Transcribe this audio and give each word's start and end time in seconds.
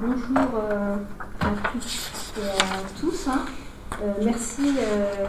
bonjour 0.00 0.48
euh, 0.54 0.96
à 1.40 1.46
toutes 1.72 2.32
et 2.38 2.48
à 2.48 3.00
tous. 3.00 3.28
Hein. 3.28 3.40
Euh, 4.02 4.12
merci 4.24 4.62
euh, 4.78 5.26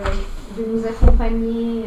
de 0.57 0.71
nous 0.71 0.85
accompagner 0.85 1.85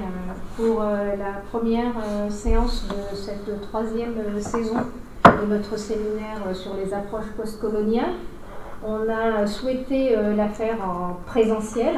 pour 0.56 0.80
la 0.82 1.40
première 1.50 1.94
séance 2.30 2.86
de 2.88 3.16
cette 3.16 3.60
troisième 3.62 4.14
saison 4.40 4.76
de 5.24 5.46
notre 5.46 5.78
séminaire 5.78 6.42
sur 6.52 6.74
les 6.76 6.92
approches 6.92 7.30
postcoloniales. 7.36 8.14
On 8.84 9.08
a 9.08 9.46
souhaité 9.46 10.16
la 10.36 10.48
faire 10.48 10.76
en 10.86 11.18
présentiel. 11.26 11.96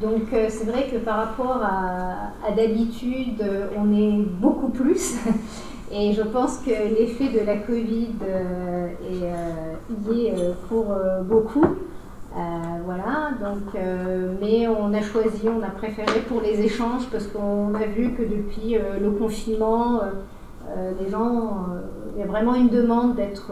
Donc 0.00 0.28
c'est 0.30 0.66
vrai 0.66 0.88
que 0.90 0.98
par 0.98 1.16
rapport 1.16 1.62
à 1.62 2.52
d'habitude, 2.52 3.42
on 3.76 3.92
est 3.92 4.22
beaucoup 4.40 4.68
plus. 4.68 5.16
Et 5.92 6.12
je 6.12 6.22
pense 6.22 6.58
que 6.58 6.70
l'effet 6.70 7.28
de 7.28 7.44
la 7.44 7.56
Covid 7.56 8.14
euh, 8.22 8.86
est 8.86 9.24
euh, 9.24 10.12
y 10.12 10.26
est 10.26 10.38
euh, 10.38 10.52
pour 10.68 10.94
beaucoup. 11.24 11.64
voilà, 12.84 13.30
donc, 13.40 13.74
mais 14.40 14.68
on 14.68 14.94
a 14.94 15.00
choisi, 15.00 15.48
on 15.48 15.62
a 15.62 15.70
préféré 15.70 16.20
pour 16.28 16.40
les 16.40 16.60
échanges 16.60 17.06
parce 17.10 17.26
qu'on 17.26 17.74
a 17.74 17.86
vu 17.86 18.12
que 18.12 18.22
depuis 18.22 18.78
le 19.00 19.10
confinement, 19.10 20.00
les 21.00 21.10
gens, 21.10 21.66
il 22.14 22.20
y 22.20 22.22
a 22.22 22.26
vraiment 22.26 22.54
une 22.54 22.68
demande 22.68 23.16
d'être, 23.16 23.50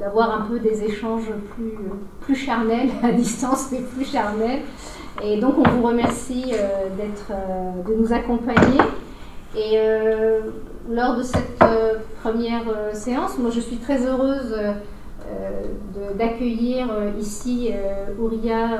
d'avoir 0.00 0.40
un 0.40 0.42
peu 0.46 0.58
des 0.58 0.82
échanges 0.82 1.30
plus, 1.54 1.78
plus 2.20 2.34
charnels 2.34 2.90
à 3.04 3.12
distance, 3.12 3.68
mais 3.70 3.80
plus 3.80 4.04
charnels. 4.04 4.62
Et 5.22 5.38
donc 5.38 5.54
on 5.58 5.68
vous 5.68 5.86
remercie 5.86 6.52
d'être, 6.96 7.32
de 7.86 7.94
nous 7.94 8.12
accompagner. 8.12 8.80
Et 9.56 9.78
lors 10.88 11.16
de 11.16 11.22
cette 11.22 11.62
euh, 11.62 11.94
première 12.22 12.68
euh, 12.68 12.92
séance, 12.92 13.38
moi 13.38 13.50
je 13.50 13.60
suis 13.60 13.76
très 13.76 14.06
heureuse 14.06 14.54
euh, 14.54 15.62
d'accueillir 16.16 16.88
ici 17.18 17.72
Ouria 18.16 18.78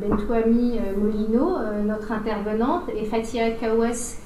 Bentouami 0.00 0.80
Molino, 0.96 1.58
notre 1.84 2.12
intervenante, 2.12 2.84
et 2.96 3.04
Fatia 3.04 3.50
Kawes 3.50 4.16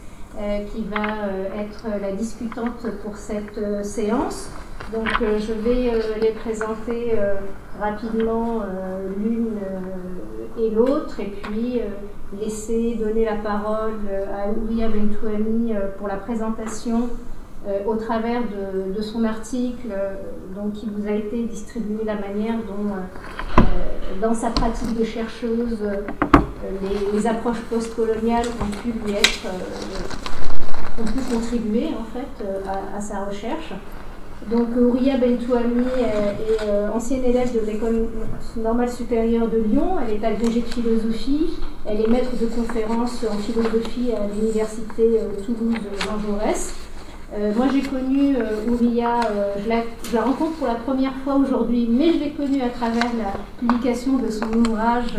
qui 0.72 0.84
va 0.84 1.26
être 1.60 2.00
la 2.00 2.12
discutante 2.12 2.86
pour 3.02 3.16
cette 3.16 3.84
séance. 3.84 4.48
Donc 4.92 5.08
je 5.20 5.52
vais 5.52 5.92
les 6.20 6.32
présenter 6.32 7.12
rapidement 7.80 8.62
l'une 9.16 9.52
et 10.58 10.70
l'autre 10.70 11.20
et 11.20 11.32
puis 11.42 11.80
laisser 12.40 12.96
donner 12.96 13.24
la 13.24 13.36
parole 13.36 14.00
à 14.34 14.50
Ouria 14.50 14.88
Bentouami 14.88 15.74
pour 15.98 16.08
la 16.08 16.16
présentation 16.16 17.08
euh, 17.68 17.80
au 17.86 17.94
travers 17.94 18.40
de, 18.40 19.02
son 19.02 19.22
article 19.24 19.92
donc, 20.54 20.72
qui 20.72 20.88
vous 20.88 21.06
a 21.06 21.10
été 21.10 21.42
distribué, 21.44 22.04
la 22.06 22.14
manière 22.14 22.56
dont, 22.56 22.94
euh, 22.94 23.62
dans 24.22 24.32
sa 24.32 24.48
pratique 24.48 24.98
de 24.98 25.04
chercheuse, 25.04 25.78
les, 27.12 27.26
approches 27.26 27.60
postcoloniales 27.68 28.46
ont 28.46 28.76
pu 28.82 28.92
lui 28.92 29.12
être, 29.12 29.46
ont 30.98 31.04
pu 31.04 31.34
contribuer 31.34 31.88
en 31.88 32.04
fait 32.04 32.46
à, 32.96 33.00
sa 33.00 33.26
recherche. 33.26 33.74
Donc 34.48 34.68
Ouria 34.76 35.18
Bentouami 35.18 35.84
est, 35.98 36.94
ancienne 36.94 37.24
élève 37.24 37.52
de 37.52 37.66
l'école 37.66 38.08
normale 38.56 38.90
supérieure 38.90 39.48
de 39.48 39.58
Lyon, 39.58 39.96
elle 40.00 40.16
est 40.16 40.24
agrégée 40.24 40.60
de 40.60 40.66
philosophie, 40.66 41.50
elle 41.86 42.00
est 42.00 42.08
maître 42.08 42.32
de 42.40 42.46
conférences 42.46 43.24
en 43.30 43.36
philosophie 43.36 44.12
à 44.12 44.26
l'université 44.34 45.20
Toulouse-Jean 45.44 46.18
Jaurès. 46.26 46.74
Euh, 47.32 47.52
moi, 47.56 47.66
j'ai 47.72 47.82
connu 47.82 48.36
euh, 48.36 48.68
Ouria, 48.68 49.20
euh, 49.30 49.54
je, 49.62 49.68
la, 49.68 50.22
rencontre 50.22 50.56
pour 50.56 50.66
la 50.66 50.74
première 50.74 51.14
fois 51.22 51.36
aujourd'hui, 51.36 51.88
mais 51.88 52.12
je 52.12 52.18
l'ai 52.18 52.30
connue 52.30 52.60
à 52.60 52.70
travers 52.70 53.04
la 53.16 53.34
publication 53.60 54.18
de 54.18 54.28
son 54.30 54.52
ouvrage 54.52 55.14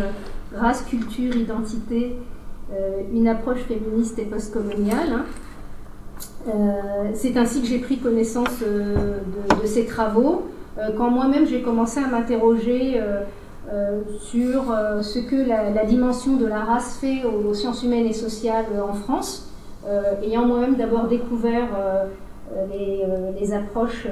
Race, 0.54 0.82
culture, 0.82 1.34
identité, 1.34 2.18
une 3.14 3.26
approche 3.26 3.60
féministe 3.60 4.18
et 4.18 4.26
postcoloniale. 4.26 5.24
Hein. 6.48 7.10
C'est 7.14 7.36
ainsi 7.36 7.60
que 7.60 7.66
j'ai 7.66 7.78
pris 7.78 7.98
connaissance 7.98 8.60
de, 8.60 9.66
ses 9.66 9.86
travaux. 9.86 10.42
quand 10.96 11.10
moi-même 11.10 11.46
j'ai 11.46 11.62
commencé 11.62 12.00
à 12.00 12.08
m'interroger 12.08 13.00
sur 14.20 14.74
ce 15.02 15.18
que 15.18 15.36
la, 15.36 15.84
dimension 15.84 16.36
de 16.36 16.46
la 16.46 16.60
race 16.60 16.98
fait 17.00 17.22
aux 17.24 17.54
sciences 17.54 17.82
humaines 17.82 18.06
et 18.06 18.12
sociales 18.12 18.66
en 18.86 18.94
France. 18.94 19.52
Euh, 19.84 20.14
ayant 20.22 20.46
moi-même 20.46 20.76
d'abord 20.76 21.08
découvert 21.08 21.68
euh, 21.76 22.04
euh, 22.54 23.32
les, 23.40 23.52
approches 23.52 24.06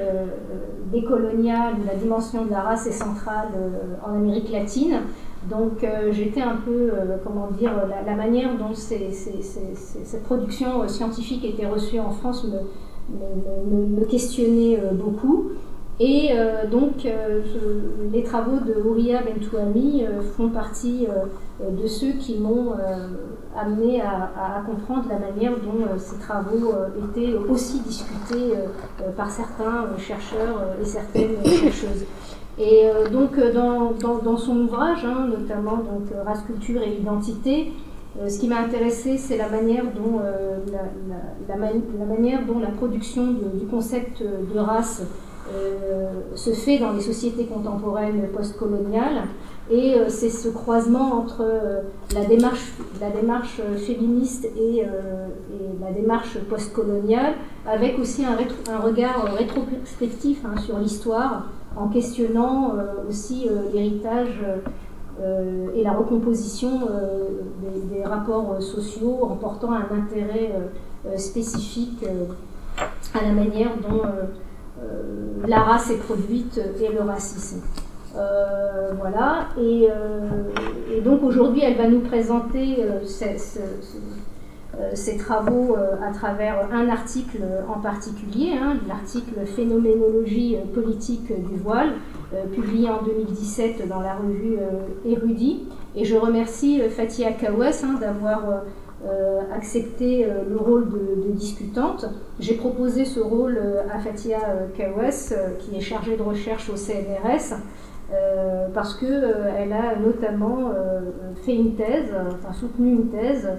décoloniales, 0.91 1.75
la 1.87 1.95
dimension 1.95 2.45
de 2.45 2.51
la 2.51 2.61
race 2.61 2.87
est 2.87 2.91
centrale 2.91 3.47
en 4.05 4.15
Amérique 4.15 4.51
latine. 4.51 4.99
Donc 5.49 5.85
j'étais 6.11 6.41
un 6.41 6.57
peu, 6.57 6.91
comment 7.23 7.49
dire, 7.51 7.71
la, 8.05 8.15
manière 8.15 8.57
dont 8.57 8.73
cette 8.73 10.23
production 10.23 10.87
scientifique 10.87 11.43
était 11.43 11.65
reçue 11.65 11.99
en 11.99 12.11
France 12.11 12.45
me, 13.09 14.05
questionnait 14.05 14.79
beaucoup. 14.93 15.51
Et 15.99 16.29
donc, 16.69 17.07
les 18.13 18.23
travaux 18.23 18.59
de 18.59 18.87
Ouria 18.87 19.21
Bentouami 19.23 20.05
font 20.37 20.49
partie 20.49 21.07
de 21.59 21.87
ceux 21.87 22.11
qui 22.13 22.37
m'ont 22.37 22.73
amené 23.55 24.01
à, 24.01 24.63
comprendre 24.65 25.05
la 25.09 25.19
manière 25.19 25.51
dont 25.51 25.83
euh, 25.83 25.97
ces 25.97 26.17
travaux 26.17 26.73
euh, 26.73 26.87
étaient 27.03 27.33
aussi 27.33 27.79
discutés 27.81 28.53
euh, 28.55 29.11
par 29.17 29.29
certains 29.29 29.87
chercheurs 29.97 30.61
et 30.81 30.85
certaines 30.85 31.43
chercheuses. 31.45 32.05
Et 32.61 32.83
donc 33.11 33.39
dans, 33.53 33.93
dans, 34.23 34.37
son 34.37 34.57
ouvrage, 34.59 35.03
hein, 35.03 35.27
notamment 35.27 35.77
donc, 35.77 36.09
Race, 36.23 36.43
culture 36.45 36.83
et 36.83 36.93
identité, 36.93 37.71
ce 38.27 38.39
qui 38.39 38.47
m'a 38.47 38.59
intéressé, 38.59 39.17
c'est 39.17 39.37
la 39.37 39.45
la, 39.47 39.57
manière 41.57 42.45
dont 42.45 42.59
la 42.59 42.67
production 42.67 43.31
du 43.31 43.65
concept 43.65 44.21
de 44.21 44.59
race 44.59 45.01
se 46.35 46.51
fait 46.51 46.77
dans 46.77 46.91
les 46.91 47.01
sociétés 47.01 47.45
contemporaines 47.45 48.27
postcoloniales. 48.31 49.23
Et 49.71 49.95
euh, 49.95 50.09
c'est 50.09 50.29
ce 50.29 50.49
croisement 50.49 51.13
entre 51.13 51.41
euh, 51.41 51.81
la, 52.13 52.25
démarche, 52.25 52.73
la 52.99 53.09
démarche 53.09 53.61
euh, 53.61 53.77
féministe 53.77 54.45
et, 54.57 54.83
la 55.79 55.91
démarche 55.91 56.37
postcoloniale, 56.49 57.33
avec 57.65 57.97
aussi 57.97 58.23
un, 58.23 58.37
un 58.71 58.79
regard 58.79 59.33
rétrospectif 59.33 60.39
hein, 60.45 60.59
sur 60.61 60.77
l'histoire, 60.77 61.47
en 61.75 61.87
questionnant 61.87 62.73
aussi 63.07 63.47
l'héritage 63.73 64.43
et 65.75 65.83
la 65.83 65.93
recomposition 65.93 66.81
des, 67.91 68.03
rapports 68.03 68.61
sociaux, 68.61 69.19
en 69.21 69.35
portant 69.35 69.71
un 69.71 69.87
intérêt 69.95 70.51
spécifique 71.17 72.03
à 72.77 73.25
la 73.25 73.31
manière 73.31 73.71
dont 73.77 74.01
la 75.47 75.59
race 75.59 75.91
est 75.91 75.99
produite 75.99 76.59
et 76.81 76.91
le 76.93 77.01
racisme. 77.01 77.61
Euh, 78.15 78.91
voilà, 78.99 79.47
euh, 79.57 80.43
et, 80.93 81.01
donc 81.01 81.23
aujourd'hui, 81.23 81.61
elle 81.63 81.77
va 81.77 81.87
nous 81.87 82.01
présenter 82.01 82.83
euh, 82.83 82.99
ses, 84.93 85.17
travaux 85.17 85.75
à 85.75 86.11
travers 86.13 86.69
un 86.71 86.87
article 86.89 87.39
en 87.67 87.79
particulier, 87.79 88.53
hein, 88.61 88.77
l'article 88.87 89.45
Phénoménologie 89.45 90.57
politique 90.73 91.27
du 91.27 91.57
voile, 91.57 91.93
publié 92.53 92.89
en 92.89 93.01
2017 93.03 93.87
dans 93.87 93.99
la 93.99 94.15
revue 94.15 94.57
Érudit. 95.05 95.67
Et 95.95 96.05
je 96.05 96.15
remercie 96.15 96.79
Fatia 96.89 97.33
Kawes 97.33 97.83
hein, 97.83 97.97
d'avoir 97.99 98.63
accepté 99.53 100.25
le 100.49 100.57
rôle 100.57 100.89
de, 100.89 101.31
discutante. 101.31 102.05
J'ai 102.39 102.55
proposé 102.55 103.03
ce 103.03 103.19
rôle 103.19 103.59
à 103.93 103.99
Fatia 103.99 104.39
Kawes, 104.77 105.33
qui 105.59 105.75
est 105.75 105.81
chargée 105.81 106.15
de 106.15 106.23
recherche 106.23 106.69
au 106.69 106.77
CNRS. 106.77 107.57
Euh, 108.13 108.67
parce 108.73 108.95
qu'elle 108.95 109.23
euh, 109.23 109.71
a 109.71 109.95
notamment 109.97 110.71
euh, 110.75 110.99
fait 111.45 111.55
une 111.55 111.75
thèse, 111.75 112.13
enfin 112.33 112.51
soutenu 112.51 112.91
une 112.91 113.07
thèse 113.07 113.49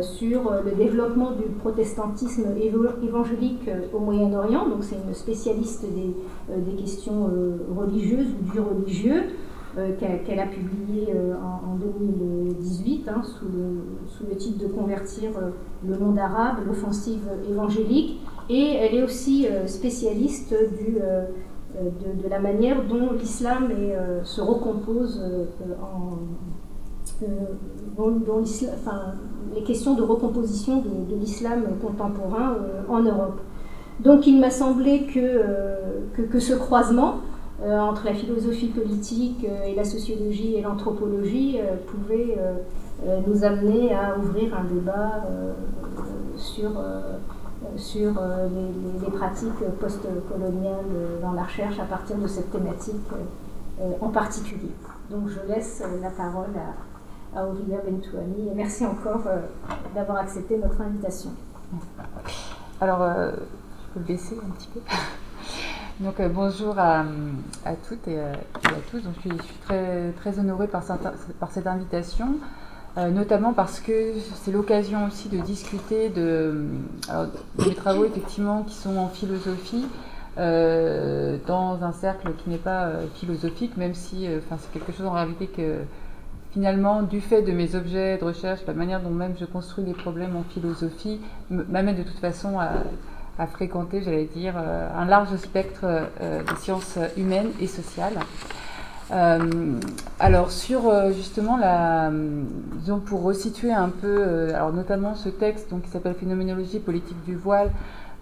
sur 0.00 0.52
le 0.64 0.70
développement 0.72 1.32
du 1.32 1.44
protestantisme 1.60 2.44
évangélique 3.02 3.68
au 3.92 3.98
Moyen-Orient. 3.98 4.68
Donc 4.68 4.82
c'est 4.82 4.96
une 4.96 5.14
spécialiste 5.14 5.84
des, 5.84 6.72
questions 6.76 7.30
religieuses 7.76 8.28
ou 8.28 8.52
du 8.52 8.60
religieux. 8.60 9.22
qu'elle 9.98 10.40
a 10.40 10.46
publié 10.46 11.08
en, 11.42 11.76
2018 11.76 13.08
hein, 13.08 13.22
sous, 13.22 13.46
le, 13.46 14.06
sous, 14.06 14.24
le, 14.28 14.36
titre 14.36 14.62
de 14.62 14.68
Convertir 14.68 15.30
le 15.86 15.98
monde 15.98 16.18
arabe, 16.18 16.56
l'offensive 16.66 17.28
évangélique. 17.50 18.20
Et 18.48 18.76
elle 18.76 18.94
est 18.94 19.02
aussi 19.02 19.46
spécialiste 19.66 20.54
du 20.78 20.98
euh, 21.80 21.88
de, 22.22 22.28
la 22.28 22.38
manière 22.38 22.84
dont 22.84 23.12
l'islam 23.12 23.68
euh, 23.72 24.22
se 24.22 24.40
recompose 24.40 25.20
euh, 27.22 27.26
les 29.54 29.62
questions 29.62 29.94
de 29.94 30.02
recomposition 30.02 30.82
de, 30.82 31.14
l'islam 31.14 31.62
contemporain 31.80 32.56
en 32.88 33.00
Europe. 33.00 33.40
Donc 34.00 34.26
il 34.26 34.40
m'a 34.40 34.50
semblé 34.50 35.06
que, 35.06 36.26
que, 36.26 36.40
ce 36.40 36.54
croisement 36.54 37.18
entre 37.64 38.04
la 38.06 38.14
philosophie 38.14 38.66
politique 38.66 39.46
et 39.64 39.74
la 39.76 39.84
sociologie 39.84 40.56
et 40.56 40.62
l'anthropologie 40.62 41.58
pouvait 41.86 42.36
nous 43.28 43.44
amener 43.44 43.94
à 43.94 44.18
ouvrir 44.18 44.58
un 44.58 44.64
débat 44.64 45.22
sur, 46.36 46.72
sur 47.76 48.10
les, 48.10 49.06
les, 49.06 49.12
pratiques 49.12 49.64
post-coloniales 49.78 51.20
dans 51.22 51.32
la 51.32 51.44
recherche 51.44 51.78
à 51.78 51.84
partir 51.84 52.16
de 52.16 52.26
cette 52.26 52.50
thématique 52.50 52.96
en 54.00 54.08
particulier. 54.08 54.72
Donc 55.10 55.28
je 55.28 55.52
laisse 55.52 55.82
la 56.02 56.10
parole 56.10 56.50
à, 56.56 56.93
à 57.36 57.44
Auria 57.44 57.78
Bentouani 57.78 58.48
et 58.50 58.54
merci 58.54 58.84
encore 58.86 59.22
d'avoir 59.94 60.18
accepté 60.18 60.56
notre 60.56 60.80
invitation. 60.80 61.30
Alors, 62.80 63.02
euh, 63.02 63.30
je 63.32 63.94
peux 63.94 64.06
baisser 64.06 64.36
un 64.44 64.50
petit 64.50 64.68
peu. 64.68 64.80
Donc, 66.00 66.18
euh, 66.20 66.28
bonjour 66.28 66.78
à, 66.78 67.04
toutes 67.88 68.08
et 68.08 68.20
à, 68.20 68.32
tous. 68.90 69.00
Donc, 69.00 69.14
je, 69.24 69.28
suis, 69.28 69.38
très, 69.64 70.10
très 70.12 70.38
honorée 70.38 70.66
par, 70.68 70.82
cette 70.82 71.66
invitation, 71.66 72.36
euh, 72.98 73.10
notamment 73.10 73.52
parce 73.52 73.80
que 73.80 74.14
c'est 74.42 74.50
l'occasion 74.50 75.06
aussi 75.06 75.28
de 75.28 75.38
discuter 75.38 76.08
de, 76.10 76.66
travaux, 77.76 78.04
effectivement, 78.04 78.62
qui 78.62 78.74
sont 78.74 78.96
en 78.96 79.08
philosophie. 79.08 79.86
dans 80.36 81.78
un 81.82 81.92
cercle 81.92 82.32
qui 82.38 82.50
n'est 82.50 82.58
pas 82.58 82.90
philosophique, 83.14 83.76
même 83.76 83.94
si 83.94 84.26
c'est 84.26 84.72
quelque 84.72 84.92
chose 84.92 85.06
en 85.06 85.12
réalité 85.12 85.46
que 85.46 85.78
finalement, 86.54 87.02
du 87.02 87.20
fait 87.20 87.42
de 87.42 87.50
mes 87.50 87.74
objets 87.74 88.16
de 88.16 88.24
recherche, 88.24 88.60
la 88.66 88.74
manière 88.74 89.00
dont 89.00 89.10
même 89.10 89.34
je 89.38 89.44
construis 89.44 89.84
les 89.84 89.92
problèmes 89.92 90.36
en 90.36 90.44
philosophie, 90.44 91.20
m'amène 91.50 91.96
de 91.96 92.04
toute 92.04 92.20
façon 92.20 92.58
à, 92.60 93.46
fréquenter, 93.48 94.00
j'allais 94.02 94.26
dire, 94.32 94.54
euh, 94.56 94.88
un 94.96 95.04
large 95.04 95.34
spectre 95.36 95.80
euh, 95.82 96.42
de 96.42 96.56
sciences 96.56 96.96
humaines 97.16 97.50
et 97.60 97.66
sociales. 97.66 98.14
Euh, 99.10 99.80
alors 100.20 100.50
sur 100.52 100.90
justement 101.12 101.56
la, 101.58 102.10
disons 102.76 103.00
pour 103.00 103.22
resituer 103.22 103.72
un 103.72 103.88
peu, 103.90 104.54
alors 104.54 104.72
notamment 104.72 105.16
ce 105.16 105.28
texte 105.28 105.70
donc, 105.70 105.82
qui 105.82 105.90
s'appelle 105.90 106.14
Phénoménologie 106.14 106.78
politique 106.78 107.22
du 107.24 107.34
voile, 107.34 107.70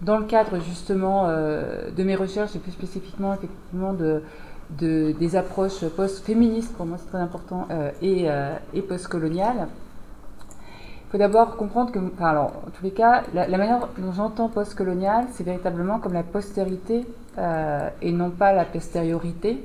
dans 0.01 0.17
le 0.17 0.25
cadre 0.25 0.59
justement 0.59 1.27
de 1.27 2.03
mes 2.03 2.15
recherches 2.15 2.55
et 2.55 2.59
plus 2.59 2.71
spécifiquement 2.71 3.33
effectivement 3.35 3.93
de, 3.93 4.23
des 4.69 5.35
approches 5.35 5.85
post-féministes, 5.85 6.73
pour 6.73 6.85
moi 6.85 6.97
c'est 6.99 7.09
très 7.09 7.19
important, 7.19 7.67
euh, 7.71 7.91
et, 8.01 8.25
euh, 8.29 8.55
et 8.73 8.81
post-coloniales. 8.81 9.67
Il 11.07 11.11
faut 11.11 11.17
d'abord 11.17 11.57
comprendre 11.57 11.91
que, 11.91 11.99
alors, 12.23 12.53
en 12.67 12.71
tous 12.71 12.83
les 12.83 12.91
cas, 12.91 13.21
la, 13.33 13.47
manière 13.49 13.87
dont 13.99 14.11
j'entends 14.13 14.49
post-colonial, 14.49 15.25
c'est 15.31 15.43
véritablement 15.43 15.99
comme 15.99 16.13
la 16.13 16.23
postérité 16.23 17.05
euh, 17.37 17.89
et 18.01 18.11
non 18.11 18.31
pas 18.31 18.51
la 18.51 18.65
postériorité 18.65 19.63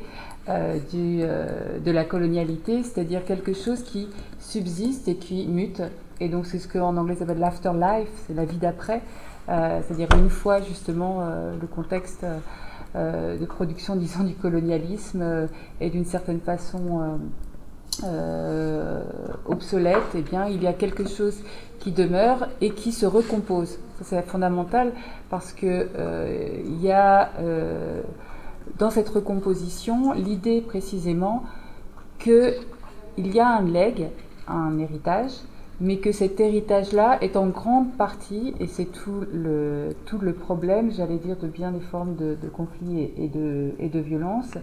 du, 0.90 1.18
de 1.20 1.90
la 1.90 2.04
colonialité, 2.04 2.82
c'est-à-dire 2.82 3.22
quelque 3.26 3.52
chose 3.52 3.82
qui 3.82 4.08
subsiste 4.40 5.06
et 5.06 5.16
qui 5.16 5.46
mute. 5.46 5.82
Et 6.20 6.30
donc 6.30 6.46
c'est 6.46 6.58
ce 6.58 6.66
qu'en 6.66 6.96
anglais 6.96 7.16
s'appelle 7.16 7.38
l'afterlife, 7.38 8.08
c'est 8.26 8.32
la 8.34 8.46
vie 8.46 8.56
d'après, 8.56 9.02
c'est-à-dire 9.46 10.08
une 10.16 10.30
fois 10.30 10.62
justement 10.62 11.22
le 11.60 11.66
contexte 11.66 12.24
de 12.98 13.44
production, 13.46 13.96
disons, 13.96 14.24
du 14.24 14.34
colonialisme 14.34 15.22
euh, 15.22 15.46
et 15.80 15.90
d'une 15.90 16.04
certaine 16.04 16.40
façon 16.40 17.18
euh, 18.04 19.02
obsolète, 19.46 20.14
eh 20.14 20.22
bien, 20.22 20.46
il 20.46 20.62
y 20.62 20.66
a 20.66 20.72
quelque 20.72 21.08
chose 21.08 21.42
qui 21.80 21.92
demeure 21.92 22.48
et 22.60 22.70
qui 22.70 22.92
se 22.92 23.06
recompose. 23.06 23.78
C'est 24.02 24.22
fondamental 24.22 24.92
parce 25.30 25.52
que 25.52 25.88
il 26.64 26.80
y 26.80 26.92
a 26.92 27.30
dans 28.78 28.90
cette 28.90 29.08
recomposition 29.08 30.12
l'idée 30.12 30.60
précisément 30.60 31.42
qu'il 32.20 32.54
y 33.16 33.40
a 33.40 33.48
un 33.48 33.62
leg, 33.62 34.10
un 34.46 34.78
héritage, 34.78 35.32
mais 35.80 35.98
que 35.98 36.10
cet 36.10 36.40
héritage-là 36.40 37.18
est 37.20 37.36
en 37.36 37.46
grande 37.46 37.92
partie, 37.92 38.54
et 38.58 38.66
c'est 38.66 38.86
tout 38.86 39.24
le, 39.32 39.90
tout 40.06 40.18
le 40.18 40.32
problème, 40.32 40.90
j'allais 40.90 41.18
dire, 41.18 41.36
de 41.36 41.46
bien 41.46 41.70
des 41.70 41.80
formes 41.80 42.16
de, 42.16 42.36
de 42.40 42.48
conflit 42.48 43.12
et, 43.16 43.28
de, 43.28 43.72
et 43.78 43.88
de 43.88 44.00
violence, 44.00 44.58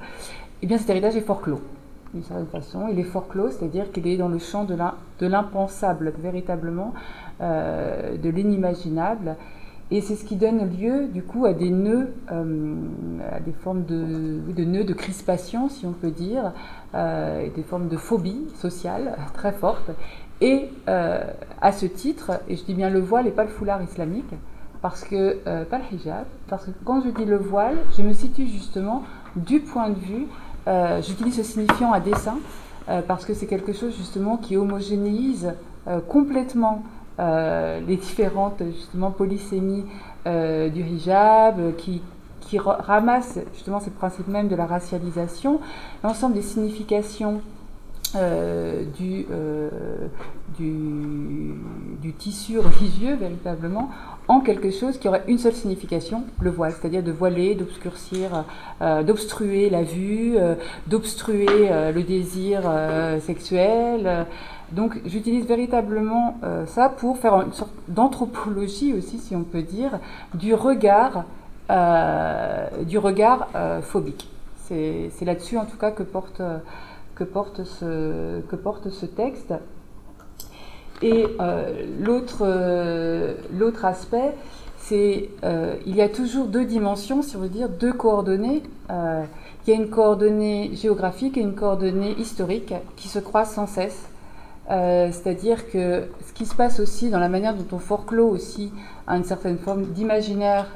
eh 0.61 0.67
bien 0.67 0.77
cet 0.77 0.89
héritage 0.89 1.15
est 1.15 1.21
fort 1.21 1.41
clos, 1.41 1.61
d'une 2.13 2.23
certaine 2.23 2.47
façon. 2.47 2.87
Il 2.91 2.99
est 2.99 3.03
fort 3.03 3.27
clos, 3.27 3.49
c'est-à-dire 3.51 3.91
qu'il 3.91 4.07
est 4.07 4.17
dans 4.17 4.29
le 4.29 4.39
champ 4.39 4.65
de 4.65 5.25
l'impensable, 5.25 6.13
véritablement, 6.19 6.93
euh, 7.41 8.17
de 8.17 8.29
l'inimaginable. 8.29 9.35
Et 9.91 10.01
c'est 10.01 10.15
ce 10.15 10.25
qui 10.25 10.35
donne 10.35 10.67
lieu, 10.75 11.07
du 11.07 11.21
coup, 11.21 11.45
à 11.45 11.53
des 11.53 11.69
nœuds, 11.69 12.11
euh, 12.31 12.75
à 13.31 13.39
des 13.39 13.51
formes 13.51 13.85
de, 13.85 14.39
de, 14.51 14.63
nœuds 14.63 14.83
de 14.83 14.93
crispation, 14.93 15.69
si 15.69 15.85
on 15.85 15.91
peut 15.91 16.09
dire, 16.09 16.53
euh, 16.95 17.41
et 17.41 17.49
des 17.49 17.61
formes 17.61 17.87
de 17.87 17.97
phobie 17.97 18.47
sociale 18.55 19.15
très 19.35 19.51
fortes, 19.51 19.91
et 20.41 20.69
euh, 20.89 21.23
à 21.61 21.71
ce 21.71 21.85
titre, 21.85 22.41
et 22.47 22.55
je 22.55 22.63
dis 22.63 22.73
bien 22.73 22.89
le 22.89 22.99
voile 22.99 23.27
et 23.27 23.31
pas 23.31 23.43
le 23.43 23.49
foulard 23.49 23.81
islamique, 23.81 24.33
parce 24.81 25.03
que, 25.03 25.37
euh, 25.47 25.63
pas 25.65 25.79
le 25.79 25.95
hijab, 25.95 26.25
parce 26.47 26.65
que 26.65 26.71
quand 26.83 27.01
je 27.01 27.09
dis 27.09 27.25
le 27.25 27.37
voile, 27.37 27.77
je 27.97 28.03
me 28.03 28.13
situe 28.13 28.47
justement 28.47 29.03
du 29.35 29.59
point 29.61 29.89
de 29.89 29.99
vue, 29.99 30.27
euh, 30.67 31.01
j'utilise 31.01 31.37
ce 31.37 31.43
signifiant 31.43 31.91
à 31.91 31.99
dessein, 31.99 32.37
parce 33.07 33.25
que 33.25 33.33
c'est 33.33 33.47
quelque 33.47 33.73
chose 33.73 33.97
justement 33.97 34.37
qui 34.37 34.57
homogénéise 34.57 35.55
complètement 36.07 36.83
les 37.17 37.97
différentes 37.97 38.61
justement 38.75 39.09
polysémies 39.09 39.85
du 40.27 40.81
hijab, 40.81 41.75
qui, 41.77 42.03
qui 42.41 42.59
ramasse 42.59 43.39
justement 43.55 43.79
ce 43.79 43.89
principe 43.89 44.27
même 44.27 44.49
de 44.49 44.55
la 44.55 44.67
racialisation, 44.67 45.59
l'ensemble 46.03 46.35
des 46.35 46.43
significations 46.43 47.41
du, 48.15 49.25
euh, 49.31 49.69
du, 50.57 51.53
du, 52.01 52.13
tissu 52.13 52.59
religieux 52.59 53.15
véritablement 53.15 53.89
en 54.27 54.39
quelque 54.39 54.71
chose 54.71 54.97
qui 54.97 55.07
aurait 55.07 55.23
une 55.27 55.37
seule 55.37 55.53
signification, 55.53 56.23
le 56.39 56.49
voile, 56.49 56.73
c'est-à-dire 56.73 57.03
de 57.03 57.11
voiler, 57.11 57.55
d'obscurcir, 57.55 58.45
euh, 58.81 59.03
d'obstruer 59.03 59.69
la 59.69 59.83
vue, 59.83 60.37
d'obstruer 60.87 61.69
le 61.69 62.01
désir 62.03 62.61
sexuel. 63.21 64.25
Donc 64.71 64.99
j'utilise 65.05 65.45
véritablement 65.45 66.39
ça 66.67 66.89
pour 66.89 67.17
faire 67.17 67.41
une 67.41 67.53
sorte 67.53 67.73
d'anthropologie 67.87 68.93
aussi, 68.93 69.19
si 69.19 69.35
on 69.35 69.43
peut 69.43 69.61
dire, 69.61 69.99
du 70.33 70.53
regard, 70.53 71.25
du 72.85 72.97
regard 72.97 73.47
phobique. 73.83 74.27
C'est 74.67 75.25
là-dessus 75.25 75.57
en 75.57 75.65
tout 75.65 75.77
cas 75.77 75.91
que 75.91 76.03
porte 76.03 76.41
que 77.15 77.23
porte 77.23 77.63
ce, 77.63 78.41
que 78.41 78.55
porte 78.55 78.89
ce 78.89 79.05
texte. 79.05 79.53
Et 81.01 81.25
euh, 81.39 81.85
euh, 82.41 83.33
l'autre 83.51 83.85
aspect, 83.85 84.33
c'est 84.77 85.29
euh, 85.43 85.75
il 85.85 85.95
y 85.95 86.01
a 86.01 86.09
toujours 86.09 86.47
deux 86.47 86.65
dimensions, 86.65 87.21
si 87.21 87.35
on 87.35 87.39
veut 87.39 87.49
dire, 87.49 87.69
deux 87.69 87.93
coordonnées. 87.93 88.63
il 88.89 89.69
y 89.69 89.71
a 89.71 89.75
une 89.75 89.89
coordonnée 89.89 90.71
géographique 90.73 91.37
et 91.37 91.41
une 91.41 91.55
coordonnée 91.55 92.15
historique 92.19 92.73
qui 92.95 93.07
se 93.07 93.19
croisent 93.19 93.53
sans 93.53 93.67
cesse. 93.67 94.07
C'est-à-dire 94.67 95.69
que 95.69 96.05
ce 96.25 96.33
qui 96.33 96.45
se 96.45 96.55
passe 96.55 96.79
aussi 96.79 97.09
dans 97.09 97.19
la 97.19 97.29
manière 97.29 97.53
dont 97.53 97.75
on 97.75 97.79
forclôt 97.79 98.27
aussi 98.27 98.71
à 99.05 99.15
une 99.15 99.23
certaine 99.23 99.59
forme 99.59 99.85
d'imaginaire 99.85 100.67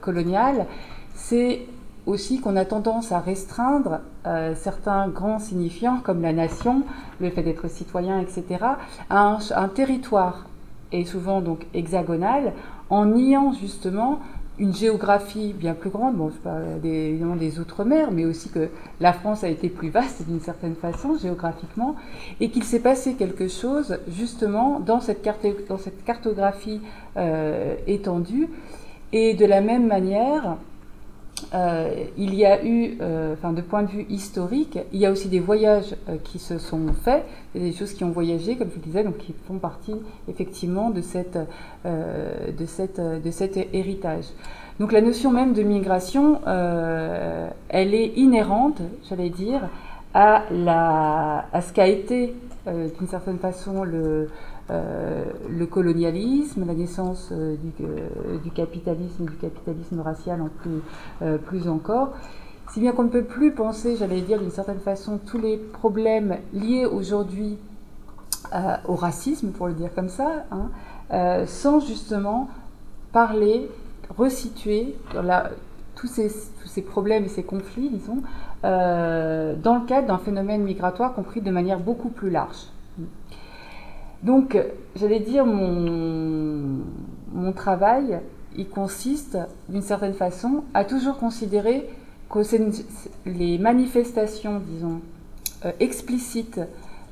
colonial, 0.00 0.66
c'est 1.14 1.62
aussi 2.06 2.40
qu'on 2.40 2.56
a 2.56 2.64
tendance 2.66 3.12
à 3.12 3.20
restreindre 3.20 4.00
euh, 4.26 4.54
certains 4.56 5.08
grands 5.08 5.38
signifiants 5.38 6.00
comme 6.02 6.22
la 6.22 6.32
nation, 6.32 6.82
le 7.20 7.30
fait 7.30 7.42
d'être 7.42 7.68
citoyen, 7.68 8.20
etc., 8.20 8.44
à 9.10 9.38
un, 9.54 9.68
territoire, 9.68 10.46
et 10.92 11.04
souvent 11.04 11.42
donc 11.42 11.66
hexagonal, 11.74 12.52
en 12.88 13.04
niant 13.04 13.52
justement 13.52 14.20
une 14.58 14.74
géographie 14.74 15.52
bien 15.52 15.74
plus 15.74 15.90
grande, 15.90 16.14
bon, 16.14 16.30
je 16.30 16.36
parle 16.36 16.80
des, 16.80 17.08
évidemment 17.08 17.36
des 17.36 17.58
Outre-mer, 17.58 18.12
mais 18.12 18.24
aussi 18.24 18.48
que 18.48 18.68
la 19.00 19.12
France 19.12 19.44
a 19.44 19.48
été 19.48 19.68
plus 19.68 19.90
vaste 19.90 20.26
d'une 20.26 20.40
certaine 20.40 20.76
façon 20.76 21.18
géographiquement, 21.18 21.96
et 22.40 22.50
qu'il 22.50 22.64
s'est 22.64 22.80
passé 22.80 23.14
quelque 23.14 23.48
chose 23.48 23.98
justement 24.08 24.80
dans 24.80 25.00
cette, 25.00 25.22
carte, 25.22 25.44
dans 25.68 25.78
cette 25.78 26.02
cartographie 26.04 26.80
euh, 27.16 27.74
étendue, 27.86 28.48
et 29.12 29.34
de 29.34 29.44
la 29.44 29.60
même 29.60 29.86
manière, 29.86 30.56
euh, 31.52 32.04
il 32.16 32.34
y 32.34 32.44
a 32.44 32.64
eu, 32.64 32.96
euh, 33.00 33.34
enfin 33.34 33.52
de 33.52 33.60
point 33.60 33.82
de 33.82 33.88
vue 33.88 34.06
historique, 34.08 34.78
il 34.92 34.98
y 34.98 35.06
a 35.06 35.10
aussi 35.10 35.28
des 35.28 35.40
voyages 35.40 35.94
euh, 36.08 36.16
qui 36.22 36.38
se 36.38 36.58
sont 36.58 36.92
faits, 37.04 37.24
des 37.54 37.72
choses 37.72 37.92
qui 37.92 38.04
ont 38.04 38.10
voyagé, 38.10 38.56
comme 38.56 38.70
je 38.70 38.76
le 38.76 38.82
disais, 38.82 39.04
donc 39.04 39.18
qui 39.18 39.34
font 39.46 39.58
partie 39.58 39.94
effectivement 40.28 40.90
de, 40.90 41.00
cette, 41.00 41.38
de, 41.84 42.66
cette, 42.66 43.00
de 43.00 43.30
cet 43.30 43.56
héritage. 43.72 44.24
Donc 44.80 44.90
la 44.90 45.00
notion 45.00 45.30
même 45.30 45.52
de 45.52 45.62
migration, 45.62 46.40
elle 47.68 47.94
est 47.94 48.12
inhérente, 48.16 48.80
j'allais 49.08 49.30
dire, 49.30 49.68
à, 50.14 50.42
la, 50.50 51.46
à 51.52 51.60
ce 51.60 51.72
qu'a 51.72 51.86
été 51.86 52.34
d'une 52.66 53.08
certaine 53.08 53.38
façon 53.38 53.84
le, 53.84 54.30
euh, 54.70 55.24
le 55.50 55.66
colonialisme, 55.66 56.64
la 56.66 56.72
naissance 56.72 57.28
euh, 57.32 57.54
du, 57.56 57.84
euh, 57.84 58.38
du, 58.42 58.50
capitalisme, 58.50 59.26
du 59.26 59.36
capitalisme 59.36 60.00
racial 60.00 60.40
en 60.40 60.48
plus, 61.36 61.68
encore, 61.68 62.14
Si 62.72 62.80
bien 62.80 62.92
qu'on 62.92 63.04
ne 63.04 63.10
peut 63.10 63.24
plus 63.24 63.52
penser, 63.52 63.96
j'allais 63.96 64.22
dire 64.22 64.40
d'une 64.40 64.50
certaine 64.50 64.78
façon, 64.78 65.18
tous 65.18 65.36
les 65.36 65.58
problèmes 65.58 66.38
liés 66.54 66.86
aujourd'hui 66.86 67.58
au 68.86 68.94
racisme, 68.94 69.50
pour 69.50 69.66
le 69.66 69.74
dire 69.74 69.92
comme 69.94 70.08
ça, 70.08 70.44
hein, 70.52 71.44
sans 71.46 71.80
justement 71.80 72.48
parler, 73.12 73.68
resituer 74.16 74.94
tous, 75.96 76.06
ces, 76.06 76.82
problèmes 76.82 77.24
et 77.24 77.28
ces 77.28 77.42
conflits, 77.42 77.90
disons, 77.90 78.22
dans 78.62 79.80
le 79.80 79.86
cadre 79.86 80.08
d'un 80.08 80.18
phénomène 80.18 80.62
migratoire 80.62 81.14
compris 81.14 81.40
de 81.40 81.50
manière 81.50 81.80
beaucoup 81.80 82.10
plus 82.10 82.30
large. 82.30 82.73
Donc, 84.24 84.58
j'allais 84.96 85.20
dire, 85.20 85.46
mon, 85.46 86.82
travail, 87.54 88.18
il 88.56 88.68
consiste, 88.68 89.38
d'une 89.68 89.82
certaine 89.82 90.14
façon, 90.14 90.64
à 90.74 90.84
toujours 90.84 91.18
considérer 91.18 91.88
que 92.28 92.40
les 93.26 93.58
manifestations, 93.58 94.60
disons, 94.66 95.00
explicites 95.78 96.60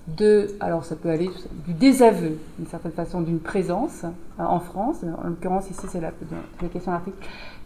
de, 0.08 0.48
alors 0.60 0.84
ça 0.84 0.96
peut 0.96 1.10
aller 1.10 1.30
du 1.66 1.74
désaveu, 1.74 2.38
d'une 2.58 2.66
certaine 2.66 2.92
façon, 2.92 3.20
d'une 3.20 3.38
présence 3.38 4.04
euh, 4.04 4.42
en 4.42 4.58
France. 4.58 5.04
En 5.22 5.28
l'occurrence, 5.28 5.70
ici, 5.70 5.86
c'est 5.88 6.00
la, 6.00 6.10
question 6.10 6.90
de 6.90 6.96
l'article, 6.96 7.16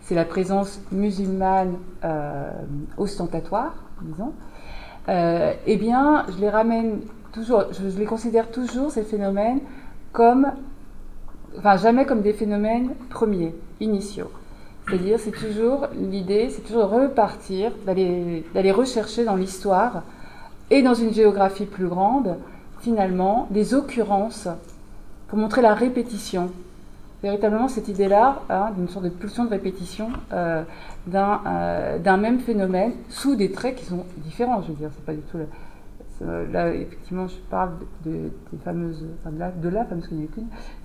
c'est 0.03 0.15
la 0.15 0.25
présence 0.25 0.81
musulmane 0.93 1.77
euh, 2.05 2.51
ostentatoire, 2.99 3.75
disons. 4.03 4.33
Euh, 5.09 5.55
eh 5.67 5.77
bien, 5.77 6.27
je 6.29 6.41
les 6.41 6.51
ramène 6.51 7.01
je, 7.43 7.99
les 7.99 8.05
considère 8.05 8.51
toujours, 8.51 8.91
ces 8.91 9.03
phénomènes, 9.03 9.61
comme, 10.13 10.53
enfin, 11.59 11.77
jamais 11.77 12.07
comme 12.07 12.23
des 12.23 12.33
phénomènes 12.33 12.91
premiers, 13.11 13.55
initiaux. 13.81 14.31
C'est-à-dire, 14.89 15.19
c'est 15.19 15.33
toujours 15.33 15.89
l'idée, 15.95 16.49
c'est 16.51 16.63
toujours 16.63 16.89
de 16.89 16.95
repartir, 17.03 17.73
d'aller 17.85 18.73
rechercher 18.73 19.25
dans 19.25 19.35
l'histoire 19.35 20.03
et 20.71 20.83
dans 20.83 20.95
une 20.95 21.13
géographie 21.13 21.67
plus 21.67 21.89
grande, 21.89 22.37
finalement, 22.81 23.49
des 23.51 23.75
occurrences 23.75 24.49
pour 25.29 25.39
montrer 25.39 25.63
la 25.63 25.75
répétition. 25.75 26.51
Véritablement, 27.23 27.69
cette 27.69 27.89
idée-là, 27.89 28.43
hein, 28.49 28.71
d'une 28.77 28.89
sorte 28.89 29.05
de 29.05 29.11
pulsion 29.11 29.45
de 29.45 29.51
répétition 29.51 30.11
euh, 30.33 30.63
euh, 31.13 31.99
d'un 31.99 32.17
même 32.17 32.41
phénomène 32.41 32.93
sous 33.09 33.35
des 33.35 33.51
traits 33.51 33.77
qui 33.77 33.87
sont 33.87 34.05
différents. 34.19 34.63
Je 34.63 34.69
veux 34.69 34.75
dire, 34.75 34.91
c'est 34.95 35.05
pas 35.05 35.15
du 35.15 35.23
tout. 35.23 35.39
Là, 36.21 36.75
effectivement, 36.75 37.27
je 37.29 37.37
parle 37.51 37.71
de, 38.05 38.31
la, 38.53 38.59
fameuse 38.65 39.05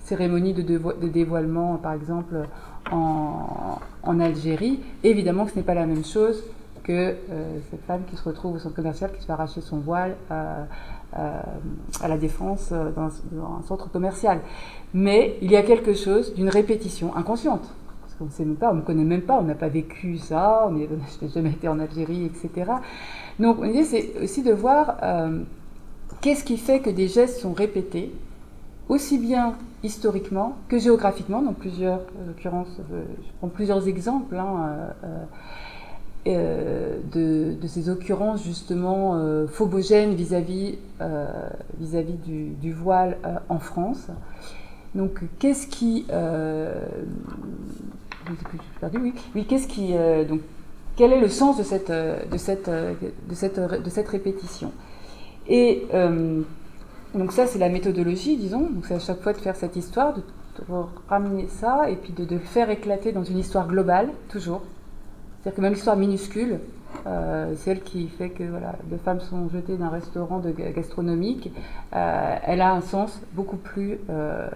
cérémonie 0.04 0.54
de, 0.54 1.08
dévoilement, 1.08 1.76
par 1.76 1.92
exemple, 1.92 2.46
en, 2.90 4.20
Algérie. 4.20 4.80
Évidemment 5.02 5.44
que 5.44 5.52
ce 5.52 5.56
n'est 5.56 5.62
pas 5.62 5.74
la 5.74 5.86
même 5.86 6.04
chose 6.04 6.42
que 6.84 6.92
euh, 6.92 7.58
cette 7.70 7.84
femme 7.84 8.02
qui 8.10 8.16
se 8.16 8.24
retrouve 8.24 8.56
au 8.56 8.58
centre 8.58 8.74
commercial, 8.74 9.12
qui 9.12 9.20
se 9.20 9.26
fait 9.26 9.32
arracher 9.32 9.60
son 9.60 9.78
voile 9.78 10.16
euh, 10.30 10.64
euh, 11.16 11.40
à 12.00 12.08
la 12.08 12.16
défense 12.16 12.72
dans, 12.72 13.06
un 13.06 13.62
centre 13.66 13.90
commercial. 13.90 14.40
Mais 14.92 15.36
il 15.42 15.50
y 15.50 15.56
a 15.56 15.62
quelque 15.62 15.94
chose 15.94 16.34
d'une 16.34 16.48
répétition 16.48 17.14
inconsciente. 17.16 17.72
Parce 18.12 18.18
qu'on 18.18 18.24
ne 18.26 18.30
sait 18.30 18.44
même 18.44 18.56
pas, 18.56 18.70
on 18.72 18.76
ne 18.76 18.82
connaît 18.82 19.04
même 19.04 19.22
pas, 19.22 19.38
on 19.38 19.42
n'a 19.42 19.54
pas 19.54 19.68
vécu 19.68 20.18
ça, 20.18 20.66
on 20.68 20.72
n'a 20.72 21.28
jamais 21.34 21.50
été 21.50 21.68
en 21.68 21.78
Algérie, 21.78 22.24
etc. 22.26 22.70
Donc 23.38 23.64
l'idée, 23.64 23.84
c'est 23.84 24.12
aussi 24.22 24.42
de 24.42 24.52
voir 24.52 24.96
qu'est-ce 26.20 26.44
qui 26.44 26.58
fait 26.58 26.80
que 26.80 26.90
des 26.90 27.08
gestes 27.08 27.40
sont 27.40 27.52
répétés, 27.52 28.12
aussi 28.88 29.18
bien 29.18 29.54
historiquement 29.82 30.56
que 30.68 30.78
géographiquement, 30.78 31.40
dans 31.42 31.54
plusieurs 31.54 32.00
occurrences, 32.30 32.80
je 32.90 33.28
prends 33.38 33.48
plusieurs 33.48 33.88
exemples. 33.88 34.36
Hein, 34.36 34.94
euh, 35.04 36.98
de, 37.12 37.66
ces 37.66 37.88
occurrences 37.88 38.44
justement 38.44 39.16
euh, 39.16 39.46
phobogènes 39.48 40.14
vis-à-vis 40.14 40.78
euh, 41.00 41.26
du, 41.80 42.72
voile 42.72 43.16
euh, 43.24 43.36
en 43.48 43.58
France. 43.58 44.06
Donc 44.94 45.20
qu'est-ce 45.38 45.66
qui 45.66 46.04
perdu, 48.80 48.98
oui, 48.98 49.14
oui 49.34 49.46
qu'est-ce 49.46 49.66
qui 49.66 49.94
donc 50.28 50.40
quel 50.96 51.12
est 51.12 51.20
le 51.20 51.28
sens 51.28 51.56
de 51.56 51.62
cette 51.62 51.90
de 51.90 52.36
cette 52.36 52.68
de 52.68 53.34
cette 53.34 53.58
de 53.58 53.90
cette 53.90 54.08
répétition? 54.08 54.70
Et 55.48 55.86
donc 57.14 57.32
ça 57.32 57.46
c'est 57.46 57.58
la 57.58 57.68
méthodologie 57.70 58.36
disons. 58.36 58.68
Donc 58.70 58.84
c'est 58.86 58.94
à 58.94 58.98
chaque 58.98 59.22
fois 59.22 59.32
de 59.32 59.38
faire 59.38 59.56
cette 59.56 59.76
histoire 59.76 60.12
de, 60.14 60.20
de 60.20 60.64
ramener 61.08 61.48
ça 61.48 61.88
et 61.88 61.96
puis 61.96 62.12
de, 62.12 62.24
de 62.24 62.34
le 62.34 62.40
faire 62.40 62.68
éclater 62.68 63.12
dans 63.12 63.24
une 63.24 63.38
histoire 63.38 63.68
globale 63.68 64.10
toujours. 64.28 64.62
C'est-à-dire 65.40 65.56
que 65.56 65.60
même 65.62 65.72
l'histoire 65.72 65.96
minuscule, 65.96 66.60
euh, 67.06 67.54
celle 67.56 67.80
qui 67.80 68.08
fait 68.08 68.30
que 68.30 68.44
voilà, 68.44 68.74
deux 68.84 68.98
femmes 68.98 69.20
sont 69.20 69.48
jetées 69.48 69.76
d'un 69.76 69.88
restaurant 69.88 70.40
gastronomique, 70.74 71.52
euh, 71.94 72.36
elle 72.44 72.60
a 72.60 72.72
un 72.72 72.80
sens 72.80 73.20
beaucoup 73.32 73.56
plus, 73.56 73.98
euh, 74.10 74.48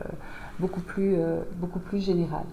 beaucoup 0.58 0.80
plus, 0.80 1.16
beaucoup 1.58 1.80
plus 1.80 2.04
général. 2.04 2.44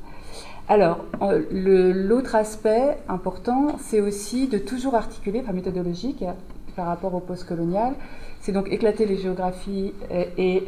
Alors, 0.70 1.04
l'autre 1.52 2.36
aspect 2.36 2.98
important, 3.10 3.78
c'est 3.80 4.00
aussi 4.00 4.48
de 4.48 4.58
toujours 4.58 4.96
articuler, 4.96 5.42
enfin 5.44 5.52
méthodologique, 5.52 6.24
par 6.76 6.88
rapport 6.88 7.14
au 7.14 7.20
postcolonial, 7.20 7.94
c'est 8.40 8.54
donc 8.54 8.70
éclater 8.72 9.06
les 9.06 9.18
géographies 9.18 9.94
et 10.38 10.64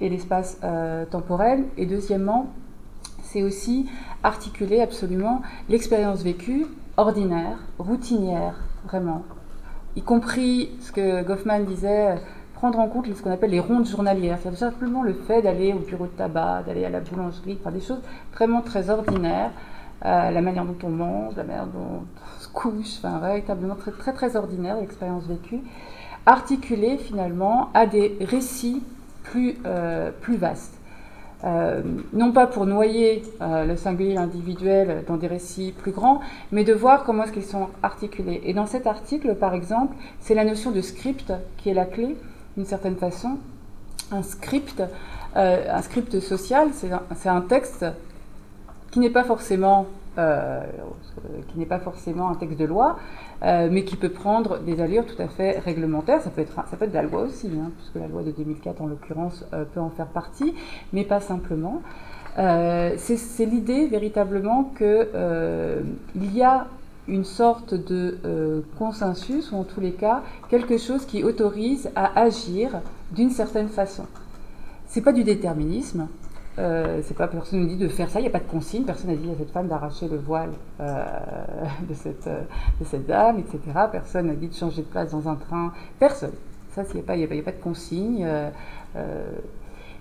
l'espace 0.00 0.58
temporel, 1.10 1.64
et 1.76 1.86
deuxièmement, 1.86 2.48
c'est 3.22 3.42
aussi 3.42 3.86
articuler 4.22 4.80
absolument 4.80 5.42
l'expérience 5.68 6.22
vécue, 6.22 6.66
ordinaire, 6.96 7.58
routinière, 7.78 8.54
vraiment. 8.86 9.22
Y 9.96 10.02
compris 10.02 10.70
ce 10.80 10.92
que 10.92 11.22
Goffman 11.22 11.60
disait, 11.60 12.16
prendre 12.54 12.78
en 12.78 12.88
compte 12.88 13.06
ce 13.14 13.22
qu'on 13.22 13.30
appelle 13.30 13.50
les 13.50 13.60
rondes 13.60 13.86
journalières. 13.86 14.38
C'est 14.42 14.54
simplement 14.56 15.02
le 15.02 15.12
fait 15.12 15.42
d'aller 15.42 15.72
au 15.72 15.80
bureau 15.80 16.06
de 16.06 16.12
tabac, 16.12 16.62
d'aller 16.66 16.84
à 16.84 16.90
la 16.90 17.00
boulangerie, 17.00 17.58
enfin 17.60 17.70
des 17.70 17.80
choses 17.80 18.00
vraiment 18.32 18.62
très 18.62 18.90
ordinaires. 18.90 19.50
Euh, 20.04 20.30
la 20.30 20.40
manière 20.40 20.64
dont 20.64 20.76
on 20.82 20.90
mange, 20.90 21.36
la 21.36 21.44
manière 21.44 21.66
dont 21.66 22.02
on 22.02 22.40
se 22.40 22.48
couche, 22.48 22.98
enfin 22.98 23.18
véritablement 23.20 23.74
très 23.74 23.90
très, 23.92 24.12
très 24.12 24.36
ordinaire, 24.36 24.76
l'expérience 24.78 25.24
vécue, 25.24 25.60
articulée 26.26 26.98
finalement 26.98 27.70
à 27.74 27.86
des 27.86 28.18
récits 28.20 28.82
plus, 29.22 29.56
euh, 29.64 30.10
plus 30.20 30.36
vastes. 30.36 30.73
Euh, 31.44 31.82
non 32.14 32.32
pas 32.32 32.46
pour 32.46 32.64
noyer 32.64 33.22
euh, 33.42 33.66
le 33.66 33.76
singulier 33.76 34.16
individuel 34.16 35.04
dans 35.06 35.18
des 35.18 35.26
récits 35.26 35.74
plus 35.76 35.92
grands, 35.92 36.20
mais 36.52 36.64
de 36.64 36.72
voir 36.72 37.04
comment 37.04 37.24
est-ce 37.24 37.32
qu'ils 37.32 37.44
sont 37.44 37.68
articulés. 37.82 38.40
Et 38.44 38.54
dans 38.54 38.64
cet 38.64 38.86
article, 38.86 39.34
par 39.34 39.52
exemple, 39.52 39.94
c'est 40.20 40.34
la 40.34 40.44
notion 40.44 40.70
de 40.70 40.80
script 40.80 41.34
qui 41.58 41.68
est 41.68 41.74
la 41.74 41.84
clé, 41.84 42.16
d'une 42.56 42.64
certaine 42.64 42.96
façon. 42.96 43.36
Un 44.10 44.22
script, 44.22 44.82
euh, 45.36 45.80
script 45.82 46.18
social, 46.20 46.68
c'est 46.72 47.28
un, 47.28 47.40
texte 47.42 47.84
qui 48.90 49.00
n'est 49.00 49.10
pas 49.10 49.24
forcément 49.24 49.86
qui 50.14 51.58
n'est 51.58 51.66
pas 51.66 51.78
forcément 51.78 52.28
un 52.28 52.34
texte 52.34 52.58
de 52.58 52.64
loi, 52.64 52.98
euh, 53.42 53.68
mais 53.70 53.84
qui 53.84 53.96
peut 53.96 54.10
prendre 54.10 54.58
des 54.60 54.80
allures 54.80 55.06
tout 55.06 55.20
à 55.20 55.28
fait 55.28 55.58
réglementaires. 55.58 56.22
Ça 56.22 56.30
peut 56.30 56.40
être, 56.40 56.54
ça 56.54 56.76
peut 56.76 56.84
être 56.84 56.92
de 56.92 56.96
la 56.96 57.02
loi 57.02 57.22
aussi, 57.22 57.48
hein, 57.48 57.70
puisque 57.76 57.96
la 57.96 58.08
loi 58.08 58.22
de 58.22 58.30
2004 58.30 58.80
en 58.80 58.86
l'occurrence 58.86 59.44
euh, 59.52 59.64
peut 59.64 59.80
en 59.80 59.90
faire 59.90 60.06
partie, 60.06 60.54
mais 60.92 61.04
pas 61.04 61.20
simplement. 61.20 61.82
Euh, 62.38 62.94
c'est 62.96 63.46
l'idée 63.46 63.86
véritablement 63.86 64.72
qu'il 64.76 66.34
y 66.34 66.42
a 66.42 66.66
une 67.06 67.24
sorte 67.24 67.74
de 67.74 68.64
consensus, 68.78 69.52
ou 69.52 69.56
en 69.56 69.64
tous 69.64 69.80
les 69.80 69.92
cas, 69.92 70.22
quelque 70.48 70.78
chose 70.78 71.04
qui 71.04 71.22
autorise 71.22 71.90
à 71.94 72.18
agir 72.18 72.80
d'une 73.12 73.30
certaine 73.30 73.68
façon. 73.68 74.06
C'est 74.86 75.02
pas 75.02 75.12
du 75.12 75.22
déterminisme, 75.22 76.08
euh, 76.58 77.00
c'est 77.02 77.16
pas 77.16 77.26
personne 77.26 77.62
ne 77.62 77.66
dit 77.66 77.76
de 77.76 77.88
faire 77.88 78.08
ça, 78.08 78.20
il 78.20 78.22
n'y 78.22 78.28
a 78.28 78.32
pas 78.32 78.38
de 78.38 78.48
consigne, 78.48 78.84
personne 78.84 79.10
n'a 79.10 79.16
dit 79.16 79.28
à 79.30 79.34
cette 79.36 79.50
femme 79.50 79.66
d'arracher 79.66 80.06
le 80.08 80.18
voile 80.18 80.50
euh, 80.80 81.04
de, 81.88 81.94
cette, 81.94 82.26
euh, 82.28 82.42
de 82.80 82.84
cette 82.84 83.06
dame, 83.06 83.38
etc. 83.38 83.58
Personne 83.90 84.28
n'a 84.28 84.34
dit 84.34 84.48
de 84.48 84.54
changer 84.54 84.82
de 84.82 84.86
place 84.86 85.10
dans 85.10 85.28
un 85.28 85.34
train, 85.34 85.72
personne. 85.98 86.34
Ça, 86.74 86.82
il 86.90 86.94
n'y 86.94 87.00
a, 87.00 87.04
pas, 87.04 87.12
a, 87.12 87.42
pas 87.42 87.52
de 87.52 87.62
consigne. 87.62 88.26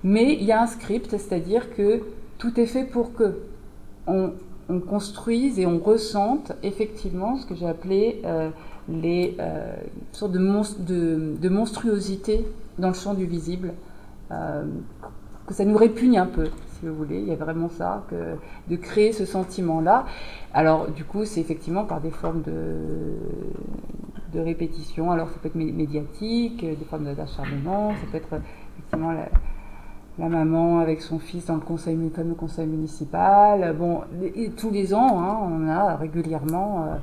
Mais 0.03 0.33
il 0.33 0.43
y 0.43 0.51
a 0.51 0.61
un 0.61 0.67
script, 0.67 1.11
c'est-à-dire 1.11 1.73
que 1.75 2.01
tout 2.39 2.59
est 2.59 2.65
fait 2.65 2.83
pour 2.83 3.13
que 3.13 3.37
on, 4.07 4.33
on, 4.69 4.79
construise 4.79 5.59
et 5.59 5.67
on 5.67 5.77
ressente 5.77 6.51
effectivement 6.63 7.37
ce 7.37 7.45
que 7.45 7.53
j'ai 7.53 7.67
appelé 7.67 8.23
les 8.89 9.37
sortes 10.13 10.31
de, 10.31 10.39
monstre, 10.39 10.81
de, 10.81 11.35
de, 11.39 11.49
monstruosité 11.49 12.43
dans 12.79 12.87
le 12.87 12.95
champ 12.95 13.13
du 13.13 13.27
visible 13.27 13.73
ça 15.53 15.65
nous 15.65 15.77
répugne 15.77 16.17
un 16.17 16.25
peu, 16.25 16.45
si 16.45 16.85
vous 16.85 16.95
voulez. 16.95 17.19
Il 17.19 17.27
y 17.27 17.31
a 17.31 17.35
vraiment 17.35 17.69
ça, 17.69 18.03
de 18.67 18.75
créer 18.75 19.13
ce 19.13 19.25
sentiment-là. 19.25 20.05
Alors, 20.53 20.89
du 20.89 21.03
coup, 21.03 21.25
c'est 21.25 21.39
effectivement 21.39 21.85
par 21.85 22.01
des 22.01 22.11
formes 22.11 22.41
de, 22.41 24.39
répétition. 24.39 25.11
Alors, 25.11 25.29
ça 25.29 25.35
peut 25.41 25.47
être 25.47 25.55
médiatique, 25.55 26.65
des 26.65 26.85
formes 26.89 27.13
d'acharnement, 27.13 27.91
ça 27.91 28.07
peut 28.11 28.17
être 28.17 28.41
effectivement 28.73 29.11
la, 29.11 29.29
maman 30.29 30.79
avec 30.79 31.01
son 31.01 31.19
fils 31.19 31.45
dans 31.45 31.55
le 31.55 31.61
conseil, 31.61 31.95
municipal. 31.95 33.75
Bon, 33.77 34.01
tous 34.57 34.71
les 34.71 34.93
ans, 34.93 35.21
hein, 35.21 35.37
on 35.41 35.69
a 35.69 35.95
régulièrement. 35.95 36.85
Euh, 36.87 36.95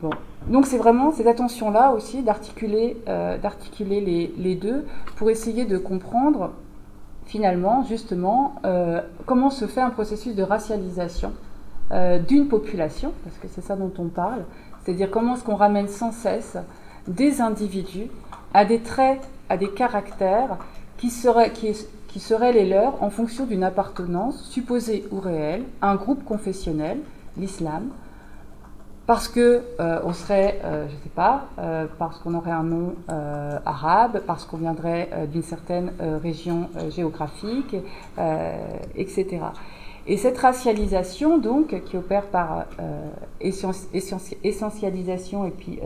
Bon. 0.00 0.10
Donc 0.46 0.66
c'est 0.66 0.78
vraiment 0.78 1.10
cette 1.10 1.26
attention-là 1.26 1.90
aussi 1.90 2.22
d'articuler 2.22 2.96
les, 3.90 4.32
les, 4.38 4.54
deux 4.54 4.86
pour 5.16 5.28
essayer 5.28 5.64
de 5.64 5.76
comprendre 5.76 6.52
finalement 7.28 7.84
justement 7.84 8.56
comment 9.26 9.50
se 9.50 9.66
fait 9.66 9.80
un 9.80 9.90
processus 9.90 10.34
de 10.34 10.42
racialisation 10.42 11.32
d'une 12.26 12.48
population, 12.48 13.12
parce 13.22 13.36
que 13.38 13.46
c'est 13.48 13.62
ça 13.62 13.76
dont 13.76 13.92
on 13.98 14.08
parle, 14.08 14.44
c'est-à-dire 14.82 15.10
comment 15.10 15.36
est-ce 15.36 15.44
qu'on 15.44 15.54
ramène 15.54 15.88
sans 15.88 16.12
cesse 16.12 16.56
des 17.06 17.40
individus 17.40 18.08
à 18.52 18.64
des 18.64 18.80
traits, 18.80 19.22
à 19.48 19.56
des 19.56 19.70
caractères 19.70 20.58
qui 20.98 21.10
seraient, 21.10 21.52
qui, 21.52 21.72
qui 22.08 22.20
seraient 22.20 22.52
les 22.52 22.66
leurs 22.66 23.02
en 23.02 23.10
fonction 23.10 23.46
d'une 23.46 23.62
appartenance, 23.62 24.42
supposée 24.50 25.06
ou 25.10 25.20
réelle, 25.20 25.64
un 25.80 25.94
groupe 25.94 26.24
confessionnel, 26.24 26.98
l'islam, 27.36 27.84
parce 29.08 29.26
que 29.26 29.64
euh, 29.80 30.00
on 30.04 30.12
serait, 30.12 30.60
euh, 30.64 30.86
je 30.86 30.94
ne 30.94 31.00
sais 31.00 31.08
pas, 31.08 31.48
euh, 31.58 31.86
parce 31.98 32.18
qu'on 32.18 32.34
aurait 32.34 32.50
un 32.50 32.62
nom 32.62 32.94
arabe, 33.64 34.20
parce 34.26 34.44
qu'on 34.44 34.58
viendrait 34.58 35.08
d'une 35.32 35.42
certaine 35.42 35.92
région 36.22 36.68
géographique, 36.90 37.74
etc. 38.94 39.38
Et 40.06 40.18
cette 40.18 40.36
racialisation, 40.36 41.38
donc, 41.38 41.74
qui 41.86 41.96
opère 41.96 42.26
par 42.26 42.66
essentialisation 43.40 45.46
et 45.46 45.52
puis 45.52 45.80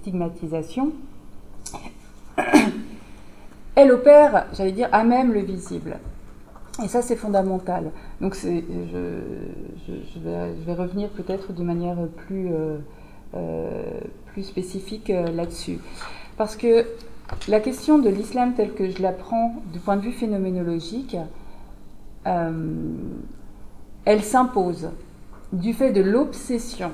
stigmatisation, 0.00 0.90
elle 3.76 3.92
opère, 3.92 4.46
j'allais 4.54 4.72
dire, 4.72 4.88
à 4.90 5.04
même 5.04 5.32
le 5.32 5.40
visible. 5.40 5.98
Et 6.82 6.88
ça, 6.88 7.02
c'est 7.02 7.14
fondamental. 7.14 7.92
Donc, 8.20 8.34
je, 8.34 8.60
je, 9.86 10.18
vais, 10.18 10.74
revenir 10.74 11.08
peut-être 11.10 11.52
de 11.52 11.62
manière 11.62 11.96
plus, 12.26 12.48
euh, 12.52 12.78
euh, 13.34 14.00
plus 14.32 14.42
spécifique 14.42 15.10
euh, 15.10 15.28
là-dessus. 15.30 15.78
Parce 16.36 16.56
que 16.56 16.84
la 17.46 17.60
question 17.60 17.98
de 17.98 18.08
l'islam 18.08 18.54
tel 18.54 18.74
que 18.74 18.90
je 18.90 19.00
l'apprends 19.00 19.54
du 19.72 19.78
point 19.78 19.96
de 19.96 20.02
vue 20.02 20.12
phénoménologique, 20.12 21.16
elle 22.24 24.22
s'impose 24.22 24.90
du 25.52 25.74
fait 25.74 25.92
de 25.92 26.00
l'obsession 26.00 26.90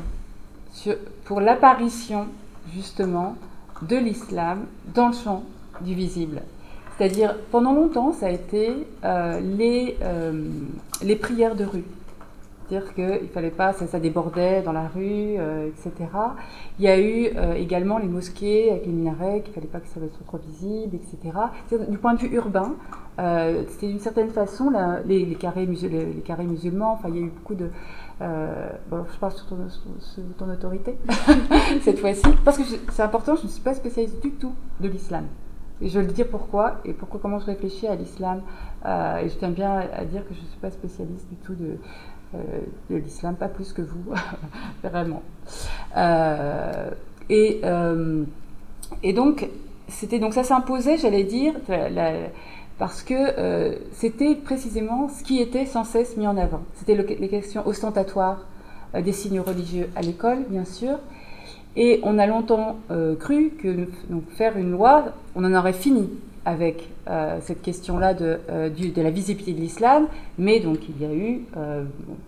pour 1.24 1.40
l'apparition, 1.40 2.26
justement, 2.74 3.36
de 3.82 3.96
l'islam 3.96 4.66
dans 4.94 5.08
le 5.08 5.14
champ 5.14 5.44
du 5.80 5.94
visible. 5.94 6.42
C'est-à-dire, 7.00 7.34
pendant 7.50 7.72
longtemps, 7.72 8.12
ça 8.12 8.26
a 8.26 8.28
été 8.28 8.86
euh, 9.06 9.40
les, 9.40 9.96
euh, 10.02 10.50
les 11.02 11.16
prières 11.16 11.56
de 11.56 11.64
rue. 11.64 11.84
C'est-à-dire 12.68 12.94
qu'il 12.94 13.28
fallait 13.30 13.48
pas, 13.48 13.72
ça, 13.72 13.86
ça, 13.86 13.98
débordait 13.98 14.60
dans 14.60 14.72
la 14.72 14.86
rue, 14.86 15.36
euh, 15.38 15.68
etc. 15.68 16.10
Il 16.78 16.84
y 16.84 16.88
a 16.88 17.00
eu 17.00 17.30
également 17.56 17.96
les 17.96 18.06
mosquées 18.06 18.70
avec 18.70 18.84
les 18.84 18.92
minarets, 18.92 19.40
qu'il 19.40 19.54
fallait 19.54 19.66
pas 19.66 19.80
que 19.80 19.88
ça 19.88 19.94
soit 19.94 20.26
trop 20.26 20.38
visible, 20.46 20.94
etc. 20.94 21.38
Du 21.88 21.96
point 21.96 22.12
de 22.12 22.18
vue 22.18 22.36
urbain, 22.36 22.74
c'était 23.16 23.88
d'une 23.88 23.98
certaine 23.98 24.28
façon 24.28 24.70
les, 25.06 25.24
les, 25.24 25.34
carrés 25.36 25.64
les, 25.64 26.22
carrés 26.22 26.44
musulmans. 26.44 26.92
Enfin, 26.92 27.08
il 27.08 27.16
y 27.16 27.18
a 27.18 27.22
eu 27.22 27.30
beaucoup 27.30 27.54
de 27.54 27.70
bon, 28.90 29.06
je 29.10 29.18
parle 29.18 29.32
sur 29.32 29.46
ton, 29.46 29.56
sur 29.70 30.22
ton 30.36 30.50
autorité 30.50 30.98
cette 31.80 31.98
fois-ci, 31.98 32.28
parce 32.44 32.58
que 32.58 32.64
c'est 32.92 33.02
important, 33.02 33.36
je 33.36 33.44
ne 33.44 33.48
suis 33.48 33.62
pas 33.62 33.72
spécialiste 33.72 34.20
du 34.20 34.32
tout 34.32 34.52
de 34.80 34.88
l'islam. 34.88 35.24
Et 35.82 35.88
je 35.88 35.98
vais 35.98 36.06
le 36.06 36.12
dire 36.12 36.26
pourquoi 36.28 36.76
et 36.84 36.92
pourquoi 36.92 37.20
comment 37.20 37.38
je 37.38 37.46
réfléchis 37.46 37.86
à 37.86 37.94
l'islam. 37.94 38.42
Euh, 38.84 39.18
et 39.18 39.28
je 39.28 39.34
tiens 39.36 39.50
bien 39.50 39.82
à, 39.92 40.04
dire 40.04 40.26
que 40.28 40.34
je 40.34 40.40
ne 40.40 40.46
suis 40.46 40.58
pas 40.60 40.70
spécialiste 40.70 41.26
du 41.28 41.36
tout 41.36 41.54
de, 41.54 41.76
euh, 42.34 42.98
l'islam, 42.98 43.34
pas 43.34 43.48
plus 43.48 43.72
que 43.72 43.82
vous, 43.82 44.12
vraiment. 44.82 45.22
Euh, 45.96 46.90
et, 47.28 47.60
et 49.02 49.12
donc, 49.12 49.48
c'était 49.88 50.18
donc 50.18 50.34
ça 50.34 50.42
s'imposait, 50.42 50.98
j'allais 50.98 51.24
dire, 51.24 51.54
parce 52.78 53.02
que 53.02 53.78
c'était 53.92 54.34
précisément 54.34 55.08
ce 55.08 55.22
qui 55.22 55.40
était 55.40 55.64
sans 55.64 55.84
cesse 55.84 56.16
mis 56.16 56.26
en 56.26 56.36
avant. 56.36 56.62
C'était 56.74 56.96
les 56.96 57.28
questions 57.28 57.66
ostentatoires 57.66 58.46
des 58.94 59.12
signes 59.12 59.38
religieux 59.38 59.88
à 59.94 60.02
l'école, 60.02 60.44
bien 60.48 60.64
sûr, 60.64 60.98
et 61.76 62.00
on 62.02 62.18
a 62.18 62.26
longtemps 62.26 62.76
euh, 62.90 63.14
cru 63.14 63.50
que 63.50 63.86
donc, 64.08 64.28
faire 64.30 64.56
une 64.56 64.72
loi, 64.72 65.04
on 65.34 65.44
en 65.44 65.54
aurait 65.54 65.72
fini 65.72 66.08
avec 66.44 66.88
euh, 67.08 67.38
cette 67.42 67.62
question-là 67.62 68.14
de, 68.14 68.40
euh, 68.50 68.70
de, 68.70 69.02
la 69.02 69.10
visibilité 69.10 69.52
de 69.52 69.60
l'islam, 69.60 70.06
mais 70.38 70.58
donc 70.58 70.78
il 70.88 71.00
y 71.00 71.04
a 71.04 71.14
eu 71.14 71.42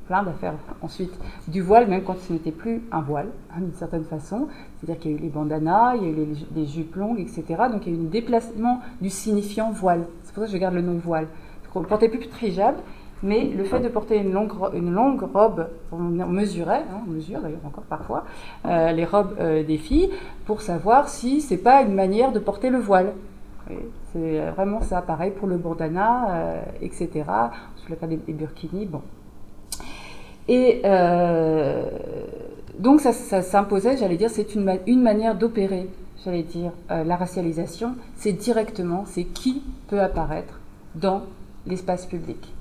plein 0.07 0.23
d'affaires 0.23 0.55
ensuite 0.83 1.13
du 1.49 1.61
voile, 1.63 1.89
même 1.89 2.03
quand 2.03 2.17
ce 2.21 2.33
n'était 2.33 2.51
plus 2.53 2.83
un 2.93 3.01
voile, 3.01 3.29
hein, 3.51 3.61
d'une 3.61 3.75
certaine 3.75 4.05
façon. 4.05 4.49
C'est-à-dire 4.79 5.01
qu'il 5.01 5.13
y 5.13 5.15
a 5.15 5.19
eu 5.19 5.21
les 5.23 5.29
bandanas, 5.29 5.97
il 5.97 6.03
y 6.03 6.07
a 6.07 6.09
eu 6.11 6.27
les, 6.55 6.67
jupes 6.67 6.95
longues, 6.95 7.21
etc. 7.21 7.45
Donc 7.73 7.87
il 7.87 7.95
y 7.95 7.97
a 7.97 7.99
eu 7.99 8.03
un 8.03 8.11
déplacement 8.11 8.81
du 9.01 9.11
signifiant 9.11 9.71
voile. 9.71 10.05
C'est 10.25 10.35
pour 10.35 10.43
ça 10.43 10.47
que 10.47 10.53
je 10.53 10.59
garde 10.59 10.75
le 10.75 10.83
nom 10.83 11.01
voile. 11.03 11.27
On 11.75 11.81
ne 11.81 11.87
portait 11.87 12.11
plus 12.11 12.19
de 12.19 12.47
hijab, 12.47 12.77
mais 13.23 13.45
le 13.45 13.65
fait 13.65 13.81
de 13.81 13.89
porter 13.89 14.17
une 14.17 14.33
longue, 14.33 15.23
robe, 15.33 15.69
on 15.93 15.99
mesurait, 15.99 16.83
hein, 16.91 17.03
on 17.07 17.11
mesure 17.11 17.41
d'ailleurs 17.41 17.65
encore 17.65 17.85
parfois, 17.85 18.25
euh, 18.67 18.91
les 18.93 19.05
robes 19.05 19.37
euh, 19.39 19.63
des 19.63 19.79
filles 19.79 20.11
pour 20.45 20.61
savoir 20.61 21.09
si 21.09 21.41
c'est 21.41 21.57
pas 21.57 21.83
une 21.83 21.95
manière 21.95 22.33
de 22.33 22.39
porter 22.41 22.71
le 22.71 22.79
voile. 22.79 23.13
C'est 24.13 24.41
vraiment 24.51 24.83
ça, 24.83 25.01
pareil 25.03 25.31
pour 25.31 25.47
le 25.47 25.57
bandana, 25.57 26.31
euh, 26.31 26.63
etc. 26.83 27.11
Je 27.85 27.91
l'appelle 27.91 28.11
les, 28.11 28.21
les 28.27 28.33
burkinis, 28.33 28.87
bon. 28.87 29.03
Et 30.49 30.83
donc 32.79 33.01
ça, 33.01 33.13
s'imposait, 33.13 33.97
j'allais 33.97 34.17
dire, 34.17 34.31
c'est 34.31 34.57
une 34.57 35.03
manière 35.03 35.37
d'opérer, 35.37 35.89
j'allais 36.25 36.43
dire, 36.43 36.73
la 36.91 37.15
racialisation, 37.15 37.95
c'est 38.17 38.33
directement, 38.33 39.05
c'est 39.07 39.25
qui 39.25 39.63
peut 39.87 40.01
apparaître 40.01 40.59
dans 40.97 41.23
l'espace 41.65 42.07
public 42.07 42.53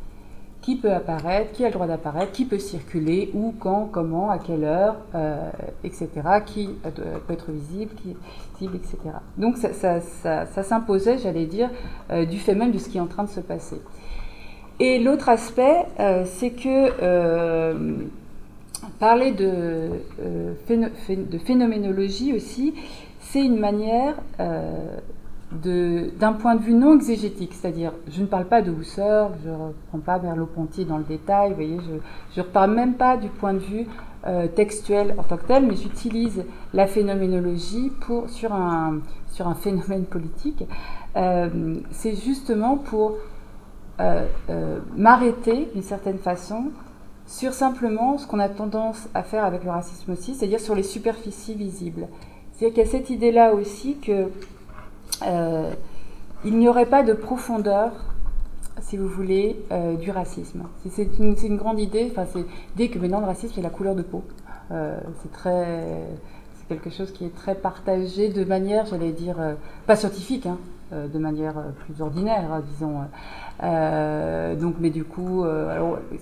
qui 0.61 0.75
peut 0.75 0.91
apparaître, 0.91 1.51
qui 1.53 1.63
a 1.63 1.67
le 1.67 1.73
droit 1.73 1.87
d'apparaître, 1.87 2.31
qui 2.31 2.45
peut 2.45 2.59
circuler, 2.59 3.31
où, 3.33 3.53
quand, 3.59 3.89
comment, 3.91 4.29
à 4.29 4.37
quelle 4.37 4.63
heure, 4.63 4.97
euh, 5.15 5.49
etc., 5.83 6.09
qui 6.45 6.69
euh, 6.85 7.17
peut 7.27 7.33
être 7.33 7.51
visible, 7.51 7.91
qui 7.95 8.11
est 8.11 8.15
visible, 8.59 8.75
etc. 8.75 8.97
Donc 9.37 9.57
ça, 9.57 9.99
ça, 9.99 10.63
s'imposait, 10.63 11.17
j'allais 11.17 11.47
dire, 11.47 11.69
euh, 12.11 12.25
du 12.25 12.37
fait 12.37 12.53
même 12.53 12.71
de 12.71 12.77
ce 12.77 12.89
qui 12.89 12.97
est 12.97 13.01
en 13.01 13.07
train 13.07 13.23
de 13.23 13.29
se 13.29 13.39
passer. 13.39 13.81
Et 14.79 14.99
l'autre 14.99 15.29
aspect, 15.29 15.85
c'est 16.25 16.49
que 16.49 16.89
parler 18.99 19.31
de 19.31 19.91
phénoménologie 21.45 22.33
aussi, 22.33 22.73
c'est 23.19 23.43
une 23.45 23.59
manière 23.59 24.15
d'un 25.51 26.33
point 26.33 26.55
de 26.55 26.61
vue 26.61 26.73
non 26.73 26.95
exégétique, 26.95 27.53
c'est-à-dire 27.53 27.91
je 28.09 28.21
ne 28.21 28.25
parle 28.25 28.45
pas 28.45 28.61
de 28.61 28.71
Husserl, 28.71 29.33
je 29.43 29.49
ne 29.49 29.55
reprends 29.55 29.99
pas 29.99 30.19
Merleau-Ponty 30.19 30.85
dans 30.85 30.97
le 30.97 31.03
détail, 31.03 31.49
vous 31.49 31.55
voyez, 31.55 31.77
je 32.33 32.39
ne 32.39 32.45
reparle 32.45 32.71
même 32.73 32.93
pas 32.93 33.17
du 33.17 33.27
point 33.27 33.53
de 33.53 33.59
vue 33.59 33.85
euh, 34.27 34.47
textuel 34.47 35.15
en 35.17 35.23
tant 35.23 35.35
que 35.35 35.45
tel, 35.45 35.65
mais 35.65 35.75
j'utilise 35.75 36.45
la 36.73 36.87
phénoménologie 36.87 37.91
pour, 38.01 38.29
sur, 38.29 38.53
un, 38.53 38.99
sur 39.27 39.47
un 39.47 39.55
phénomène 39.55 40.05
politique. 40.05 40.63
Euh, 41.17 41.79
c'est 41.91 42.15
justement 42.15 42.77
pour 42.77 43.17
euh, 43.99 44.25
m'arrêter 44.95 45.67
d'une 45.73 45.83
certaine 45.83 46.17
façon 46.17 46.71
sur 47.27 47.53
simplement 47.53 48.17
ce 48.17 48.27
qu'on 48.27 48.39
a 48.39 48.49
tendance 48.49 49.09
à 49.13 49.23
faire 49.23 49.43
avec 49.43 49.63
le 49.63 49.71
racisme 49.71 50.11
aussi, 50.11 50.35
c'est-à-dire 50.35 50.59
sur 50.59 50.75
les 50.75 50.83
superficies 50.83 51.55
visibles. 51.55 52.07
C'est-à-dire 52.51 52.75
qu'il 52.75 52.83
y 52.83 52.87
a 52.87 52.91
cette 52.91 53.09
idée-là 53.09 53.53
aussi 53.53 53.97
que 53.97 54.29
euh, 55.23 55.71
il 56.45 56.57
n'y 56.57 56.67
aurait 56.67 56.85
pas 56.85 57.03
de 57.03 57.13
profondeur, 57.13 57.91
si 58.81 58.97
vous 58.97 59.07
voulez, 59.07 59.63
euh, 59.71 59.95
du 59.95 60.11
racisme. 60.11 60.63
C'est 60.89 61.19
une, 61.19 61.57
grande 61.57 61.79
idée. 61.79 62.07
Enfin, 62.11 62.25
c'est 62.33 62.45
dès 62.75 62.89
que 62.89 62.99
maintenant 62.99 63.19
le 63.19 63.27
racisme 63.27 63.53
c'est 63.55 63.61
la 63.61 63.69
couleur 63.69 63.95
de 63.95 64.01
peau. 64.01 64.23
Euh, 64.71 64.99
c'est 65.21 65.31
très, 65.31 66.07
quelque 66.69 66.89
chose 66.89 67.11
qui 67.11 67.25
est 67.25 67.35
très 67.35 67.55
partagé 67.55 68.29
de 68.29 68.43
manière, 68.43 68.85
j'allais 68.85 69.11
dire, 69.11 69.37
pas 69.85 69.95
scientifique, 69.95 70.45
hein, 70.45 70.57
de 70.91 71.19
manière 71.19 71.55
plus 71.85 72.01
ordinaire, 72.01 72.51
hein, 72.51 72.61
disons. 72.71 73.01
donc, 74.59 74.75
mais 74.79 74.89
du 74.89 75.03
coup, 75.03 75.45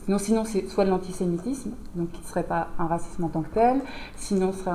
sinon, 0.06 0.18
sinon 0.18 0.44
c'est 0.46 0.68
soit 0.68 0.86
de 0.86 0.90
l'antisémitisme, 0.90 1.72
donc 1.96 2.12
qui 2.12 2.22
ne 2.22 2.28
serait 2.28 2.44
pas 2.44 2.68
un 2.78 2.86
racisme 2.86 3.24
en 3.24 3.30
tant 3.30 3.42
que 3.42 3.54
tel, 3.54 3.82
sinon 4.16 4.52
serait 4.52 4.72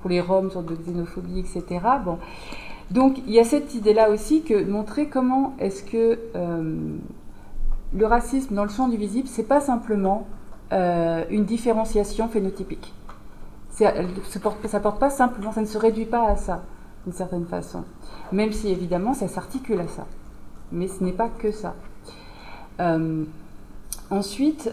pour 0.00 0.10
les 0.10 0.20
Roms, 0.20 0.50
sorte 0.50 0.66
de 0.66 0.74
xénophobie, 0.74 1.40
etc. 1.40 1.80
Bon, 2.04 2.18
donc 2.92 3.18
il 3.26 3.32
y 3.32 3.40
a 3.40 3.44
cette 3.44 3.74
idée-là 3.74 4.10
aussi 4.10 4.42
que 4.42 4.64
montrer 4.64 5.08
comment 5.08 5.54
est-ce 5.58 5.82
que 5.82 6.18
euh, 6.36 6.96
le 7.94 8.06
racisme 8.06 8.54
dans 8.54 8.64
le 8.64 8.70
champ 8.70 8.88
du 8.88 8.98
visible, 8.98 9.28
c'est 9.28 9.48
pas 9.48 9.60
simplement 9.60 10.26
euh, 10.72 11.24
une 11.30 11.44
différenciation 11.44 12.28
phénotypique. 12.28 12.92
Ça 13.70 13.94
ne 13.94 15.66
se 15.66 15.78
réduit 15.78 16.04
pas 16.04 16.28
à 16.28 16.36
ça, 16.36 16.62
d'une 17.04 17.12
certaine 17.12 17.46
façon. 17.46 17.84
Même 18.32 18.52
si 18.52 18.68
évidemment 18.68 19.14
ça 19.14 19.28
s'articule 19.28 19.80
à 19.80 19.88
ça. 19.88 20.06
Mais 20.70 20.88
ce 20.88 21.02
n'est 21.04 21.12
pas 21.12 21.28
que 21.28 21.50
ça. 21.50 21.74
Euh, 22.80 23.24
ensuite, 24.10 24.72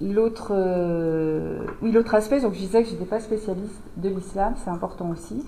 l'autre, 0.00 0.52
oui, 1.82 1.92
l'autre 1.92 2.14
aspect, 2.14 2.40
donc 2.40 2.54
je 2.54 2.58
disais 2.58 2.82
que 2.82 2.88
je 2.88 2.94
n'étais 2.94 3.04
pas 3.04 3.20
spécialiste 3.20 3.80
de 3.96 4.08
l'islam, 4.08 4.54
c'est 4.64 4.70
important 4.70 5.10
aussi. 5.10 5.44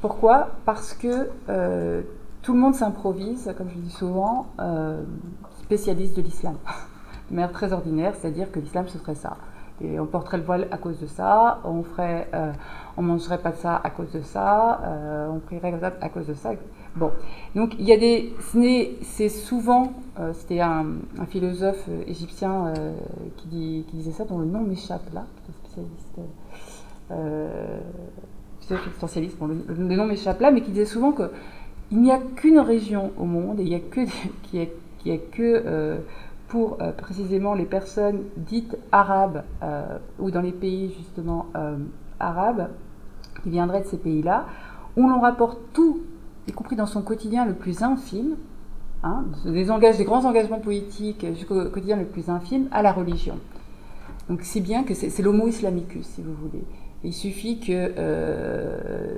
Pourquoi? 0.00 0.48
Parce 0.64 0.92
que 0.94 1.28
tout 2.42 2.52
le 2.52 2.58
monde 2.58 2.74
s'improvise, 2.74 3.52
comme 3.56 3.68
je 3.68 3.78
dis 3.78 3.90
souvent, 3.90 4.46
spécialiste 5.62 6.16
de 6.16 6.22
l'islam. 6.22 6.56
De 7.30 7.36
manière 7.36 7.52
très 7.52 7.72
ordinaire, 7.72 8.14
c'est-à-dire 8.20 8.50
que 8.50 8.58
l'islam 8.58 8.88
ce 8.88 8.98
serait 8.98 9.14
ça. 9.14 9.36
On 9.82 10.06
porterait 10.06 10.36
le 10.36 10.44
voile 10.44 10.68
à 10.70 10.76
cause 10.76 10.98
de 10.98 11.06
ça, 11.06 11.60
on 11.64 11.82
ferait, 11.82 12.28
euh, 12.34 12.52
mangerait 12.98 13.38
pas 13.38 13.50
de 13.50 13.56
ça 13.56 13.80
à 13.82 13.88
cause 13.88 14.12
de 14.12 14.20
ça, 14.20 14.80
euh, 14.84 15.30
on 15.30 15.38
prierait 15.38 15.72
à 16.00 16.08
cause 16.10 16.26
de 16.26 16.34
ça. 16.34 16.50
Bon, 16.96 17.10
donc 17.54 17.74
il 17.78 17.86
y 17.86 17.92
a 17.92 17.96
des, 17.96 18.34
c'est 19.02 19.28
souvent, 19.30 19.92
euh, 20.18 20.32
c'était 20.34 20.60
un, 20.60 20.84
philosophe 21.28 21.88
égyptien 22.06 22.74
qui, 23.38 23.86
disait 23.92 24.12
ça, 24.12 24.24
dont 24.24 24.38
le 24.38 24.46
nom 24.46 24.60
m'échappe 24.60 25.12
là, 25.14 25.24
spécialiste, 25.64 26.20
existentialiste, 28.70 29.38
bon, 29.38 29.46
le, 29.46 29.64
le, 29.68 29.96
nom 29.96 30.04
m'échappe 30.04 30.40
là, 30.40 30.50
mais 30.50 30.60
qui 30.60 30.72
disait 30.72 30.84
souvent 30.84 31.12
que 31.12 31.30
il 31.90 32.02
n'y 32.02 32.12
a 32.12 32.18
qu'une 32.36 32.60
région 32.60 33.12
au 33.18 33.24
monde 33.24 33.60
et 33.60 33.62
il 33.62 33.68
n'y 33.70 33.74
a 33.74 33.80
que, 33.80 34.00
qui 34.42 35.10
a 35.10 35.16
que 35.16 36.00
pour 36.50 36.78
euh, 36.82 36.90
précisément 36.90 37.54
les 37.54 37.64
personnes 37.64 38.24
dites 38.36 38.76
arabes 38.90 39.44
euh, 39.62 39.98
ou 40.18 40.30
dans 40.32 40.42
les 40.42 40.52
pays 40.52 40.92
justement 40.98 41.46
euh, 41.56 41.76
arabes 42.18 42.68
qui 43.42 43.50
viendraient 43.50 43.82
de 43.82 43.86
ces 43.86 43.96
pays-là, 43.96 44.46
où 44.96 45.08
l'on 45.08 45.20
rapporte 45.20 45.58
tout, 45.72 46.00
y 46.48 46.52
compris 46.52 46.76
dans 46.76 46.86
son 46.86 47.02
quotidien 47.02 47.46
le 47.46 47.54
plus 47.54 47.82
infime, 47.82 48.34
hein, 49.04 49.24
des, 49.44 49.64
des 49.64 50.04
grands 50.04 50.24
engagements 50.24 50.58
politiques 50.58 51.24
jusqu'au 51.34 51.64
quotidien 51.66 51.96
le 51.96 52.04
plus 52.04 52.28
infime, 52.28 52.66
à 52.72 52.82
la 52.82 52.92
religion. 52.92 53.38
Donc 54.28 54.42
si 54.42 54.60
bien 54.60 54.82
que 54.82 54.92
c'est 54.92 55.22
l'homo 55.22 55.46
islamicus, 55.46 56.04
si 56.04 56.20
vous 56.20 56.34
voulez. 56.34 56.64
Il 57.02 57.14
suffit 57.14 57.60
que, 57.60 57.94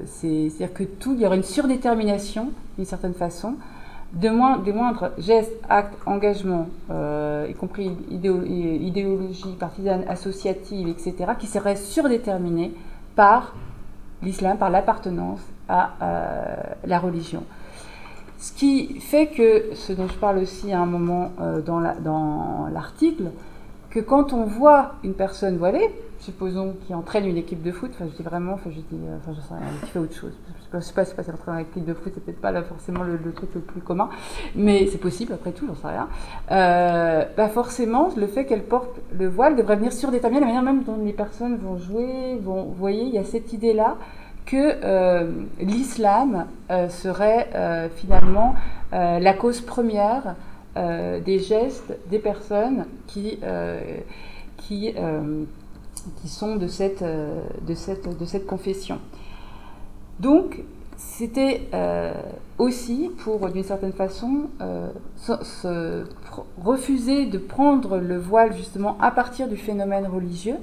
c'est-à-dire 0.07 0.73
que 0.73 0.85
tout, 0.85 1.15
il 1.15 1.21
y 1.23 1.27
aura 1.27 1.35
une 1.35 1.43
surdétermination, 1.43 2.51
d'une 2.77 2.87
certaine 2.87 3.15
façon, 3.15 3.57
de 4.13 4.63
des 4.63 4.73
moindres 4.73 5.11
gestes, 5.19 5.53
actes, 5.69 5.97
engagements, 6.05 6.69
euh, 6.91 7.47
y 7.49 7.55
compris 7.55 7.91
idéologie 8.11 9.57
partisane, 9.59 10.05
associative, 10.07 10.89
etc., 10.89 11.33
qui 11.39 11.47
seraient 11.47 11.77
surdéterminés 11.77 12.75
par 13.17 13.55
l'islam, 14.23 14.59
par 14.59 14.71
l'appartenance 14.71 15.41
à 15.69 15.93
euh, 16.03 16.57
la 16.85 16.99
religion. 16.99 17.45
Ce 18.39 18.53
qui 18.53 19.01
fait 19.01 19.29
que, 19.29 19.75
ce 19.75 19.93
dont 19.93 20.09
je 20.09 20.19
parle 20.19 20.39
aussi 20.39 20.73
à 20.73 20.81
un 20.81 20.87
moment 20.87 21.31
euh, 21.41 21.63
dans 21.63 22.69
l'article, 22.71 23.31
que 23.89 24.01
quand 24.01 24.33
on 24.33 24.45
voit 24.45 24.95
une 25.05 25.15
personne 25.15 25.57
voilée, 25.57 25.91
supposons, 26.19 26.75
qui 26.87 26.95
entraîne 26.95 27.27
une 27.27 27.37
équipe 27.37 27.63
de 27.63 27.73
foot, 27.73 27.91
enfin 27.95 28.07
je 28.11 28.17
dis 28.17 28.23
vraiment, 28.23 28.55
enfin 28.55 28.71
je 28.71 28.81
dis, 28.81 29.01
enfin 29.17 29.33
je 29.35 29.41
sais 29.41 29.55
rien, 29.55 29.69
fait 29.87 29.99
autre 29.99 30.15
chose. 30.15 30.33
Je 30.75 30.81
sais 30.81 30.93
pas, 30.93 31.05
je 31.05 31.11
sais 31.11 31.15
pas 31.15 31.23
si 31.23 31.31
entraîne 31.31 31.55
une 31.55 31.61
équipe 31.61 31.85
de 31.85 31.95
foot, 31.95 32.13
c'est 32.15 32.25
peut-être 32.25 32.41
pas 32.41 32.63
forcément 32.63 33.03
le, 33.03 33.19
truc 33.33 33.51
le 33.55 33.61
plus 33.61 33.81
commun, 33.81 34.09
mais 34.55 34.87
c'est 34.87 34.99
possible 34.99 35.33
après 35.33 35.53
tout, 35.53 35.67
j'en 35.67 35.75
sais 35.75 35.89
rien. 35.89 36.09
Euh, 36.51 37.25
bah 37.37 37.49
forcément, 37.49 38.11
le 38.17 38.27
fait 38.27 38.47
qu'elle 38.47 38.63
porte 38.63 39.01
le 39.19 39.29
voile 39.29 39.57
devrait 39.57 39.77
venir 39.77 39.93
surdéterminer 39.93 40.41
la 40.41 40.47
manière 40.47 40.63
même 40.63 40.83
dont 40.85 40.97
les 41.05 41.13
personnes 41.13 41.57
vont 41.57 41.79
jouer, 41.79 42.39
vont, 42.41 42.65
vous 42.65 42.75
voyez, 42.75 43.03
il 43.03 43.15
y 43.15 43.19
a 43.19 43.25
cette 43.25 43.53
idée-là 43.53 43.97
que 44.47 44.57
euh, 44.57 45.31
l'islam 45.61 46.47
serait 46.89 47.49
finalement 47.97 48.55
la 48.93 49.35
cause 49.35 49.61
première 49.61 50.35
des 50.77 51.39
gestes 51.39 51.97
des 52.11 52.19
personnes 52.19 52.87
qui, 53.07 53.39
qui 54.57 54.95
qui 56.21 56.29
sont 56.29 56.57
de 56.57 56.67
cette, 56.67 57.03
euh, 57.03 57.41
de 57.67 57.75
cette, 57.75 58.19
de 58.19 58.25
cette 58.25 58.47
confession. 58.47 58.99
Donc, 60.23 60.63
c'était 60.97 61.63
euh, 61.75 62.13
aussi 62.59 63.11
pour, 63.25 63.49
d'une 63.51 63.65
certaine 63.65 63.93
façon, 63.93 64.51
euh, 64.61 64.89
se, 65.17 66.05
refuser 66.63 67.27
de 67.27 67.39
prendre 67.39 67.99
le 67.99 68.19
voile 68.19 68.55
justement 68.55 68.97
à 69.01 69.11
partir 69.11 69.49
du 69.49 69.57
phénomène 69.57 70.07
religieux, 70.07 70.59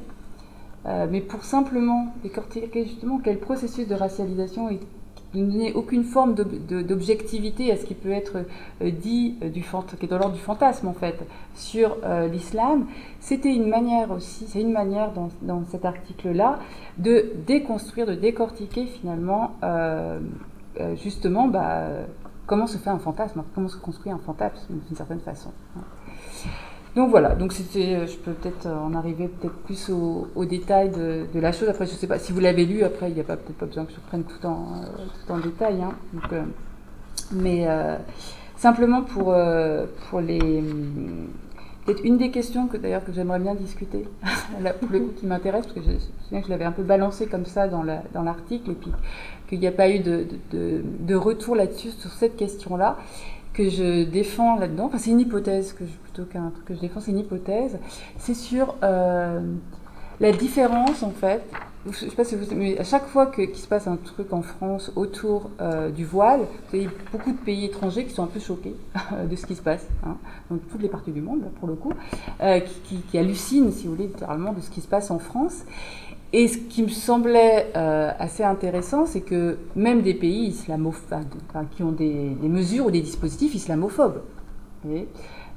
mais 0.85 1.21
pour 1.21 1.43
simplement 1.43 2.07
décortiquer 2.23 2.85
justement 2.85 3.19
quel 3.23 3.37
processus 3.37 3.87
de 3.87 3.93
racialisation 3.93 4.69
est 4.69 4.79
donner 5.33 5.73
aucune 5.73 6.03
forme 6.03 6.33
d'objectivité 6.35 7.71
à 7.71 7.77
ce 7.77 7.85
qui 7.85 7.93
peut 7.93 8.11
être 8.11 8.37
euh, 8.81 8.91
dit 8.91 9.37
euh, 9.43 9.49
du 9.49 9.61
qui 9.61 10.05
est 10.05 10.09
dans 10.09 10.17
l'ordre 10.17 10.35
du 10.35 10.41
fantasme 10.41 10.87
en 10.87 10.93
fait 10.93 11.23
sur 11.55 11.97
euh, 12.03 12.27
l'islam, 12.27 12.87
c'était 13.19 13.53
une 13.53 13.69
manière 13.69 14.11
aussi, 14.11 14.47
c'est 14.47 14.61
une 14.61 14.71
manière 14.71 15.11
dans, 15.11 15.29
dans 15.41 15.63
cet 15.65 15.85
article-là 15.85 16.59
de 16.97 17.31
déconstruire, 17.45 18.07
de 18.07 18.15
décortiquer 18.15 18.85
finalement 18.85 19.51
justement 20.95 21.47
bah, 21.47 21.87
comment 22.47 22.67
se 22.67 22.77
fait 22.77 22.89
un 22.89 22.99
fantasme, 22.99 23.43
comment 23.53 23.67
se 23.67 23.77
construit 23.77 24.11
un 24.11 24.17
fantasme 24.17 24.79
d'une 24.87 24.95
certaine 24.95 25.19
façon. 25.19 25.51
Donc 26.95 27.11
voilà, 27.11 27.35
donc 27.35 27.53
c'était, 27.53 27.95
euh, 27.95 28.07
je 28.07 28.17
peux 28.17 28.31
peut-être 28.31 28.65
euh, 28.65 28.75
en 28.75 28.95
arriver 28.95 29.27
peut-être 29.27 29.55
plus 29.59 29.89
au, 29.89 30.45
détail 30.45 30.89
de, 30.89 31.39
la 31.39 31.51
chose. 31.51 31.69
Après, 31.69 31.85
je 31.85 31.91
sais 31.91 32.07
pas 32.07 32.17
si 32.17 32.31
vous 32.31 32.39
l'avez 32.39 32.65
lu. 32.65 32.83
Après, 32.83 33.09
il 33.09 33.13
n'y 33.13 33.21
a 33.21 33.23
pas, 33.23 33.37
peut-être 33.37 33.57
pas 33.57 33.67
besoin 33.67 33.85
que 33.85 33.91
je 33.91 33.99
prenne 34.07 34.23
tout 34.23 34.45
en, 34.45 34.81
euh, 34.83 35.05
tout 35.25 35.31
en 35.31 35.37
détail. 35.37 35.81
Hein. 35.81 35.93
Mais 37.31 37.67
simplement 38.55 39.03
pour, 39.03 39.35
pour 40.09 40.19
les 40.19 40.63
peut-être 41.85 42.03
une 42.03 42.17
des 42.17 42.31
questions 42.31 42.67
que 42.67 42.77
d'ailleurs 42.77 43.05
que 43.05 43.13
j'aimerais 43.13 43.39
bien 43.39 43.53
discuter, 43.53 44.05
là, 44.61 44.73
pour 44.73 44.89
le 44.89 44.99
coup 44.99 45.11
qui 45.15 45.27
m'intéresse, 45.27 45.67
parce 45.67 45.79
que 45.79 45.81
je, 45.83 46.35
je, 46.35 46.43
je 46.43 46.49
l'avais 46.49 46.65
un 46.65 46.71
peu 46.71 46.81
balancé 46.81 47.27
comme 47.27 47.45
ça 47.45 47.67
dans, 47.67 47.83
la, 47.83 48.01
dans 48.13 48.23
l'article, 48.23 48.71
et 48.71 48.73
puis 48.73 48.91
qu'il 49.47 49.59
n'y 49.59 49.67
a 49.67 49.71
pas 49.71 49.89
eu 49.89 49.99
de, 49.99 50.25
de 50.51 51.15
retour 51.15 51.55
là-dessus 51.55 51.91
sur 51.91 52.09
cette 52.11 52.35
question-là 52.35 52.97
que 53.59 53.69
je 53.69 54.05
défends 54.05 54.57
là-dedans, 54.57 54.85
enfin 54.85 54.97
c'est 54.97 55.09
une 55.09 55.19
hypothèse 55.19 55.73
que 55.73 55.85
je, 55.85 55.91
plutôt 55.91 56.23
qu'un 56.23 56.49
truc 56.49 56.63
que 56.63 56.73
je 56.75 56.79
défends, 56.79 57.01
c'est 57.01 57.11
une 57.11 57.19
hypothèse, 57.19 57.77
c'est 58.17 58.33
sur 58.33 58.75
euh, 58.83 59.41
la 60.21 60.31
différence 60.31 61.03
en 61.03 61.09
fait. 61.09 61.43
Je 61.85 61.91
sais 61.91 62.15
pas 62.15 62.23
si 62.23 62.35
vous, 62.35 62.45
mais 62.55 62.77
à 62.77 62.85
chaque 62.85 63.07
fois 63.07 63.25
qu'il 63.27 63.55
se 63.55 63.67
passe 63.67 63.87
un 63.87 63.97
truc 63.97 64.31
en 64.31 64.43
France 64.43 64.91
autour 64.95 65.49
euh, 65.59 65.89
du 65.89 66.05
voile, 66.05 66.41
il 66.73 66.83
y 66.83 66.85
a 66.85 66.89
beaucoup 67.11 67.31
de 67.31 67.37
pays 67.37 67.65
étrangers 67.65 68.05
qui 68.05 68.13
sont 68.13 68.23
un 68.23 68.27
peu 68.27 68.39
choqués 68.39 68.75
de 69.29 69.35
ce 69.35 69.45
qui 69.45 69.55
se 69.55 69.61
passe, 69.61 69.85
hein, 70.05 70.15
dans 70.49 70.57
toutes 70.57 70.81
les 70.81 70.89
parties 70.89 71.11
du 71.11 71.21
monde 71.21 71.41
pour 71.59 71.67
le 71.67 71.75
coup, 71.75 71.91
euh, 72.41 72.61
qui, 72.61 72.79
qui, 72.83 72.95
qui 73.01 73.17
hallucinent, 73.17 73.71
si 73.71 73.87
vous 73.87 73.95
voulez, 73.95 74.07
littéralement 74.07 74.53
de 74.53 74.61
ce 74.61 74.69
qui 74.69 74.79
se 74.79 74.87
passe 74.87 75.11
en 75.11 75.19
France. 75.19 75.65
Et 76.31 76.47
ce 76.47 76.57
qui 76.59 76.83
me 76.83 76.89
semblait 76.89 77.71
euh, 77.75 78.11
assez 78.19 78.43
intéressant, 78.43 79.07
c'est 79.07 79.21
que 79.21 79.57
même 79.75 80.01
des 80.01 80.13
pays 80.13 80.49
islamophobes, 80.49 81.25
qui 81.71 81.81
ont 81.81 81.91
des, 81.91 82.35
mesures 82.43 82.85
ou 82.85 82.91
des 82.91 83.01
dispositifs 83.01 83.55
islamophobes, 83.55 84.21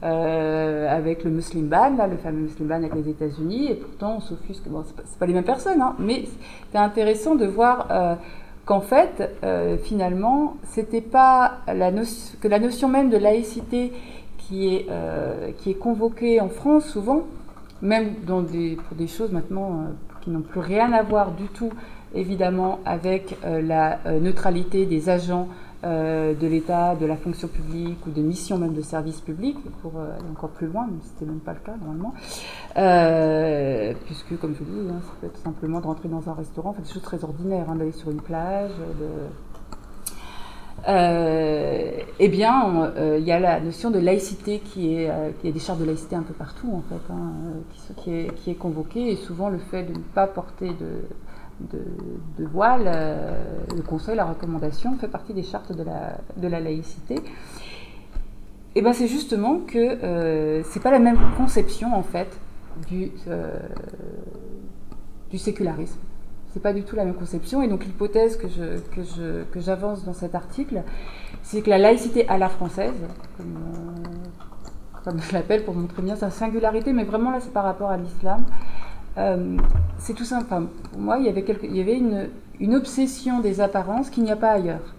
euh, 0.02 0.88
avec 0.88 1.24
le 1.24 1.30
Muslim 1.30 1.66
ban, 1.66 1.94
là, 1.96 2.06
le 2.06 2.16
fameux 2.16 2.40
Muslim 2.40 2.68
ban 2.68 2.76
avec 2.76 2.94
les 2.94 3.06
États-Unis, 3.10 3.70
et 3.70 3.74
pourtant 3.74 4.16
on 4.16 4.20
s'offusque, 4.20 4.66
bon, 4.66 4.82
c'est 4.86 4.96
pas, 4.96 5.02
pas, 5.20 5.26
les 5.26 5.34
mêmes 5.34 5.44
personnes, 5.44 5.82
hein, 5.82 5.94
mais 5.98 6.24
c'est 6.72 6.78
intéressant 6.78 7.34
de 7.34 7.46
voir 7.46 7.88
euh, 7.90 8.14
qu'en 8.64 8.80
fait, 8.80 9.30
finalement, 9.82 10.56
c'était 10.70 11.02
pas 11.02 11.58
la 11.66 11.90
que 12.40 12.48
la 12.48 12.58
notion 12.58 12.88
même 12.88 13.10
de 13.10 13.18
laïcité 13.18 13.92
qui 14.38 14.68
est, 14.74 15.78
convoquée 15.78 16.40
en 16.40 16.48
France 16.48 16.86
souvent, 16.86 17.24
même 17.82 18.14
pour 18.14 18.42
des 18.42 19.06
choses 19.06 19.32
maintenant 19.32 19.88
qui 20.22 20.30
n'ont 20.30 20.40
plus 20.40 20.60
rien 20.60 20.92
à 20.92 21.02
voir 21.02 21.32
du 21.32 21.46
tout, 21.48 21.70
évidemment, 22.14 22.80
avec 22.84 23.36
euh, 23.44 23.60
la 23.60 23.98
euh, 24.06 24.20
neutralité 24.20 24.86
des 24.86 25.08
agents 25.08 25.48
euh, 25.84 26.32
de 26.34 26.46
l'État, 26.46 26.94
de 26.94 27.06
la 27.06 27.16
fonction 27.16 27.48
publique 27.48 27.98
ou 28.06 28.10
de 28.10 28.22
missions 28.22 28.56
même 28.56 28.72
de 28.72 28.82
service 28.82 29.20
public, 29.20 29.56
pour 29.82 29.98
aller 29.98 30.30
encore 30.30 30.50
plus 30.50 30.68
loin, 30.68 30.86
mais 30.90 30.98
ce 31.02 31.08
n'était 31.12 31.26
même 31.26 31.40
pas 31.40 31.52
le 31.52 31.58
cas 31.58 31.74
normalement, 31.80 32.14
puisque, 34.06 34.38
comme 34.38 34.54
je 34.54 34.64
vous 34.64 34.70
dis, 34.70 34.88
hein, 34.88 35.00
ça 35.02 35.12
peut 35.20 35.26
être 35.26 35.38
simplement 35.38 35.80
de 35.80 35.86
rentrer 35.86 36.08
dans 36.08 36.28
un 36.28 36.34
restaurant, 36.34 36.70
enfin, 36.70 36.82
des 36.82 36.92
choses 36.92 37.02
très 37.02 37.24
ordinaires, 37.24 37.66
hein, 37.68 37.74
d'aller 37.74 37.92
sur 37.92 38.10
une 38.10 38.22
plage, 38.22 38.70
de 39.00 39.08
euh, 40.88 41.90
eh 42.18 42.28
bien, 42.28 42.92
euh, 42.96 43.16
il 43.20 43.24
y 43.24 43.32
a 43.32 43.38
la 43.38 43.60
notion 43.60 43.90
de 43.90 43.98
laïcité 43.98 44.58
qui 44.58 44.94
est, 44.94 45.10
euh, 45.10 45.30
il 45.42 45.46
y 45.46 45.50
a 45.50 45.52
des 45.52 45.60
chartes 45.60 45.78
de 45.78 45.84
laïcité 45.84 46.16
un 46.16 46.22
peu 46.22 46.34
partout 46.34 46.72
en 46.72 46.82
fait, 46.88 47.12
hein, 47.12 47.32
qui, 47.96 48.26
qui, 48.36 48.50
est, 48.50 48.54
convoquée, 48.54 49.12
et 49.12 49.16
souvent 49.16 49.48
le 49.48 49.58
fait 49.58 49.84
de 49.84 49.92
ne 49.92 50.02
pas 50.14 50.26
porter 50.26 50.70
de, 50.70 51.68
de, 51.72 51.84
de 52.38 52.44
voile, 52.46 52.90
le 53.74 53.82
conseil, 53.82 54.16
la 54.16 54.24
recommandation 54.24 54.96
fait 54.96 55.08
partie 55.08 55.34
des 55.34 55.44
chartes 55.44 55.72
de 55.72 55.84
la, 55.84 56.18
de 56.36 56.48
la 56.48 56.58
laïcité. 56.58 57.16
Eh 58.74 58.80
ben 58.80 58.94
c'est 58.94 59.06
justement 59.06 59.58
que 59.58 60.62
c'est 60.64 60.82
pas 60.82 60.90
la 60.90 60.98
même 60.98 61.18
conception 61.36 61.94
en 61.94 62.02
fait 62.02 62.28
du, 62.88 63.12
du 65.30 65.38
sécularisme 65.38 66.00
c'est 66.52 66.60
pas 66.60 66.72
du 66.72 66.82
tout 66.82 66.96
la 66.96 67.04
même 67.04 67.14
conception. 67.14 67.62
Et 67.62 67.68
donc 67.68 67.84
l'hypothèse 67.84 68.36
que 68.36 68.48
je, 68.48 69.42
que 69.44 69.60
j'avance 69.60 70.04
dans 70.04 70.12
cet 70.12 70.34
article, 70.34 70.82
c'est 71.42 71.62
que 71.62 71.70
la 71.70 71.78
laïcité 71.78 72.28
à 72.28 72.38
la 72.38 72.48
française, 72.48 72.94
comme, 73.36 73.58
comme 75.04 75.20
je 75.20 75.32
l'appelle 75.32 75.64
pour 75.64 75.74
montrer 75.74 76.02
bien 76.02 76.16
sa 76.16 76.30
singularité, 76.30 76.92
mais 76.92 77.04
vraiment 77.04 77.30
là 77.30 77.38
c'est 77.40 77.52
par 77.52 77.64
rapport 77.64 77.90
à 77.90 77.96
l'islam. 77.96 78.44
Euh, 79.18 79.56
c'est 79.98 80.14
tout 80.14 80.24
simple. 80.24 80.46
pour 80.90 81.00
moi, 81.00 81.18
il 81.18 81.26
y 81.26 81.28
avait, 81.28 81.44
il 81.64 81.76
y 81.76 81.80
avait 81.80 81.98
une, 81.98 82.28
une 82.60 82.74
obsession 82.74 83.40
des 83.40 83.60
apparences 83.60 84.10
qu'il 84.10 84.24
n'y 84.24 84.32
a 84.32 84.36
pas 84.36 84.52
ailleurs. 84.52 84.94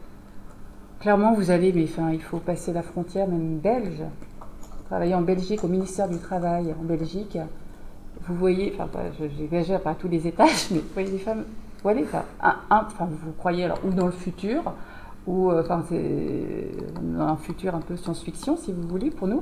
Clairement, 1.00 1.34
vous 1.34 1.52
allez, 1.52 1.74
mais 1.74 1.84
enfin, 1.84 2.12
il 2.12 2.22
faut 2.22 2.38
passer 2.38 2.72
la 2.74 2.84
frontière, 2.84 3.28
même 3.28 3.58
belge. 3.58 4.04
Travailler 4.86 5.16
en 5.16 5.22
Belgique, 5.22 5.64
au 5.64 5.68
ministère 5.68 6.08
du 6.08 6.18
Travail 6.18 6.74
en 6.80 6.84
Belgique, 6.84 7.38
vous 8.28 8.36
voyez, 8.36 8.74
enfin, 8.78 8.90
j'exagère 9.38 9.82
pas 9.82 9.92
à 9.92 9.96
tous 9.96 10.08
les 10.08 10.28
étages, 10.28 10.68
mais 10.72 10.80
vous 10.80 10.94
voyez 10.94 11.12
des 11.12 11.20
femmes, 11.20 11.46
voilà, 11.82 12.02
enfin, 12.02 12.24
enfin, 12.70 13.10
vous 13.10 13.32
croyez 13.34 13.66
alors, 13.66 13.80
ou 13.84 13.92
dans 13.92 14.06
le 14.06 14.12
futur, 14.12 14.74
ou 15.26 15.52
euh, 15.52 15.62
enfin 15.62 15.84
c'est 15.88 16.72
un 17.18 17.36
futur 17.38 17.76
un 17.76 17.80
peu 17.80 17.96
science-fiction 17.96 18.58
si 18.58 18.74
vous 18.74 18.88
voulez 18.88 19.10
pour 19.10 19.28
nous. 19.28 19.42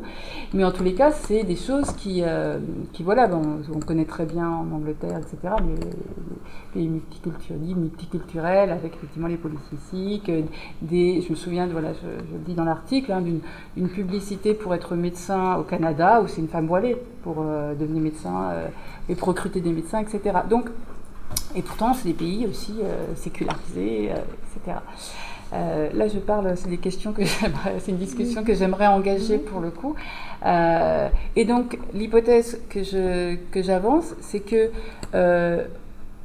Mais 0.53 0.63
en 0.63 0.71
tous 0.71 0.83
les 0.83 0.93
cas 0.93 1.11
c'est 1.11 1.43
des 1.43 1.55
choses 1.55 1.91
qui, 1.93 2.21
euh, 2.23 2.59
voilà 3.01 3.29
on 3.33 3.79
connaît 3.79 4.05
très 4.05 4.25
bien 4.25 4.47
en 4.47 4.71
Angleterre 4.71 5.17
etc 5.17 5.55
les, 5.65 5.89
pays 6.73 6.87
multiculturels 6.87 7.75
multiculturels 7.75 8.69
avec 8.69 8.95
effectivement 8.95 9.27
les 9.27 9.37
politiciques 9.37 10.29
euh, 10.29 10.43
des 10.81 11.21
je 11.21 11.31
me 11.31 11.35
souviens 11.35 11.67
voilà 11.67 11.93
je, 11.93 11.99
je, 11.99 12.33
le 12.33 12.39
dis 12.45 12.53
dans 12.53 12.63
l'article 12.63 13.11
hein, 13.11 13.21
d'une 13.21 13.89
publicité 13.89 14.53
pour 14.53 14.75
être 14.75 14.95
médecin 14.95 15.55
au 15.55 15.63
Canada 15.63 16.21
où 16.21 16.27
c'est 16.27 16.41
une 16.41 16.47
femme 16.47 16.67
voilée 16.67 16.95
pour 17.23 17.35
devenir 17.35 18.01
médecin 18.01 18.51
et 19.09 19.15
pour 19.15 19.29
recruter 19.29 19.61
des 19.61 19.71
médecins 19.71 19.99
etc 19.99 20.39
donc 20.49 20.69
et 21.55 21.61
pourtant 21.61 21.93
c'est 21.93 22.07
des 22.07 22.13
pays 22.13 22.47
aussi 22.47 22.73
sécularisés 23.15 24.05
etc 24.05 24.77
euh, 25.53 25.89
là, 25.93 26.07
je 26.07 26.17
parle, 26.17 26.55
c'est 26.55 26.69
des 26.69 26.77
questions 26.77 27.11
que 27.11 27.23
c'est 27.79 27.91
une 27.91 27.97
discussion 27.97 28.43
que 28.43 28.53
j'aimerais 28.53 28.87
engager 28.87 29.37
pour 29.37 29.59
le 29.59 29.69
coup. 29.69 29.95
Euh, 30.45 31.09
et 31.35 31.45
donc, 31.45 31.77
l'hypothèse 31.93 32.61
que 32.69 32.83
je 32.83 33.35
que 33.51 33.61
j'avance, 33.61 34.15
c'est 34.21 34.39
que 34.39 34.71
euh, 35.13 35.63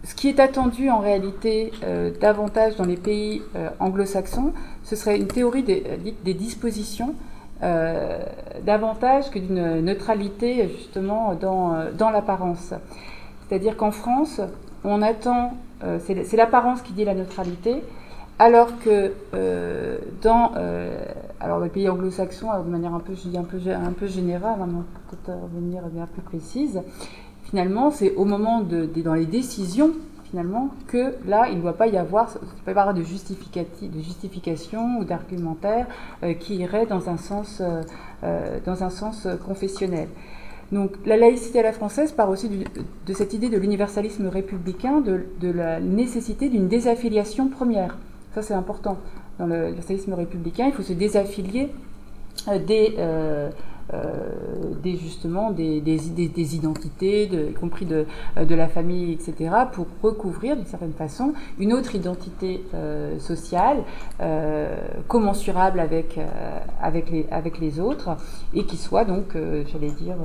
ce 0.04 0.14
qui 0.14 0.28
est 0.28 0.38
attendu 0.38 0.88
en 0.90 1.00
réalité 1.00 1.72
davantage 2.20 2.76
dans 2.76 2.84
les 2.84 2.96
pays 2.96 3.42
anglo-saxons, 3.80 4.52
ce 4.84 4.94
serait 4.94 5.16
une 5.16 5.26
théorie 5.26 5.64
des, 5.64 5.82
des 6.24 6.34
dispositions 6.34 7.16
davantage 7.60 9.30
que 9.30 9.40
d'une 9.40 9.80
neutralité 9.80 10.68
justement 10.68 11.34
dans, 11.34 11.90
dans 11.98 12.10
l'apparence. 12.10 12.72
C'est-à-dire 13.48 13.76
qu'en 13.76 13.90
France, 13.90 14.40
on 14.84 15.02
attend, 15.02 15.54
c'est 15.98 16.36
l'apparence 16.36 16.82
qui 16.82 16.92
dit 16.92 17.04
la 17.04 17.14
neutralité, 17.14 17.82
alors 18.38 18.78
que 18.80 19.12
euh, 19.34 19.98
dans 20.22 20.52
euh, 20.56 20.98
les 21.62 21.70
pays 21.70 21.88
anglo-saxons, 21.88 22.48
de 22.64 22.70
manière 22.70 22.94
un 22.94 23.00
peu, 23.00 23.12
un 23.34 23.42
peu, 23.44 23.58
un 23.70 23.92
peu 23.92 24.06
générale, 24.06 24.58
hein, 24.60 24.84
peut-être 25.10 25.38
revenir 25.42 25.82
bien 25.88 26.06
plus 26.06 26.22
précise, 26.22 26.82
finalement, 27.44 27.90
c'est 27.90 28.14
au 28.14 28.24
moment 28.24 28.60
de, 28.60 28.86
dans 29.02 29.14
les 29.14 29.24
décisions, 29.26 29.92
finalement, 30.24 30.68
que 30.86 31.14
là, 31.26 31.48
il 31.48 31.56
ne 31.56 31.62
doit 31.62 31.76
pas 31.76 31.86
y 31.86 31.96
avoir, 31.96 32.28
peut 32.64 32.74
de, 32.74 33.88
de 33.88 34.00
justification 34.02 34.98
ou 34.98 35.04
d'argumentaire 35.04 35.86
euh, 36.22 36.34
qui 36.34 36.56
irait 36.56 36.86
dans 36.86 37.08
un 37.08 37.16
sens, 37.16 37.62
dans 38.66 38.82
un 38.82 38.90
sens 38.90 39.28
confessionnel. 39.46 40.08
Donc 40.72 40.92
la 41.06 41.16
laïcité 41.16 41.60
à 41.60 41.62
la 41.62 41.72
française 41.72 42.12
part 42.12 42.28
aussi 42.28 42.48
de 42.48 43.14
cette 43.14 43.34
idée 43.34 43.48
de 43.48 43.56
l'universalisme 43.56 44.26
républicain, 44.26 45.00
de, 45.00 45.26
de 45.40 45.50
la 45.50 45.78
nécessité 45.80 46.48
d'une 46.48 46.66
désaffiliation 46.66 47.48
première. 47.48 47.96
Ça, 48.36 48.42
c'est 48.42 48.52
important. 48.52 48.98
Dans 49.38 49.46
le, 49.46 49.74
socialisme 49.76 50.12
républicain, 50.12 50.66
il 50.66 50.72
faut 50.74 50.82
se 50.82 50.92
désaffilier 50.92 51.72
euh, 52.48 52.58
des, 52.58 52.94
euh, 52.98 53.48
euh, 53.94 54.04
des 54.82 54.98
justement 54.98 55.52
des, 55.52 55.80
des, 55.80 56.54
identités, 56.54 57.22
y 57.24 57.54
compris 57.54 57.86
de, 57.86 58.04
de, 58.38 58.54
la 58.54 58.68
famille, 58.68 59.14
etc., 59.14 59.48
pour 59.72 59.86
recouvrir 60.02 60.54
d'une 60.54 60.66
certaine 60.66 60.92
façon 60.92 61.32
une 61.58 61.72
autre 61.72 61.94
identité 61.94 62.62
sociale 63.20 63.78
commensurable 65.08 65.80
avec, 65.80 66.20
avec, 66.82 67.10
les, 67.10 67.26
avec 67.30 67.58
les 67.58 67.80
autres 67.80 68.18
et 68.52 68.64
qui 68.66 68.76
soit 68.76 69.06
donc, 69.06 69.34
j'allais 69.72 69.92
dire, 69.92 70.16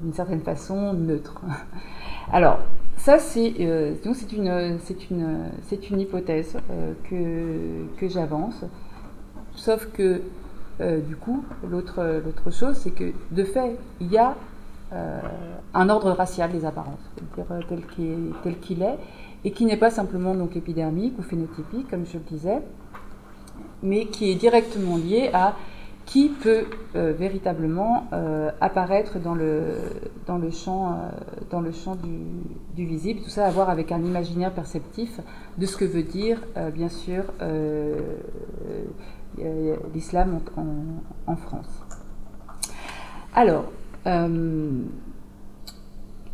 d'une 0.00 0.12
certaine 0.12 0.42
façon 0.42 0.92
neutre. 0.92 1.42
Alors, 2.32 2.60
ça, 3.02 3.18
c'est 3.18 3.54
euh, 3.58 3.94
une, 4.32 4.78
une, 5.10 5.48
une 5.90 6.00
hypothèse 6.00 6.56
euh, 6.70 6.92
que, 7.10 7.98
que 8.00 8.08
j'avance. 8.08 8.54
Sauf 9.56 9.88
que, 9.92 10.22
euh, 10.80 11.00
du 11.00 11.16
coup, 11.16 11.44
l'autre 11.68 12.50
chose, 12.52 12.76
c'est 12.76 12.92
que, 12.92 13.12
de 13.32 13.42
fait, 13.42 13.76
il 14.00 14.10
y 14.10 14.18
a 14.18 14.36
un 15.72 15.88
ordre 15.88 16.10
racial 16.10 16.52
des 16.52 16.66
apparences, 16.66 17.00
tel 17.66 18.58
qu'il 18.60 18.82
est, 18.82 18.98
et 19.42 19.50
qui 19.50 19.64
n'est 19.64 19.78
pas 19.78 19.88
simplement 19.88 20.34
donc 20.34 20.54
épidermique 20.54 21.18
ou 21.18 21.22
phénotypique, 21.22 21.88
comme 21.88 22.04
je 22.04 22.18
le 22.18 22.24
disais, 22.24 22.60
mais 23.82 24.04
qui 24.04 24.30
est 24.30 24.34
directement 24.34 24.98
lié 24.98 25.30
à 25.32 25.54
qui 26.06 26.28
peut 26.28 26.64
euh, 26.96 27.12
véritablement 27.12 28.06
euh, 28.12 28.50
apparaître 28.60 29.18
dans 29.18 29.34
le, 29.34 29.74
dans 30.26 30.38
le 30.38 30.50
champ, 30.50 30.92
euh, 30.92 30.96
dans 31.50 31.60
le 31.60 31.72
champ 31.72 31.96
du, 31.96 32.84
visible. 32.84 33.20
Tout 33.20 33.30
ça 33.30 33.46
à 33.46 33.50
voir 33.50 33.70
avec 33.70 33.92
un 33.92 34.02
imaginaire 34.02 34.52
perceptif 34.52 35.20
de 35.56 35.66
ce 35.66 35.76
que 35.76 35.84
veut 35.84 36.02
dire, 36.02 36.38
bien 36.74 36.88
sûr, 36.88 37.22
l'islam 39.94 40.40
en, 41.26 41.36
France. 41.36 41.84
Alors, 43.34 43.70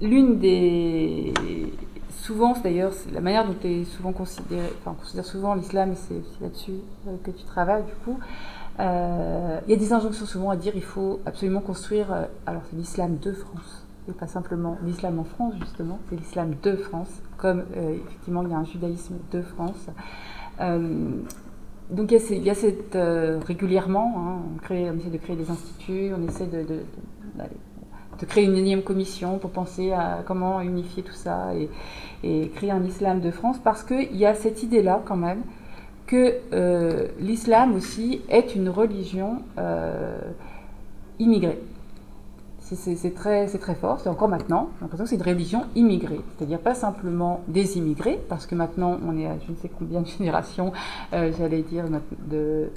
l'une 0.00 0.38
des... 0.38 1.35
Souvent, 2.11 2.54
d'ailleurs, 2.62 2.92
la 3.12 3.20
manière 3.20 3.46
dont 3.46 3.54
tu 3.61 3.68
es 3.68 3.85
souvent 3.85 4.12
considéré, 4.12 4.66
enfin, 4.81 4.92
on 4.92 5.00
considère 5.00 5.24
souvent 5.24 5.54
l'islam, 5.54 5.92
et 5.92 5.94
c'est 5.94 6.22
là-dessus 6.42 6.81
que 7.24 7.31
tu 7.31 7.44
travailles, 7.44 7.85
du 7.85 7.94
coup, 8.04 8.18
il 8.78 9.70
y 9.70 9.74
a 9.74 9.76
des 9.76 9.92
injonctions 9.92 10.26
souvent 10.26 10.50
à 10.50 10.56
dire 10.56 10.72
il 10.76 10.82
faut 10.82 11.20
absolument 11.26 11.60
construire, 11.60 12.12
euh, 12.12 12.24
alors 12.46 12.62
c'est 12.70 12.76
l'islam 12.76 13.18
de 13.20 13.32
France, 13.32 13.86
et 14.08 14.12
pas 14.12 14.26
simplement 14.26 14.78
l'islam 14.84 15.18
en 15.18 15.24
France 15.24 15.54
justement, 15.58 15.98
c'est 16.08 16.16
l'islam 16.16 16.54
de 16.62 16.76
France, 16.76 17.10
comme 17.36 17.64
euh, 17.76 17.96
effectivement 18.06 18.42
il 18.42 18.50
y 18.50 18.54
a 18.54 18.58
un 18.58 18.64
judaïsme 18.64 19.16
de 19.32 19.42
France. 19.42 19.86
donc 21.90 22.12
il 22.12 22.42
y 22.44 22.50
a, 22.50 22.54
cette, 22.54 22.98
régulièrement, 23.46 24.14
hein, 24.16 24.42
on, 24.70 24.98
essaie 24.98 25.10
de 25.10 25.18
créer 25.18 25.36
des 25.36 25.50
instituts, 25.50 26.12
on 26.16 26.26
essaie 26.28 26.46
de, 26.46 26.62
de, 26.62 28.26
créer 28.26 28.44
une 28.44 28.56
énième 28.56 28.82
commission 28.82 29.38
pour 29.38 29.50
penser 29.50 29.92
à 29.92 30.22
comment 30.26 30.60
unifier 30.60 31.02
tout 31.02 31.14
ça 31.14 31.54
et, 31.54 31.70
et 32.22 32.48
créer 32.50 32.70
un 32.70 32.84
islam 32.84 33.20
de 33.20 33.30
France, 33.30 33.58
parce 33.62 33.82
qu'il 33.82 34.16
y 34.16 34.26
a 34.26 34.34
cette 34.34 34.62
idée-là 34.62 35.02
quand 35.04 35.16
même 35.16 35.42
que 36.08 36.38
euh, 36.52 37.06
l'islam 37.20 37.76
aussi 37.76 38.22
est 38.28 38.56
une 38.56 38.70
religion 38.70 39.42
euh, 39.58 40.18
immigrée. 41.20 41.60
C'est 42.60 43.14
très, 43.14 43.46
fort, 43.80 43.98
c'est 43.98 44.10
encore 44.10 44.28
maintenant, 44.28 44.68
j'ai 44.74 44.82
l'impression 44.82 45.04
que 45.04 45.08
c'est 45.08 45.16
une 45.16 45.22
religion 45.22 45.64
immigrée, 45.74 46.20
c'est-à-dire 46.36 46.58
pas 46.58 46.74
simplement 46.74 47.40
des 47.48 47.78
immigrés, 47.78 48.20
parce 48.28 48.46
que 48.46 48.54
maintenant 48.54 48.98
on 49.06 49.16
est 49.16 49.26
à 49.26 49.38
je 49.38 49.52
ne 49.52 49.56
sais 49.56 49.70
combien 49.70 50.02
de 50.02 50.06
générations, 50.06 50.72
euh, 51.14 51.32
j'allais 51.38 51.62
dire, 51.62 51.84
de, 52.30 52.68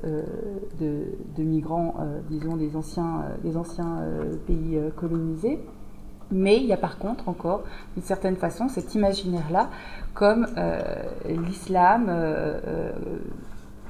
migrants, 1.37 1.95
disons, 2.29 2.55
des 2.55 3.57
anciens 3.57 4.05
pays 4.47 4.79
colonisés, 4.95 5.59
mais 6.31 6.57
il 6.57 6.65
y 6.65 6.73
a 6.73 6.77
par 6.77 6.97
contre 6.97 7.29
encore, 7.29 7.63
d'une 7.95 8.03
certaine 8.03 8.35
façon, 8.35 8.69
cet 8.69 8.95
imaginaire-là 8.95 9.69
comme 10.13 10.47
euh, 10.57 10.79
l'islam, 11.25 12.07
euh, 12.09 12.59
euh, 12.67 12.91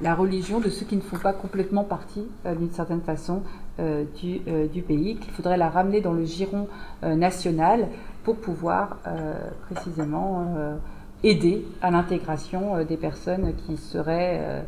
la 0.00 0.14
religion 0.14 0.60
de 0.60 0.68
ceux 0.68 0.84
qui 0.84 0.96
ne 0.96 1.00
font 1.00 1.18
pas 1.18 1.32
complètement 1.32 1.84
partie, 1.84 2.26
d'une 2.44 2.70
certaine 2.70 3.02
façon, 3.02 3.42
du, 3.78 4.82
pays, 4.82 5.16
qu'il 5.16 5.32
faudrait 5.32 5.56
la 5.56 5.68
ramener 5.68 6.00
dans 6.00 6.12
le 6.12 6.24
giron 6.24 6.66
national 7.02 7.86
pour 8.24 8.36
pouvoir 8.36 8.98
précisément 9.70 10.44
aider 11.22 11.64
à 11.82 11.92
l'intégration 11.92 12.82
des 12.82 12.96
personnes 12.96 13.54
qui 13.64 13.76
seraient 13.76 14.64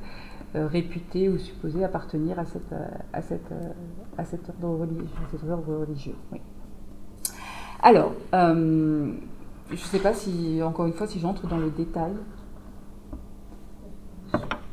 réputées 0.55 1.29
ou 1.29 1.39
supposées 1.39 1.83
appartenir 1.83 2.39
à, 2.39 2.45
cette, 2.45 3.53
cet 4.25 4.49
ordre 4.63 5.75
religieux. 5.81 6.15
Alors, 7.85 8.15
euh, 8.33 9.13
je 9.69 9.75
ne 9.75 9.77
sais 9.77 9.99
pas 9.99 10.15
si, 10.15 10.59
encore 10.63 10.87
une 10.87 10.95
fois, 10.95 11.07
si 11.07 11.21
j'entre 11.21 11.47
dans 11.47 11.59
le 11.59 11.69
détail 11.69 12.13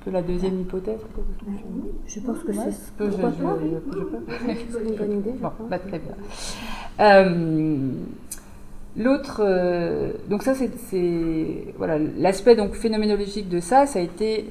de 0.06 0.12
la 0.12 0.22
deuxième 0.22 0.62
hypothèse. 0.62 1.02
Je 2.08 2.20
pense 2.22 2.40
que 2.40 2.54
c'est. 2.54 2.72
Je, 2.72 2.92
peux. 2.98 3.12
C'est 3.12 4.90
une 4.90 4.96
bonne 4.96 5.20
idée. 5.20 5.34
Bon, 5.42 5.52
bah, 5.70 5.78
très 5.78 6.00
bien. 6.00 6.16
Euh, 7.02 7.92
l'autre, 8.96 9.42
euh, 9.44 10.14
donc 10.30 10.44
ça 10.44 10.54
c'est 10.56 11.74
voilà 11.78 12.00
l'aspect 12.18 12.56
donc 12.56 12.76
phénoménologique 12.76 13.50
de 13.50 13.60
ça, 13.60 13.86
ça 13.88 14.00
a 14.00 14.02
été 14.02 14.48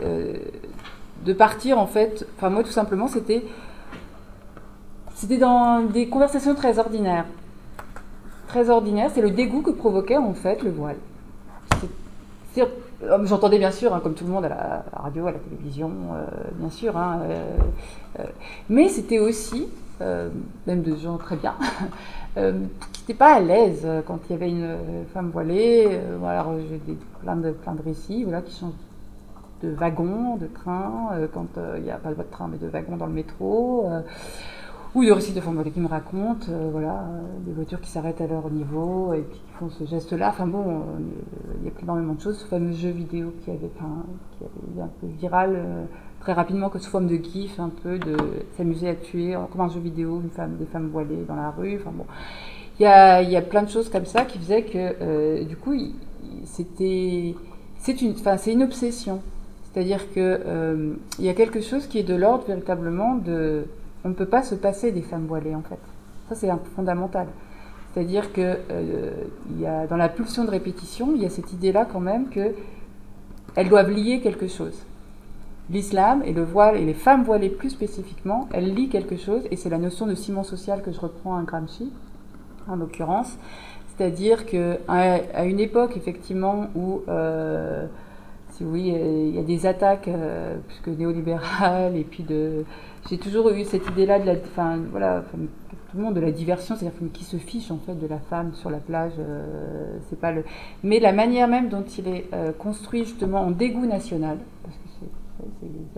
de 1.25 1.33
partir 1.33 1.79
en 1.79 1.87
fait. 1.87 2.27
Enfin 2.37 2.51
moi 2.51 2.63
tout 2.63 2.71
simplement 2.71 3.09
c'était 3.09 3.43
c'était 5.15 5.39
dans 5.39 5.81
des 5.81 6.09
conversations 6.09 6.55
très 6.55 6.79
ordinaires. 6.79 7.25
Très 8.51 8.69
ordinaires, 8.69 9.13
c'est 9.15 9.23
le 9.23 9.31
dégoût 9.31 9.63
que 9.63 9.71
provoquait 9.71 10.17
en 10.17 10.35
fait 10.35 10.61
le 10.65 10.73
voile. 10.73 10.97
J'entendais 13.23 13.59
bien 13.59 13.71
sûr, 13.71 13.95
hein, 13.95 14.01
comme 14.03 14.15
tout 14.15 14.25
le 14.25 14.33
monde, 14.33 14.45
à 14.45 14.49
la, 14.49 14.85
radio, 14.93 15.29
à 15.29 15.31
la 15.31 15.39
télévision, 15.39 15.91
bien 16.55 16.69
sûr. 16.69 16.97
Hein, 16.97 17.21
mais 18.69 18.89
c'était 18.89 19.21
aussi, 19.21 19.69
même 20.01 20.83
de 20.83 20.97
gens 20.97 21.17
très 21.17 21.37
bien, 21.37 21.55
euh, 22.39 22.53
qui 22.93 23.03
n'étaient 23.03 23.15
pas 23.15 23.35
à 23.35 23.41
l'aise 23.41 23.87
quand 24.09 24.19
il 24.29 24.33
y 24.33 24.35
avait 24.35 24.51
une 24.51 24.77
femme 25.15 25.31
voilée. 25.31 26.01
j'ai 26.69 26.97
plein 27.23 27.37
de, 27.37 27.53
plein 27.53 27.75
de 27.75 27.83
récits 27.83 28.25
voilà, 28.25 28.43
qui 28.43 28.59
changent 28.59 28.73
de 29.63 29.71
wagons, 29.71 30.37
de 30.37 30.47
trains, 30.47 31.11
euh, 31.13 31.27
quand 31.33 31.59
euh, 31.59 31.77
il 31.79 31.85
n'y 31.85 31.91
a 31.91 31.97
pas 31.97 32.11
de 32.11 32.23
train 32.31 32.49
mais 32.51 32.59
de 32.59 32.67
wagons 32.69 32.97
dans 32.97 33.07
le 33.07 33.13
métro, 33.13 33.87
euh, 33.87 34.01
ou 34.95 35.05
de 35.05 35.13
récits 35.13 35.33
de 35.33 35.41
femmes 35.41 35.63
qui 35.73 35.81
me 35.81 35.89
racontent, 35.89 36.47
voilà, 36.73 37.05
des 37.47 37.53
voitures 37.53 37.81
qui 37.81 37.91
s'arrêtent 37.91 38.21
à 38.21 38.27
leur 38.27 38.51
niveau 38.51 39.13
et 39.13 39.23
qui 39.23 39.41
font 39.59 39.71
ce 39.71 39.85
geste-là. 39.85 40.31
Enfin 40.31 40.47
bon, 40.47 40.83
il 41.61 41.65
y 41.65 41.69
a 41.69 41.71
plus 41.71 41.85
énormément 41.85 42.15
de 42.15 42.21
choses. 42.21 42.39
Ce 42.39 42.47
fameux 42.47 42.73
jeu 42.73 42.91
vidéo 42.91 43.33
qui 43.45 43.51
avait, 43.51 43.71
qui 43.71 44.45
avait 44.45 44.83
un 44.83 44.91
peu 45.01 45.07
viral 45.07 45.87
très 46.21 46.33
rapidement, 46.33 46.69
que 46.71 46.79
sous 46.79 46.91
forme 46.91 47.07
de 47.07 47.17
gif, 47.23 47.61
un 47.61 47.71
peu 47.83 47.99
de 47.99 48.17
s'amuser 48.57 48.89
à 48.89 48.95
tuer, 48.95 49.37
comme 49.53 49.61
un 49.61 49.69
jeu 49.69 49.81
vidéo, 49.81 50.21
une 50.23 50.31
femme, 50.31 50.57
des 50.59 50.67
femmes 50.67 50.89
voilées 50.89 51.25
dans 51.29 51.37
la 51.37 51.51
rue. 51.51 51.77
Enfin 51.81 51.93
bon, 51.95 52.07
il 52.79 52.83
y 52.83 52.87
a, 52.87 53.23
y 53.23 53.37
a, 53.37 53.43
plein 53.43 53.63
de 53.63 53.71
choses 53.71 53.89
comme 53.89 54.07
ça 54.07 54.25
qui 54.25 54.39
faisaient 54.39 54.65
que, 54.65 55.45
du 55.45 55.57
coup, 55.57 55.75
c'était, 56.45 57.35
c'est 57.79 58.03
une, 58.03 58.13
enfin, 58.13 58.37
c'est 58.37 58.53
une 58.53 58.63
obsession. 58.63 59.21
C'est-à-dire 59.73 60.11
qu'il 60.13 60.23
euh, 60.23 60.95
y 61.19 61.29
a 61.29 61.35
quelque 61.35 61.61
chose 61.61 61.87
qui 61.87 61.99
est 61.99 62.03
de 62.03 62.15
l'ordre 62.15 62.45
véritablement 62.47 63.15
de... 63.15 63.65
On 64.05 64.09
ne 64.09 64.15
peut 64.15 64.27
pas 64.27 64.43
se 64.43 64.55
passer 64.55 64.93
des 64.93 65.03
femmes 65.03 65.27
voilées 65.27 65.55
en 65.55 65.63
fait. 65.63 65.79
Ça 66.29 66.35
c'est 66.35 66.51
fondamental. 66.75 67.27
C'est-à-dire 67.93 68.33
que 68.33 68.59
euh, 68.71 69.13
dans 69.89 69.97
la 69.97 70.09
pulsion 70.09 70.45
de 70.45 70.51
répétition, 70.51 71.13
il 71.15 71.23
y 71.23 71.27
a 71.27 71.31
cette 71.31 71.53
idée-là 71.53 71.87
quand 71.91 72.01
même 72.01 72.29
que 72.29 72.55
elles 73.57 73.69
doivent 73.69 73.91
lier 73.91 74.21
quelque 74.21 74.47
chose. 74.47 74.79
L'islam 75.71 76.23
et 76.25 76.33
le 76.33 76.45
voile 76.45 76.77
et 76.77 76.85
les 76.85 76.95
femmes 76.95 77.25
voilées 77.25 77.49
plus 77.49 77.71
spécifiquement, 77.71 78.49
elles 78.53 78.75
lient 78.75 78.89
quelque 78.89 79.17
chose 79.17 79.43
et 79.51 79.57
c'est 79.57 79.71
la 79.71 79.79
notion 79.79 80.07
de 80.07 80.15
ciment 80.15 80.45
social 80.45 80.83
que 80.83 80.93
je 80.93 81.01
reprends 81.01 81.37
à 81.37 81.43
Gramsci 81.43 81.93
en 82.69 82.77
l'occurrence. 82.77 83.37
C'est-à-dire 83.97 84.47
qu'à 84.47 84.79
à 84.89 85.45
une 85.45 85.61
époque 85.61 85.97
effectivement 85.97 86.69
où 86.75 87.03
euh, 87.09 87.87
oui, 88.61 88.93
il 88.95 89.35
y 89.35 89.39
a 89.39 89.43
des 89.43 89.67
attaques 89.67 90.09
euh, 90.09 90.57
puisque 90.69 90.89
néolibérales 90.89 91.97
et 91.97 92.05
puis 92.05 92.23
de. 92.23 92.65
J'ai 93.09 93.19
toujours 93.19 93.49
eu 93.51 93.65
cette 93.65 93.87
idée-là 93.89 94.19
de 94.19 94.27
la, 94.27 94.33
enfin 94.33 94.79
voilà, 94.91 95.25
tout 95.33 95.97
le 95.97 96.03
monde 96.03 96.15
de 96.15 96.21
la 96.21 96.31
diversion, 96.31 96.77
c'est-à-dire 96.77 96.99
qui 97.13 97.25
se 97.25 97.37
fiche 97.37 97.71
en 97.71 97.79
fait 97.79 97.95
de 97.95 98.07
la 98.07 98.19
femme 98.19 98.53
sur 98.55 98.71
la 98.71 98.79
plage, 98.79 99.13
euh, 99.19 99.97
c'est 100.09 100.21
pas 100.21 100.33
le. 100.33 100.45
Mais 100.85 101.01
la 101.01 101.13
manière 101.13 101.49
même 101.49 101.69
dont 101.69 101.85
il 101.99 102.09
est 102.09 102.27
euh, 102.35 102.53
construit 102.53 103.05
justement 103.05 103.41
en 103.41 103.51
dégoût 103.51 103.87
national, 103.87 104.39
parce 104.63 104.77
que 104.77 104.89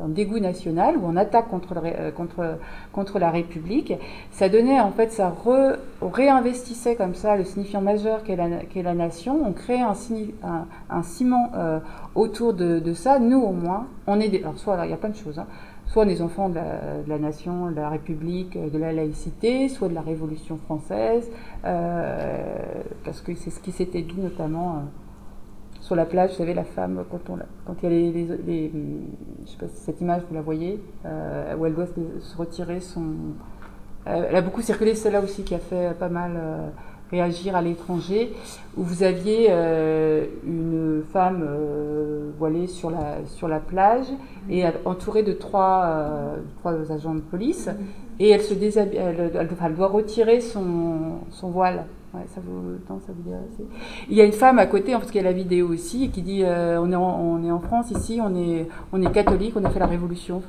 un 0.01 0.09
dégoût 0.09 0.39
national 0.39 0.97
ou 0.97 1.07
en 1.07 1.17
attaque 1.17 1.49
contre, 1.49 1.75
euh, 1.85 2.11
contre, 2.11 2.59
contre 2.93 3.19
la 3.19 3.31
République, 3.31 3.95
ça 4.31 4.49
donnait 4.49 4.81
en 4.81 4.91
fait, 4.91 5.13
ça 5.13 5.35
réinvestissait 6.01 6.97
comme 6.97 7.15
ça 7.15 7.37
le 7.37 7.45
signifiant 7.45 7.81
majeur 7.81 8.23
qu'est 8.25 8.37
la, 8.37 8.49
la, 8.49 8.95
nation, 8.95 9.41
on 9.45 9.53
créait 9.53 9.83
un, 9.83 11.03
ciment 11.03 11.51
euh, 11.55 11.79
autour 12.15 12.55
de, 12.55 12.93
ça, 12.95 13.19
nous 13.19 13.41
au 13.41 13.53
moins, 13.53 13.87
on 14.07 14.21
est 14.21 14.29
des, 14.29 14.39
alors 14.39 14.59
soit 14.59 14.79
il 14.85 14.91
y 14.91 14.95
a 14.95 14.97
plein 14.97 15.11
de 15.11 15.17
choses, 15.17 15.39
hein. 15.39 15.47
soit 15.87 16.05
des 16.05 16.23
enfants 16.23 16.49
de 16.49 16.59
la, 17.07 17.19
nation, 17.19 17.71
de 17.71 17.77
la 17.77 17.89
République, 17.89 18.59
de 18.59 18.79
la 18.79 18.93
laïcité, 18.93 19.69
soit 19.69 19.89
de 19.89 19.95
la 19.95 20.03
Révolution 20.03 20.59
française, 20.65 21.31
euh, 21.65 22.39
parce 23.05 23.21
que 23.21 23.35
c'est 23.35 23.51
ce 23.51 23.61
qui 23.61 23.73
s'était 23.73 24.03
dit 24.03 24.21
notamment 24.21 24.83
sur 25.83 25.97
la 25.97 26.05
plage, 26.05 26.31
vous 26.31 26.37
savez, 26.37 26.55
la 26.55 26.63
femme, 26.63 27.05
quand, 27.11 27.29
on, 27.29 27.39
quand 27.67 27.75
il 27.83 27.85
y 27.85 27.87
a 27.87 27.91
les, 27.91 28.13
les, 28.47 28.73
je 29.45 29.51
sais 29.51 29.59
pas 29.59 29.67
si 29.67 29.81
cette 29.83 30.01
image, 30.01 30.23
vous 30.29 30.35
la 30.35 30.41
voyez, 30.41 30.81
euh, 31.05 31.57
où 31.57 31.67
elle 31.67 31.75
doit 31.75 31.87
se, 31.87 32.37
retirer 32.37 32.79
son... 32.79 33.03
Euh, 34.07 34.27
elle 34.29 34.37
a 34.37 34.43
beaucoup 34.43 34.63
circulé, 34.63 34.95
celle-là 34.95 35.21
aussi 35.21 35.43
qui 35.43 35.57
a 35.57 35.59
fait 35.59 35.93
pas 35.99 36.09
mal 36.09 36.33
euh, 36.37 36.69
réagir 37.11 37.57
à 37.57 37.63
l'étranger, 37.63 38.33
où 38.77 38.85
vous 38.85 39.03
aviez 39.03 39.51
une 40.47 41.03
femme 41.13 41.47
voilée 42.39 42.69
sur 42.69 42.91
la, 42.91 43.27
sur 43.27 43.49
la 43.49 43.59
plage 43.59 44.07
et 44.49 44.65
entourée 44.85 45.25
de 45.25 45.33
trois, 45.33 46.37
trois 46.61 46.93
agents 46.93 47.15
de 47.15 47.21
police, 47.21 47.69
et 48.19 48.31
elle, 48.31 48.43
se 48.43 48.55
déshabille, 48.55 48.99
elle 48.99 49.75
doit 49.75 49.89
retirer 49.89 50.41
son, 50.41 51.19
son 51.31 51.51
voile 51.51 51.85
ça 52.13 52.41
vous, 52.45 52.79
ça 53.07 53.13
vous 53.13 53.33
Il 54.11 54.17
y 54.17 54.21
a 54.21 54.25
une 54.25 54.33
femme 54.33 54.59
à 54.59 54.67
côté, 54.67 54.93
parce 54.93 55.07
qu'il 55.07 55.17
y 55.17 55.25
a 55.25 55.29
la 55.29 55.33
vidéo 55.33 55.69
aussi, 55.69 56.11
qui 56.11 56.23
dit 56.23 56.43
euh, 56.45 56.81
on, 56.81 56.93
est 56.93 56.97
en, 56.97 57.21
on 57.21 57.45
est 57.45 57.51
en 57.51 57.61
France 57.61 57.91
ici, 57.91 58.21
on 58.23 58.35
est, 58.37 58.69
on 58.93 59.03
est 59.03 59.11
catholique, 59.11 59.55
on 59.57 59.65
a 59.65 59.71
fait 59.71 59.79
la 59.79 59.87
révolution. 59.87 60.43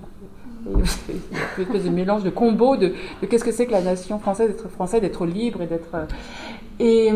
une 0.67 0.81
espèce 0.81 1.83
de 1.83 1.89
mélange 1.89 2.23
de 2.23 2.29
combo 2.29 2.75
de, 2.75 2.93
qu'est-ce 3.29 3.43
que 3.43 3.51
c'est 3.51 3.65
que 3.65 3.71
la 3.71 3.81
nation 3.81 4.19
française, 4.19 4.49
d'être 4.49 4.69
français, 4.69 4.99
d'être 4.99 5.25
libre 5.25 5.61
et 5.61 5.67
d'être. 5.67 5.95
Euh, 5.95 6.05
et, 6.79 7.11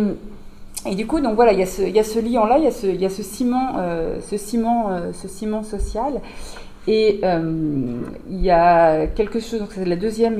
et, 0.86 0.96
du 0.96 1.08
coup, 1.08 1.20
donc 1.20 1.36
voilà, 1.36 1.52
il 1.52 1.60
y 1.60 1.64
a 1.64 1.66
ce, 1.66 1.82
ce 1.82 2.20
lien-là, 2.20 2.58
il 2.58 2.64
y 2.64 2.68
a 2.68 2.72
ce, 2.72 3.04
a 3.04 3.10
ce 3.10 3.24
ciment, 3.24 3.76
euh, 3.80 4.22
ce 4.22 4.38
ciment, 4.38 4.92
ce 5.12 5.28
ciment 5.28 5.64
social. 5.64 6.22
Et 6.88 7.20
il 8.30 8.42
y 8.42 8.50
a 8.50 9.08
quelque 9.08 9.40
chose, 9.40 9.60
donc 9.60 9.74
c'est 9.74 9.84
la 9.84 9.98
deuxième 9.98 10.40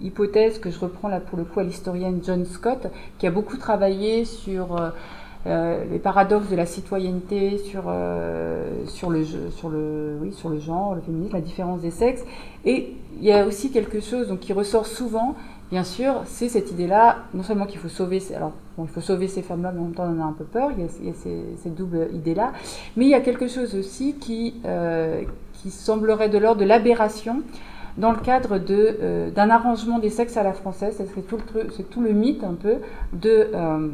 hypothèse 0.00 0.58
que 0.58 0.70
je 0.70 0.78
reprends 0.78 1.08
là 1.08 1.20
pour 1.20 1.38
le 1.38 1.44
coup 1.44 1.60
à 1.60 1.64
l'historienne 1.64 2.20
John 2.24 2.44
Scott, 2.44 2.88
qui 3.18 3.26
a 3.26 3.30
beaucoup 3.30 3.56
travaillé 3.56 4.24
sur 4.24 4.76
euh, 4.76 4.90
euh, 5.46 5.84
les 5.90 5.98
paradoxes 5.98 6.48
de 6.48 6.56
la 6.56 6.66
citoyenneté, 6.66 7.58
sur, 7.58 7.84
euh, 7.88 8.84
sur, 8.86 9.10
le, 9.10 9.24
sur, 9.24 9.68
le, 9.68 10.16
oui, 10.20 10.32
sur 10.32 10.48
le 10.48 10.58
genre, 10.58 10.94
le 10.94 11.00
féminisme, 11.00 11.34
la 11.34 11.40
différence 11.40 11.80
des 11.80 11.90
sexes. 11.90 12.24
Et 12.64 12.94
il 13.20 13.24
y 13.24 13.32
a 13.32 13.46
aussi 13.46 13.70
quelque 13.70 14.00
chose 14.00 14.28
donc, 14.28 14.40
qui 14.40 14.52
ressort 14.52 14.86
souvent, 14.86 15.34
bien 15.72 15.82
sûr, 15.82 16.22
c'est 16.26 16.48
cette 16.48 16.70
idée-là, 16.70 17.24
non 17.34 17.42
seulement 17.42 17.66
qu'il 17.66 17.80
faut 17.80 17.88
sauver, 17.88 18.22
alors 18.36 18.52
il 18.78 18.86
faut 18.86 19.00
sauver 19.00 19.26
ces 19.26 19.42
femmes-là, 19.42 19.72
mais 19.72 19.80
en 19.80 19.84
même 19.84 19.94
temps 19.94 20.04
on 20.04 20.20
en 20.20 20.22
a 20.22 20.28
un 20.28 20.32
peu 20.32 20.44
peur, 20.44 20.70
il 20.76 20.84
y 20.84 20.86
a, 20.86 21.12
cette 21.60 21.74
double 21.74 22.08
idée-là, 22.12 22.52
mais 22.96 23.06
il 23.06 23.10
y 23.10 23.14
a 23.14 23.20
quelque 23.20 23.48
chose 23.48 23.74
aussi 23.74 24.14
qui, 24.20 24.54
qui 25.54 25.70
semblerait 25.70 26.28
de 26.28 26.38
l'ordre 26.38 26.60
de 26.60 26.66
l'aberration, 26.66 27.42
dans 27.96 28.10
le 28.10 28.18
cadre 28.18 28.60
euh, 28.70 29.30
d'un 29.30 29.50
arrangement 29.50 29.98
des 29.98 30.10
sexes 30.10 30.36
à 30.36 30.42
la 30.42 30.52
française. 30.52 31.02
C'est 31.14 31.90
tout, 31.90 32.00
le, 32.00 32.12
mythe 32.12 32.44
un 32.44 32.54
peu 32.54 32.76
de, 33.12 33.48
euh, 33.54 33.88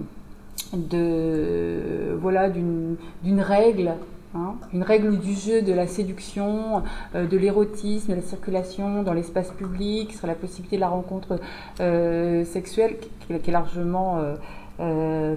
voilà, 2.21 2.49
d'une 2.49 3.41
règle. 3.41 3.93
Hein, 4.35 4.57
une 4.75 4.83
règle 4.83 5.19
du 5.19 5.33
jeu 5.33 5.63
de 5.63 5.73
la 5.73 5.87
séduction, 5.87 6.83
euh, 7.15 7.27
de 7.27 7.37
l'érotisme, 7.39 8.11
de 8.11 8.17
la 8.17 8.23
circulation 8.23 9.03
dans 9.03 9.15
l'espace 9.15 9.51
public, 9.53 10.13
sur 10.13 10.27
la 10.27 10.35
possibilité 10.35 10.77
de 10.77 10.83
la 10.83 10.89
rencontre 10.89 11.41
sexuelle 12.45 12.97
qui, 12.99 13.33
est 13.33 13.53
largement 13.53 14.21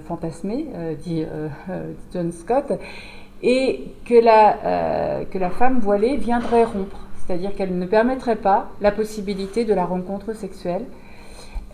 fantasmée, 0.06 0.66
dit 1.02 1.24
John 2.12 2.32
Scott, 2.32 2.72
et 3.42 3.92
que 4.04 4.22
la, 4.22 5.24
que 5.24 5.38
la 5.38 5.50
femme 5.50 5.80
voilée 5.80 6.16
viendrait 6.16 6.64
rompre 6.64 6.98
c'est-à-dire 7.26 7.54
qu'elle 7.54 7.78
ne 7.78 7.86
permettrait 7.86 8.36
pas 8.36 8.70
la 8.80 8.90
possibilité 8.90 9.64
de 9.64 9.74
la 9.74 9.84
rencontre 9.84 10.34
sexuelle. 10.34 10.84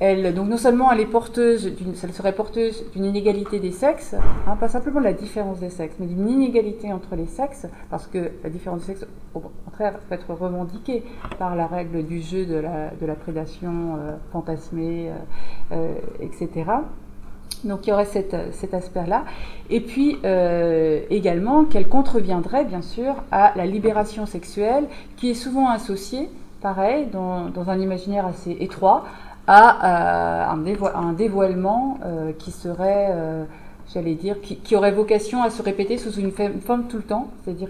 Elle, 0.00 0.32
donc 0.32 0.48
non 0.48 0.56
seulement 0.56 0.92
elle 0.92 1.00
est 1.00 1.06
porteuse, 1.06 1.72
elle 2.04 2.12
serait 2.12 2.32
porteuse 2.32 2.84
d'une 2.92 3.04
inégalité 3.04 3.58
des 3.58 3.72
sexes, 3.72 4.14
hein, 4.46 4.56
pas 4.56 4.68
simplement 4.68 5.00
de 5.00 5.04
la 5.04 5.12
différence 5.12 5.58
des 5.58 5.70
sexes, 5.70 5.96
mais 5.98 6.06
d'une 6.06 6.28
inégalité 6.28 6.92
entre 6.92 7.16
les 7.16 7.26
sexes, 7.26 7.66
parce 7.90 8.06
que 8.06 8.30
la 8.44 8.50
différence 8.50 8.80
des 8.80 8.94
sexes, 8.94 9.06
au 9.34 9.40
contraire, 9.40 9.98
peut 10.08 10.14
être 10.14 10.32
revendiquée 10.32 11.02
par 11.38 11.56
la 11.56 11.66
règle 11.66 12.04
du 12.04 12.22
jeu 12.22 12.46
de 12.46 12.54
la, 12.54 13.14
prédation 13.14 13.96
euh, 13.96 14.16
fantasmée, 14.33 15.10
euh, 15.10 15.14
euh, 15.73 15.94
etc. 16.20 16.70
Donc 17.64 17.87
il 17.87 17.90
y 17.90 17.92
aurait 17.92 18.04
cet, 18.04 18.35
aspect-là. 18.73 19.25
Et 19.68 19.81
puis 19.81 20.18
également 21.10 21.64
qu'elle 21.64 21.88
contreviendrait 21.88 22.64
bien 22.64 22.83
sûr 22.83 23.16
à 23.33 23.52
la 23.56 23.66
libération 23.66 24.27
sexuelle 24.27 24.85
qui 25.16 25.31
est 25.31 25.35
souvent 25.35 25.68
associée, 25.68 26.29
pareil, 26.60 27.06
dans, 27.12 27.68
un 27.68 27.79
imaginaire 27.81 28.27
assez 28.27 28.56
étroit, 28.60 29.04
à, 29.51 30.53
un, 30.53 31.13
dévoilement 31.13 31.99
euh, 32.05 32.33
qui 32.38 32.51
serait, 32.51 33.09
euh, 33.11 33.44
j'allais 33.92 34.15
dire, 34.15 34.40
qui, 34.40 34.77
aurait 34.77 34.92
vocation 34.92 35.42
à 35.42 35.51
se 35.51 35.63
répéter 35.63 35.99
sous 35.99 36.13
une 36.13 36.33
forme 36.33 36.85
tout 36.88 36.99
le 36.99 37.03
temps, 37.03 37.29
c'est-à-dire 37.42 37.69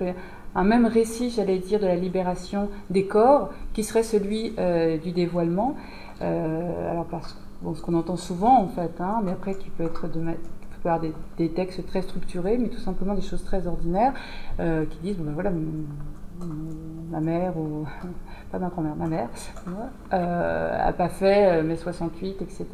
un 0.54 0.64
même 0.64 0.86
récit, 0.86 1.30
j'allais 1.30 1.58
dire, 1.58 1.78
de 1.80 1.86
la 1.86 1.96
libération 1.96 2.68
des 2.90 3.06
corps 3.06 3.50
qui 3.74 3.84
serait 3.84 4.02
celui 4.02 4.54
du 5.02 5.12
dévoilement. 5.12 5.76
alors 6.20 7.04
parce 7.10 7.36
bon, 7.62 7.74
ce 7.74 7.82
qu'on 7.82 7.94
entend 7.94 8.16
souvent 8.16 8.60
en 8.60 8.68
fait, 8.68 9.00
hein, 9.00 9.20
mais 9.24 9.32
après 9.32 9.54
qui 9.54 9.70
peut 9.70 9.84
être 9.84 10.08
de 10.08 10.20
peut 10.82 10.90
avoir 10.90 11.12
des, 11.36 11.48
textes 11.50 11.86
très 11.86 12.02
structurés, 12.02 12.56
mais 12.58 12.68
tout 12.68 12.80
simplement 12.80 13.14
des 13.14 13.22
choses 13.22 13.44
très 13.44 13.66
ordinaires 13.66 14.14
euh, 14.60 14.84
qui 14.86 14.98
disent 14.98 15.16
bon, 15.16 15.24
ben 15.24 15.32
voilà, 15.32 15.52
ma 17.10 17.20
mère 17.20 17.56
ou 17.56 17.84
pas 18.50 18.58
ma 18.58 18.68
grand-mère, 18.68 18.96
ma 18.96 19.06
mère, 19.06 19.28
euh, 20.12 20.88
a 20.88 20.92
pas 20.92 21.08
fait 21.08 21.62
mai 21.62 21.76
68, 21.76 22.42
etc., 22.42 22.66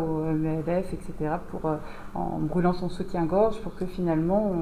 ou 0.00 0.22
mes 0.32 0.58
LF, 0.66 0.92
etc., 0.92 1.36
pour, 1.50 1.70
en 2.14 2.38
brûlant 2.38 2.72
son 2.72 2.88
soutien-gorge 2.88 3.60
pour 3.60 3.74
que 3.74 3.86
finalement 3.86 4.52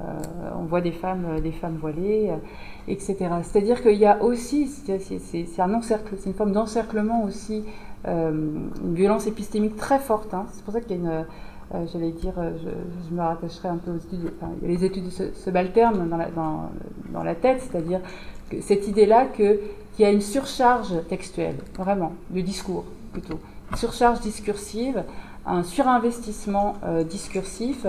on, 0.00 0.64
voit 0.64 0.80
des 0.80 0.92
femmes, 0.92 1.40
des 1.40 1.52
femmes 1.52 1.76
voilées, 1.76 2.32
etc. 2.88 3.16
C'est-à-dire 3.42 3.82
qu'il 3.82 3.98
y 3.98 4.06
a 4.06 4.22
aussi, 4.22 4.66
c'est 4.66 4.94
un 5.60 5.80
c'est 5.82 6.26
une 6.26 6.34
forme 6.34 6.52
d'encerclement 6.52 7.22
aussi, 7.24 7.64
une 8.04 8.94
violence 8.94 9.26
épistémique 9.26 9.76
très 9.76 9.98
forte. 9.98 10.34
Hein. 10.34 10.46
C'est 10.52 10.64
pour 10.64 10.72
ça 10.74 10.80
qu'il 10.80 10.92
y 10.92 10.94
a 10.94 10.96
une 10.96 11.24
euh, 11.74 11.86
j'allais 11.90 12.10
dire, 12.10 12.34
euh, 12.36 12.50
je, 13.08 13.14
me 13.14 13.22
rattacherai 13.22 13.68
un 13.68 13.78
peu 13.78 13.92
aux 13.92 13.96
études, 13.96 14.30
les 14.62 14.84
études 14.84 15.10
la, 16.18 16.28
dans, 16.30 16.70
dans 17.12 17.24
la 17.24 17.34
tête, 17.34 17.62
c'est-à-dire 17.62 18.00
cette 18.60 18.88
idée-là 18.88 19.26
qu'il 19.26 19.58
y 19.98 20.04
a 20.04 20.10
une 20.10 20.20
surcharge 20.20 20.94
textuelle, 21.08 21.56
vraiment, 21.78 22.12
de 22.30 22.40
discours 22.40 22.84
plutôt, 23.12 23.40
une 23.70 23.76
surcharge 23.76 24.20
discursive, 24.20 25.04
un 25.44 25.62
surinvestissement 25.62 26.76
euh, 26.84 27.02
discursif 27.02 27.86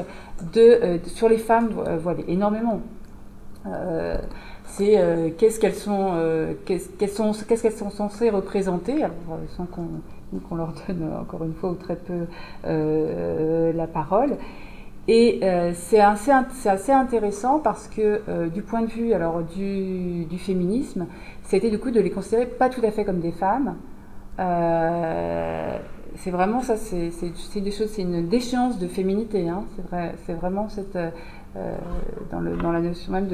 de, 0.54 1.00
sur 1.06 1.30
les 1.30 1.38
femmes 1.38 1.70
voilées, 2.02 2.26
énormément. 2.28 2.82
c'est 4.66 5.34
qu'est-ce 5.38 5.60
qu'elles 5.60 5.76
sont, 5.76 6.14
sont, 7.16 7.90
censées 7.92 8.30
représenter, 8.30 9.06
sans 9.56 9.66
qu'on 9.66 10.56
leur 10.56 10.74
donne 10.88 11.10
encore 11.20 11.44
une 11.44 11.54
fois 11.54 11.72
ou 11.72 11.76
très 11.76 11.96
peu 11.96 12.26
euh, 12.66 13.74
la 13.74 13.88
parole. 13.88 14.38
Et 15.08 15.40
euh, 15.44 15.72
c'est 15.74 16.00
assez, 16.00 16.32
intéressant 16.92 17.60
parce 17.60 17.88
que 17.88 18.22
euh, 18.30 18.48
du 18.48 18.62
point 18.62 18.82
de 18.82 18.88
vue 18.88 19.14
alors, 19.14 19.44
du, 19.44 20.26
du, 20.26 20.38
féminisme, 20.38 21.08
c'était 21.44 21.70
du 21.70 21.78
coup 21.78 21.92
de 21.92 22.00
les 22.00 22.10
considérer 22.10 22.46
pas 22.46 22.70
tout 22.70 22.82
à 22.86 22.92
fait 22.92 23.04
comme 23.04 23.20
des 23.20 23.34
femmes. 23.34 23.76
c'est 26.16 26.32
vraiment 26.32 26.62
ça, 26.62 26.78
c'est 26.78 27.60
des 27.60 27.72
choses, 27.72 27.90
c'est 27.90 28.04
une 28.04 28.28
déchéance 28.30 28.80
de 28.80 28.88
féminité. 28.88 29.50
Hein, 29.50 29.66
c'est 29.76 29.86
vrai, 29.88 30.16
vraiment 30.40 30.70
cette 30.70 30.98
dans, 32.32 32.40
le, 32.40 32.56
dans, 32.58 32.72
la 32.72 32.80
notion 32.80 33.12
même 33.12 33.28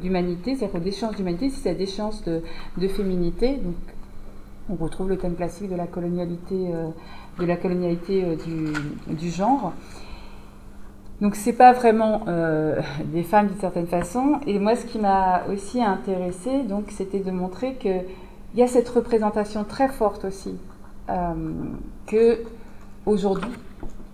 d'humanité, 0.00 0.54
c'est-à-dire 0.54 0.80
que 0.80 0.84
déchéance 0.84 1.16
d'humanité, 1.16 1.50
c'est 1.50 1.70
la 1.70 1.74
déchéance 1.74 2.24
de, 2.24 2.40
de, 2.78 2.88
féminité. 2.88 3.56
Donc 3.56 3.74
on 4.68 4.74
retrouve 4.76 5.08
le 5.08 5.18
thème 5.18 5.34
classique 5.34 5.70
de 5.70 5.76
la 5.76 5.86
colonialité, 5.86 6.54
euh, 6.72 6.88
de 7.38 7.44
la 7.44 7.56
colonialité 7.56 8.24
euh, 8.24 8.36
du, 9.08 9.30
genre. 9.30 9.72
Donc 11.20 11.36
c'est 11.36 11.52
pas 11.52 11.72
vraiment 11.72 12.22
euh, 12.28 12.80
des 13.04 13.22
femmes 13.22 13.48
d'une 13.48 13.60
certaine 13.60 13.86
façon. 13.86 14.40
Et 14.46 14.58
moi, 14.58 14.76
ce 14.76 14.84
qui 14.86 14.98
m'a 14.98 15.42
aussi 15.52 15.82
intéressé, 15.82 16.62
donc, 16.62 16.86
c'était 16.90 17.20
de 17.20 17.30
montrer 17.30 17.74
que 17.74 18.00
il 18.54 18.60
y 18.60 18.62
a 18.62 18.68
cette 18.68 18.88
représentation 18.88 19.64
très 19.64 19.88
forte 19.88 20.24
aussi 20.24 20.56
que 22.06 22.38
aujourd'hui, 23.04 23.50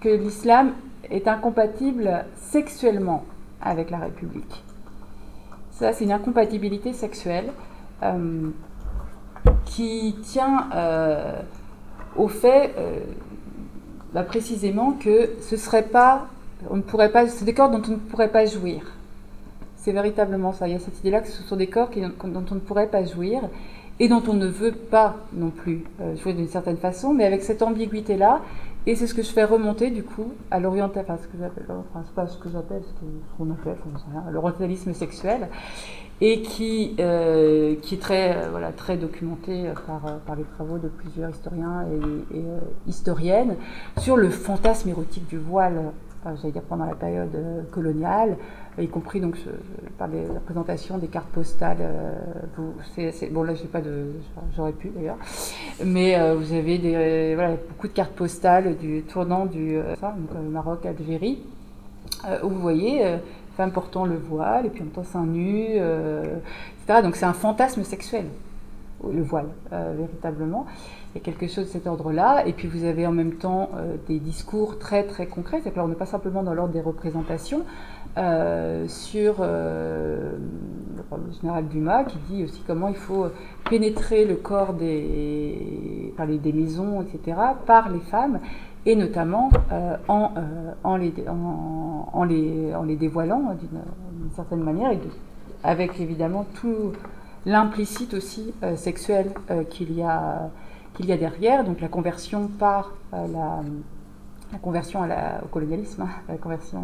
que 0.01 0.09
l'islam 0.09 0.73
est 1.11 1.29
incompatible 1.29 2.25
sexuellement 2.37 3.25
avec 3.61 3.91
la 3.91 3.99
République. 3.99 4.65
Ça, 5.73 5.93
c'est 5.93 6.05
une 6.05 6.13
incompatibilité 6.13 6.95
sexuelle 6.95 7.53
qui 9.65 10.17
tient 10.23 10.69
euh, 10.75 11.41
au 12.17 12.29
fait 12.29 12.75
euh, 12.77 12.99
bah, 14.13 14.23
précisément 14.23 14.93
que 14.93 15.31
ce 15.41 15.57
serait 15.57 15.85
pas, 15.85 16.27
on 16.69 16.77
ne 16.77 16.83
pourrait 16.83 17.11
pas, 17.11 17.27
c'est 17.29 17.45
des 17.45 17.55
corps 17.55 17.71
dont 17.71 17.83
on 17.87 17.93
ne 17.93 17.97
pourrait 17.97 18.29
pas 18.31 18.45
jouir. 18.45 18.83
C'est 19.77 19.93
véritablement 19.93 20.53
ça. 20.53 20.69
Il 20.69 20.73
y 20.73 20.77
a 20.77 20.79
cette 20.79 20.99
idée-là 21.01 21.21
que 21.21 21.29
ce 21.29 21.43
sont 21.43 21.57
des 21.57 21.69
corps 21.69 21.91
dont 22.25 22.45
on 22.51 22.55
ne 22.55 22.61
pourrait 22.61 22.89
pas 22.89 23.05
jouir 23.05 23.43
et 23.99 24.09
dont 24.09 24.23
on 24.29 24.35
ne 24.35 24.47
veut 24.47 24.73
pas 24.73 25.17
non 25.33 25.51
plus 25.51 25.85
euh, 26.01 26.17
jouer 26.17 26.33
d'une 26.33 26.49
certaine 26.49 26.79
façon, 26.79 27.13
mais 27.15 27.25
avec 27.25 27.43
cette 27.43 27.63
ambiguïté-là. 27.63 28.41
Et 28.87 28.97
c'est 28.97 29.07
ce 29.07 29.13
que 29.13 29.23
je 29.23 29.31
fais 29.31 29.45
remonter 29.45 29.91
du 29.91 30.03
coup 30.03 30.33
à 30.51 30.59
l'orientalisme, 30.59 31.13
enfin 31.13 31.19
ce 32.27 32.39
que 32.39 32.49
j'appelle, 32.49 32.83
ce 32.83 33.37
qu'on 33.37 33.51
appelle, 33.51 33.77
l'orientalisme 34.33 34.95
sexuel 34.95 35.49
et 36.23 36.41
qui, 36.43 36.97
euh, 36.99 37.75
est 37.93 38.01
très, 38.01 38.37
euh, 38.37 38.97
documenté 38.97 39.71
par, 40.27 40.37
les 40.37 40.45
travaux 40.45 40.79
de 40.79 40.89
plusieurs 40.89 41.31
historiens 41.31 41.85
et 42.33 42.43
historiennes 42.89 43.57
sur 43.99 44.17
le 44.17 44.31
fantasme 44.31 44.89
érotique 44.89 45.27
du 45.29 45.39
voile, 45.39 45.93
j'allais 46.25 46.53
dire 46.53 46.63
pendant 46.63 46.85
la 46.85 46.95
période 46.95 47.37
coloniale, 47.71 48.37
y 48.79 48.89
compris 48.89 49.21
donc 49.21 49.37
par 49.99 50.09
la 50.09 50.41
présentation 50.41 50.99
des 50.99 51.09
cartes 51.09 51.29
postales. 51.29 51.79
Vous, 52.57 52.75
bon 53.31 53.43
là 53.43 53.55
j'ai 53.55 53.67
pas 53.67 53.81
j'aurais 54.57 54.73
pu 54.73 54.89
d'ailleurs, 54.89 55.19
mais 55.85 56.17
vous 56.35 56.53
avez 56.53 56.79
des, 56.79 57.35
voilà, 57.35 57.57
beaucoup 57.69 57.89
de 57.89 57.93
cartes 57.93 58.13
postales 58.13 58.77
du 58.77 59.03
tournant 59.03 59.47
du 59.47 59.79
Maroc, 60.51 60.87
Algérie, 60.87 61.43
où 62.43 62.49
vous 62.49 62.61
voyez 62.61 63.19
femme 63.61 63.73
portant 63.73 64.07
le 64.07 64.17
voile, 64.17 64.67
et 64.67 64.71
puis 64.71 64.81
en 64.81 64.85
même 64.85 64.93
temps 64.93 65.05
seins 65.05 65.27
nus, 65.27 65.67
euh, 65.71 66.39
etc. 66.83 67.03
Donc 67.03 67.17
c'est 67.17 67.27
un 67.27 67.33
fantasme 67.35 67.83
sexuel, 67.83 68.27
le 69.05 69.23
voile, 69.23 69.49
euh, 69.73 69.95
véritablement. 69.97 70.67
Il 71.15 71.19
y 71.19 71.21
a 71.21 71.25
quelque 71.25 71.47
chose 71.47 71.67
de 71.67 71.71
cet 71.71 71.87
ordre-là. 71.87 72.47
Et 72.47 72.53
puis 72.53 72.69
vous 72.69 72.85
avez 72.85 73.07
en 73.07 73.13
même 73.13 73.35
temps 73.35 73.71
euh, 73.77 73.97
des 74.09 74.19
discours 74.19 74.79
très 74.79 75.05
très 75.05 75.27
concrets. 75.27 75.59
C'est-à-dire 75.59 75.73
que 75.73 75.79
là, 75.79 75.85
on 75.85 75.89
n'est 75.89 75.95
pas 75.95 76.07
simplement 76.07 76.43
dans 76.43 76.55
l'ordre 76.55 76.73
des 76.73 76.81
représentations. 76.81 77.65
sur 78.89 79.35
le 79.41 81.33
général 81.41 81.69
Dumas 81.69 82.05
qui 82.05 82.19
dit 82.29 82.45
aussi 82.45 82.63
comment 82.67 82.89
il 82.89 82.97
faut 82.97 83.27
pénétrer 83.69 84.25
le 84.25 84.37
corps 84.37 84.75
des, 84.75 86.13
par 86.17 86.27
les, 86.27 86.39
des 86.39 86.53
maisons, 86.53 87.03
etc., 87.03 87.37
par 87.67 87.89
les 87.89 88.01
femmes 88.01 88.41
et 88.87 88.97
notamment 88.97 89.51
euh, 89.73 89.97
en, 90.09 90.33
euh, 90.37 90.73
en, 90.85 90.97
les, 90.97 91.13
en, 91.29 92.25
les, 92.25 92.75
en 92.75 92.83
les 92.83 92.97
dévoilant 92.97 93.55
d'une 93.61 94.31
certaine 94.35 94.63
manière, 94.63 94.91
et 94.93 95.01
avec 95.63 96.01
évidemment 96.01 96.47
tout 96.61 96.93
l'implicite 97.47 98.15
aussi 98.15 98.55
euh, 98.63 98.77
sexuel 98.77 99.33
qu'il 99.71 99.93
y, 99.93 100.03
a, 100.03 100.51
qu'il 101.01 101.11
y 101.11 101.13
a 101.13 101.17
derrière, 101.17 101.65
donc 101.65 101.81
la 101.81 101.89
conversion 101.89 102.49
par 102.49 102.93
la, 103.13 103.63
la 104.53 104.59
conversion 104.59 105.01
au 105.43 105.49
colonialisme, 105.49 106.03
hein, 106.03 106.09
la 106.29 106.37
conversion 106.37 106.81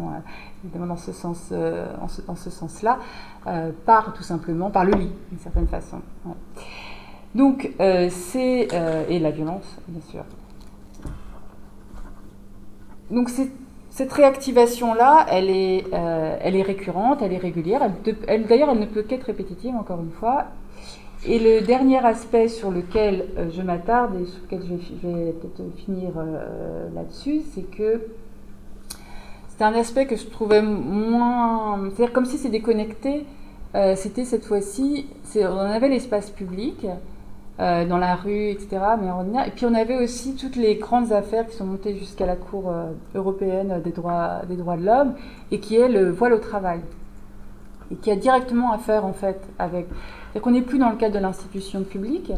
évidemment 0.63 0.87
dans 0.87 0.97
ce 0.97 1.11
sens, 1.11 1.51
en 1.51 2.07
ce, 2.07 2.21
ce 2.35 2.49
sens-là, 2.49 2.99
par 3.85 4.13
tout 4.13 4.23
simplement 4.23 4.69
par 4.69 4.85
le 4.85 4.93
lit, 4.93 5.11
d'une 5.29 5.39
certaine 5.39 5.67
façon. 5.67 6.01
Donc 7.35 7.71
c'est 7.79 8.67
et 9.09 9.19
la 9.19 9.31
violence, 9.31 9.77
bien 9.87 10.01
sûr 10.01 10.23
donc 13.09 13.29
cette 13.29 14.13
réactivation-là, 14.13 15.25
elle, 15.29 15.49
est, 15.49 15.85
euh, 15.93 16.37
récurrente, 16.43 17.21
elle 17.21 17.33
est 17.33 17.37
régulière. 17.37 17.81
D'ailleurs, 18.47 18.69
elle 18.71 18.79
ne 18.79 18.85
peut 18.85 19.03
qu'être 19.03 19.23
répétitive, 19.23 19.75
encore 19.75 19.99
une 20.01 20.11
fois. 20.11 20.45
Et 21.25 21.39
le 21.39 21.65
dernier 21.65 21.97
aspect 22.05 22.47
sur 22.47 22.71
lequel 22.71 23.25
euh, 23.37 23.49
je 23.51 23.61
m'attarde 23.61 24.15
et 24.21 24.25
sur 24.25 24.39
lequel 24.43 24.61
je 24.63 25.07
vais, 25.07 25.31
peut-être 25.33 25.75
finir 25.77 26.11
euh, 26.17 26.87
là-dessus, 26.93 27.41
c'est 27.53 27.63
que 27.63 28.01
c'est 29.49 29.63
un 29.63 29.73
aspect 29.73 30.05
que 30.05 30.15
je 30.15 30.27
trouvais 30.27 30.61
moins... 30.61 31.79
C'est-à-dire 31.89 32.13
comme 32.13 32.25
si 32.25 32.37
c'est 32.37 32.49
déconnecté. 32.49 33.25
C'était 33.95 34.25
cette 34.25 34.45
fois-ci, 34.45 35.05
on 35.35 35.57
avait 35.57 35.89
l'espace 35.89 36.31
public, 36.31 36.87
euh, 37.59 37.85
dans 37.87 37.97
la 37.97 38.13
rue, 38.13 38.49
etc. 38.49 38.77
Mais 39.01 39.09
on 39.09 39.43
Et 39.43 39.49
puis 39.49 39.65
on 39.65 39.73
avait 39.73 39.97
aussi 39.97 40.35
toutes 40.35 40.57
les 40.57 40.75
grandes 40.75 41.11
affaires 41.11 41.47
qui 41.47 41.55
sont 41.55 41.65
montées 41.65 41.95
jusqu'à 41.95 42.27
la 42.27 42.35
Cour 42.35 42.69
euh, 42.69 42.91
européenne 43.15 43.81
des 43.83 43.89
droits, 43.89 44.43
des 44.47 44.55
droits 44.55 44.77
de 44.77 44.85
l'homme 44.85 45.15
et 45.49 45.59
qui 45.59 45.75
est 45.75 45.89
le 45.89 46.11
voile 46.11 46.33
au 46.33 46.37
travail. 46.37 46.81
Et 47.91 47.95
qui 47.95 48.11
a 48.11 48.15
directement 48.15 48.71
à 48.71 48.77
faire 48.77 49.05
en 49.05 49.13
fait 49.13 49.41
avec. 49.59 49.87
C'est 50.33 50.39
qu'on 50.39 50.51
n'est 50.51 50.61
plus 50.61 50.79
dans 50.79 50.89
le 50.89 50.97
cadre 50.97 51.15
de 51.15 51.19
l'institution 51.19 51.83
publique. 51.83 52.31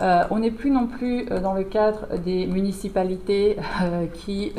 Euh, 0.00 0.22
on 0.30 0.38
n'est 0.38 0.52
plus 0.52 0.70
non 0.70 0.86
plus 0.86 1.26
dans 1.26 1.54
le 1.54 1.64
cadre 1.64 2.06
des 2.24 2.46
municipalités 2.46 3.56
qui, 4.14 4.52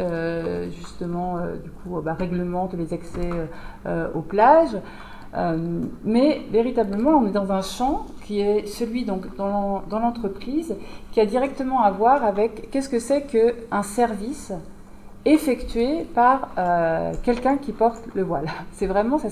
justement, 0.77 1.37
du 1.63 1.69
coup, 1.69 2.01
bah, 2.01 2.13
réglementent 2.13 2.73
les 2.73 2.93
accès 2.93 3.29
aux 4.13 4.21
plages. 4.21 4.75
Euh, 5.35 5.83
mais 6.03 6.41
véritablement, 6.51 7.11
on 7.11 7.27
est 7.27 7.31
dans 7.31 7.51
un 7.51 7.61
champ 7.61 8.07
qui 8.25 8.41
est 8.41 8.65
celui 8.65 9.05
donc 9.05 9.35
dans 9.35 9.83
l'entreprise, 9.91 10.75
qui 11.11 11.19
a 11.19 11.25
directement 11.25 11.83
à 11.83 11.91
voir 11.91 12.23
avec 12.23 12.71
qu'est-ce 12.71 12.89
que 12.89 12.99
c'est 12.99 13.23
qu'un 13.23 13.83
service 13.83 14.51
effectué 15.25 16.05
par 16.15 16.49
euh, 16.57 17.13
quelqu'un 17.23 17.57
qui 17.57 17.73
porte 17.73 18.01
le 18.15 18.23
voile. 18.23 18.47
C'est 18.73 18.87
vraiment 18.87 19.19
ça. 19.19 19.27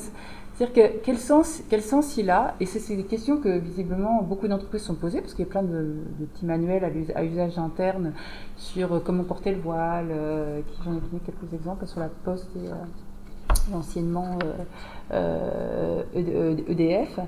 C'est-à-dire 0.57 0.73
que 0.73 0.97
quel 1.03 1.19
sens, 1.19 1.61
quel 1.69 1.83
sens 1.83 2.17
il 2.17 2.31
a 2.31 2.55
Et 2.59 2.65
c'est 2.65 2.95
des 2.95 3.03
questions 3.03 3.37
que 3.37 3.59
visiblement 3.59 4.23
beaucoup 4.23 4.47
d'entreprises 4.47 4.81
sont 4.81 4.95
posées, 4.95 5.21
parce 5.21 5.35
qu'il 5.35 5.45
y 5.45 5.47
a 5.47 5.51
plein 5.51 5.61
de, 5.61 5.97
petits 6.33 6.47
manuels 6.47 6.83
à, 7.13 7.23
usage 7.23 7.59
interne 7.59 8.13
sur 8.55 9.03
comment 9.03 9.23
porter 9.23 9.51
le 9.51 9.61
voile, 9.61 10.07
euh, 10.09 10.61
j'en 10.83 10.93
ai 10.93 10.99
donné 10.99 11.21
quelques 11.23 11.53
exemples 11.53 11.85
sur 11.85 11.99
la 11.99 12.09
poste 12.09 12.49
et 12.55 12.69
anciennement 13.71 14.39
EDF. 14.41 14.59
Euh, 15.11 16.03
euh, 16.15 16.55
e 16.67 17.23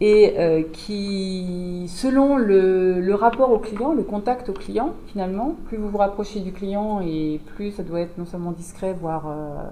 et 0.00 0.34
euh, 0.38 0.62
qui, 0.72 1.86
selon 1.88 2.36
le, 2.36 3.14
rapport 3.14 3.52
au 3.52 3.58
client, 3.58 3.92
le 3.92 4.02
contact 4.02 4.48
au 4.48 4.52
client, 4.52 4.94
finalement, 5.06 5.54
plus 5.66 5.76
vous 5.76 5.88
vous 5.88 5.98
rapprochez 5.98 6.40
du 6.40 6.52
client 6.52 7.00
et 7.00 7.40
plus 7.54 7.70
ça 7.70 7.82
doit 7.82 8.00
être 8.00 8.18
non 8.18 8.26
seulement 8.26 8.50
discret, 8.50 8.92
voire, 8.92 9.26
euh, 9.28 9.64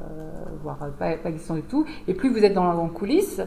voire 0.63 0.79
pas, 0.99 1.17
pas, 1.17 1.29
existant 1.29 1.55
du 1.55 1.63
tout, 1.63 1.85
et 2.07 2.15
plus 2.15 2.31
vous 2.31 2.45
êtes 2.45 2.55
dans 2.55 2.65
la 2.65 2.89
coulisses, 2.89 3.43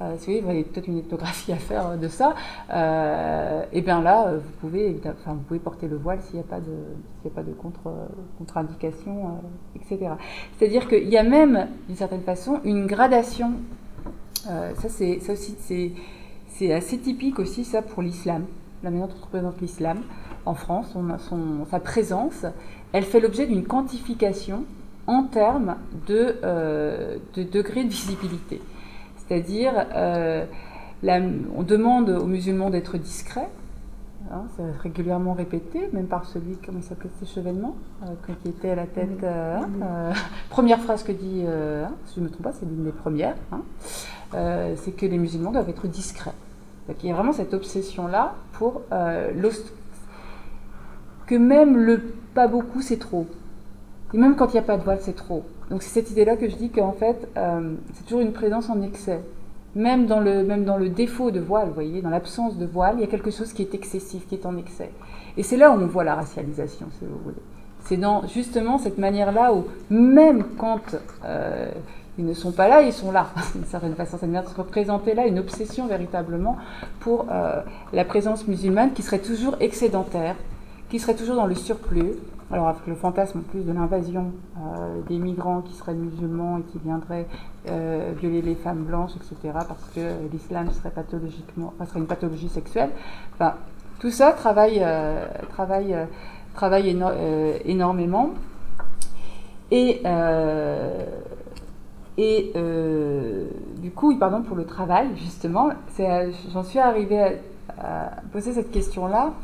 euh, 0.00 0.14
si 0.18 0.38
vous 0.38 0.44
voyez, 0.44 0.64
peut-être 0.64 0.86
une 0.86 0.98
ethnographie 0.98 1.52
à 1.52 1.56
faire 1.56 1.96
de 1.96 2.08
ça, 2.08 2.34
et 3.72 3.80
bien 3.80 4.02
là, 4.02 4.34
vous 4.34 4.52
pouvez, 4.60 5.00
enfin, 5.06 5.32
vous 5.32 5.42
pouvez 5.48 5.60
porter 5.60 5.88
le 5.88 5.96
voile 5.96 6.20
s'il 6.20 6.34
n'y 6.34 6.40
a 6.40 6.48
pas 6.48 6.60
de, 6.60 6.74
s'il 7.22 7.30
a 7.30 7.34
pas 7.34 7.42
de 7.42 7.52
contre, 7.52 7.90
contre-indication, 8.36 9.38
etc. 9.74 10.10
C'est-à-dire 10.58 10.88
qu'il 10.88 11.08
y 11.08 11.16
a 11.16 11.22
même, 11.22 11.68
d'une 11.86 11.96
certaine 11.96 12.22
façon, 12.22 12.60
une 12.64 12.86
gradation. 12.86 13.52
ça, 14.44 14.88
c'est, 14.88 15.20
ça 15.20 15.32
aussi, 15.32 15.56
c'est 15.58 15.92
c'est 16.58 16.72
assez 16.72 16.98
typique 16.98 17.38
aussi 17.38 17.64
ça 17.64 17.82
pour 17.82 18.02
l'islam, 18.02 18.44
la 18.82 18.90
manière 18.90 19.06
dont 19.06 19.14
on 19.20 19.24
représente 19.24 19.60
l'islam 19.60 20.00
en 20.44 20.54
France, 20.54 20.92
on 20.96 21.08
a 21.10 21.18
son, 21.18 21.66
sa 21.70 21.78
présence, 21.78 22.46
elle 22.92 23.04
fait 23.04 23.20
l'objet 23.20 23.46
d'une 23.46 23.64
quantification 23.64 24.64
en 25.06 25.22
termes 25.24 25.76
de, 26.06 26.36
euh, 26.42 27.18
de 27.34 27.44
degré 27.44 27.84
de 27.84 27.90
visibilité. 27.90 28.60
C'est-à-dire, 29.16 29.72
euh, 29.94 30.46
on 31.04 31.62
demande 31.62 32.10
aux 32.10 32.26
musulmans 32.26 32.70
d'être 32.70 32.98
discrets, 32.98 33.48
hein, 34.32 34.42
c'est 34.56 34.82
régulièrement 34.82 35.34
répété, 35.34 35.88
même 35.92 36.06
par 36.06 36.24
celui, 36.24 36.56
comment 36.64 36.78
il 36.78 36.84
s'appelait, 36.84 37.10
ce 37.20 37.24
chevènement, 37.24 37.76
euh, 38.02 38.32
qui 38.42 38.48
était 38.48 38.70
à 38.70 38.74
la 38.74 38.86
tête. 38.86 39.22
Hein, 39.22 39.68
première 40.50 40.80
phrase 40.80 41.04
que 41.04 41.12
dit, 41.12 41.44
hein, 41.46 41.92
si 42.06 42.16
je 42.16 42.20
ne 42.20 42.24
me 42.24 42.30
trompe 42.30 42.44
pas, 42.44 42.52
c'est 42.52 42.66
l'une 42.66 42.84
des 42.84 42.90
premières, 42.90 43.36
c'est 44.32 44.96
que 44.96 45.06
les 45.06 45.18
musulmans 45.18 45.52
doivent 45.52 45.68
être 45.68 45.86
discrets. 45.86 46.34
Donc 46.88 46.96
il 47.02 47.08
y 47.08 47.12
a 47.12 47.14
vraiment 47.14 47.32
cette 47.32 47.54
obsession-là 47.54 48.34
pour 48.52 48.82
euh, 48.92 49.30
que 51.26 51.34
même 51.34 51.76
le 51.76 52.00
pas 52.34 52.48
beaucoup, 52.48 52.80
c'est 52.80 52.98
trop. 52.98 53.26
Et 54.14 54.18
même 54.18 54.36
quand 54.36 54.48
il 54.48 54.52
n'y 54.54 54.60
a 54.60 54.62
pas 54.62 54.78
de 54.78 54.82
voile, 54.82 54.98
c'est 55.00 55.16
trop. 55.16 55.44
Donc 55.70 55.82
c'est 55.82 55.90
cette 55.90 56.10
idée-là 56.10 56.36
que 56.36 56.48
je 56.48 56.56
dis 56.56 56.70
qu'en 56.70 56.92
fait, 56.92 57.28
euh, 57.36 57.74
c'est 57.92 58.04
toujours 58.04 58.20
une 58.20 58.32
présence 58.32 58.70
en 58.70 58.80
excès. 58.80 59.20
Même 59.74 60.06
dans, 60.06 60.20
le, 60.20 60.42
même 60.42 60.64
dans 60.64 60.78
le 60.78 60.88
défaut 60.88 61.30
de 61.30 61.40
voile, 61.40 61.68
vous 61.68 61.74
voyez, 61.74 62.00
dans 62.00 62.08
l'absence 62.08 62.56
de 62.56 62.64
voile, 62.64 62.94
il 62.96 63.00
y 63.00 63.04
a 63.04 63.06
quelque 63.06 63.30
chose 63.30 63.52
qui 63.52 63.62
est 63.62 63.74
excessif, 63.74 64.26
qui 64.26 64.34
est 64.34 64.46
en 64.46 64.56
excès. 64.56 64.90
Et 65.36 65.42
c'est 65.42 65.58
là 65.58 65.70
où 65.70 65.74
on 65.74 65.86
voit 65.86 66.04
la 66.04 66.14
racialisation, 66.14 66.86
si 66.98 67.04
vous 67.04 67.18
voulez. 67.22 67.36
C'est 67.84 67.98
dans 67.98 68.26
justement 68.26 68.78
cette 68.78 68.98
manière-là 68.98 69.52
où, 69.52 69.66
même 69.90 70.44
quand 70.56 70.96
euh, 71.24 71.70
ils 72.18 72.26
ne 72.26 72.34
sont 72.34 72.50
pas 72.50 72.68
là, 72.68 72.82
ils 72.82 72.92
sont 72.92 73.12
là, 73.12 73.28
d'une 73.54 73.64
certaine 73.64 73.94
façon. 73.94 74.18
Ça 74.18 74.26
vient 74.26 74.42
de 74.42 74.48
se 74.48 74.54
représenter 74.54 75.14
là 75.14 75.26
une 75.26 75.38
obsession 75.38 75.86
véritablement 75.86 76.58
pour 77.00 77.26
euh, 77.30 77.62
la 77.92 78.04
présence 78.04 78.46
musulmane 78.48 78.92
qui 78.92 79.02
serait 79.02 79.20
toujours 79.20 79.56
excédentaire, 79.60 80.34
qui 80.90 80.98
serait 80.98 81.14
toujours 81.14 81.36
dans 81.36 81.46
le 81.46 81.54
surplus. 81.54 82.12
Alors 82.50 82.68
avec 82.68 82.86
le 82.86 82.94
fantasme 82.94 83.40
en 83.40 83.42
plus 83.42 83.60
de 83.60 83.72
l'invasion 83.72 84.32
euh, 84.56 85.00
des 85.06 85.18
migrants 85.18 85.60
qui 85.60 85.74
seraient 85.74 85.92
musulmans 85.92 86.58
et 86.58 86.62
qui 86.62 86.78
viendraient 86.78 87.26
euh, 87.68 88.12
violer 88.18 88.40
les 88.40 88.54
femmes 88.54 88.84
blanches, 88.84 89.12
etc., 89.16 89.52
parce 89.52 89.84
que 89.94 90.00
l'islam 90.32 90.70
serait 90.72 90.90
pathologiquement, 90.90 91.74
serait 91.86 92.00
une 92.00 92.06
pathologie 92.06 92.48
sexuelle. 92.48 92.90
Enfin, 93.34 93.54
tout 94.00 94.10
ça 94.10 94.32
travaille, 94.32 94.82
travaille, 95.50 95.94
travaille 96.54 96.96
énormément. 97.66 98.30
Et 99.70 100.00
et 102.18 102.50
euh, 102.56 103.46
du 103.76 103.92
coup, 103.92 104.14
pardon, 104.18 104.42
pour 104.42 104.56
le 104.56 104.66
travail, 104.66 105.08
justement, 105.16 105.70
j'en 106.52 106.64
suis 106.64 106.80
arrivée 106.80 107.38
à, 107.78 108.10
poser 108.32 108.52
cette 108.52 108.72
question-là 108.72 109.34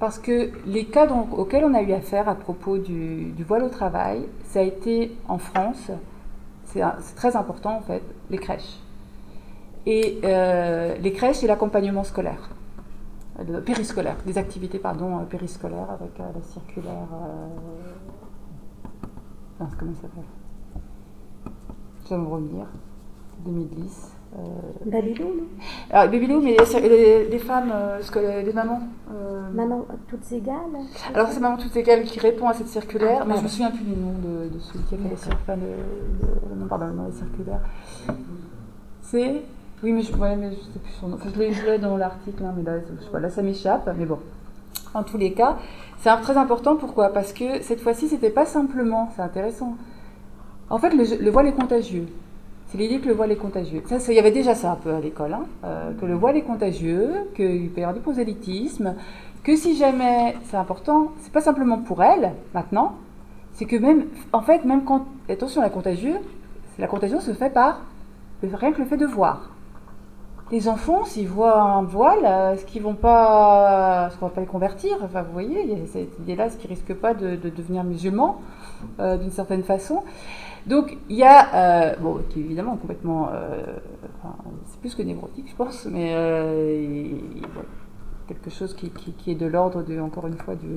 parce 0.00 0.18
que 0.18 0.50
les 0.66 0.84
cas 0.84 1.06
auxquels 1.08 1.64
on 1.64 1.74
a 1.74 1.82
eu 1.82 1.92
affaire 1.92 2.28
à 2.28 2.34
propos 2.34 2.76
du, 2.76 3.32
voile 3.46 3.62
au 3.62 3.68
travail, 3.68 4.26
ça 4.48 4.58
a 4.58 4.62
été 4.62 5.16
en 5.28 5.38
France, 5.38 5.92
c'est 6.66 6.82
très 7.14 7.36
important 7.36 7.76
en 7.76 7.82
fait, 7.82 8.02
les 8.30 8.38
crèches. 8.38 8.80
Et 9.86 10.18
euh, 10.24 10.96
les 10.98 11.12
crèches 11.12 11.44
et 11.44 11.46
l'accompagnement 11.46 12.02
scolaire, 12.02 12.50
périscolaire, 13.64 14.16
des 14.26 14.38
activités 14.38 14.80
pardon, 14.80 15.24
périscolaires 15.30 15.90
avec 15.90 16.18
euh, 16.18 16.24
la 16.34 16.42
circulaire. 16.42 17.06
comment 19.78 19.94
ça 19.94 20.02
s'appelle? 20.02 20.37
Me 22.16 22.26
revenir. 22.26 22.66
2010. 23.44 24.12
Euh... 24.36 24.38
Babylou, 24.84 25.24
non? 25.24 25.44
Alors, 25.90 26.10
Babylou, 26.10 26.40
mais 26.40 26.56
les, 26.82 27.28
les, 27.28 27.38
femmes, 27.38 27.72
euh, 27.72 28.42
les 28.42 28.52
mamans. 28.52 28.80
Euh... 29.10 29.50
Maman 29.52 29.86
toutes 30.08 30.30
égales 30.32 30.56
Alors, 31.14 31.28
c'est 31.28 31.40
Maman 31.40 31.56
toutes 31.56 31.76
égales 31.76 32.04
qui 32.04 32.20
répond 32.20 32.48
à 32.48 32.54
cette 32.54 32.68
circulaire, 32.68 33.24
mais 33.26 33.36
je 33.38 33.42
me 33.42 33.48
souviens 33.48 33.70
plus 33.70 33.84
du 33.84 33.96
nom 33.96 34.12
de, 34.22 34.54
de 34.54 34.58
celui 34.58 34.84
qui 34.84 34.94
a 34.94 34.98
fait 34.98 35.08
la 35.08 35.16
circulaire. 35.16 35.58
non, 36.56 36.66
pardon, 36.66 36.86
non, 36.88 37.04
la 37.04 37.12
circulaire. 37.12 37.60
C'est. 39.02 39.42
Oui, 39.82 39.92
mais 39.92 40.02
je, 40.02 40.12
ouais, 40.14 40.36
mais 40.36 40.50
je 40.50 40.56
sais 40.56 40.78
plus 40.78 40.92
son 41.00 41.08
nom. 41.08 41.16
Enfin, 41.16 41.30
je 41.34 41.66
l'ai 41.66 41.78
dans 41.78 41.96
l'article, 41.96 42.44
hein, 42.44 42.52
mais 42.56 42.64
là, 42.64 42.80
je 42.80 43.04
sais 43.04 43.10
pas, 43.10 43.20
là, 43.20 43.30
ça 43.30 43.42
m'échappe. 43.42 43.88
Mais 43.96 44.04
bon, 44.04 44.18
en 44.92 45.02
tous 45.04 45.16
les 45.16 45.32
cas, 45.32 45.56
c'est 46.00 46.14
très 46.20 46.36
important. 46.36 46.76
Pourquoi? 46.76 47.12
Parce 47.12 47.32
que 47.32 47.62
cette 47.62 47.80
fois-ci, 47.80 48.08
c'était 48.08 48.30
pas 48.30 48.44
simplement, 48.44 49.10
c'est 49.14 49.22
intéressant, 49.22 49.76
en 50.70 50.78
fait, 50.78 50.90
le, 50.90 51.30
voile 51.30 51.46
est 51.46 51.52
contagieux. 51.52 52.06
C'est 52.68 52.78
l'idée 52.78 52.98
que 52.98 53.08
le 53.08 53.14
voile 53.14 53.32
est 53.32 53.36
contagieux. 53.36 53.82
Il 54.08 54.14
y 54.14 54.18
avait 54.18 54.30
déjà 54.30 54.54
ça 54.54 54.72
un 54.72 54.76
peu 54.76 54.92
à 54.92 55.00
l'école, 55.00 55.32
hein, 55.32 55.46
euh, 55.64 55.92
que 55.98 56.04
le 56.04 56.14
voile 56.14 56.36
est 56.36 56.42
contagieux, 56.42 57.12
qu'il 57.34 57.70
peut 57.70 57.80
y 57.80 57.84
avoir 57.84 57.94
du 57.94 58.00
prosélytisme, 58.00 58.94
que 59.42 59.56
si 59.56 59.76
jamais 59.76 60.36
c'est 60.44 60.56
important, 60.56 61.12
c'est 61.20 61.32
pas 61.32 61.40
simplement 61.40 61.78
pour 61.78 62.02
elle 62.02 62.32
maintenant, 62.54 62.96
c'est 63.54 63.64
que 63.64 63.76
même, 63.76 64.04
en 64.32 64.42
fait, 64.42 64.64
même 64.64 64.84
quand, 64.84 65.06
attention, 65.28 65.62
la 65.62 65.70
contagieux, 65.70 66.16
la 66.78 66.86
contagion 66.86 67.20
se 67.20 67.32
fait 67.32 67.50
par 67.50 67.82
rien 68.42 68.72
que 68.72 68.78
le 68.78 68.84
fait 68.84 68.96
de 68.96 69.06
voir. 69.06 69.50
Les 70.50 70.68
enfants, 70.68 71.04
s'ils 71.04 71.28
voient 71.28 71.60
un 71.60 71.82
voile, 71.82 72.24
est-ce 72.54 72.64
qu'ils 72.64 72.82
vont 72.82 72.94
pas, 72.94 74.08
ce 74.10 74.16
qu'on 74.16 74.28
va 74.28 74.34
pas 74.34 74.40
les 74.40 74.46
convertir? 74.46 74.96
Enfin, 75.02 75.22
vous 75.22 75.32
voyez, 75.32 75.62
il 75.62 75.70
y 75.70 75.82
a 75.82 75.86
cette 75.86 76.18
idée-là, 76.20 76.46
est-ce 76.46 76.56
qu'ils 76.56 76.70
risquent 76.70 76.94
pas 76.94 77.12
de, 77.12 77.36
devenir 77.36 77.84
musulmans 77.84 78.40
euh, 78.98 79.18
d'une 79.18 79.30
certaine 79.30 79.62
façon? 79.62 80.02
Donc 80.68 80.98
il 81.08 81.16
y 81.16 81.24
a, 81.24 81.54
euh, 81.54 81.94
bon, 81.98 82.20
qui 82.28 82.40
est 82.40 82.42
évidemment 82.42 82.76
complètement, 82.76 83.30
euh, 83.32 83.64
c'est 84.70 84.80
plus 84.80 84.94
que 84.94 85.02
névrotique, 85.02 85.46
je 85.48 85.56
pense, 85.56 85.86
mais 85.90 86.12
euh, 86.12 87.10
quelque 88.28 88.50
chose 88.50 88.76
qui, 88.76 88.92
est 89.30 89.34
de 89.34 89.46
l'ordre 89.46 89.82
de, 89.82 89.98
encore 89.98 90.26
une 90.26 90.36
fois, 90.36 90.54
du 90.54 90.68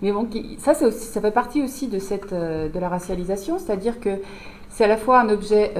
mais 0.00 0.12
bon, 0.12 0.26
ça, 0.58 0.74
c'est 0.74 0.86
aussi, 0.86 1.06
ça 1.06 1.20
fait 1.20 1.30
partie 1.30 1.62
aussi 1.62 1.88
de 1.88 1.98
cette, 1.98 2.32
de 2.32 2.78
la 2.78 2.88
racialisation, 2.88 3.58
c'est-à-dire 3.58 3.98
que 4.00 4.20
c'est 4.70 4.84
à 4.84 4.88
la 4.88 4.96
fois 4.96 5.20
un 5.20 5.28
objet 5.28 5.74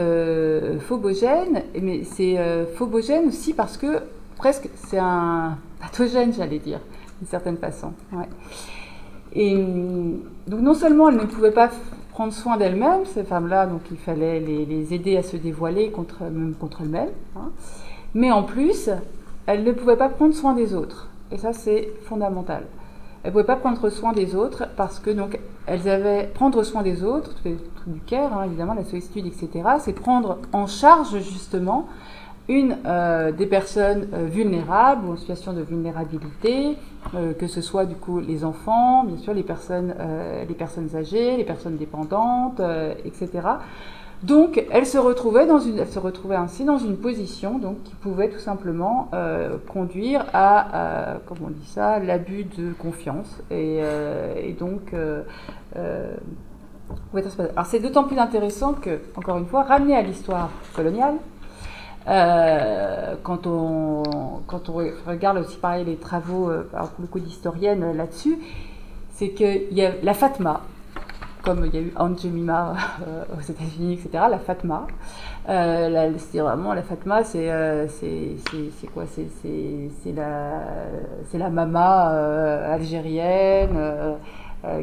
phobogène, 0.80 1.62
mais 1.80 2.02
c'est 2.04 2.36
phobogène 2.74 3.28
aussi 3.28 3.54
parce 3.54 3.76
que 3.76 4.00
presque 4.36 4.68
c'est 4.74 4.98
un 4.98 5.56
pathogène, 5.80 6.32
j'allais 6.34 6.58
dire, 6.58 6.80
d'une 7.20 7.28
certaine 7.28 7.56
façon. 7.56 7.92
Et 9.34 9.54
donc 10.46 10.60
non 10.60 10.74
seulement 10.74 11.08
elle 11.08 11.16
ne 11.16 11.26
pouvait 11.26 11.52
pas 11.52 11.70
prendre 12.16 12.32
soin 12.32 12.56
d'elles-mêmes, 12.56 13.04
ces 13.04 13.24
femmes-là, 13.24 13.66
donc 13.66 13.82
il 13.90 13.98
fallait 13.98 14.40
les, 14.40 14.94
aider 14.94 15.18
à 15.18 15.22
se 15.22 15.36
dévoiler 15.36 15.90
contre, 15.90 16.22
contre 16.58 16.80
elles-mêmes. 16.80 17.10
Hein. 17.36 17.50
Mais 18.14 18.32
en 18.32 18.42
plus, 18.42 18.88
elles 19.44 19.62
ne 19.62 19.72
pouvaient 19.72 19.98
pas 19.98 20.08
prendre 20.08 20.32
soin 20.32 20.54
des 20.54 20.72
autres. 20.72 21.10
Et 21.30 21.36
ça, 21.36 21.52
c'est 21.52 21.90
fondamental. 22.04 22.62
Elles 23.22 23.28
ne 23.28 23.32
pouvaient 23.32 23.44
pas 23.44 23.56
prendre 23.56 23.90
soin 23.90 24.14
des 24.14 24.34
autres 24.34 24.66
parce 24.78 24.98
que 24.98 25.10
donc 25.10 25.38
elles 25.66 25.90
avaient 25.90 26.30
prendre 26.32 26.62
soin 26.62 26.82
des 26.82 27.04
autres, 27.04 27.34
du 27.86 28.00
care, 28.00 28.32
hein, 28.32 28.44
évidemment, 28.44 28.72
la 28.72 28.84
sollicitude, 28.84 29.26
etc. 29.26 29.50
C'est 29.80 29.92
prendre 29.92 30.38
en 30.54 30.66
charge 30.66 31.18
justement 31.18 31.86
une 32.48 32.78
euh, 32.86 33.30
des 33.30 33.46
personnes 33.46 34.08
euh, 34.14 34.24
vulnérables 34.24 35.06
ou 35.06 35.12
en 35.12 35.16
situation 35.18 35.52
de 35.52 35.60
vulnérabilité, 35.60 36.78
euh, 37.14 37.32
que 37.34 37.46
ce 37.46 37.60
soit 37.60 37.86
du 37.86 37.94
coup 37.94 38.20
les 38.20 38.44
enfants, 38.44 39.04
bien 39.04 39.16
sûr 39.18 39.34
les 39.34 39.42
personnes, 39.42 39.94
les 40.48 40.54
personnes 40.54 40.94
âgées, 40.94 41.36
les 41.36 41.44
personnes 41.44 41.76
dépendantes, 41.76 42.60
etc. 43.04 43.30
Donc 44.22 44.64
elle 44.70 44.86
se 44.86 44.98
retrouvait 44.98 45.46
ainsi 46.36 46.64
dans 46.64 46.78
une 46.78 46.96
position 46.96 47.60
qui 47.84 47.94
pouvait 47.94 48.30
tout 48.30 48.38
simplement 48.38 49.10
conduire 49.68 50.24
à, 50.32 51.18
comment 51.26 51.48
on 51.48 51.50
dit 51.50 51.66
ça, 51.66 51.98
l'abus 51.98 52.44
de 52.44 52.72
confiance 52.72 53.42
et, 53.50 53.82
donc 54.58 54.94
alors 57.12 57.66
c'est 57.66 57.80
d'autant 57.80 58.04
plus 58.04 58.18
intéressant 58.18 58.74
que, 58.74 59.00
encore 59.16 59.38
une 59.38 59.46
fois, 59.46 59.62
ramener 59.62 59.96
à 59.96 60.02
l'histoire 60.02 60.50
coloniale, 60.74 61.14
euh, 62.08 63.14
quand, 63.22 63.46
on, 63.46 64.02
quand 64.46 64.68
on 64.68 64.74
regarde 65.06 65.38
aussi 65.38 65.56
pareil 65.56 65.84
les 65.84 65.96
travaux, 65.96 66.48
euh, 66.50 66.68
alors 66.72 66.90
pour 66.90 67.02
le 67.02 67.08
coup 67.08 67.18
d'historienne 67.18 67.82
euh, 67.82 67.92
là-dessus, 67.92 68.38
c'est 69.14 69.30
qu'il 69.30 69.72
y 69.72 69.84
a 69.84 69.92
la 70.02 70.14
Fatma, 70.14 70.60
comme 71.42 71.66
il 71.66 71.74
y 71.74 71.78
a 71.78 71.80
eu 71.80 71.92
Aunt 71.98 72.16
Jemima 72.16 72.74
aux 73.36 73.40
États-Unis, 73.40 73.94
etc., 73.94 74.24
la 74.30 74.38
Fatma, 74.38 74.86
c'est 75.46 76.38
vraiment 76.38 76.74
la 76.74 76.82
Fatma, 76.82 77.24
c'est 77.24 77.88
c'est 77.88 78.86
quoi 78.92 79.04
C'est 79.06 80.12
la, 80.12 80.62
la 81.32 81.50
mama 81.50 82.08
algérienne 82.72 83.78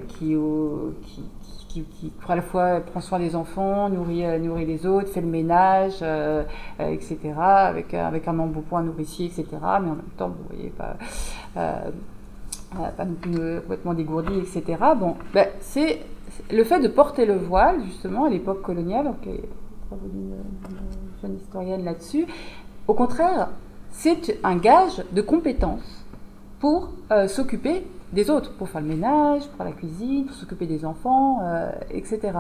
qui, 0.08 0.36
qui, 1.04 1.24
qui, 1.82 2.12
à 2.28 2.36
la 2.36 2.42
fois 2.42 2.80
prend 2.82 3.02
soin 3.02 3.20
des 3.20 3.36
enfants, 3.36 3.90
nourrit, 3.90 4.26
euh, 4.26 4.38
nourrit 4.38 4.66
les 4.66 4.86
autres, 4.86 5.10
fait 5.10 5.22
le 5.22 5.28
ménage, 5.28 6.00
euh, 6.02 6.44
euh, 6.80 6.92
etc., 6.92 7.18
avec, 7.38 7.94
avec 7.94 8.28
un 8.28 8.38
embonpoint 8.40 8.84
nourricier, 8.84 9.26
etc., 9.28 9.46
mais 9.52 9.90
en 9.90 9.96
même 9.96 10.02
temps, 10.18 10.30
vous 10.30 10.56
voyez, 10.56 10.72
pas, 10.72 10.96
non 12.76 13.14
plus 13.22 13.62
complètement 13.62 13.94
dégourdi, 13.94 14.40
etc. 14.40 14.78
Bon, 14.98 15.16
ben, 15.34 15.48
c'est 15.62 16.00
le 16.52 16.64
fait 16.64 16.80
de 16.80 16.88
porter 16.88 17.26
le 17.26 17.38
voile, 17.38 17.84
justement, 17.86 18.26
à 18.26 18.30
l'époque 18.30 18.62
coloniale, 18.62 19.06
donc, 19.06 19.26
une 19.26 20.34
jeune 21.22 21.38
historienne 21.38 21.84
là-dessus, 21.84 22.26
au 22.88 22.94
contraire, 22.94 23.50
c'est 23.92 24.40
un 24.44 24.56
gage 24.56 25.04
de 25.12 25.22
compétence 25.22 26.06
pour 26.60 26.90
s'occuper 27.28 27.84
des 28.14 28.30
autres, 28.30 28.54
pour 28.54 28.70
faire 28.70 28.82
le 28.82 28.88
ménage, 28.88 29.44
pour 29.56 29.66
la 29.66 29.72
cuisine, 29.72 30.26
pour 30.26 30.36
s'occuper 30.36 30.66
des 30.68 30.86
enfants, 30.86 31.40
euh, 31.44 31.72
etc. 31.92 32.32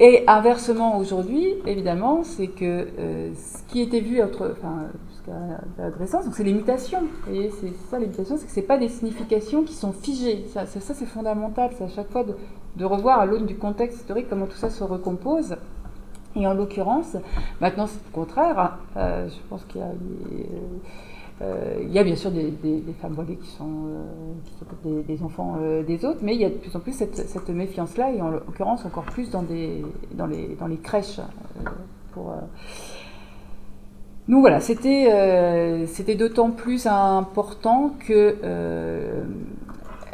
Et 0.00 0.24
inversement, 0.26 0.98
aujourd'hui, 0.98 1.54
évidemment, 1.66 2.24
c'est 2.24 2.48
que 2.48 2.88
euh, 2.98 3.30
ce 3.34 3.62
qui 3.72 3.80
était 3.80 4.00
vu 4.00 4.20
entre, 4.20 4.50
enfin, 4.50 4.86
jusqu'à 5.08 6.20
donc 6.24 6.34
c'est 6.34 6.42
les 6.42 6.52
mutations. 6.52 7.00
Vous 7.00 7.32
voyez, 7.32 7.50
c'est 7.60 7.72
ça 7.90 8.00
les 8.00 8.06
mutations, 8.06 8.36
c'est 8.36 8.46
que 8.46 8.52
c'est 8.52 8.62
pas 8.62 8.76
des 8.76 8.88
significations 8.88 9.62
qui 9.62 9.74
sont 9.74 9.92
figées. 9.92 10.46
Ça, 10.52 10.66
ça, 10.66 10.94
c'est 10.94 11.06
fondamental. 11.06 11.70
C'est 11.78 11.84
à 11.84 11.88
chaque 11.88 12.10
fois 12.10 12.24
de, 12.24 12.84
revoir 12.84 13.20
à 13.20 13.26
l'aune 13.26 13.46
du 13.46 13.56
contexte 13.56 13.98
historique 14.00 14.26
comment 14.28 14.46
tout 14.46 14.56
ça 14.56 14.68
se 14.68 14.82
recompose. 14.82 15.56
Et 16.34 16.44
en 16.48 16.54
l'occurrence, 16.54 17.16
maintenant 17.60 17.86
c'est 17.86 18.00
le 18.04 18.12
contraire. 18.12 18.78
Euh, 18.96 19.28
je 19.28 19.48
pense 19.48 19.64
qu'il 19.66 19.80
y 19.80 19.84
a 19.84 19.86
euh, 19.86 19.92
il 21.40 21.92
y 21.92 21.98
a 21.98 22.04
bien 22.04 22.16
sûr 22.16 22.30
des, 22.30 22.52
femmes 23.00 23.12
voilées 23.14 23.36
qui 23.36 23.50
sont 23.50 23.88
euh, 24.86 25.02
des, 25.06 25.22
enfants 25.22 25.56
euh, 25.60 25.82
des 25.82 26.04
autres, 26.04 26.20
mais 26.22 26.34
il 26.34 26.40
y 26.40 26.44
a 26.44 26.50
de 26.50 26.54
plus 26.54 26.74
en 26.76 26.80
plus 26.80 26.92
cette, 26.92 27.48
méfiance-là, 27.48 28.12
et 28.12 28.22
en 28.22 28.30
l'occurrence 28.30 28.84
encore 28.84 29.04
plus 29.04 29.30
dans, 29.30 29.42
les, 29.42 30.76
crèches. 30.82 31.20
pour, 32.12 32.34
donc 34.28 34.40
voilà, 34.40 34.60
c'était 34.60 35.86
c'était 35.86 36.14
d'autant 36.14 36.50
plus 36.50 36.86
important 36.86 37.94
que 38.06 38.36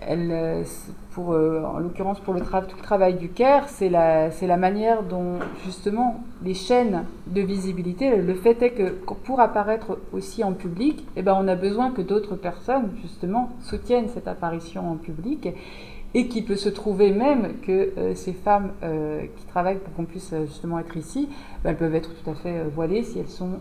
elle, 0.01 0.65
pour, 1.13 1.33
euh, 1.33 1.63
en 1.65 1.79
l'occurrence 1.79 2.21
pour 2.21 2.35
le, 2.35 2.41
tout 2.41 2.77
le 2.77 2.83
travail 2.83 3.15
du 3.15 3.29
CARE, 3.29 3.69
c'est 3.69 3.89
la, 3.89 4.57
manière 4.57 5.03
dont 5.03 5.39
justement 5.65 6.23
les 6.43 6.55
chaînes 6.55 7.05
de 7.27 7.41
visibilité, 7.41 8.17
le 8.17 8.35
fait 8.35 8.63
est 8.63 8.71
que 8.71 8.91
pour 9.25 9.41
apparaître 9.41 9.99
aussi 10.13 10.45
en 10.45 10.53
public, 10.53 11.05
eh 11.17 11.23
ben, 11.23 11.37
on 11.39 11.49
a 11.49 11.57
besoin 11.57 11.91
que 11.91 12.03
d'autres 12.03 12.37
personnes 12.37 12.91
justement 13.03 13.51
soutiennent 13.61 14.09
cette 14.09 14.29
apparition 14.29 14.91
en 14.91 14.97
public 14.97 15.49
et 16.13 16.27
qu'il 16.27 16.45
peut 16.45 16.57
se 16.57 16.69
trouver 16.69 17.13
même 17.13 17.61
que 17.63 17.93
euh, 17.97 18.15
ces 18.15 18.33
femmes 18.33 18.73
euh, 18.83 19.23
qui 19.37 19.47
travaillent 19.47 19.79
pour 19.79 19.95
qu'on 19.95 20.05
puisse 20.05 20.35
justement 20.47 20.79
être 20.79 20.97
ici, 20.97 21.29
ben, 21.63 21.71
elles 21.71 21.77
peuvent 21.77 21.95
être 21.95 22.11
tout 22.23 22.31
à 22.31 22.35
fait 22.35 22.65
voilées 22.65 23.03
si 23.03 23.19
elles 23.19 23.29
sont 23.29 23.61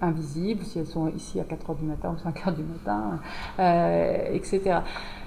invisibles, 0.00 0.64
si 0.64 0.78
elles 0.78 0.86
sont 0.86 1.08
ici 1.08 1.40
à 1.40 1.44
4h 1.44 1.76
du 1.76 1.84
matin 1.84 2.14
ou 2.14 2.28
5h 2.28 2.54
du 2.54 2.62
matin, 2.62 3.18
etc. 4.32 4.80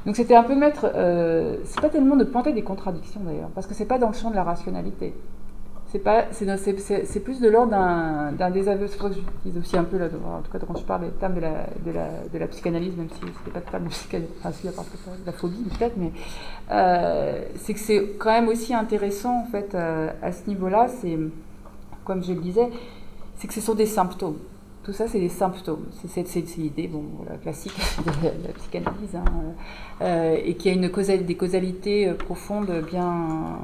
Donc 0.07 0.15
c'était 0.15 0.35
un 0.35 0.43
peu 0.43 0.55
mettre, 0.55 0.89
euh, 0.95 1.57
c'est 1.65 1.81
pas 1.81 1.89
tellement 1.89 2.15
de 2.15 2.23
planter 2.23 2.53
des 2.53 2.61
contradictions 2.61 3.19
d'ailleurs, 3.25 3.49
parce 3.49 3.67
que 3.67 3.73
c'est 3.73 3.85
pas 3.85 3.99
dans 3.99 4.07
le 4.07 4.13
champ 4.13 4.31
de 4.31 4.35
la 4.35 4.45
rationalité. 4.45 5.13
C'est 5.91 7.19
plus 7.19 7.41
de 7.41 7.49
l'ordre 7.49 7.71
d'un 7.71 8.49
désaveu. 8.51 8.87
C'est 8.87 8.97
pour 8.97 9.09
ça 9.09 9.15
que 9.15 9.19
j'utilise 9.19 9.57
aussi 9.57 9.77
un 9.77 9.83
peu, 9.83 9.97
là, 9.97 10.05
en 10.05 10.41
tout 10.41 10.51
cas 10.51 10.59
quand 10.59 10.77
je 10.77 10.83
parle 10.83 11.01
des 11.01 11.11
termes 11.11 11.35
de 11.35 11.41
la, 11.41 11.65
de 11.85 11.91
la, 11.91 12.07
de 12.31 12.37
la 12.37 12.47
psychanalyse, 12.47 12.95
même 12.95 13.09
si 13.09 13.19
c'est 13.43 13.51
pas 13.51 13.59
de 13.59 13.65
terme 13.65 13.83
de 13.83 13.89
psychanalyse, 13.89 14.31
enfin 14.39 14.51
si, 14.53 14.67
à 14.69 14.71
part 14.71 14.85
la 15.25 15.31
phobie 15.33 15.63
peut-être, 15.77 15.97
mais 15.97 16.13
euh, 16.71 17.41
c'est 17.57 17.73
que 17.73 17.79
c'est 17.79 18.15
quand 18.17 18.31
même 18.31 18.47
aussi 18.47 18.73
intéressant 18.73 19.41
en 19.41 19.45
fait 19.45 19.75
euh, 19.75 20.09
à 20.21 20.31
ce 20.31 20.47
niveau-là, 20.47 20.87
c'est, 20.87 21.17
comme 22.05 22.23
je 22.23 22.31
le 22.31 22.39
disais, 22.39 22.69
c'est 23.37 23.47
que 23.47 23.53
ce 23.53 23.61
sont 23.61 23.75
des 23.75 23.85
symptômes. 23.85 24.37
Tout 24.87 24.93
ça, 24.93 25.05
c'est 25.05 25.19
des 25.19 25.27
symptômes. 25.27 25.83
C'est 26.07 26.25
l'idée 26.55 26.87
bon, 26.87 27.03
classique 27.43 27.73
de 28.05 28.47
la, 28.47 28.53
psychanalyse, 28.53 29.15
hein, 29.15 29.25
euh, 30.01 30.37
et 30.41 30.55
qui 30.55 30.69
a 30.69 30.71
une 30.71 30.89
des 31.25 31.35
causalités 31.35 32.07
euh, 32.07 32.13
profondes 32.13 32.71
bien, 32.89 33.59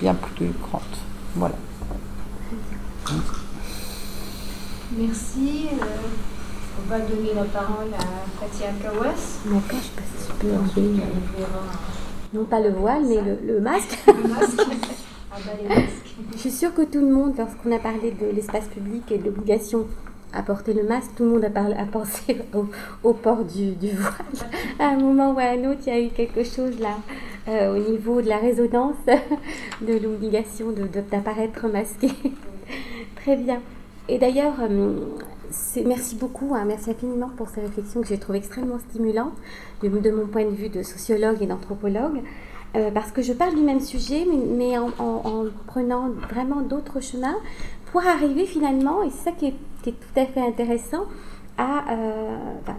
bien 0.00 0.14
plus 0.14 0.50
grandes. 0.62 0.82
Voilà. 1.36 1.54
Merci. 4.98 5.68
Euh, 5.74 5.84
on 6.82 6.90
va 6.90 6.98
donner 6.98 7.32
la 7.32 7.44
parole 7.44 7.94
à 7.94 8.00
Fatia 8.40 8.72
Kawas. 8.82 9.38
D'accord, 9.46 9.78
je 10.74 12.36
Non 12.36 12.44
pas 12.46 12.58
le 12.58 12.70
voile, 12.70 13.04
mais 13.06 13.20
le, 13.46 13.60
masque. 13.60 13.96
Le 14.08 14.28
masque. 14.28 14.60
Je 16.32 16.38
suis 16.38 16.50
sûre 16.50 16.74
que 16.74 16.82
tout 16.82 17.00
le 17.00 17.12
monde, 17.12 17.34
lorsqu'on 17.38 17.70
a 17.72 17.78
parlé 17.78 18.10
de 18.10 18.26
l'espace 18.34 18.66
public 18.66 19.10
et 19.12 19.18
de 19.18 19.26
l'obligation 19.26 19.86
à 20.32 20.42
porter 20.42 20.72
le 20.72 20.82
masque, 20.82 21.10
tout 21.16 21.24
le 21.24 21.30
monde 21.30 21.44
a, 21.44 21.50
parlé, 21.50 21.74
a 21.74 21.84
pensé 21.84 22.38
au, 23.02 23.12
port 23.12 23.44
du, 23.44 23.74
voile. 23.92 24.48
À 24.78 24.88
un 24.88 24.96
moment 24.96 25.32
ou 25.32 25.38
à 25.38 25.44
un 25.44 25.70
autre, 25.70 25.80
il 25.86 25.92
y 25.92 25.96
a 25.96 26.00
eu 26.00 26.08
quelque 26.08 26.44
chose 26.44 26.78
là, 26.80 26.96
euh, 27.48 27.74
au 27.74 27.90
niveau 27.90 28.20
de 28.20 28.28
la 28.28 28.38
résonance 28.38 28.96
de 29.80 29.92
l'obligation 29.94 30.66
d'apparaître 31.10 31.68
masqué. 31.68 32.10
Très 33.16 33.36
bien. 33.36 33.60
Et 34.08 34.18
d'ailleurs, 34.18 34.54
euh, 34.60 34.94
merci 35.84 36.16
beaucoup, 36.16 36.54
hein, 36.54 36.64
merci 36.66 36.90
infiniment 36.90 37.30
pour 37.36 37.48
ces 37.48 37.60
réflexions 37.60 38.00
que 38.00 38.08
j'ai 38.08 38.18
trouvées 38.18 38.38
extrêmement 38.38 38.78
stimulantes 38.78 39.36
de, 39.82 39.88
de, 39.88 40.10
mon 40.10 40.26
point 40.26 40.44
de 40.44 40.54
vue 40.54 40.68
de 40.68 40.82
sociologue 40.82 41.40
et 41.40 41.46
d'anthropologue. 41.46 42.20
Euh, 42.76 42.90
parce 42.92 43.10
que 43.10 43.20
je 43.20 43.32
parle 43.32 43.54
du 43.56 43.62
même 43.62 43.80
sujet, 43.80 44.24
mais, 44.26 44.78
en, 44.78 44.90
prenant 45.66 46.08
vraiment 46.30 46.60
d'autres 46.60 47.00
chemins 47.00 47.36
pour 47.90 48.06
arriver 48.06 48.46
finalement, 48.46 49.02
et 49.02 49.10
c'est 49.10 49.30
ça 49.30 49.32
qui 49.32 49.46
est, 49.46 49.54
tout 49.82 49.92
à 50.20 50.26
fait 50.26 50.40
intéressant, 50.40 51.04
à, 51.58 51.92
euh, 51.92 52.36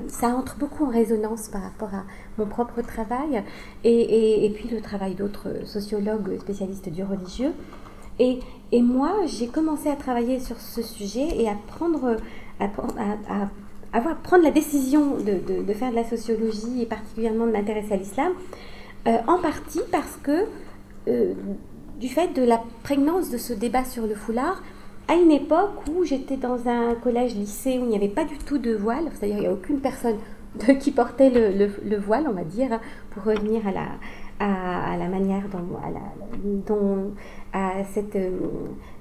ça 0.08 0.30
entre 0.30 0.58
beaucoup 0.58 0.86
en 0.86 0.89
résonance 0.89 1.50
par 1.50 1.62
rapport 1.62 1.94
à 1.94 2.04
mon 2.38 2.46
propre 2.46 2.82
travail 2.82 3.44
et, 3.84 4.52
puis 4.56 4.70
le 4.70 4.82
travail 4.82 5.14
d'autres 5.14 5.66
sociologues 5.66 6.39
spécialistes 6.39 6.89
du 6.89 7.04
religieux. 7.04 7.54
Et, 8.20 8.39
moi, 8.74 9.12
j'ai 9.26 9.48
commencé 9.48 9.89
à 9.89 9.96
travailler 9.96 10.39
sur 10.39 10.58
ce 10.58 10.82
sujet 10.82 11.28
et 11.38 11.50
à 11.50 11.56
prendre, 11.68 12.16
à, 12.60 12.68
avoir, 13.94 14.16
prendre 14.18 14.44
la 14.44 14.52
décision 14.52 15.18
de, 15.18 15.64
de, 15.64 15.74
faire 15.74 15.92
de 15.92 15.96
la 15.96 16.06
sociologie 16.06 16.82
et 16.82 16.86
particulièrement 16.86 17.46
de 17.46 17.52
m'intéresser 17.52 17.94
à 17.94 17.98
l'islam 17.98 18.32
euh, 19.08 19.18
en 19.28 19.39
partie 19.39 19.82
parce 19.91 20.18
que, 20.22 20.45
euh, 21.08 21.34
du 21.99 22.08
fait 22.08 22.34
de 22.34 22.43
la 22.43 22.62
prégnance 22.84 23.30
de 23.30 23.38
ce 23.38 23.54
débat 23.54 23.84
sur 23.84 24.06
le 24.06 24.16
foulard, 24.16 24.62
à 25.08 25.16
une 25.16 25.32
époque 25.32 25.88
où 25.91 26.04
j'étais 26.04 26.38
dans 26.38 26.68
un 26.68 26.95
collège-lycée 26.95 27.80
où 27.80 27.84
il 27.84 27.89
n'y 27.89 27.95
avait 27.95 28.08
pas 28.08 28.26
du 28.26 28.38
tout 28.38 28.58
de 28.60 28.74
voile, 28.74 29.06
c'est-à-dire 29.14 29.38
il 29.38 29.41
n'y 29.41 29.47
a 29.47 29.54
aucune 29.54 29.80
personne 29.80 30.18
qui 30.80 30.91
portait 30.91 31.30
le, 31.30 31.97
voile, 31.97 32.26
on 32.30 32.34
va 32.34 32.43
dire, 32.43 32.80
pour 33.12 33.24
revenir 33.24 33.62
à 33.68 33.72
la, 33.72 35.08
manière 35.08 35.43
dont, 35.49 35.78
à, 35.84 35.89
la, 35.89 35.99
dont, 36.68 37.12
à 37.54 37.84
cette 37.93 38.16
euh, 38.16 38.38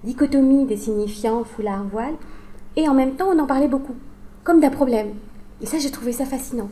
dichotomie 0.04 0.64
des 0.64 0.76
signifiants 0.76 1.44
foulard-voile. 1.44 2.14
Et 2.76 2.88
en 2.88 2.94
même 2.94 3.14
temps, 3.16 3.28
on 3.32 3.38
en 3.38 3.46
parlait 3.46 3.68
beaucoup, 3.68 3.94
comme 4.44 4.60
d'un 4.60 4.70
problème. 4.70 5.08
Et 5.60 5.66
ça, 5.66 5.78
j'ai 5.78 5.90
trouvé 5.90 6.12
ça 6.12 6.24
fascinant. 6.24 6.70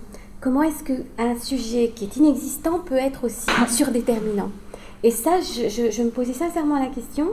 Comment 0.49 0.63
est-ce 0.63 0.83
qu'un 0.83 1.39
sujet 1.39 1.93
qui 1.95 2.05
est 2.07 2.17
inexistant 2.17 2.79
peut 2.79 2.97
être 2.97 3.25
aussi 3.25 3.45
surdéterminant? 3.69 4.51
Et 5.03 5.11
ça, 5.11 5.41
je, 5.43 6.03
me 6.03 6.09
posais 6.09 6.33
sincèrement 6.33 6.79
la 6.79 6.87
question 6.87 7.27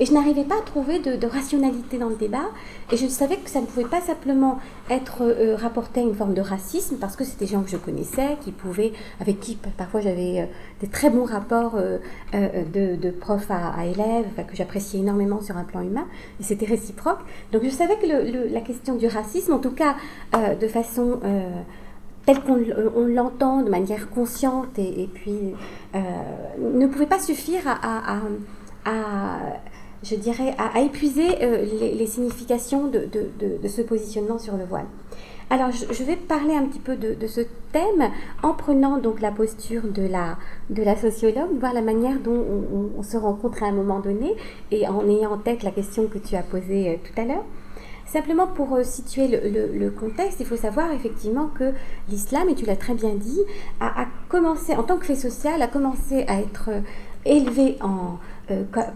et 0.00 0.06
je 0.06 0.14
n'arrivais 0.14 0.44
pas 0.44 0.54
à 0.54 0.62
trouver 0.62 0.98
de, 0.98 1.26
rationalité 1.26 1.98
dans 1.98 2.08
le 2.08 2.14
débat. 2.14 2.46
Et 2.90 2.96
je 2.96 3.06
savais 3.06 3.36
que 3.36 3.50
ça 3.50 3.60
ne 3.60 3.66
pouvait 3.66 3.84
pas 3.84 4.00
simplement 4.00 4.60
être 4.88 5.18
euh, 5.20 5.56
rapporté 5.56 6.00
à 6.00 6.04
une 6.04 6.14
forme 6.14 6.32
de 6.32 6.40
racisme, 6.40 6.96
parce 6.96 7.16
que 7.16 7.24
c'était 7.24 7.44
des 7.44 7.52
gens 7.52 7.62
que 7.62 7.68
je 7.68 7.76
connaissais, 7.76 8.38
qui 8.40 8.50
pouvaient, 8.50 8.94
avec 9.20 9.40
qui 9.40 9.58
parfois 9.76 10.00
j'avais 10.00 10.40
euh, 10.40 10.46
des 10.80 10.88
très 10.88 11.10
bons 11.10 11.26
rapports 11.26 11.74
euh, 11.76 11.98
de, 12.32 12.96
de, 12.96 13.10
prof 13.10 13.44
à, 13.50 13.84
élève, 13.84 14.24
que 14.48 14.56
j'appréciais 14.56 15.00
énormément 15.00 15.42
sur 15.42 15.58
un 15.58 15.64
plan 15.64 15.82
humain, 15.82 16.06
et 16.40 16.42
c'était 16.42 16.64
réciproque. 16.64 17.20
Donc 17.52 17.62
je 17.62 17.68
savais 17.68 17.96
que 17.98 18.06
la 18.50 18.60
question 18.62 18.94
du 18.94 19.06
racisme, 19.06 19.52
en 19.52 19.58
tout 19.58 19.72
cas 19.72 19.96
de 20.32 20.66
façon 20.66 21.20
tel 22.26 22.40
qu'on 22.40 22.56
l'entend 23.06 23.62
de 23.62 23.70
manière 23.70 24.10
consciente 24.10 24.78
et, 24.78 25.08
puis 25.12 25.54
euh, 25.94 26.00
ne 26.58 26.86
pouvait 26.86 27.06
pas 27.06 27.18
suffire 27.18 27.62
à, 27.66 28.20
je 30.02 30.14
dirais, 30.16 30.54
à, 30.58 30.80
épuiser 30.80 31.28
les, 31.94 32.06
significations 32.06 32.86
de, 32.86 33.68
ce 33.68 33.82
positionnement 33.82 34.38
sur 34.38 34.56
le 34.56 34.64
voile. 34.64 34.86
Alors, 35.50 35.70
je, 35.70 36.04
vais 36.04 36.16
parler 36.16 36.54
un 36.54 36.64
petit 36.64 36.78
peu 36.78 36.96
de, 36.96 37.26
ce 37.26 37.42
thème 37.72 38.10
en 38.42 38.54
prenant 38.54 38.98
donc 38.98 39.20
la 39.20 39.30
posture 39.30 39.82
de 39.82 40.06
la, 40.06 40.38
de 40.70 40.82
la 40.82 40.96
sociologue, 40.96 41.58
voir 41.60 41.74
la 41.74 41.82
manière 41.82 42.18
dont 42.18 42.44
on, 42.96 43.02
se 43.02 43.16
rencontre 43.16 43.62
à 43.62 43.66
un 43.66 43.72
moment 43.72 44.00
donné 44.00 44.34
et 44.70 44.88
en 44.88 45.06
ayant 45.08 45.32
en 45.32 45.38
tête 45.38 45.62
la 45.62 45.70
question 45.70 46.06
que 46.06 46.18
tu 46.18 46.36
as 46.36 46.42
posée 46.42 46.88
euh, 46.88 46.96
tout 46.96 47.20
à 47.20 47.24
l'heure. 47.24 47.44
Simplement 48.06 48.46
pour 48.46 48.74
euh, 48.74 48.84
situer 48.84 49.28
le, 49.28 49.90
contexte, 49.90 50.40
il 50.40 50.46
faut 50.46 50.56
savoir 50.56 50.92
effectivement 50.92 51.48
que 51.48 51.72
l'islam, 52.08 52.48
et 52.48 52.54
tu 52.54 52.64
l'as 52.64 52.76
très 52.76 52.94
bien 52.94 53.14
dit, 53.14 53.40
a, 53.80 54.06
commencé, 54.28 54.74
en 54.74 54.82
tant 54.82 54.98
que 54.98 55.06
fait 55.06 55.14
social, 55.14 55.60
a 55.62 55.68
commencé 55.68 56.24
à 56.28 56.40
être 56.40 56.70
euh, 56.70 56.80
élevé 57.24 57.76
en, 57.80 58.18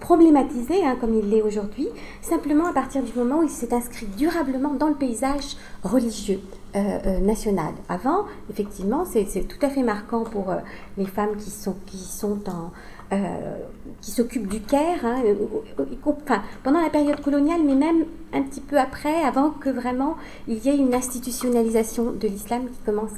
problématisé, 0.00 0.84
hein, 0.84 0.96
comme 1.00 1.14
il 1.14 1.30
l'est 1.30 1.42
aujourd'hui, 1.42 1.88
simplement 2.20 2.66
à 2.66 2.72
partir 2.72 3.02
du 3.02 3.12
moment 3.14 3.38
où 3.38 3.44
il 3.44 3.50
s'est 3.50 3.72
inscrit 3.72 4.06
durablement 4.06 4.74
dans 4.74 4.88
le 4.88 4.94
paysage 4.94 5.56
religieux 5.82 6.40
euh, 6.76 6.98
euh, 7.06 7.20
national. 7.20 7.72
Avant, 7.88 8.26
effectivement, 8.50 9.06
c'est 9.06 9.24
tout 9.48 9.64
à 9.64 9.70
fait 9.70 9.82
marquant 9.82 10.24
pour 10.24 10.50
euh, 10.50 10.56
les 10.98 11.06
femmes 11.06 11.36
qui 11.36 11.50
sont, 11.50 11.76
qui 11.86 11.96
sont 11.96 12.40
en, 12.48 12.70
qui 14.00 14.10
s'occupent 14.10 14.46
du 14.46 14.60
Caire, 14.60 15.04
hein, 15.04 15.22
enfin, 16.04 16.42
pendant 16.62 16.80
la 16.80 16.90
période 16.90 17.20
coloniale, 17.20 17.60
mais 17.64 17.74
même 17.74 18.04
un 18.32 18.42
petit 18.42 18.60
peu 18.60 18.78
après, 18.78 19.22
avant 19.22 19.50
que 19.50 19.70
vraiment 19.70 20.16
il 20.46 20.58
y 20.58 20.68
ait 20.68 20.76
une 20.76 20.94
institutionnalisation 20.94 22.12
de 22.12 22.28
l'islam 22.28 22.66
qui 22.66 22.78
commence 22.84 23.12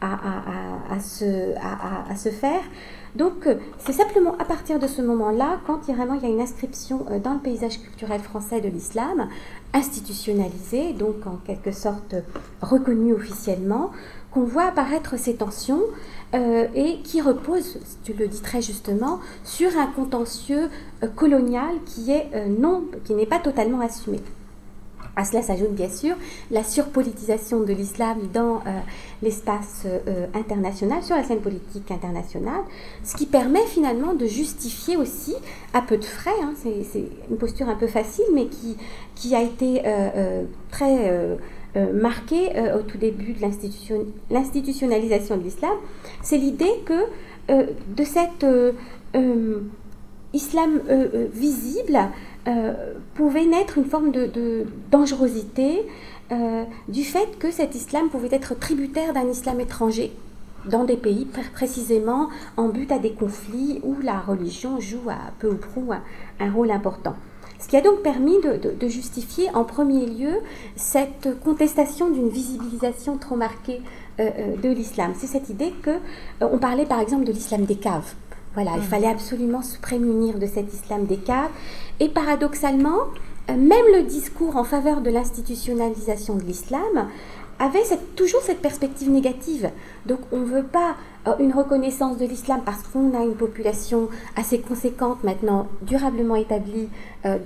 à, 0.00 1.00
se, 1.00 2.28
faire. 2.30 2.62
Donc, 3.16 3.48
c'est 3.78 3.92
simplement 3.92 4.36
à 4.38 4.44
partir 4.44 4.78
de 4.78 4.86
ce 4.86 5.02
moment-là, 5.02 5.60
quand 5.66 5.88
il, 5.88 5.96
vraiment 5.96 6.14
il 6.14 6.22
y 6.22 6.26
a 6.26 6.28
une 6.28 6.40
inscription 6.40 7.06
dans 7.24 7.34
le 7.34 7.40
paysage 7.40 7.80
culturel 7.80 8.20
français 8.20 8.60
de 8.60 8.68
l'islam, 8.68 9.28
institutionnalisé, 9.74 10.92
donc 10.92 11.26
en 11.26 11.36
quelque 11.44 11.72
sorte 11.72 12.14
reconnu 12.60 13.12
officiellement, 13.12 13.90
qu'on 14.30 14.44
voit 14.44 14.64
apparaître 14.64 15.18
ces 15.18 15.34
tensions 15.34 15.82
euh, 16.34 16.66
et 16.74 17.00
qui 17.02 17.20
reposent, 17.20 17.78
tu 18.04 18.12
le 18.12 18.28
dis 18.28 18.40
très 18.40 18.62
justement, 18.62 19.18
sur 19.42 19.76
un 19.76 19.86
contentieux 19.86 20.68
euh, 21.02 21.08
colonial 21.08 21.74
qui 21.84 22.12
est 22.12 22.28
euh, 22.34 22.46
non, 22.46 22.84
qui 23.04 23.14
n'est 23.14 23.26
pas 23.26 23.40
totalement 23.40 23.80
assumé. 23.80 24.20
À 25.16 25.24
cela 25.24 25.42
s'ajoute 25.42 25.72
bien 25.72 25.88
sûr 25.88 26.14
la 26.52 26.62
surpolitisation 26.62 27.60
de 27.60 27.72
l'islam 27.72 28.16
dans 28.32 28.62
l'espace 29.22 29.84
international, 30.34 31.02
sur 31.02 31.16
la 31.16 31.24
scène 31.24 31.40
politique 31.40 31.90
internationale, 31.90 32.60
ce 33.02 33.16
qui 33.16 33.26
permet 33.26 33.66
finalement 33.66 34.14
de 34.14 34.24
justifier 34.26 34.96
aussi, 34.96 35.34
à 35.74 35.82
peu 35.82 35.98
de 35.98 36.04
frais, 36.04 36.30
hein, 36.42 36.54
c'est 36.62 37.04
une 37.28 37.36
posture 37.36 37.68
un 37.68 37.74
peu 37.74 37.88
facile, 37.88 38.24
mais 38.32 38.46
qui, 38.46 38.76
qui 39.16 39.34
a 39.34 39.42
été 39.42 39.82
très 40.70 41.38
marquée 41.94 42.50
au 42.76 42.82
tout 42.82 42.98
début 42.98 43.32
de 43.32 43.40
l'institutionnalisation 44.30 45.36
de 45.36 45.42
l'islam, 45.42 45.76
c'est 46.22 46.38
l'idée 46.38 46.72
que 46.84 47.04
de 47.48 48.04
cet 48.04 48.44
islam 50.32 50.80
visible, 51.32 51.98
euh, 52.48 52.94
pouvait 53.16 53.44
naître 53.44 53.76
une 53.76 53.84
forme 53.84 54.12
de, 54.12 54.64
dangerosité 54.90 55.86
euh, 56.32 56.64
du 56.88 57.04
fait 57.04 57.38
que 57.38 57.50
cet 57.50 57.74
islam 57.74 58.08
pouvait 58.08 58.34
être 58.34 58.58
tributaire 58.58 59.12
d'un 59.12 59.28
islam 59.28 59.60
étranger 59.60 60.10
dans 60.64 60.84
des 60.84 60.96
pays 60.96 61.26
précisément 61.52 62.30
en 62.56 62.68
but 62.68 62.90
à 62.92 62.98
des 62.98 63.12
conflits 63.12 63.80
où 63.82 63.96
la 64.02 64.18
religion 64.18 64.80
joue 64.80 65.10
à 65.10 65.18
peu 65.38 65.50
ou 65.50 65.56
prou 65.56 65.92
un, 66.40 66.50
rôle 66.50 66.70
important. 66.70 67.14
Ce 67.60 67.68
qui 67.68 67.76
a 67.76 67.82
donc 67.82 68.02
permis 68.02 68.36
de, 68.40 68.88
justifier 68.88 69.48
en 69.54 69.64
premier 69.64 70.06
lieu 70.06 70.38
cette 70.76 71.38
contestation 71.44 72.10
d'une 72.10 72.28
visibilisation 72.28 73.18
trop 73.18 73.36
marquée 73.36 73.80
euh, 74.18 74.56
de 74.56 74.68
l'islam. 74.70 75.12
C'est 75.16 75.26
cette 75.26 75.50
idée 75.50 75.72
que 75.82 75.98
on 76.40 76.58
parlait 76.58 76.86
par 76.86 77.00
exemple 77.00 77.24
de 77.24 77.32
l'islam 77.32 77.64
des 77.66 77.76
caves. 77.76 78.14
Voilà, 78.54 78.72
il 78.74 78.80
mmh. 78.80 78.84
fallait 78.84 79.08
absolument 79.08 79.62
se 79.62 79.78
prémunir 79.78 80.38
de 80.38 80.46
cet 80.46 80.72
islam 80.74 81.04
des 81.04 81.18
caves 81.18 81.50
et 82.00 82.08
paradoxalement, 82.08 82.98
euh, 83.48 83.54
même 83.54 83.86
le 83.94 84.02
discours 84.02 84.56
en 84.56 84.64
faveur 84.64 85.02
de 85.02 85.10
l'institutionnalisation 85.10 86.34
de 86.34 86.42
l'islam 86.42 87.08
avait 87.60 87.84
toujours 88.16 88.40
cette 88.40 88.60
perspective 88.60 89.10
négative. 89.10 89.70
Donc 90.06 90.20
on 90.32 90.38
ne 90.38 90.46
veut 90.46 90.64
pas 90.64 90.96
euh, 91.28 91.32
une 91.38 91.52
reconnaissance 91.52 92.16
de 92.16 92.24
l'islam 92.24 92.62
parce 92.64 92.82
qu'on 92.84 93.14
a 93.14 93.22
une 93.22 93.34
population 93.34 94.08
assez 94.34 94.60
conséquente 94.60 95.22
maintenant, 95.24 95.68
durablement 95.82 96.36
établie 96.36 96.88
euh, 97.26 97.36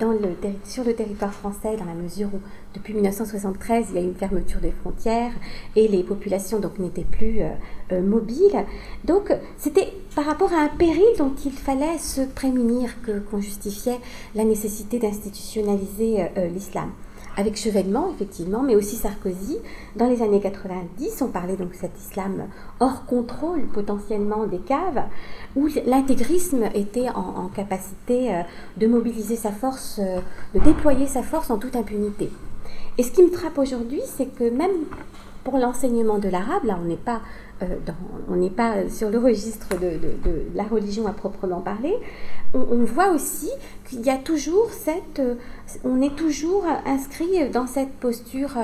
sur 0.63 0.85
le 0.85 0.93
territoire 0.95 1.33
français, 1.33 1.75
dans 1.75 1.83
la 1.83 1.93
mesure 1.93 2.29
où 2.33 2.39
depuis 2.73 2.93
1973 2.93 3.87
il 3.89 3.95
y 3.95 3.97
a 3.97 4.01
une 4.01 4.15
fermeture 4.15 4.61
des 4.61 4.71
frontières 4.71 5.33
et 5.75 5.89
les 5.89 6.03
populations 6.03 6.61
n'étaient 6.79 7.03
plus 7.03 7.41
euh, 7.41 8.01
mobiles. 8.01 8.63
Donc 9.03 9.33
c'était 9.57 9.91
par 10.15 10.25
rapport 10.25 10.53
à 10.53 10.61
un 10.61 10.69
péril 10.69 11.03
dont 11.17 11.33
il 11.43 11.51
fallait 11.51 11.97
se 11.97 12.21
prémunir 12.21 13.01
que 13.01 13.19
qu'on 13.19 13.41
justifiait 13.41 13.99
la 14.33 14.45
nécessité 14.45 14.97
d'institutionnaliser 14.97 16.29
l'islam 16.53 16.91
avec 17.37 17.57
Chevènement, 17.57 18.11
effectivement, 18.13 18.61
mais 18.61 18.75
aussi 18.75 18.95
Sarkozy. 18.95 19.57
Dans 19.95 20.07
les 20.07 20.21
années 20.21 20.39
90, 20.39 21.21
on 21.21 21.27
parlait 21.27 21.55
donc 21.55 21.71
de 21.71 21.75
cet 21.75 21.97
islam 21.99 22.47
hors 22.79 23.05
contrôle 23.05 23.65
potentiellement 23.67 24.45
des 24.45 24.59
caves, 24.59 25.03
où 25.55 25.67
l'intégrisme 25.85 26.63
était 26.73 27.09
en, 27.09 27.49
capacité 27.55 28.33
euh, 28.33 28.41
de 28.77 28.87
mobiliser 28.87 29.35
sa 29.35 29.51
force, 29.51 29.99
euh, 29.99 30.19
de 30.53 30.59
déployer 30.59 31.07
sa 31.07 31.23
force 31.23 31.49
en 31.49 31.57
toute 31.57 31.75
impunité. 31.75 32.29
Et 32.97 33.03
ce 33.03 33.11
qui 33.11 33.23
me 33.23 33.29
frappe 33.29 33.57
aujourd'hui, 33.57 34.01
c'est 34.05 34.27
que 34.27 34.49
même 34.49 34.71
pour 35.43 35.57
l'enseignement 35.57 36.17
de 36.17 36.27
l'arabe, 36.27 36.63
là 36.63 36.77
on 36.81 36.85
n'est 36.85 36.95
pas, 36.95 37.21
euh, 37.61 37.67
on 38.29 38.35
n'est 38.35 38.49
pas 38.49 38.89
sur 38.89 39.09
le 39.09 39.17
registre 39.17 39.69
de, 39.79 39.97
la 40.55 40.63
religion 40.63 41.07
à 41.07 41.11
proprement 41.11 41.61
parler, 41.61 41.95
on, 42.53 42.83
voit 42.83 43.11
aussi 43.11 43.49
qu'il 43.87 44.01
y 44.01 44.09
a 44.09 44.17
toujours 44.17 44.69
cette, 44.71 45.19
euh, 45.19 45.35
on 45.85 46.01
est 46.01 46.15
toujours 46.15 46.65
inscrit 46.85 47.49
dans 47.49 47.67
cette 47.67 47.91
posture 47.93 48.57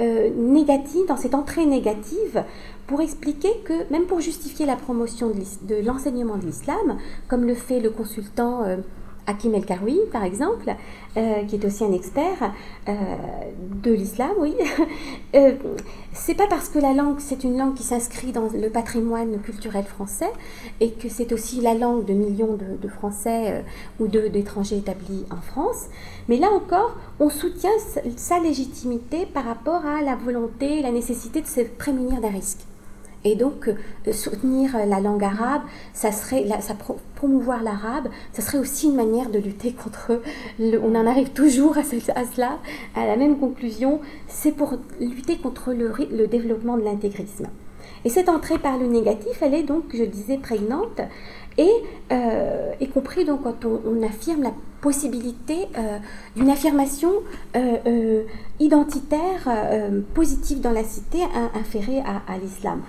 euh, 0.00 0.30
négative, 0.36 1.06
dans 1.06 1.18
cette 1.18 1.34
entrée 1.34 1.66
négative, 1.66 2.44
pour 2.86 3.02
expliquer 3.02 3.50
que 3.64 3.90
même 3.92 4.06
pour 4.06 4.20
justifier 4.20 4.64
la 4.64 4.76
promotion 4.76 5.28
de 5.28 5.74
l'enseignement 5.84 6.36
de 6.36 6.46
l'islam, 6.46 6.98
comme 7.28 7.44
le 7.44 7.54
fait 7.54 7.78
le 7.78 7.90
consultant 7.90 8.64
Hakim 9.26 9.54
El 9.54 9.64
Karoui, 9.64 9.98
par 10.12 10.24
exemple, 10.24 10.74
euh, 11.16 11.44
qui 11.44 11.56
est 11.56 11.64
aussi 11.64 11.84
un 11.84 11.92
expert 11.92 12.52
euh, 12.88 12.92
de 13.82 13.92
l'islam, 13.92 14.30
oui. 14.38 14.54
euh, 15.34 15.54
c'est 16.12 16.34
pas 16.34 16.46
parce 16.46 16.68
que 16.68 16.78
la 16.78 16.92
langue, 16.92 17.18
c'est 17.18 17.44
une 17.44 17.56
langue 17.58 17.74
qui 17.74 17.82
s'inscrit 17.82 18.32
dans 18.32 18.48
le 18.52 18.70
patrimoine 18.70 19.40
culturel 19.40 19.84
français 19.84 20.30
et 20.80 20.92
que 20.92 21.08
c'est 21.08 21.32
aussi 21.32 21.60
la 21.60 21.74
langue 21.74 22.04
de 22.04 22.12
millions 22.12 22.56
de, 22.56 22.88
Français 22.88 23.64
ou 24.00 24.08
d'étrangers 24.08 24.78
établis 24.78 25.24
en 25.30 25.40
France, 25.40 25.86
mais 26.28 26.38
là 26.38 26.50
encore, 26.50 26.96
on 27.20 27.30
soutient 27.30 27.70
sa 28.16 28.40
légitimité 28.40 29.26
par 29.26 29.44
rapport 29.44 29.86
à 29.86 30.02
la 30.02 30.16
volonté, 30.16 30.82
la 30.82 30.90
nécessité 30.90 31.40
de 31.40 31.46
se 31.46 31.60
prémunir 31.60 32.20
d'un 32.20 32.30
risque. 32.30 32.58
Et 33.24 33.34
donc, 33.34 33.68
euh, 33.68 34.12
soutenir 34.12 34.76
la 34.86 35.00
langue 35.00 35.22
arabe, 35.22 35.62
ça 35.92 36.10
serait, 36.10 36.46
ça 36.60 36.74
promouvoir 37.16 37.62
l'arabe, 37.62 38.08
ça 38.32 38.40
serait 38.40 38.58
aussi 38.58 38.86
une 38.86 38.96
manière 38.96 39.28
de 39.30 39.38
lutter 39.38 39.72
contre. 39.72 40.22
on 40.58 40.94
en 40.94 41.06
arrive 41.06 41.30
toujours 41.30 41.76
à, 41.76 41.84
cela, 41.84 42.58
à 42.94 43.06
la 43.06 43.16
même 43.16 43.38
conclusion. 43.38 44.00
C'est 44.26 44.52
pour 44.52 44.74
lutter 45.00 45.36
contre 45.36 45.72
le, 45.72 46.26
développement 46.26 46.78
de 46.78 46.82
l'intégrisme. 46.82 47.48
Et 48.06 48.08
cette 48.08 48.30
entrée 48.30 48.58
par 48.58 48.78
le 48.78 48.86
négatif, 48.86 49.42
elle 49.42 49.52
est 49.52 49.64
donc, 49.64 49.84
je 49.92 50.04
disais, 50.04 50.38
prégnante, 50.38 51.02
et 51.58 51.70
euh, 52.12 52.72
y 52.80 52.88
compris 52.88 53.26
donc 53.26 53.42
quand 53.42 53.66
on, 53.66 54.02
affirme 54.02 54.42
la 54.42 54.52
possibilité 54.80 55.66
euh, 55.76 55.98
d'une 56.36 56.48
affirmation 56.48 57.10
identitaire 58.58 59.48
positive 60.14 60.60
dans 60.62 60.70
la 60.70 60.84
cité 60.84 61.18
inférée 61.54 62.00
à 62.00 62.38
l'islam 62.38 62.80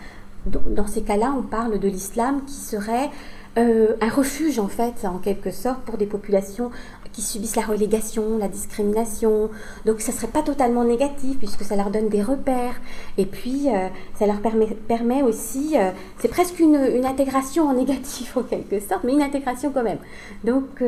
dans 0.46 0.88
ces 0.88 1.02
cas-là, 1.02 1.34
on 1.38 1.44
parle 1.44 1.80
de 1.80 1.88
l'islam 1.88 2.42
qui 2.46 2.54
serait 2.54 3.10
euh, 3.58 3.96
un 4.00 4.10
refuge, 4.10 4.60
en 4.60 4.68
fait, 4.68 5.06
en 5.06 5.18
quelque 5.18 5.52
sorte, 5.52 5.82
pour 5.82 5.98
des 5.98 6.06
populations 6.06 6.72
qui 7.12 7.22
subissent 7.22 7.58
la 7.58 7.64
relégation, 7.64 8.38
la 8.38 8.48
discrimination. 8.48 9.50
Donc 9.86 10.00
ça 10.00 10.14
ne 10.14 10.18
serait 10.18 10.32
pas 10.32 10.42
totalement 10.42 10.86
négatif, 10.86 11.38
puisque 11.38 11.64
ça 11.64 11.76
leur 11.76 11.92
donne 11.92 12.08
des 12.08 12.22
repères. 12.22 12.80
Et 13.18 13.26
puis, 13.26 13.68
euh, 13.68 13.90
ça 14.18 14.26
leur 14.26 14.40
permet, 14.40 15.22
aussi, 15.22 15.78
euh, 15.78 15.92
c'est 16.20 16.30
presque 16.30 16.60
une, 16.60 17.06
intégration 17.06 17.68
en 17.68 17.74
négatif, 17.74 18.38
en 18.38 18.44
quelque 18.44 18.80
sorte, 18.80 19.04
mais 19.04 19.12
une 19.12 19.22
intégration 19.22 19.72
quand 19.72 19.84
même. 19.84 20.00
Donc, 20.46 20.82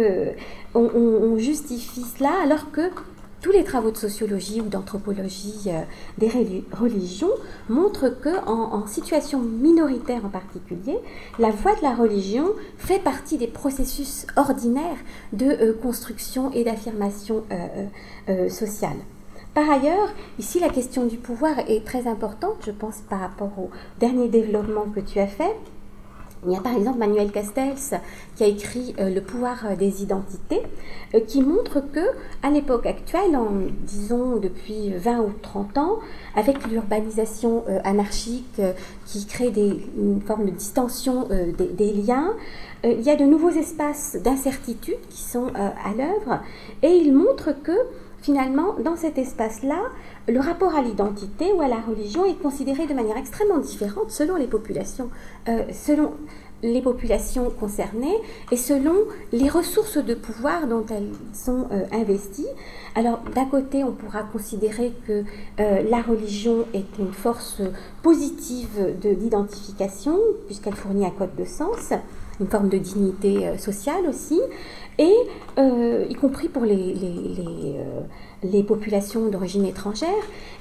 on, 0.73 0.79
on, 0.79 1.37
justifie 1.37 2.05
cela, 2.17 2.31
alors 2.43 2.71
que 2.71 2.89
tous 3.43 3.51
les 3.51 3.65
travaux 3.65 3.91
de 3.91 3.97
sociologie 3.97 4.61
ou 4.61 4.69
d'anthropologie 4.69 5.67
euh, 5.67 5.81
des 6.17 6.31
religions 6.71 7.29
montrent 7.69 8.09
que, 8.09 8.43
en, 8.47 8.87
situation 8.87 9.39
minoritaire 9.39 10.25
en 10.25 10.29
particulier, 10.29 10.97
la 11.39 11.51
voie 11.51 11.75
de 11.75 11.81
la 11.81 11.93
religion 11.93 12.45
fait 12.77 12.99
partie 12.99 13.37
des 13.37 13.47
processus 13.47 14.25
ordinaires 14.37 14.97
de 15.33 15.45
euh, 15.45 15.73
construction 15.73 16.51
et 16.53 16.63
d'affirmation 16.63 17.43
euh, 17.51 18.49
sociale. 18.49 18.97
Par 19.53 19.69
ailleurs, 19.69 20.09
ici, 20.39 20.59
la 20.59 20.69
question 20.69 21.05
du 21.05 21.17
pouvoir 21.17 21.59
est 21.67 21.85
très 21.85 22.07
importante, 22.07 22.55
je 22.65 22.71
pense, 22.71 23.01
par 23.09 23.19
rapport 23.19 23.51
au 23.59 23.69
dernier 23.99 24.29
développement 24.29 24.85
que 24.95 25.01
tu 25.01 25.19
as 25.19 25.27
fait. 25.27 25.55
Il 26.45 26.51
y 26.51 26.55
a 26.55 26.59
par 26.59 26.75
exemple 26.75 26.99
Manuel 26.99 27.31
Castells 27.31 27.99
qui 28.35 28.43
a 28.43 28.47
écrit 28.47 28.93
euh, 28.99 29.09
Le 29.09 29.21
pouvoir 29.21 29.65
euh, 29.65 29.75
des 29.75 30.03
identités, 30.03 30.61
euh, 31.13 31.19
qui 31.21 31.41
montre 31.41 31.79
que 31.79 32.01
à 32.41 32.49
l'époque 32.49 32.85
actuelle, 32.85 33.35
en, 33.35 33.49
disons 33.85 34.37
depuis 34.37 34.91
20 34.91 35.19
ou 35.19 35.31
30 35.41 35.77
ans, 35.77 35.99
avec 36.35 36.67
l'urbanisation 36.67 37.63
anarchique 37.83 38.61
qui 39.05 39.25
crée 39.25 39.51
des, 39.51 39.79
une 39.97 40.21
forme 40.21 40.45
de 40.45 40.51
distension 40.51 41.27
des, 41.29 41.67
des, 41.67 41.93
liens, 41.93 42.33
il 42.83 43.01
y 43.01 43.09
a 43.09 43.15
de 43.15 43.23
nouveaux 43.23 43.51
espaces 43.51 44.17
d'incertitude 44.23 44.97
qui 45.09 45.21
sont 45.21 45.47
à 45.55 45.93
l'œuvre, 45.95 46.41
et 46.81 46.89
il 46.89 47.13
montre 47.13 47.51
que 47.63 47.71
finalement, 48.23 48.75
dans 48.79 48.95
cet 48.95 49.17
espace-là, 49.17 49.81
le 50.27 50.39
rapport 50.39 50.73
à 50.75 50.81
l'identité 50.81 51.51
ou 51.53 51.61
à 51.61 51.67
la 51.67 51.81
religion 51.81 52.25
est 52.25 52.41
considéré 52.41 52.87
de 52.87 52.93
manière 52.93 53.17
extrêmement 53.17 53.59
différente 53.59 54.09
selon 54.09 54.37
les 54.37 54.47
populations, 54.47 55.09
euh, 55.49 55.63
concernées 57.59 58.15
et 58.51 58.57
selon 58.57 58.95
les 59.33 59.49
ressources 59.49 59.97
de 59.97 60.13
pouvoir 60.15 60.67
dont 60.67 60.85
elles 60.89 61.11
sont 61.33 61.67
euh, 61.71 61.83
investies. 61.91 62.47
Alors 62.95 63.19
d'un 63.35 63.45
côté, 63.45 63.83
on 63.83 63.91
pourra 63.91 64.23
considérer 64.23 64.93
que 65.05 65.23
euh, 65.59 65.83
la 65.89 66.01
religion 66.01 66.65
est 66.73 66.97
une 66.99 67.11
force 67.11 67.61
positive 68.01 68.95
d'identification 69.01 70.17
puisqu'elle 70.45 70.75
fournit 70.75 71.05
un 71.05 71.11
code 71.11 71.35
de 71.35 71.45
sens, 71.45 71.91
une 72.39 72.47
forme 72.47 72.69
de 72.69 72.77
dignité 72.77 73.57
sociale 73.57 74.07
aussi 74.07 74.39
et 74.97 75.15
euh, 75.57 76.05
y 76.09 76.15
compris 76.15 76.49
pour 76.49 76.63
les, 76.63 76.75
les, 76.75 77.75
euh, 77.77 78.01
les, 78.43 78.63
populations 78.63 79.27
d'origine 79.29 79.65
étrangère. 79.65 80.09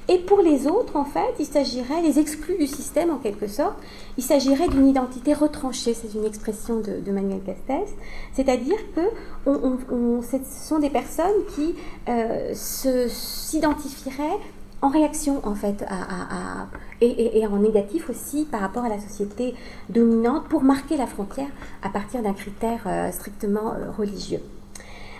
Et 0.09 0.17
pour 0.17 0.41
les 0.41 0.67
autres, 0.67 0.95
en 0.95 1.05
fait, 1.05 1.33
il 1.39 1.45
s'agirait, 1.45 2.01
les 2.01 2.19
exclus 2.19 2.57
du 2.57 2.67
système 2.67 3.11
en 3.11 3.17
quelque 3.17 3.47
sorte, 3.47 3.75
il 4.17 4.23
s'agirait 4.23 4.67
d'une 4.67 4.87
identité 4.87 5.33
retranchée, 5.33 5.93
c'est 5.93 6.13
une 6.17 6.25
expression 6.25 6.79
de, 6.79 7.11
Manuel 7.11 7.41
Castells, 7.45 7.95
c'est-à-dire 8.33 8.77
que 8.95 9.01
on, 9.45 10.21
ce 10.21 10.37
sont 10.67 10.79
des 10.79 10.89
personnes 10.89 11.45
qui 11.55 11.75
euh, 12.09 12.51
s'identifieraient 12.53 14.39
en 14.81 14.89
réaction 14.89 15.39
en 15.43 15.55
fait 15.55 15.85
à, 15.87 16.67
et, 17.03 17.45
en 17.47 17.57
négatif 17.57 18.09
aussi 18.09 18.45
par 18.45 18.61
rapport 18.61 18.83
à 18.85 18.89
la 18.89 18.99
société 18.99 19.53
dominante 19.89 20.45
pour 20.49 20.63
marquer 20.63 20.97
la 20.97 21.07
frontière 21.07 21.49
à 21.81 21.89
partir 21.89 22.21
d'un 22.21 22.33
critère 22.33 22.83
euh, 22.87 23.11
strictement 23.11 23.73
euh, 23.73 23.91
religieux. 23.91 24.39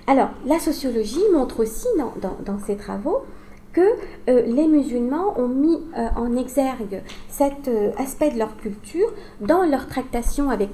Alors 0.08 0.30
la 0.46 0.60
sociologie 0.60 1.24
montre 1.34 1.62
aussi 1.62 1.88
dans, 1.98 2.14
dans, 2.46 2.60
ses 2.60 2.76
travaux 2.76 3.24
que 3.72 3.82
euh, 4.30 4.42
les 4.46 4.68
musulmans 4.68 5.40
ont 5.40 5.48
mis 5.48 5.80
en 6.16 6.36
exergue 6.36 7.02
cet 7.30 7.70
aspect 7.98 8.32
de 8.32 8.38
leur 8.38 8.56
culture 8.58 9.08
dans 9.40 9.64
leur 9.64 9.88
tractation 9.88 10.50
avec 10.50 10.70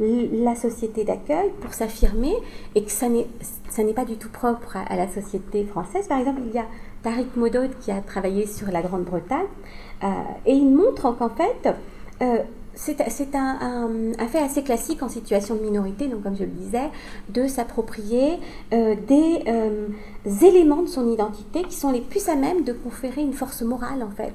la 0.00 0.54
société 0.54 1.04
d'accueil 1.04 1.50
pour 1.60 1.74
s'affirmer 1.74 2.34
et 2.74 2.84
que 2.84 2.90
ça 2.90 3.08
n'est 3.08 3.92
pas 3.92 4.06
du 4.06 4.16
tout 4.16 4.30
propre 4.30 4.78
à, 4.88 4.96
la 4.96 5.08
société 5.08 5.64
française. 5.64 6.08
Par 6.08 6.18
exemple, 6.18 6.40
il 6.46 6.54
y 6.54 6.58
a 6.58 6.66
Tariq 7.04 7.36
Modod 7.36 7.70
qui 7.80 7.90
a 7.90 8.00
travaillé 8.00 8.46
sur 8.46 8.70
la 8.70 8.80
Grande-Bretagne, 8.80 9.46
et 10.46 10.52
il 10.52 10.70
montre 10.70 11.10
qu'en 11.16 11.30
fait, 11.30 11.74
euh, 12.22 12.38
c'est 12.74 13.00
un, 13.34 13.88
fait 14.28 14.38
assez 14.38 14.62
classique 14.62 15.02
en 15.02 15.08
situation 15.08 15.54
de 15.54 15.60
minorité, 15.60 16.08
donc 16.08 16.22
comme 16.22 16.36
je 16.36 16.44
le 16.44 16.50
disais, 16.50 16.90
de 17.28 17.46
s'approprier 17.46 18.38
euh, 18.72 18.94
des 18.96 20.46
éléments 20.46 20.82
de 20.82 20.88
son 20.88 21.10
identité 21.10 21.62
qui 21.62 21.76
sont 21.76 21.92
les 21.92 22.00
plus 22.00 22.28
à 22.28 22.34
même 22.34 22.64
de 22.64 22.72
conférer 22.72 23.22
une 23.22 23.32
force 23.32 23.62
morale 23.62 24.02
en 24.02 24.10
fait, 24.10 24.34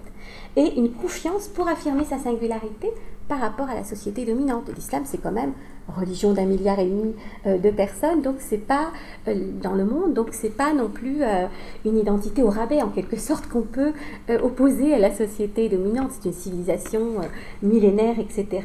et 0.55 0.79
une 0.79 0.91
confiance 0.91 1.47
pour 1.47 1.67
affirmer 1.67 2.05
sa 2.05 2.17
singularité 2.17 2.89
par 3.27 3.39
rapport 3.39 3.69
à 3.69 3.75
la 3.75 3.83
société 3.83 4.25
dominante. 4.25 4.69
L'islam, 4.75 5.03
c'est 5.05 5.19
quand 5.19 5.31
même 5.31 5.53
religion 5.97 6.33
d'un 6.33 6.45
milliard 6.45 6.79
et 6.79 6.85
demi 6.85 7.13
euh, 7.45 7.57
de 7.57 7.69
personnes, 7.69 8.21
donc 8.21 8.35
c'est 8.39 8.65
pas 8.65 8.91
euh, 9.27 9.35
dans 9.61 9.73
le 9.73 9.85
monde, 9.85 10.13
donc 10.13 10.29
c'est 10.31 10.55
pas 10.55 10.73
non 10.73 10.89
plus 10.89 11.21
euh, 11.21 11.47
une 11.85 11.97
identité 11.97 12.43
au 12.43 12.49
rabais 12.49 12.81
en 12.81 12.89
quelque 12.89 13.17
sorte 13.17 13.47
qu'on 13.47 13.61
peut 13.61 13.93
opposer 14.41 14.93
à 14.93 14.99
la 14.99 15.13
société 15.13 15.69
dominante. 15.69 16.11
C'est 16.11 16.29
une 16.29 16.33
civilisation 16.33 17.01
millénaire, 17.61 18.19
etc. 18.19 18.61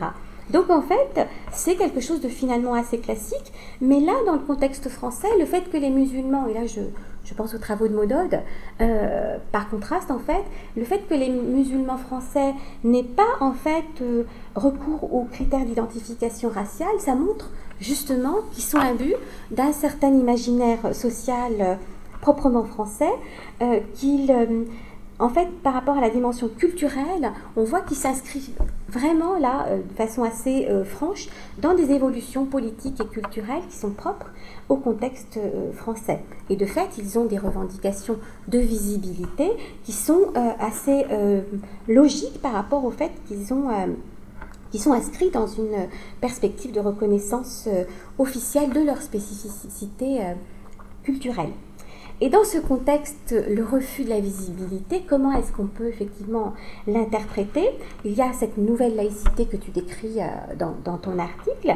Donc 0.51 0.71
en 0.71 0.83
fait, 0.83 1.27
c'est 1.53 1.77
quelque 1.77 2.01
chose 2.01 2.21
de 2.21 2.29
finalement 2.29 2.75
assez 2.75 2.99
classique, 2.99 3.53
mais 3.81 4.01
là, 4.01 4.13
dans 4.27 4.35
le 4.35 4.41
contexte 4.41 4.89
français, 4.89 5.29
le 5.39 5.47
fait 5.47 5.71
que 5.71 5.77
les 5.77 5.91
musulmans, 5.91 6.47
et 6.47 6.55
là 6.55 6.67
je, 6.67 6.81
je 7.25 7.35
pense 7.35 7.55
aux 7.55 7.59
travaux 7.59 7.89
de 7.89 7.95
Modode, 7.95 8.41
euh, 8.81 9.37
par 9.51 9.69
contraste 9.71 10.11
en 10.11 10.19
fait, 10.19 10.43
le 10.77 10.85
fait 10.85 11.07
que 11.09 11.15
les 11.15 11.31
musulmans 11.31 11.97
français 11.97 12.53
n'aient 12.85 13.03
pas 13.03 13.23
en 13.41 13.53
fait 13.53 13.85
euh, 14.03 14.25
recours 14.55 15.13
aux 15.15 15.25
critères 15.25 15.65
d'identification 15.65 16.51
raciale, 16.51 16.95
ça 16.99 17.15
montre 17.15 17.51
justement 17.81 18.37
qu'ils 18.53 18.65
sont 18.65 18.79
but 18.99 19.15
d'un 19.51 19.73
certain 19.73 20.09
imaginaire 20.09 20.95
social 20.95 21.53
euh, 21.61 21.75
proprement 22.21 22.65
français, 22.65 23.13
qu'ils 23.95 24.35
en 25.21 25.29
fait, 25.29 25.49
par 25.63 25.75
rapport 25.75 25.97
à 25.97 26.01
la 26.01 26.11
dimension 26.11 26.49
culturelle, 26.49 27.33
on 27.57 27.63
voit 27.63 27.83
qu'ils 27.83 27.97
s'inscrivent 27.97 28.51
vraiment 28.89 29.39
là, 29.39 29.67
euh, 29.69 29.79
de 29.79 29.93
façon 29.95 30.25
assez 30.25 30.67
euh, 30.69 30.85
franche, 30.85 31.29
dans 31.59 31.75
des 31.75 31.93
évolutions 31.93 32.47
politiques 32.47 33.01
et 33.01 33.07
culturelles 33.07 33.63
qui 33.69 33.77
sont 33.77 33.91
propres 33.91 34.31
au 34.69 34.77
contexte 34.77 35.37
euh, 35.37 35.73
français. 35.73 36.21
Et 36.51 36.57
de 36.57 36.67
fait, 36.67 36.99
ils 36.99 37.17
ont 37.17 37.27
des 37.27 37.39
revendications 37.39 38.19
de 38.49 38.59
visibilité 38.59 39.51
qui 39.85 39.93
sont 39.93 40.33
assez 40.59 41.05
logiques 41.89 42.41
par 42.43 42.53
rapport 42.53 42.85
au 42.85 42.91
fait 42.91 43.11
qu'ils 43.27 43.53
ont 43.55 43.69
qui 44.71 44.79
sont 44.79 44.93
inscrits 44.93 45.31
dans 45.31 45.47
une 45.47 45.89
perspective 46.21 46.73
de 46.73 46.81
reconnaissance 46.81 47.69
officielle 48.19 48.71
de 48.71 48.81
leur 48.81 49.01
spécificité 49.01 50.21
culturelle. 51.03 51.53
Et 52.21 52.29
dans 52.29 52.45
ce 52.45 52.59
contexte, 52.59 53.35
le 53.49 53.65
refus 53.65 54.05
de 54.05 54.11
la 54.11 54.21
visibilité, 54.21 55.03
comment 55.07 55.33
est-ce 55.33 55.51
qu'on 55.53 55.67
peut 55.67 55.89
effectivement 55.89 56.55
l'interpréter? 56.87 57.71
Il 58.05 58.13
y 58.13 58.23
a 58.23 58.33
cette 58.33 58.57
nouvelle 58.57 58.95
laïcité 58.95 59.47
que 59.47 59.57
tu 59.57 59.73
décris 59.73 60.21
euh, 60.21 60.55
dans, 60.57 60.97
ton 60.99 61.19
article. 61.19 61.75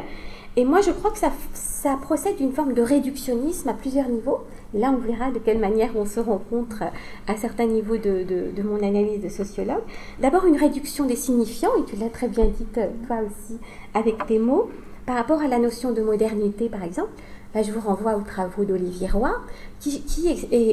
Et 0.55 0.63
moi, 0.63 0.79
je 0.79 0.91
crois 0.91 1.11
que 1.11 1.17
ça, 1.17 1.97
procède 2.01 2.37
d'une 2.37 2.53
forme 2.53 2.73
de 2.73 2.81
réductionnisme 2.81 3.67
à 3.67 3.73
plusieurs 3.73 4.07
niveaux. 4.07 4.39
Là, 4.73 4.93
on 4.95 4.97
verra 4.97 5.29
de 5.31 5.39
quelle 5.39 5.59
manière 5.59 5.91
on 5.95 6.05
se 6.05 6.21
rencontre 6.21 6.83
à 7.27 7.35
certains 7.35 7.67
niveaux 7.67 7.97
de, 7.97 8.23
de, 8.23 8.63
mon 8.63 8.77
analyse 8.77 9.21
de 9.21 9.29
sociologue. 9.29 9.83
D'abord, 10.21 10.45
une 10.45 10.57
réduction 10.57 11.05
des 11.05 11.17
signifiants, 11.17 11.75
et 11.79 11.83
tu 11.83 11.97
l'as 11.97 12.09
très 12.09 12.29
bien 12.29 12.45
dit 12.45 12.65
euh, 12.77 12.87
toi 13.07 13.17
aussi 13.17 13.59
avec 13.93 14.25
tes 14.25 14.39
mots, 14.39 14.69
par 15.05 15.17
rapport 15.17 15.41
à 15.41 15.47
la 15.47 15.59
notion 15.59 15.91
de 15.91 16.01
modernité, 16.01 16.69
par 16.69 16.83
exemple 16.83 17.09
je 17.55 17.71
vous 17.71 17.79
renvoie 17.79 18.15
aux 18.15 18.21
travaux 18.21 18.63
d'Olivier 18.63 19.07
Roy, 19.07 19.31
qui, 19.79 20.03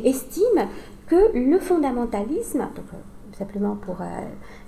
estime 0.04 0.68
que 1.06 1.32
le 1.34 1.58
fondamentalisme, 1.58 2.60
euh, 2.60 2.96
simplement 3.38 3.76
pour 3.76 4.00
euh, 4.00 4.04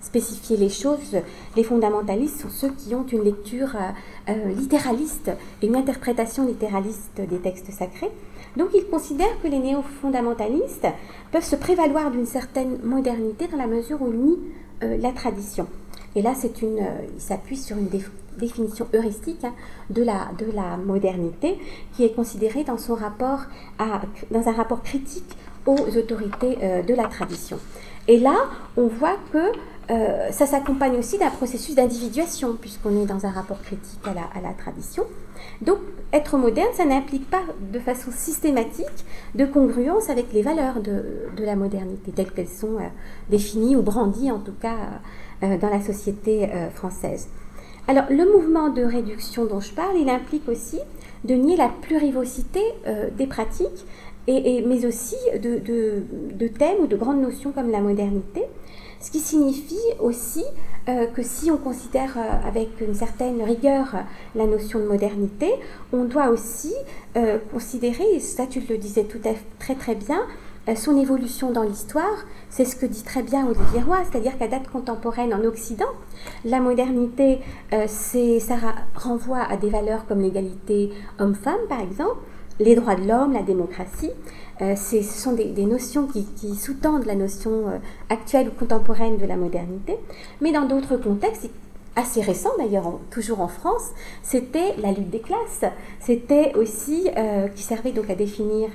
spécifier 0.00 0.56
les 0.56 0.68
choses, 0.68 1.16
les 1.56 1.64
fondamentalistes 1.64 2.40
sont 2.40 2.48
ceux 2.48 2.70
qui 2.70 2.94
ont 2.94 3.04
une 3.06 3.24
lecture 3.24 3.76
euh, 4.28 4.32
littéraliste 4.52 5.30
et 5.62 5.66
une 5.66 5.76
interprétation 5.76 6.46
littéraliste 6.46 7.20
des 7.20 7.38
textes 7.38 7.70
sacrés. 7.72 8.10
Donc 8.56 8.68
il 8.74 8.86
considère 8.86 9.40
que 9.42 9.48
les 9.48 9.58
néo-fondamentalistes 9.58 10.86
peuvent 11.32 11.44
se 11.44 11.56
prévaloir 11.56 12.10
d'une 12.10 12.26
certaine 12.26 12.78
modernité 12.82 13.46
dans 13.48 13.58
la 13.58 13.66
mesure 13.66 14.00
où 14.00 14.12
ils 14.12 14.18
nient 14.18 14.38
la 14.80 15.10
tradition. 15.12 15.66
Et 16.14 16.22
là, 16.22 16.34
c'est 16.36 16.62
une, 16.62 16.78
il 17.14 17.20
s'appuie 17.20 17.56
sur 17.56 17.76
une 17.76 17.88
définition 18.38 18.86
heuristique 18.94 19.44
hein, 19.44 19.52
de, 19.90 20.02
la, 20.02 20.28
de 20.38 20.46
la 20.54 20.76
modernité 20.76 21.58
qui 21.94 22.04
est 22.04 22.14
considérée 22.14 22.64
dans, 22.64 22.78
son 22.78 22.94
rapport 22.94 23.40
à, 23.78 24.00
dans 24.30 24.48
un 24.48 24.52
rapport 24.52 24.82
critique 24.82 25.36
aux 25.68 25.96
autorités 25.96 26.58
euh, 26.62 26.82
de 26.82 26.94
la 26.94 27.04
tradition. 27.04 27.58
Et 28.06 28.18
là, 28.18 28.36
on 28.76 28.86
voit 28.86 29.16
que 29.32 29.52
euh, 29.90 30.30
ça 30.30 30.46
s'accompagne 30.46 30.96
aussi 30.96 31.18
d'un 31.18 31.30
processus 31.30 31.74
d'individuation, 31.74 32.56
puisqu'on 32.58 33.02
est 33.02 33.06
dans 33.06 33.26
un 33.26 33.30
rapport 33.30 33.60
critique 33.62 34.00
à 34.06 34.14
la, 34.14 34.22
à 34.34 34.40
la, 34.42 34.54
tradition. 34.54 35.04
Donc, 35.60 35.78
être 36.12 36.36
moderne, 36.36 36.68
ça 36.74 36.84
n'implique 36.84 37.28
pas 37.30 37.42
de 37.72 37.78
façon 37.78 38.10
systématique 38.10 39.04
de 39.34 39.44
congruence 39.44 40.10
avec 40.10 40.32
les 40.32 40.42
valeurs 40.42 40.80
de, 40.80 41.28
de 41.36 41.44
la 41.44 41.56
modernité, 41.56 42.12
telles 42.12 42.32
qu'elles 42.32 42.48
sont 42.48 42.76
euh, 42.76 42.88
définies 43.30 43.76
ou 43.76 43.82
brandies, 43.82 44.30
en 44.30 44.40
tout 44.40 44.54
cas, 44.60 44.76
dans 45.40 45.70
la 45.70 45.80
société 45.80 46.50
française. 46.74 47.28
Alors, 47.88 48.04
le 48.10 48.30
mouvement 48.30 48.68
de 48.68 48.82
réduction 48.82 49.46
dont 49.46 49.60
je 49.60 49.72
parle, 49.72 49.96
il 49.96 50.10
implique 50.10 50.46
aussi 50.46 50.78
de 51.24 51.32
nier 51.32 51.56
la 51.56 51.70
plurivocité 51.70 52.60
euh, 52.86 53.08
des 53.16 53.26
pratiques 53.26 53.86
et, 54.26 54.62
mais 54.66 54.84
aussi 54.84 55.16
de, 55.42 56.48
thèmes 56.48 56.80
ou 56.82 56.86
de 56.86 56.96
grandes 56.96 57.22
notions 57.22 57.50
comme 57.50 57.70
la 57.70 57.80
modernité, 57.80 58.42
ce 59.00 59.10
qui 59.10 59.20
signifie 59.20 59.76
aussi 60.00 60.44
euh, 60.90 61.06
que 61.06 61.22
si 61.22 61.50
on 61.50 61.56
considère 61.56 62.18
euh, 62.18 62.46
avec 62.46 62.68
une 62.82 62.94
certaine 62.94 63.42
rigueur 63.42 63.94
la 64.34 64.44
notion 64.44 64.80
de 64.80 64.84
modernité, 64.84 65.50
on 65.94 66.04
doit 66.04 66.28
aussi 66.28 66.74
considérer, 67.50 68.04
et 68.12 68.20
ça 68.20 68.46
tu 68.46 68.60
le 68.68 68.76
disais 68.76 69.04
tout 69.04 69.20
à 69.24 69.32
fait 69.32 69.46
très 69.58 69.74
très 69.74 69.94
bien, 69.94 70.20
son 70.76 70.98
évolution 70.98 71.50
dans 71.50 71.62
l'histoire, 71.62 72.26
c'est 72.50 72.64
ce 72.64 72.76
que 72.76 72.86
dit 72.86 73.02
très 73.02 73.22
bien 73.22 73.46
Olivier 73.46 73.82
Roy, 73.82 73.98
c'est-à-dire 74.10 74.36
qu'à 74.38 74.48
date 74.48 74.68
contemporaine 74.68 75.34
en 75.34 75.44
Occident, 75.44 75.92
la 76.44 76.60
modernité, 76.60 77.40
ça 77.70 78.56
renvoie 78.94 79.42
à 79.42 79.56
des 79.56 79.70
valeurs 79.70 80.06
comme 80.06 80.20
l'égalité 80.20 80.90
homme-femme 81.18 81.60
par 81.68 81.80
exemple, 81.80 82.18
les 82.60 82.74
droits 82.74 82.96
de 82.96 83.06
l'homme, 83.06 83.32
la 83.32 83.42
démocratie. 83.42 84.10
Euh, 84.60 84.74
ce 84.74 85.02
sont 85.02 85.32
des, 85.32 85.64
notions 85.64 86.06
qui, 86.06 86.54
sous-tendent 86.56 87.04
la 87.04 87.14
notion 87.14 87.68
euh, 87.68 87.78
actuelle 88.08 88.48
ou 88.48 88.50
contemporaine 88.50 89.16
de 89.16 89.26
la 89.26 89.36
modernité. 89.36 89.96
Mais 90.40 90.50
dans 90.50 90.64
d'autres 90.64 90.96
contextes, 90.96 91.48
assez 91.98 92.20
récents 92.20 92.52
d'ailleurs, 92.58 92.98
toujours 93.10 93.40
en 93.40 93.48
France, 93.48 93.90
c'était 94.22 94.74
la 94.78 94.92
lutte 94.92 95.10
des 95.10 95.20
classes. 95.20 95.64
C'était 96.00 96.54
aussi 96.54 97.10
euh, 97.16 97.48
qui 97.48 97.62
servait 97.62 97.92
donc 97.92 98.08
à 98.08 98.14
définir 98.14 98.68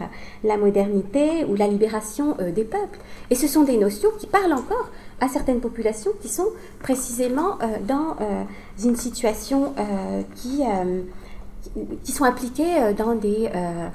la 0.44 0.58
modernité 0.58 1.46
ou 1.48 1.56
la 1.56 1.68
libération 1.68 2.36
des 2.40 2.64
peuples. 2.64 3.00
Et 3.30 3.36
ce 3.36 3.48
sont 3.48 3.64
des 3.64 3.78
notions 3.78 4.10
qui 4.20 4.28
parlent 4.28 4.54
encore 4.54 4.90
à 5.22 5.28
certaines 5.28 5.62
populations 5.62 6.12
qui 6.22 6.28
sont 6.28 6.50
précisément 6.80 7.58
dans 7.88 8.18
une 8.84 8.96
situation 8.96 9.74
qui 10.36 10.64
qui 12.04 12.12
sont 12.12 12.24
impliqués 12.24 12.82
euh, 12.82 12.94
dans 12.94 13.16
des, 13.16 13.50
euh, 13.54 13.88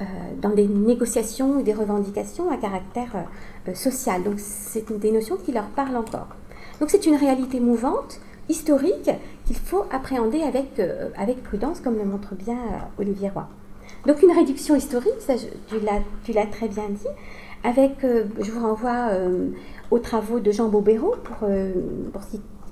euh, 0.00 0.04
dans 0.40 0.50
des 0.50 0.66
négociations 0.66 1.58
ou 1.58 1.62
des 1.62 1.74
revendications 1.74 2.50
à 2.50 2.56
caractère 2.56 3.26
social. 3.74 4.22
Donc 4.22 4.34
c'est 4.38 4.90
des 4.98 5.10
notions 5.10 5.36
qui 5.36 5.52
leur 5.52 5.66
parlent 5.66 5.96
encore. 5.96 6.28
Donc 6.80 6.90
c'est 6.90 7.06
une 7.06 7.16
réalité 7.16 7.60
mouvante, 7.60 8.20
historique, 8.48 9.10
qu'il 9.44 9.56
faut 9.56 9.84
appréhender 9.90 10.42
avec, 10.42 10.80
avec 11.16 11.42
prudence, 11.42 11.80
comme 11.80 11.96
le 11.96 12.04
montre 12.04 12.34
bien 12.34 12.58
Olivier 12.98 13.30
Roy. 13.30 13.48
Donc 14.06 14.22
une 14.22 14.32
réduction 14.32 14.74
historique, 14.76 15.20
ça, 15.20 15.34
tu 15.68 16.32
l'as 16.32 16.46
très 16.46 16.68
bien 16.68 16.88
dit, 16.90 17.06
avec, 17.64 17.98
je 18.02 18.50
vous 18.50 18.60
renvoie 18.60 19.10
aux 19.90 19.98
travaux 19.98 20.40
de 20.40 20.50
Jean 20.52 20.68
Bobéro 20.68 21.14
pour, 21.24 21.48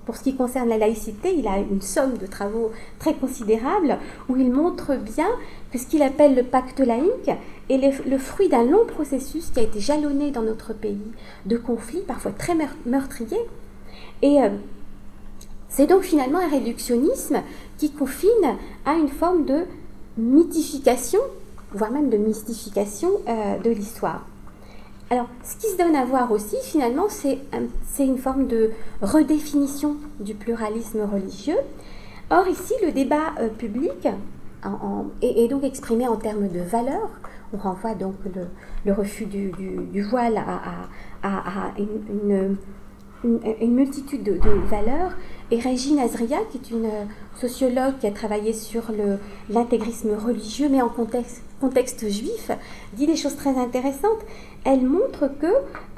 pour 0.04 0.16
ce 0.16 0.22
qui 0.22 0.34
concerne 0.34 0.68
la 0.68 0.78
laïcité, 0.78 1.34
il 1.34 1.46
a 1.46 1.58
une 1.58 1.80
somme 1.80 2.18
de 2.18 2.26
travaux 2.26 2.70
très 2.98 3.14
considérable 3.14 3.98
où 4.28 4.36
il 4.36 4.52
montre 4.52 4.96
bien 4.96 5.28
que 5.72 5.78
ce 5.78 5.86
qu'il 5.86 6.02
appelle 6.02 6.34
le 6.34 6.42
pacte 6.42 6.80
laïque 6.80 7.30
est 7.70 8.06
le, 8.06 8.18
fruit 8.18 8.48
d'un 8.48 8.64
long 8.64 8.84
processus 8.86 9.50
qui 9.50 9.60
a 9.60 9.62
été 9.62 9.80
jalonné 9.80 10.30
dans 10.30 10.42
notre 10.42 10.74
pays 10.74 11.12
de 11.46 11.56
conflits 11.56 12.02
parfois 12.06 12.32
très 12.32 12.54
meurtriers. 12.84 13.46
Et 14.22 14.42
euh, 14.42 14.50
c'est 15.74 15.86
donc 15.86 16.02
finalement 16.02 16.38
un 16.38 16.48
réductionnisme 16.48 17.42
qui 17.78 17.90
confine 17.90 18.30
à 18.86 18.94
une 18.94 19.08
forme 19.08 19.44
de 19.44 19.64
mythification, 20.16 21.18
voire 21.72 21.90
même 21.90 22.10
de 22.10 22.16
mystification 22.16 23.08
euh, 23.28 23.58
de 23.58 23.70
l'histoire. 23.70 24.24
Alors, 25.10 25.26
ce 25.42 25.56
qui 25.56 25.66
se 25.72 25.76
donne 25.76 25.96
à 25.96 26.04
voir 26.04 26.30
aussi, 26.30 26.56
finalement, 26.62 27.06
c'est 27.08 27.38
une 28.06 28.18
forme 28.18 28.46
de 28.46 28.70
redéfinition 29.02 29.96
du 30.20 30.34
pluralisme 30.34 31.02
religieux. 31.12 31.58
Or, 32.30 32.46
ici, 32.48 32.74
le 32.82 32.92
débat 32.92 33.32
euh, 33.40 33.48
public 33.48 34.08
est, 35.22 35.48
donc 35.48 35.64
exprimé 35.64 36.06
en 36.08 36.16
termes 36.16 36.48
de 36.48 36.60
valeurs. 36.60 37.10
On 37.52 37.58
renvoie 37.58 37.94
donc 37.94 38.14
le, 38.84 38.92
refus 38.92 39.26
du, 39.26 40.02
voile 40.02 40.40
à, 41.22 41.72
une, 41.78 42.56
multitude 43.60 44.22
de, 44.22 44.38
valeurs. 44.68 45.12
Et 45.50 45.58
Régine 45.58 45.98
Azria, 45.98 46.38
qui 46.50 46.58
est 46.58 46.70
une 46.70 46.90
sociologue 47.38 47.98
qui 48.00 48.06
a 48.06 48.10
travaillé 48.10 48.52
sur 48.52 48.84
l'intégrisme 49.50 50.14
religieux, 50.14 50.68
mais 50.70 50.80
en 50.80 50.88
contexte, 50.88 51.42
contexte 51.60 52.08
juif, 52.08 52.50
dit 52.94 53.06
des 53.06 53.16
choses 53.16 53.36
très 53.36 53.56
intéressantes 53.56 54.24
elle 54.64 54.82
montre 54.82 55.28
que 55.38 55.46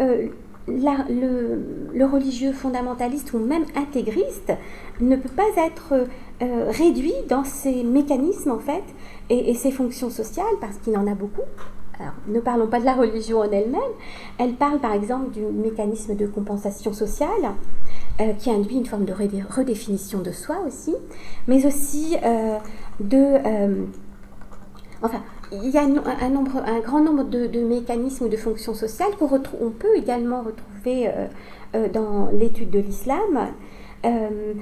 euh, 0.01 0.29
le, 0.69 2.05
religieux 2.05 2.53
fondamentaliste 2.53 3.33
ou 3.33 3.39
même 3.39 3.65
intégriste 3.77 4.53
ne 5.01 5.17
peut 5.17 5.29
pas 5.29 5.65
être 5.65 5.95
euh, 6.43 6.71
réduit 6.71 7.15
dans 7.29 7.45
ses 7.45 7.85
mécanismes 7.85 8.51
en 8.51 8.59
fait 8.59 8.83
et, 9.31 9.55
ses 9.55 9.71
fonctions 9.71 10.11
sociales 10.11 10.47
parce 10.61 10.77
qu'il 10.79 10.97
en 10.97 11.07
a 11.07 11.15
beaucoup. 11.15 11.43
Alors, 12.01 12.13
ne 12.29 12.41
parlons 12.41 12.67
pas 12.67 12.81
de 12.81 12.85
la 12.85 12.95
religion 12.95 13.41
en 13.41 13.51
elle-même. 13.51 13.81
Elle 14.39 14.55
parle 14.55 14.79
par 14.81 14.93
exemple 14.93 15.31
du 15.31 15.41
mécanisme 15.41 16.15
de 16.15 16.27
compensation 16.27 16.93
sociale 16.93 17.29
euh, 18.21 18.33
qui 18.35 18.51
induit 18.51 18.77
une 18.77 18.87
forme 18.87 19.05
de 19.05 19.13
redéfinition 19.13 20.21
de 20.21 20.33
soi 20.33 20.59
aussi, 20.67 20.95
mais 21.47 21.65
aussi 21.67 22.17
de... 23.01 23.87
enfin, 25.03 25.23
il 25.53 25.71
y 25.71 25.79
a 25.79 25.83
un, 25.83 26.81
grand 26.81 27.01
nombre 27.01 27.25
de, 27.25 27.61
mécanismes 27.61 28.29
de 28.29 28.37
fonctions 28.37 28.75
sociales 28.75 29.11
qu'on 29.19 29.41
on 29.61 29.71
peut 29.71 29.97
également 29.97 30.43
retrouver 30.43 31.09
euh, 31.09 31.27
euh, 31.75 31.89
dans 31.89 32.29
l'étude 32.33 32.71
de 32.71 32.81
l'islam. 32.81 33.49
Euh, 34.05 34.55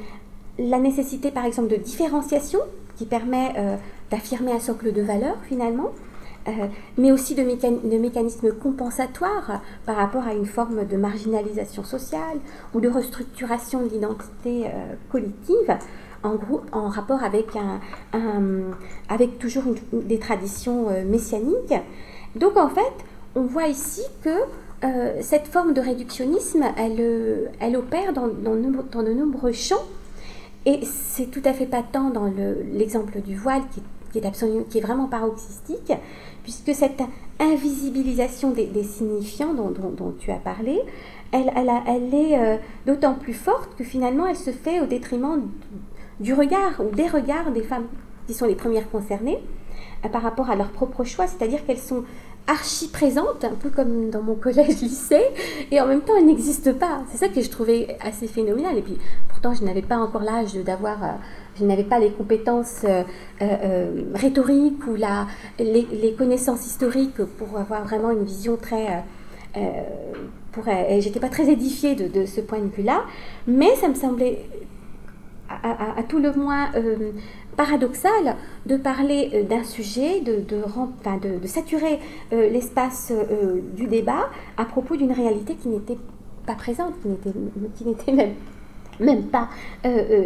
la 0.59 0.79
nécessité, 0.79 1.31
par 1.31 1.45
exemple, 1.45 1.69
de 1.69 1.77
différenciation 1.77 2.61
qui 2.97 3.07
permet 3.07 3.53
d'affirmer 4.09 4.53
un 4.53 4.61
socle 4.61 4.93
de 4.93 5.03
valeurs 5.03 5.39
finalement, 5.49 5.91
mais 6.99 7.11
aussi 7.11 7.35
de, 7.35 7.43
mécanismes 7.99 8.53
compensatoires 8.53 9.63
par 9.87 9.97
rapport 9.97 10.27
à 10.27 10.35
une 10.35 10.47
forme 10.47 10.87
de 10.87 10.97
marginalisation 10.97 11.85
sociale 11.85 12.39
ou 12.75 12.81
de 12.81 12.89
restructuration 12.89 13.83
de 13.83 13.89
l'identité 13.89 14.67
collective 15.11 15.77
en, 16.25 16.35
groupe, 16.35 16.67
en 16.73 16.89
rapport 16.89 17.23
avec, 17.23 17.47
un, 17.55 17.81
avec 19.09 19.39
toujours 19.39 19.65
des 19.93 20.19
traditions 20.19 20.89
euh, 20.89 21.05
messianiques. 21.05 21.75
Donc 22.35 22.57
en 22.57 22.69
fait, 22.69 22.93
on 23.37 23.43
voit 23.43 23.69
ici 23.69 24.03
que 24.23 24.31
euh, 24.85 25.19
cette 25.21 25.47
forme 25.47 25.75
de 25.75 25.81
réductionnisme, 25.81 26.65
elle, 26.77 26.97
euh, 26.99 27.47
elle 27.61 27.77
opère 27.77 28.13
dans, 28.13 28.27
de 28.27 29.13
nombreux 29.13 29.53
champs. 29.53 29.85
Et 30.67 30.81
c'est 30.85 31.31
tout 31.31 31.43
à 31.45 31.53
fait 31.53 31.67
patent 31.67 32.11
dans 32.11 32.33
l'exemple 32.73 33.21
du 33.21 33.37
voile 33.37 33.63
qui 34.13 34.19
est 34.19 34.81
vraiment 34.81 35.09
paroxystique, 35.09 35.93
puisque 36.45 36.73
cette 36.73 37.03
invisibilisation 37.41 38.53
des, 38.53 38.85
signifiants 38.85 39.55
dont, 39.55 40.15
tu 40.21 40.31
as 40.31 40.37
parlé, 40.37 40.81
elle, 41.33 41.49
est 42.15 42.61
d'autant 42.87 43.15
plus 43.15 43.35
forte 43.35 43.75
que 43.77 43.83
finalement 43.83 44.27
elle 44.29 44.37
se 44.37 44.53
fait 44.53 44.81
au 44.81 44.87
détriment 44.87 45.43
du 46.21 46.33
regard 46.33 46.81
ou 46.81 46.95
des 46.95 47.09
regards 47.09 47.51
des 47.51 47.63
femmes 47.63 47.87
qui 48.27 48.35
sont 48.35 48.47
les 48.47 48.55
premières 48.55 48.91
concernées 48.91 49.39
euh, 50.05 50.09
par 50.09 50.23
rapport 50.23 50.51
à 50.51 50.57
leur 50.57 50.71
propre 50.71 51.05
choix, 51.05 51.27
c'est-à-dire 51.27 51.65
qu'elles 51.67 51.79
sont 51.79 52.05
archi 52.47 52.89
présentes, 52.89 53.45
un 53.45 53.55
peu 53.55 53.71
comme 53.71 54.11
dans 54.11 54.23
mon 54.23 54.35
collège-lycée, 54.35 55.25
et 55.71 55.81
en 55.81 55.87
même 55.87 56.03
temps 56.03 56.15
elles 56.17 56.27
n'existent 56.27 56.75
pas. 56.75 57.03
C'est 57.11 57.19
ça 57.19 57.29
que 57.29 57.41
je 57.41 57.49
trouvais 57.49 57.97
assez 58.01 58.27
phénoménal. 58.27 58.77
Et 58.79 58.83
puis 58.83 58.99
pourtant 59.29 59.55
je 59.55 59.65
n'avais 59.65 59.83
pas 59.83 59.97
encore 59.97 60.23
l'âge 60.23 60.55
d'avoir, 60.55 61.03
euh, 61.03 61.09
je 61.59 61.65
n'avais 61.65 61.85
pas 61.85 61.99
les 61.99 62.11
compétences 62.11 62.85
euh, 62.85 64.03
rhétoriques 64.15 64.87
ou 64.87 64.97
les, 65.59 66.15
connaissances 66.17 66.67
historiques 66.67 67.25
pour 67.39 67.59
avoir 67.59 67.85
vraiment 67.85 68.11
une 68.11 68.25
vision 68.25 68.57
très... 68.57 69.05
pour, 70.53 70.65
j'étais 71.01 71.21
pas 71.21 71.29
très 71.29 71.49
édifiée 71.51 71.95
de, 71.95 72.27
ce 72.27 72.41
point 72.41 72.59
de 72.59 72.69
vue-là, 72.69 73.05
mais 73.47 73.75
ça 73.77 73.89
me 73.89 73.95
semblait 73.95 74.45
à, 75.63 76.03
tout 76.09 76.19
le 76.19 76.33
moins 76.33 76.71
euh, 76.75 77.13
paradoxal 77.57 78.37
de 78.67 78.77
parler 78.77 79.31
euh, 79.35 79.43
d'un 79.43 79.65
sujet, 79.65 80.21
de, 80.21 80.41
de, 80.41 81.47
saturer 81.47 81.99
euh, 82.33 82.49
l'espace 82.49 83.13
du 83.77 83.87
débat 83.87 84.31
à 84.57 84.65
propos 84.65 84.97
d'une 84.97 85.13
réalité 85.13 85.55
qui 85.55 85.69
n'était 85.69 85.99
pas 86.47 86.55
présente, 86.55 86.95
qui 87.77 87.85
n'était 87.85 88.13
même, 89.01 89.25
pas 89.25 89.49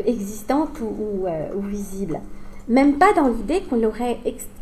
existante 0.07 0.81
ou, 0.81 1.27
visible. 1.69 2.21
Même 2.69 2.99
pas 2.99 3.13
dans 3.15 3.29
l'idée 3.29 3.63
qu'on 3.63 3.83
aurait 3.85 4.19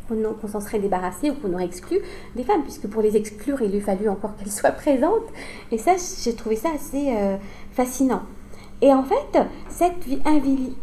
qu'on 0.09 0.47
s'en 0.47 0.61
serait 0.61 0.79
débarrassé 0.79 1.31
ou 1.31 1.35
qu'on 1.35 1.53
aurait 1.55 1.64
exclu 1.64 1.99
des 2.37 2.45
femmes, 2.45 2.62
puisque 2.62 2.87
pour 2.87 3.03
les 3.03 3.17
exclure, 3.17 3.61
il 3.62 3.73
lui 3.73 3.81
fallu 3.81 4.09
encore 4.09 4.37
qu'elles 4.39 4.53
soient 4.53 4.71
présentes. 4.71 5.27
Et 5.73 5.79
ça, 5.79 5.93
j'ai 6.23 6.35
trouvé 6.35 6.57
ça 6.57 6.69
assez 6.75 7.12
fascinant. 7.73 8.23
Et 8.83 8.93
en 8.93 9.03
fait, 9.03 9.39
cette 9.68 9.95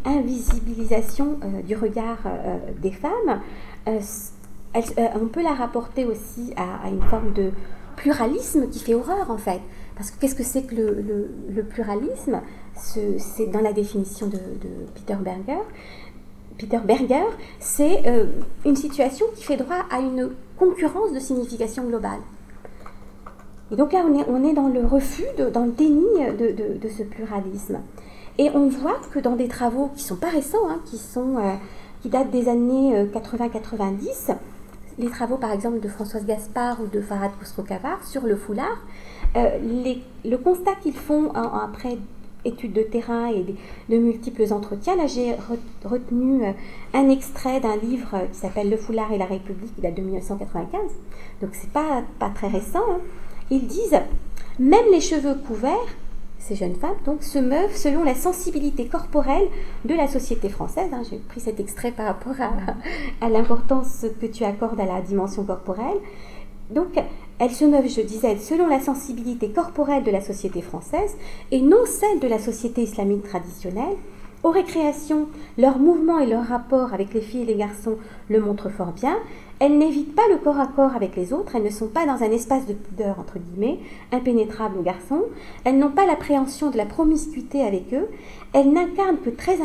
invisibilisation 0.04 1.38
euh, 1.42 1.62
du 1.62 1.76
regard 1.76 2.18
euh, 2.26 2.58
des 2.82 2.90
femmes, 2.90 3.40
euh, 3.86 4.00
on 5.14 5.26
peut 5.26 5.42
la 5.42 5.54
rapporter 5.54 6.04
aussi 6.04 6.52
à, 6.56 6.88
une 6.88 7.02
forme 7.02 7.32
de 7.32 7.52
pluralisme 7.96 8.68
qui 8.68 8.80
fait 8.80 8.94
horreur 8.94 9.30
en 9.30 9.38
fait. 9.38 9.60
Parce 9.96 10.10
que 10.10 10.20
qu'est-ce 10.20 10.34
que 10.34 10.42
c'est 10.42 10.64
que 10.64 10.74
le, 10.74 11.62
pluralisme? 11.62 12.40
C'est 12.74 13.46
dans 13.52 13.60
la 13.60 13.72
définition 13.72 14.26
de, 14.26 14.40
Peter 14.94 15.14
Berger. 15.20 15.62
Peter 16.58 16.80
Berger, 16.84 17.26
c'est 17.60 18.02
une 18.64 18.74
situation 18.74 19.26
qui 19.36 19.44
fait 19.44 19.56
droit 19.56 19.84
à 19.92 20.00
une 20.00 20.30
concurrence 20.58 21.12
de 21.12 21.20
signification 21.20 21.84
globale. 21.84 22.18
Et 23.72 23.76
donc 23.76 23.92
là, 23.92 24.04
on 24.28 24.44
est, 24.44 24.52
dans 24.52 24.68
le 24.68 24.86
refus, 24.86 25.24
dans 25.52 25.64
le 25.64 25.72
déni 25.72 26.04
de, 26.38 26.88
ce 26.88 27.02
pluralisme. 27.02 27.80
Et 28.38 28.50
on 28.50 28.68
voit 28.68 29.00
que 29.12 29.18
dans 29.18 29.36
des 29.36 29.48
travaux 29.48 29.90
qui 29.96 30.02
sont 30.02 30.16
pas 30.16 30.28
récents, 30.28 30.68
hein, 30.68 30.80
qui, 30.84 30.98
sont, 30.98 31.36
qui 32.02 32.08
datent 32.08 32.30
des 32.30 32.48
années 32.48 33.04
80-90, 33.04 34.34
les 34.98 35.08
travaux 35.08 35.36
par 35.36 35.52
exemple 35.52 35.80
de 35.80 35.88
Françoise 35.88 36.24
Gaspard 36.24 36.80
ou 36.80 36.86
de 36.86 37.00
Farad 37.00 37.32
Khosrow-Kavar 37.40 38.04
sur 38.04 38.22
le 38.22 38.36
foulard, 38.36 38.78
euh, 39.36 39.58
le 40.24 40.36
constat 40.36 40.74
qu'ils 40.82 40.94
font 40.94 41.30
après 41.32 41.98
études 42.44 42.74
de 42.74 42.82
terrain 42.82 43.28
et 43.28 43.44
de, 43.88 43.96
multiples 43.96 44.52
entretiens, 44.52 44.96
là 44.96 45.06
j'ai 45.06 45.34
retenu 45.84 46.44
euh, 46.44 46.52
un 46.92 47.08
extrait 47.08 47.58
d'un 47.58 47.76
livre 47.76 48.20
qui 48.30 48.38
s'appelle 48.38 48.68
Le 48.68 48.76
foulard 48.76 49.12
et 49.12 49.18
la 49.18 49.24
République, 49.24 49.72
il 49.78 49.82
date 49.82 49.94
de 49.94 50.02
1995, 50.02 50.80
donc 51.40 51.50
c'est 51.54 51.70
pas, 51.70 52.02
pas 52.18 52.28
très 52.28 52.48
récent. 52.48 52.84
Hein. 52.90 53.00
Ils 53.50 53.66
disent, 53.66 54.00
même 54.58 54.84
les 54.90 55.00
cheveux 55.00 55.34
couverts 55.34 55.94
ces 56.44 56.56
jeunes 56.56 56.74
femmes, 56.74 56.96
donc, 57.06 57.22
se 57.22 57.38
meuvent 57.38 57.74
selon 57.74 58.04
la 58.04 58.14
sensibilité 58.14 58.86
corporelle 58.86 59.48
de 59.86 59.94
la 59.94 60.06
société 60.06 60.50
française. 60.50 60.90
Hein. 60.92 61.02
J'ai 61.08 61.16
pris 61.16 61.40
cet 61.40 61.58
extrait 61.58 61.90
par 61.90 62.06
rapport 62.06 62.34
à, 63.20 63.28
l'importance 63.30 64.04
que 64.20 64.26
tu 64.26 64.44
accordes 64.44 64.78
à 64.78 64.84
la 64.84 65.00
dimension 65.00 65.44
corporelle. 65.44 65.96
Donc, 66.70 67.02
elles 67.38 67.50
se 67.50 67.64
meuvent, 67.64 67.88
je 67.88 68.02
disais, 68.02 68.36
selon 68.36 68.66
la 68.66 68.80
sensibilité 68.80 69.50
corporelle 69.50 70.04
de 70.04 70.10
la 70.10 70.20
société 70.20 70.60
française 70.60 71.16
et 71.50 71.62
non 71.62 71.86
celle 71.86 72.20
de 72.20 72.28
la 72.28 72.38
société 72.38 72.82
islamique 72.82 73.22
traditionnelle. 73.22 73.96
Aux 74.42 74.50
récréations, 74.50 75.28
leurs 75.56 75.78
mouvements 75.78 76.18
et 76.18 76.26
leurs 76.26 76.46
rapports 76.46 76.92
avec 76.92 77.14
les 77.14 77.22
filles 77.22 77.42
et 77.42 77.46
les 77.46 77.54
garçons 77.54 77.96
le 78.28 78.40
montrent 78.40 78.68
fort 78.68 78.92
bien. 78.92 79.16
Elles 79.60 79.78
n'évitent 79.78 80.14
pas 80.14 80.28
le 80.30 80.38
corps 80.38 80.58
à 80.58 80.66
corps 80.66 80.94
avec 80.94 81.16
les 81.16 81.32
autres, 81.32 81.54
elles 81.54 81.62
ne 81.62 81.70
sont 81.70 81.86
pas 81.88 82.06
dans 82.06 82.22
un 82.22 82.30
espace 82.30 82.66
de 82.66 82.74
pudeur, 82.74 83.18
entre 83.18 83.38
guillemets, 83.38 83.78
impénétrable 84.12 84.78
aux 84.78 84.82
garçons, 84.82 85.22
elles 85.64 85.78
n'ont 85.78 85.90
pas 85.90 86.06
l'appréhension 86.06 86.70
de 86.70 86.76
la 86.76 86.86
promiscuité 86.86 87.62
avec 87.62 87.94
eux, 87.94 88.08
elles 88.52 88.72
n'incarnent 88.72 89.18
que 89.18 89.30
très 89.30 89.58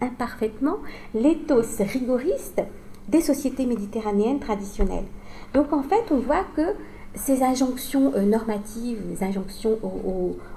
imparfaitement 0.00 0.76
l'éthos 1.14 1.78
rigoriste 1.78 2.62
des 3.08 3.20
sociétés 3.20 3.66
méditerranéennes 3.66 4.40
traditionnelles. 4.40 5.06
Donc 5.54 5.72
en 5.72 5.82
fait, 5.82 6.02
on 6.10 6.18
voit 6.18 6.44
que 6.56 6.74
ces 7.14 7.42
injonctions 7.42 8.12
euh, 8.14 8.22
normatives, 8.22 8.98
les 9.08 9.24
injonctions 9.24 9.78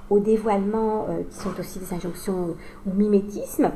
au, 0.09 0.19
dévoilement, 0.19 1.05
euh, 1.09 1.21
qui 1.29 1.37
sont 1.37 1.57
aussi 1.59 1.79
des 1.79 1.93
injonctions 1.93 2.55
au 2.85 2.93
mimétisme, 2.93 3.71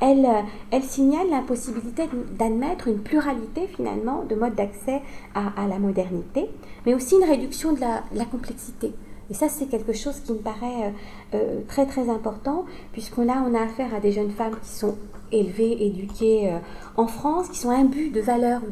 elle, 0.00 0.24
euh, 0.24 0.42
elle 0.70 0.82
signale 0.82 1.28
l'impossibilité 1.30 2.08
d'admettre 2.38 2.88
une 2.88 2.98
pluralité 2.98 3.66
finalement 3.66 4.24
de 4.24 4.34
modes 4.34 4.54
d'accès 4.54 5.00
à, 5.34 5.66
la 5.68 5.78
modernité, 5.78 6.50
mais 6.84 6.94
aussi 6.94 7.16
une 7.16 7.28
réduction 7.28 7.72
de 7.72 7.80
la, 7.80 8.24
complexité. 8.24 8.92
Et 9.30 9.34
ça, 9.34 9.48
c'est 9.48 9.66
quelque 9.66 9.92
chose 9.92 10.20
qui 10.20 10.32
me 10.32 10.38
paraît 10.38 10.84
euh, 10.84 10.90
euh, 11.34 11.60
très 11.68 11.86
très 11.86 12.08
important, 12.10 12.64
puisqu'on 12.92 13.28
a 13.28 13.62
affaire 13.62 13.94
à 13.94 14.00
des 14.00 14.12
jeunes 14.12 14.30
femmes 14.30 14.56
qui 14.62 14.70
sont 14.70 14.96
élevées, 15.32 15.84
éduquées 15.84 16.56
en 16.96 17.08
France, 17.08 17.48
qui 17.48 17.58
sont 17.58 17.70
imbues 17.70 18.10
de 18.10 18.20
valeurs 18.20 18.60
ou 18.64 18.70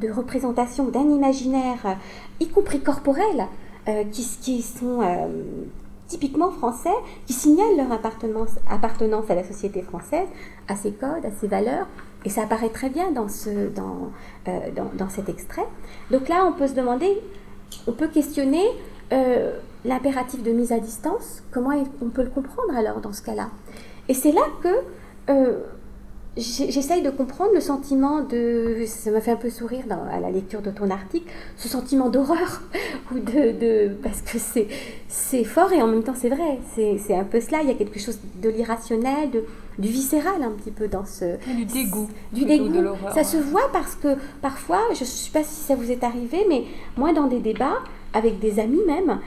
de, 0.00 0.10
représentations, 0.10 0.88
d'un 0.88 1.08
imaginaire, 1.08 1.96
y 2.40 2.48
compris 2.48 2.80
corporel, 2.80 3.46
qui, 4.10 4.62
sont 4.62 5.00
typiquement 6.12 6.50
français, 6.50 6.94
qui 7.26 7.32
signalent 7.32 7.76
leur 7.78 7.90
appartenance, 7.90 8.50
à 9.30 9.34
la 9.34 9.44
société 9.44 9.80
française, 9.80 10.28
à 10.68 10.76
ses 10.76 10.92
codes, 10.92 11.24
à 11.24 11.30
ses 11.40 11.46
valeurs. 11.48 11.86
Et 12.26 12.28
ça 12.28 12.42
apparaît 12.42 12.68
très 12.68 12.90
bien 12.90 13.10
dans, 13.12 13.26
euh, 14.48 15.08
cet 15.08 15.28
extrait. 15.30 15.66
Donc 16.10 16.28
là, 16.28 16.44
on 16.46 16.52
peut 16.52 16.66
se 16.66 16.74
demander, 16.74 17.18
on 17.86 17.92
peut 17.92 18.08
questionner 18.08 18.64
euh, 19.12 19.58
l'impératif 19.86 20.42
de 20.42 20.52
mise 20.52 20.70
à 20.72 20.80
distance. 20.80 21.42
Comment 21.50 21.70
on 22.02 22.10
peut 22.10 22.22
le 22.22 22.30
comprendre 22.30 22.76
alors 22.76 23.00
dans 23.00 23.14
ce 23.14 23.22
cas-là? 23.22 23.48
Et 24.08 24.14
c'est 24.14 24.32
là 24.32 24.44
que 24.62 24.68
euh, 25.30 25.60
j'essaye 26.36 27.02
de 27.02 27.10
comprendre 27.10 27.50
le 27.54 27.60
sentiment 27.60 28.22
de, 28.22 28.84
ça 28.86 29.10
m'a 29.10 29.20
fait 29.20 29.32
un 29.32 29.36
peu 29.36 29.50
sourire 29.50 29.84
à 30.10 30.18
la 30.18 30.30
lecture 30.30 30.62
de 30.62 30.70
ton 30.70 30.90
article, 30.90 31.30
ce 31.56 31.68
sentiment 31.68 32.08
d'horreur 32.08 32.62
ou 33.12 33.18
de, 33.18 33.52
de, 33.58 33.94
parce 34.02 34.22
que 34.22 34.38
c'est 34.38 34.68
c'est 35.08 35.44
fort 35.44 35.72
et 35.72 35.82
en 35.82 35.86
même 35.86 36.02
temps 36.02 36.14
c'est 36.16 36.30
vrai, 36.30 36.58
c'est 36.74 37.14
un 37.14 37.24
peu 37.24 37.40
cela. 37.40 37.62
Il 37.62 37.68
y 37.68 37.70
a 37.70 37.74
quelque 37.74 38.00
chose 38.00 38.18
de 38.40 38.48
l'irrationnel, 38.48 39.30
de 39.30 39.44
du 39.78 39.88
viscéral 39.88 40.42
un 40.42 40.50
petit 40.50 40.70
peu 40.70 40.88
dans 40.88 41.04
ce 41.04 41.36
du 41.54 41.64
dégoût, 41.64 42.08
du 42.32 42.44
dégoût. 42.44 42.68
De 42.68 42.86
ça 43.14 43.24
se 43.24 43.36
voit 43.36 43.70
parce 43.72 43.94
que 43.94 44.16
parfois, 44.40 44.80
je 44.94 45.00
ne 45.00 45.04
sais 45.06 45.30
pas 45.30 45.42
si 45.42 45.62
ça 45.62 45.74
vous 45.74 45.90
est 45.90 46.04
arrivé, 46.04 46.44
mais 46.48 46.64
moi 46.96 47.12
dans 47.12 47.26
des 47.26 47.40
débats 47.40 47.78
avec 48.14 48.38
des 48.38 48.58
amis 48.58 48.82
même, 48.86 49.18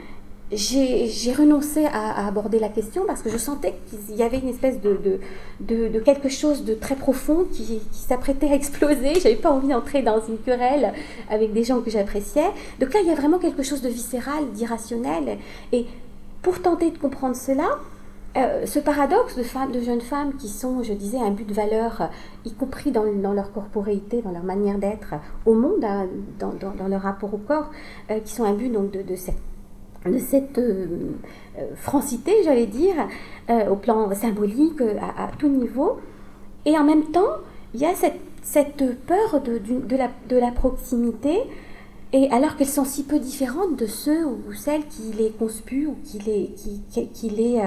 j'ai 0.52 1.34
renoncé 1.34 1.86
à, 1.86 2.28
aborder 2.28 2.60
la 2.60 2.70
question 2.70 3.04
parce 3.08 3.22
que 3.22 3.30
je 3.30 3.38
sentais 3.38 3.74
qu'il 3.88 4.16
y 4.16 4.22
avait 4.22 4.38
une 4.38 4.50
espèce 4.50 4.80
de, 4.80 5.20
de, 5.60 5.88
de, 5.88 6.00
quelque 6.00 6.30
chose 6.30 6.66
de 6.66 6.76
très 6.76 6.96
profond 6.96 7.46
qui, 7.52 7.80
qui 7.80 8.00
s'apprêtait 8.00 8.50
à 8.50 8.54
exploser. 8.54 9.16
J'avais 9.22 9.36
pas 9.36 9.52
envie 9.52 9.70
d'entrer 9.70 10.04
dans 10.04 10.22
une 10.24 10.38
querelle 10.38 10.94
avec 11.32 11.52
des 11.52 11.64
gens 11.64 11.82
que 11.82 11.90
j'appréciais. 11.90 12.52
Donc 12.80 12.94
là, 12.94 13.00
il 13.02 13.08
y 13.08 13.12
a 13.12 13.16
vraiment 13.16 13.40
quelque 13.40 13.64
chose 13.64 13.82
de 13.82 13.90
viscéral, 13.90 14.52
d'irrationnel. 14.54 15.40
Et 15.72 15.88
pour 16.44 16.62
tenter 16.62 16.92
de 16.92 16.98
comprendre 17.00 17.36
cela, 17.36 17.80
euh, 18.38 18.68
ce 18.68 18.78
paradoxe 18.78 19.36
de, 19.36 19.44
femmes, 19.44 19.72
de 19.72 19.82
jeunes 19.82 20.02
femmes 20.02 20.36
qui 20.36 20.50
sont, 20.50 20.84
je 20.84 20.94
disais, 20.94 21.18
un 21.18 21.32
but 21.32 21.48
de 21.48 21.54
valeur, 21.54 22.10
y 22.46 22.54
compris 22.54 22.92
dans, 22.92 23.04
leur 23.04 23.52
corporéité, 23.52 24.22
dans 24.22 24.32
leur 24.32 24.44
manière 24.44 24.78
d'être 24.78 25.16
au 25.48 25.56
monde, 25.56 25.84
hein, 25.84 26.06
dans, 26.38 26.54
dans, 26.54 26.76
dans, 26.76 26.88
leur 26.88 27.02
rapport 27.02 27.34
au 27.34 27.38
corps, 27.38 27.72
euh, 28.12 28.20
qui 28.20 28.34
sont 28.34 28.44
un 28.44 28.54
but 28.54 28.70
donc, 28.70 28.92
de, 28.92 29.02
de 29.02 29.16
cette 29.16 29.40
de 30.06 30.20
cette 30.20 30.58
euh, 30.58 30.88
euh, 31.58 31.62
francité, 31.76 32.32
j'allais 32.44 32.68
dire, 32.68 32.96
euh, 33.50 33.70
au 33.70 33.76
plan 33.76 34.14
symbolique, 34.14 34.82
à, 34.82 35.32
tout 35.38 35.50
niveau. 35.50 36.00
Et 36.66 36.78
en 36.78 36.84
même 36.84 37.06
temps, 37.06 37.38
il 37.74 37.82
y 37.82 37.86
a 37.86 37.94
cette, 37.94 38.20
cette 38.42 38.84
peur 39.06 39.42
de, 39.42 39.60
de, 39.60 39.96
la, 39.96 40.10
de, 40.30 40.38
la, 40.38 40.52
proximité, 40.52 41.38
et 42.14 42.30
alors 42.32 42.56
qu'elles 42.56 42.68
sont 42.68 42.86
si 42.86 43.04
peu 43.04 43.20
différentes 43.20 43.76
de 43.76 43.86
ceux 43.86 44.26
ou 44.26 44.54
celles 44.54 44.86
qui 44.88 45.12
les 45.18 45.32
conspuent 45.32 45.88
ou 45.88 45.98
qui, 46.04 46.20
les, 46.20 46.54
qui, 46.56 47.08
qui, 47.08 47.30
les, 47.30 47.62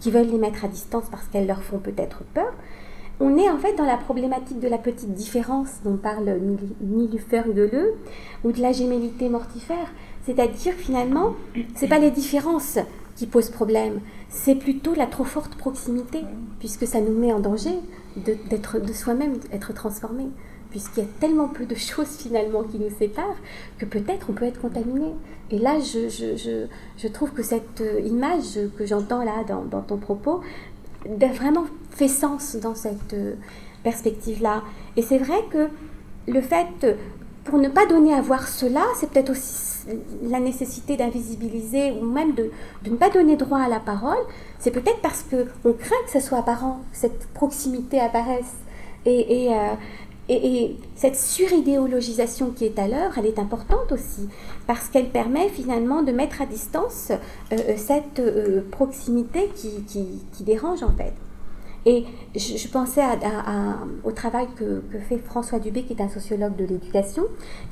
qui 0.00 0.10
veulent 0.10 0.30
les 0.30 0.38
mettre 0.38 0.64
à 0.64 0.68
distance 0.68 1.04
parce 1.10 1.26
qu'elles 1.28 1.46
leur 1.46 1.62
font 1.62 1.78
peut-être 1.78 2.22
peur, 2.34 2.52
on 3.20 3.36
est 3.36 3.48
en 3.48 3.58
fait 3.58 3.74
dans 3.74 3.84
la 3.84 3.96
problématique 3.96 4.60
de 4.60 4.68
la 4.68 4.78
petite 4.78 5.12
différence 5.12 5.80
dont 5.84 5.96
parle 5.96 6.38
Nilufer 6.80 7.42
Geleu, 7.46 7.94
ou 8.44 8.52
de 8.52 8.60
la 8.60 8.72
gémellité 8.72 9.28
mortifère. 9.28 9.92
C'est-à-dire 10.28 10.74
finalement, 10.74 11.36
c'est 11.74 11.88
pas 11.88 11.98
les 11.98 12.10
différences 12.10 12.78
qui 13.16 13.26
posent 13.26 13.48
problème, 13.48 14.00
c'est 14.28 14.56
plutôt 14.56 14.94
la 14.94 15.06
trop 15.06 15.24
forte 15.24 15.54
proximité, 15.54 16.20
puisque 16.58 16.86
ça 16.86 17.00
nous 17.00 17.18
met 17.18 17.32
en 17.32 17.40
danger 17.40 17.78
d'être 18.16 18.78
de, 18.78 18.92
soi-même, 18.92 19.38
être 19.52 19.72
transformé, 19.72 20.24
puisqu'il 20.70 21.04
y 21.04 21.06
a 21.06 21.08
tellement 21.18 21.48
peu 21.48 21.64
de 21.64 21.74
choses 21.92 22.18
finalement 22.18 22.62
qui 22.62 22.78
nous 22.78 22.90
séparent 22.98 23.38
que 23.78 23.86
peut-être 23.86 24.26
on 24.28 24.34
peut 24.34 24.44
être 24.44 24.60
contaminé. 24.60 25.14
Et 25.50 25.58
là, 25.58 25.78
je, 25.80 27.08
trouve 27.08 27.30
que 27.30 27.42
cette 27.42 27.80
euh, 27.80 27.98
image 28.00 28.58
que 28.76 28.84
j'entends 28.84 29.24
là 29.24 29.44
dans, 29.48 29.64
dans, 29.64 29.80
ton 29.80 29.96
propos 29.96 30.42
vraiment 31.06 31.64
fait 31.90 32.08
sens 32.08 32.54
dans 32.56 32.74
cette 32.74 33.14
euh, 33.14 33.32
perspective-là. 33.82 34.62
Et 34.98 35.00
c'est 35.00 35.16
vrai 35.16 35.42
que 35.50 35.68
le 36.30 36.42
fait, 36.42 36.98
pour 37.48 37.58
ne 37.58 37.68
pas 37.68 37.86
donner 37.86 38.14
à 38.14 38.20
voir 38.20 38.46
cela, 38.46 38.82
c'est 38.96 39.10
peut-être 39.10 39.30
aussi 39.30 39.68
la 40.22 40.38
nécessité 40.38 40.96
d'invisibiliser 40.96 41.92
ou 41.92 42.04
même 42.04 42.34
de, 42.34 42.50
ne 42.84 42.96
pas 42.96 43.08
donner 43.08 43.36
droit 43.36 43.60
à 43.60 43.68
la 43.68 43.80
parole, 43.80 44.18
c'est 44.58 44.70
peut-être 44.70 45.00
parce 45.00 45.22
qu'on 45.22 45.72
craint 45.72 45.96
que 46.04 46.12
ce 46.12 46.20
soit 46.20 46.38
apparent, 46.38 46.80
cette 46.92 47.26
proximité 47.28 47.98
apparaisse. 48.00 48.52
Et, 49.06 49.48
euh, 49.50 49.74
et, 50.28 50.62
et, 50.62 50.76
cette 50.94 51.16
suridéologisation 51.16 52.50
qui 52.50 52.66
est 52.66 52.78
à 52.78 52.86
l'œuvre, 52.86 53.16
elle 53.16 53.26
est 53.26 53.38
importante 53.38 53.90
aussi, 53.92 54.28
parce 54.66 54.88
qu'elle 54.88 55.08
permet 55.08 55.48
finalement 55.48 56.02
de 56.02 56.12
mettre 56.12 56.42
à 56.42 56.46
distance 56.46 57.10
euh, 57.10 57.56
euh, 57.56 57.74
cette 57.78 58.20
proximité 58.70 59.48
qui 59.54 60.44
dérange 60.44 60.82
en 60.82 60.92
fait. 60.92 61.14
Et 61.90 62.04
je, 62.36 62.68
pensais 62.68 63.00
au 64.04 64.12
travail 64.12 64.46
que, 64.56 64.82
fait 65.08 65.16
François 65.16 65.58
Dubé, 65.58 65.84
qui 65.84 65.94
est 65.94 66.02
un 66.02 66.10
sociologue 66.10 66.54
de 66.54 66.66
l'éducation, 66.66 67.22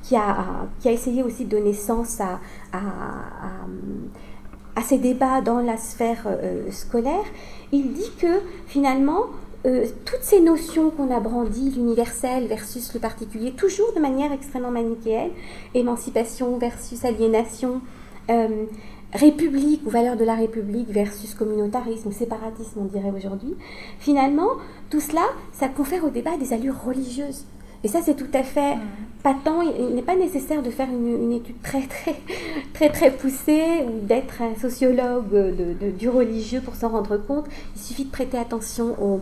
qui 0.02 0.16
a, 0.16 0.66
qui 0.80 0.88
a 0.88 0.92
essayé 0.92 1.22
aussi 1.22 1.44
de 1.44 1.50
donner 1.50 1.74
sens 1.74 2.18
à, 2.22 2.40
à, 2.72 4.82
ces 4.82 4.96
débats 4.96 5.42
dans 5.42 5.60
la 5.60 5.76
sphère 5.76 6.26
euh, 6.26 6.70
scolaire. 6.70 7.26
Il 7.72 7.92
dit 7.92 8.10
que 8.18 8.40
finalement, 8.66 9.24
euh, 9.66 9.84
toutes 10.06 10.22
ces 10.22 10.40
notions 10.40 10.88
qu'on 10.88 11.14
a 11.14 11.20
brandies, 11.20 11.72
l'universel 11.76 12.46
versus 12.46 12.94
le 12.94 13.00
particulier, 13.00 13.52
toujours 13.52 13.92
de 13.94 14.00
manière 14.00 14.32
extrêmement 14.32 14.70
manichéenne, 14.70 15.32
émancipation 15.74 16.56
versus 16.56 17.04
aliénation, 17.04 17.82
euh, 18.30 18.64
république 19.12 19.82
ou 19.86 19.90
valeurs 19.90 20.16
de 20.16 20.24
la 20.24 20.34
République 20.34 20.88
versus 20.88 21.34
communautarisme 21.34 22.08
ou 22.08 22.12
séparatisme, 22.12 22.80
on 22.80 22.84
dirait 22.84 23.12
aujourd'hui, 23.16 23.54
finalement, 23.98 24.50
tout 24.90 25.00
cela, 25.00 25.22
ça 25.52 25.68
confère 25.68 26.04
au 26.04 26.10
débat 26.10 26.36
des 26.36 26.52
allures 26.52 26.82
religieuses. 26.84 27.44
Et 27.84 27.88
ça, 27.88 28.00
c'est 28.02 28.16
tout 28.16 28.26
à 28.34 28.42
fait 28.42 28.76
mmh. 28.76 28.80
patent. 29.22 29.62
Il 29.78 29.94
n'est 29.94 30.02
pas 30.02 30.16
nécessaire 30.16 30.62
de 30.62 30.70
faire 30.70 30.88
une, 30.88 31.32
étude 31.32 31.60
très, 31.62 31.82
très, 31.82 32.16
très, 32.74 32.88
très 32.88 33.10
poussée 33.10 33.84
ou 33.86 34.04
d'être 34.04 34.42
un 34.42 34.54
sociologue 34.56 35.30
de, 35.30 35.90
du 35.90 36.08
religieux 36.08 36.60
pour 36.60 36.74
s'en 36.74 36.88
rendre 36.88 37.16
compte. 37.16 37.46
Il 37.76 37.80
suffit 37.80 38.04
de 38.06 38.10
prêter 38.10 38.38
attention 38.38 38.96
au, 39.00 39.20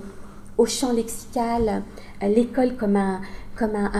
au 0.57 0.67
champ 0.67 0.93
lexical, 0.93 1.83
à 2.21 2.29
l'école 2.29 2.77
comme 2.77 2.97
un, 2.97 3.21
comme 3.57 3.75
un, 3.77 3.91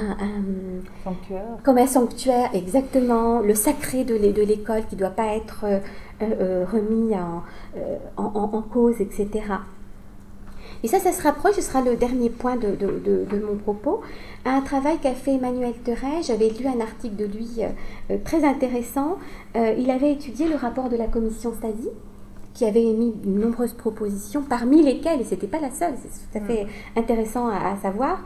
sanctuaire. 1.05 1.43
Comme 1.63 1.79
un 1.79 1.87
sanctuaire, 1.87 2.51
exactement. 2.55 3.41
Le 3.41 3.55
sacré 3.55 4.05
de 4.05 4.15
l'école 4.15 4.85
qui 4.87 4.97
ne 4.97 5.01
doit 5.01 5.11
pas 5.11 5.35
être 5.35 5.65
euh, 5.65 5.79
euh, 6.23 6.65
remis 6.71 7.15
en, 7.15 7.43
en, 8.17 8.51
en, 8.53 8.63
cause, 8.63 9.01
etc. 9.01 9.29
Et 10.83 10.89
ça, 10.89 10.99
ça 10.99 11.13
se 11.13 11.23
rapproche, 11.23 11.55
ce 11.55 11.63
sera 11.63 11.83
le 11.83 11.97
dernier 11.97 12.31
point 12.31 12.57
de, 12.57 12.75
de, 12.75 13.27
de, 13.31 13.47
mon 13.47 13.57
propos, 13.57 14.03
un 14.45 14.61
travail 14.61 14.99
qu'a 14.99 15.15
fait 15.15 15.35
Emmanuel 15.35 15.73
Terret. 15.85 16.23
J'avais 16.23 16.51
lu 16.51 16.67
un 16.67 16.81
article 16.81 17.17
de 17.17 17.25
lui 17.25 17.61
euh, 17.61 18.17
très 18.25 18.45
intéressant. 18.45 19.19
il 19.55 19.91
avait 19.91 20.13
étudié 20.13 20.49
le 20.49 20.57
rapport 20.57 20.89
de 20.89 20.97
la 20.97 21.07
commission 21.07 21.53
Stasi 21.55 21.89
qui 22.55 22.65
avait 22.65 22.85
émis 22.85 23.13
de 23.13 23.29
nombreuses 23.29 23.73
propositions, 23.73 24.43
parmi 24.43 24.83
lesquelles, 24.83 25.21
et 25.21 25.25
ce 25.25 25.33
n'était 25.33 25.49
pas 25.49 25.61
la 25.61 25.73
seule, 25.73 25.95
c'est 26.01 26.09
tout 26.09 26.39
à 26.39 26.47
fait 26.47 26.67
intéressant 26.97 27.49
à, 27.49 27.77
savoir, 27.83 28.21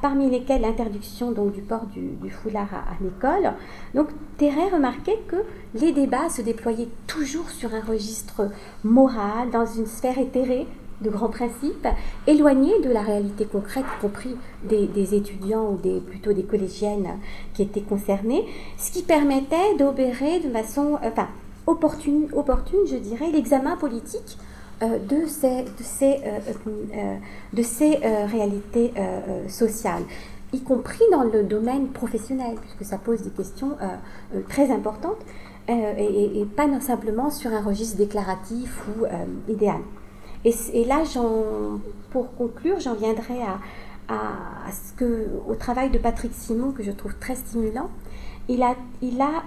parmi 0.00 0.30
lesquelles 0.30 0.62
l'interdiction 0.62 1.30
donc 1.30 1.52
du 1.52 1.60
port 1.60 1.86
du, 1.86 2.30
foulard 2.30 2.72
à, 2.72 3.02
l'école. 3.02 3.52
Donc 3.94 4.08
Terret 4.38 4.70
remarquait 4.72 5.20
que 5.28 5.36
les 5.74 5.92
débats 5.92 6.30
se 6.30 6.40
déployaient 6.40 6.88
toujours 7.06 7.50
sur 7.50 7.74
un 7.74 7.82
registre 7.82 8.50
moral, 8.82 9.50
dans 9.52 9.66
une 9.66 9.86
sphère 9.86 10.18
éthérée 10.18 10.66
de 11.02 11.10
grands 11.10 11.28
principes, 11.28 11.88
éloignés 12.26 12.80
de 12.82 12.90
la 12.90 13.02
réalité 13.02 13.44
concrète, 13.44 13.84
y 13.98 14.00
compris 14.00 14.36
des, 14.62 15.14
étudiants 15.14 15.72
ou 15.72 15.76
des, 15.76 16.00
plutôt 16.00 16.32
des 16.32 16.44
collégiennes 16.44 17.18
qui 17.52 17.62
étaient 17.62 17.82
concernés, 17.82 18.44
ce 18.78 18.90
qui 18.90 19.02
permettait 19.02 19.76
d'opérer 19.78 20.40
de 20.40 20.48
façon, 20.50 20.98
enfin, 21.02 21.28
opportune, 21.66 22.28
opportune 22.32 22.80
je 22.86 22.96
dirais, 22.96 23.30
l'examen 23.32 23.76
politique 23.76 24.38
euh, 24.82 24.98
de 24.98 25.26
ces, 25.26 25.62
de 25.62 25.82
ces, 25.82 26.20
euh, 26.24 26.40
euh, 26.66 27.16
de 27.52 27.62
ces 27.62 27.96
réalités 28.26 28.92
sociales, 29.48 30.02
y 30.52 30.60
compris 30.62 31.04
dans 31.12 31.22
le 31.22 31.44
domaine 31.44 31.88
professionnel, 31.88 32.56
puisque 32.60 32.84
ça 32.84 32.98
pose 32.98 33.22
des 33.22 33.30
questions 33.30 33.76
très 34.48 34.70
importantes, 34.70 35.18
et, 35.68 36.46
pas 36.56 36.68
simplement 36.80 37.30
sur 37.30 37.52
un 37.52 37.62
registre 37.62 37.96
déclaratif 37.96 38.82
ou 38.88 39.06
idéal. 39.50 39.80
Et, 40.44 40.84
là, 40.84 41.02
pour 42.10 42.34
conclure, 42.34 42.80
j'en 42.80 42.94
viendrai 42.94 43.40
à, 44.08 44.70
ce 44.70 44.92
que, 44.92 45.28
au 45.48 45.54
travail 45.54 45.90
de 45.90 45.98
Patrick 45.98 46.32
Simon, 46.34 46.72
que 46.72 46.82
je 46.82 46.92
trouve 46.92 47.14
très 47.16 47.36
stimulant. 47.36 47.90
Il 48.48 48.62
a, 48.62 48.74
il 49.02 49.20
a 49.20 49.42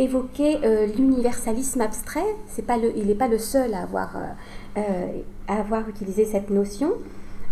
évoquer 0.00 0.58
euh, 0.64 0.86
l'universalisme 0.86 1.80
abstrait. 1.80 2.24
Pas 2.66 2.76
le, 2.76 2.92
il 2.96 3.06
n'est 3.06 3.14
pas 3.14 3.28
le 3.28 3.38
seul 3.38 3.74
à 3.74 3.82
avoir, 3.82 4.16
euh, 4.16 4.80
euh, 4.80 5.06
à 5.48 5.60
avoir 5.60 5.88
utilisé 5.88 6.24
cette 6.24 6.50
notion. 6.50 6.92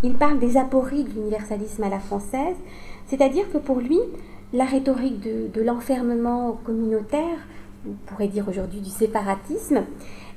Il 0.03 0.13
parle 0.13 0.39
des 0.39 0.57
apories 0.57 1.03
de 1.03 1.09
l'universalisme 1.09 1.83
à 1.83 1.89
la 1.89 1.99
française, 1.99 2.55
c'est-à-dire 3.07 3.51
que 3.51 3.57
pour 3.57 3.79
lui, 3.79 3.99
la 4.53 4.65
rhétorique 4.65 5.19
de, 5.21 5.61
l'enfermement 5.61 6.59
communautaire, 6.63 7.37
on 7.87 7.93
pourrait 8.05 8.27
dire 8.27 8.47
aujourd'hui 8.47 8.79
du 8.79 8.89
séparatisme, 8.89 9.83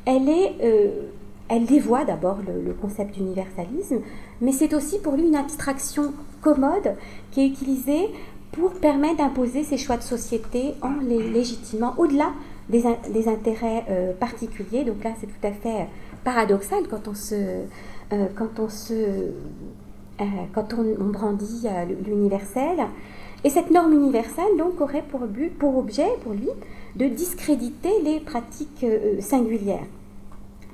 elle, 0.04 0.28
est, 0.28 0.56
elle 1.48 1.64
dévoie 1.64 2.04
d'abord 2.04 2.38
le, 2.46 2.72
concept 2.72 3.14
d'universalisme, 3.14 4.00
mais 4.40 4.50
c'est 4.50 4.74
aussi 4.74 4.98
pour 4.98 5.14
lui 5.14 5.28
une 5.28 5.36
abstraction 5.36 6.12
commode 6.40 6.96
qui 7.30 7.42
est 7.42 7.46
utilisée 7.46 8.10
pour 8.52 8.72
permettre 8.74 9.16
d'imposer 9.16 9.64
ses 9.64 9.78
choix 9.78 9.96
de 9.96 10.02
société 10.02 10.74
en 10.82 10.94
les 11.00 11.30
légitimant 11.30 11.94
au-delà 11.96 12.32
des, 12.68 12.84
des, 13.10 13.28
intérêts 13.28 13.84
euh, 13.90 14.12
particuliers. 14.12 14.84
Donc 14.84 15.02
là, 15.02 15.10
c'est 15.18 15.26
tout 15.26 15.46
à 15.46 15.52
fait 15.52 15.88
paradoxal 16.22 16.84
quand 16.88 17.08
on 17.08 17.14
se, 17.14 17.34
euh, 17.34 18.26
quand 18.36 18.60
on 18.60 18.68
se, 18.68 18.92
euh, 18.92 20.24
quand 20.54 20.74
on, 20.74 21.04
brandit 21.04 21.66
l'universel. 22.06 22.86
Et 23.44 23.50
cette 23.50 23.70
norme 23.70 23.92
universelle 23.94 24.56
donc 24.58 24.80
aurait 24.80 25.02
pour 25.02 25.20
but, 25.20 25.50
pour 25.58 25.76
objet, 25.78 26.08
pour 26.22 26.32
lui, 26.32 26.50
de 26.94 27.06
discréditer 27.06 28.00
les 28.04 28.20
pratiques 28.20 28.86
singulières. 29.20 29.86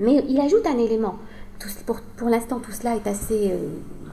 Mais 0.00 0.22
il 0.28 0.38
ajoute 0.40 0.66
un 0.66 0.78
élément. 0.78 1.16
Tout, 1.58 1.68
pour, 1.86 2.00
pour 2.16 2.28
l'instant, 2.28 2.58
tout 2.58 2.72
cela 2.72 2.96
est 2.96 3.06
assez 3.06 3.52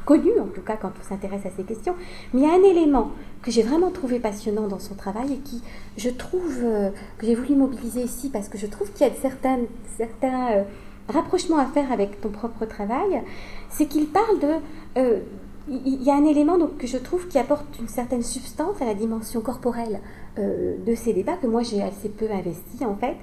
connu, 0.06 0.32
en 0.40 0.48
tout 0.48 0.62
cas 0.62 0.78
quand 0.78 0.92
on 1.00 1.04
s'intéresse 1.04 1.46
à 1.46 1.50
ces 1.50 1.64
questions. 1.64 1.96
Mais 2.34 2.42
il 2.42 2.48
y 2.48 2.50
a 2.50 2.54
un 2.54 2.64
élément 2.64 3.12
que 3.42 3.52
j'ai 3.52 3.64
vraiment 3.64 3.92
trouvé 3.92 4.20
passionnant 4.20 4.68
dans 4.68 4.80
son 4.80 4.96
travail 4.96 5.34
et 5.34 5.38
qui, 5.38 5.62
je 5.98 6.10
trouve, 6.10 6.60
euh, 6.64 6.90
que 7.18 7.26
j'ai 7.26 7.36
voulu 7.36 7.56
mobiliser 7.56 8.02
ici 8.02 8.30
parce 8.30 8.50
que 8.50 8.58
je 8.58 8.68
trouve 8.68 8.92
qu'il 8.92 9.06
y 9.06 9.10
a 9.10 9.14
certains, 9.14 9.60
certains 9.98 10.52
euh, 10.52 10.64
rapprochements 11.10 11.58
à 11.58 11.66
faire 11.66 11.92
avec 11.92 12.22
ton 12.22 12.30
propre 12.30 12.66
travail, 12.66 13.22
c'est 13.70 13.88
qu'il 13.88 14.08
parle 14.08 14.40
de... 14.40 14.52
Euh, 14.98 15.20
il 15.68 16.04
y 16.04 16.12
a 16.12 16.16
un 16.16 16.26
élément 16.26 16.60
donc, 16.60 16.78
que 16.78 16.86
je 16.86 16.98
trouve 16.98 17.28
qui 17.28 17.40
apporte 17.40 17.66
une 17.80 17.88
certaine 17.88 18.22
substance 18.22 18.80
à 18.84 18.86
la 18.86 18.94
dimension 18.94 19.42
corporelle 19.42 20.00
de 20.38 20.94
ces 20.94 21.12
débats 21.12 21.38
que 21.38 21.48
moi 21.48 21.64
j'ai 21.64 21.82
assez 21.82 22.08
peu 22.08 22.28
investi 22.30 22.86
en 22.86 22.96
fait. 22.96 23.16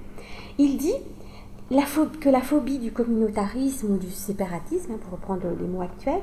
Il 0.58 0.76
dit 0.76 0.96
que 2.20 2.28
la 2.28 2.40
phobie 2.40 2.78
du 2.78 2.92
communautarisme 2.92 3.94
ou 3.94 3.96
du 3.96 4.10
séparatisme, 4.10 4.92
hein, 4.92 4.98
pour 5.02 5.12
reprendre 5.12 5.42
les 5.60 5.66
mots 5.66 5.82
actuels, 5.82 6.22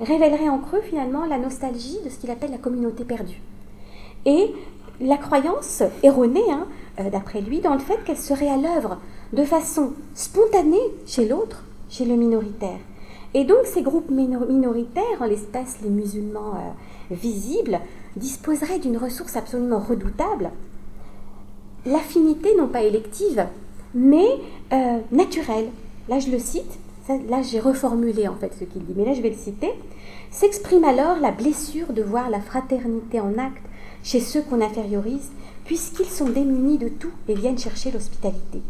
révélerait 0.00 0.48
en 0.48 0.58
creux 0.58 0.80
finalement 0.80 1.24
la 1.26 1.38
nostalgie 1.38 1.98
de 2.04 2.10
ce 2.10 2.18
qu'il 2.18 2.30
appelle 2.30 2.50
la 2.50 2.58
communauté 2.58 3.04
perdue. 3.04 3.40
Et 4.24 4.52
la 5.00 5.18
croyance 5.18 5.82
erronée, 6.02 6.50
hein, 6.50 6.66
euh, 7.00 7.10
d'après 7.10 7.40
lui, 7.40 7.60
dans 7.60 7.74
le 7.74 7.80
fait 7.80 8.02
qu'elle 8.04 8.16
serait 8.16 8.48
à 8.48 8.56
l'œuvre 8.56 8.98
de 9.32 9.44
façon 9.44 9.92
spontanée 10.14 10.78
chez 11.06 11.28
l'autre, 11.28 11.64
chez 11.88 12.04
le 12.04 12.16
minoritaire. 12.16 12.78
Et 13.34 13.44
donc 13.44 13.64
ces 13.64 13.82
groupes 13.82 14.10
minoritaires, 14.10 15.20
en 15.20 15.26
l'espèce 15.26 15.78
les 15.82 15.90
musulmans 15.90 16.54
euh, 16.54 17.14
visibles, 17.14 17.80
disposeraient 18.16 18.78
d'une 18.78 18.96
ressource 18.96 19.36
absolument 19.36 19.78
redoutable, 19.78 20.50
l'affinité 21.84 22.54
non 22.56 22.68
pas 22.68 22.82
élective, 22.82 23.46
mais 23.96 24.28
euh, 24.72 24.98
naturel. 25.10 25.70
Là, 26.08 26.20
je 26.20 26.30
le 26.30 26.38
cite. 26.38 26.78
là, 27.08 27.42
j'ai 27.42 27.58
reformulé 27.58 28.28
en 28.28 28.36
fait 28.36 28.52
ce 28.58 28.64
qu'il 28.64 28.84
dit, 28.84 28.94
mais 28.96 29.04
là, 29.04 29.14
je 29.14 29.22
vais 29.22 29.30
le 29.30 29.36
citer. 29.36 29.72
S'exprime 30.30 30.84
alors 30.84 31.18
la 31.18 31.32
blessure 31.32 31.92
de 31.92 32.02
voir 32.02 32.30
la 32.30 32.40
fraternité 32.40 33.18
en 33.20 33.38
acte 33.38 33.62
chez 34.04 34.20
ceux 34.20 34.42
qu'on 34.42 34.60
infériorise, 34.60 35.30
puisqu'ils 35.64 36.06
sont 36.06 36.28
démunis 36.28 36.78
de 36.78 36.88
tout 36.88 37.10
et 37.26 37.34
viennent 37.34 37.58
chercher 37.58 37.90
l'hospitalité. 37.90 38.60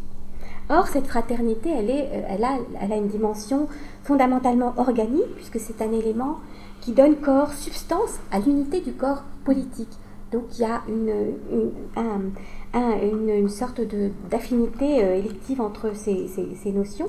Or, 0.70 0.86
cette 0.86 1.06
fraternité, 1.06 1.70
elle, 1.76 1.90
est, 1.90 2.08
euh, 2.12 2.22
elle, 2.28 2.44
a, 2.44 2.58
elle 2.80 2.92
a 2.92 2.96
une 2.96 3.08
dimension 3.08 3.68
fondamentalement 4.04 4.74
organique, 4.76 5.34
puisque 5.34 5.60
c'est 5.60 5.82
un 5.82 5.92
élément 5.92 6.38
qui 6.80 6.92
donne 6.92 7.16
corps, 7.16 7.52
substance 7.52 8.20
à 8.30 8.38
l'unité 8.38 8.80
du 8.80 8.92
corps 8.92 9.24
politique. 9.44 9.92
Donc 10.32 10.44
il 10.54 10.60
y 10.60 10.64
a 10.64 10.82
une, 10.88 11.34
une, 11.52 11.70
sorte 13.48 13.80
d'affinité 14.30 15.02
euh, 15.02 15.18
élective 15.18 15.60
entre 15.60 15.94
ces, 15.94 16.28
ces, 16.28 16.72
notions. 16.72 17.08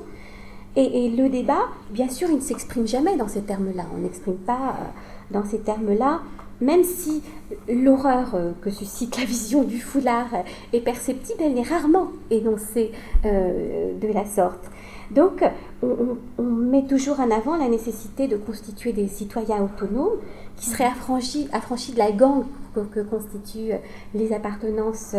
Et, 0.76 1.10
le 1.10 1.28
débat, 1.28 1.66
bien 1.90 2.08
sûr, 2.08 2.28
il 2.30 2.36
ne 2.36 2.40
s'exprime 2.40 2.86
jamais 2.86 3.16
dans 3.16 3.28
ces 3.28 3.42
termes-là. 3.42 3.84
On 3.94 3.98
n'exprime 3.98 4.36
pas 4.36 4.52
euh, 4.52 4.84
dans 5.32 5.44
ces 5.44 5.58
termes-là, 5.58 6.20
même 6.60 6.84
si 6.84 7.22
l'horreur 7.68 8.34
euh, 8.34 8.52
que 8.62 8.70
suscite 8.70 9.18
la 9.18 9.24
vision 9.24 9.64
du 9.64 9.80
foulard 9.80 10.28
est 10.72 10.80
perceptible, 10.80 11.42
elle 11.42 11.58
est 11.58 11.68
rarement 11.68 12.08
énoncée 12.30 12.92
de 13.24 14.12
la 14.12 14.24
sorte. 14.24 14.70
Donc, 15.10 15.42
on, 15.82 16.42
met 16.42 16.84
toujours 16.86 17.18
en 17.20 17.30
avant 17.30 17.56
la 17.56 17.68
nécessité 17.68 18.28
de 18.28 18.36
constituer 18.36 18.92
des 18.92 19.08
citoyens 19.08 19.62
autonomes 19.62 20.18
qui 20.56 20.66
seraient 20.66 20.84
affranchis, 20.84 21.48
affranchis 21.52 21.92
de 21.92 21.98
la 21.98 22.12
gang 22.12 22.44
que, 22.74 23.00
constituent 23.00 23.72
les 24.14 24.32
appartenances, 24.32 25.14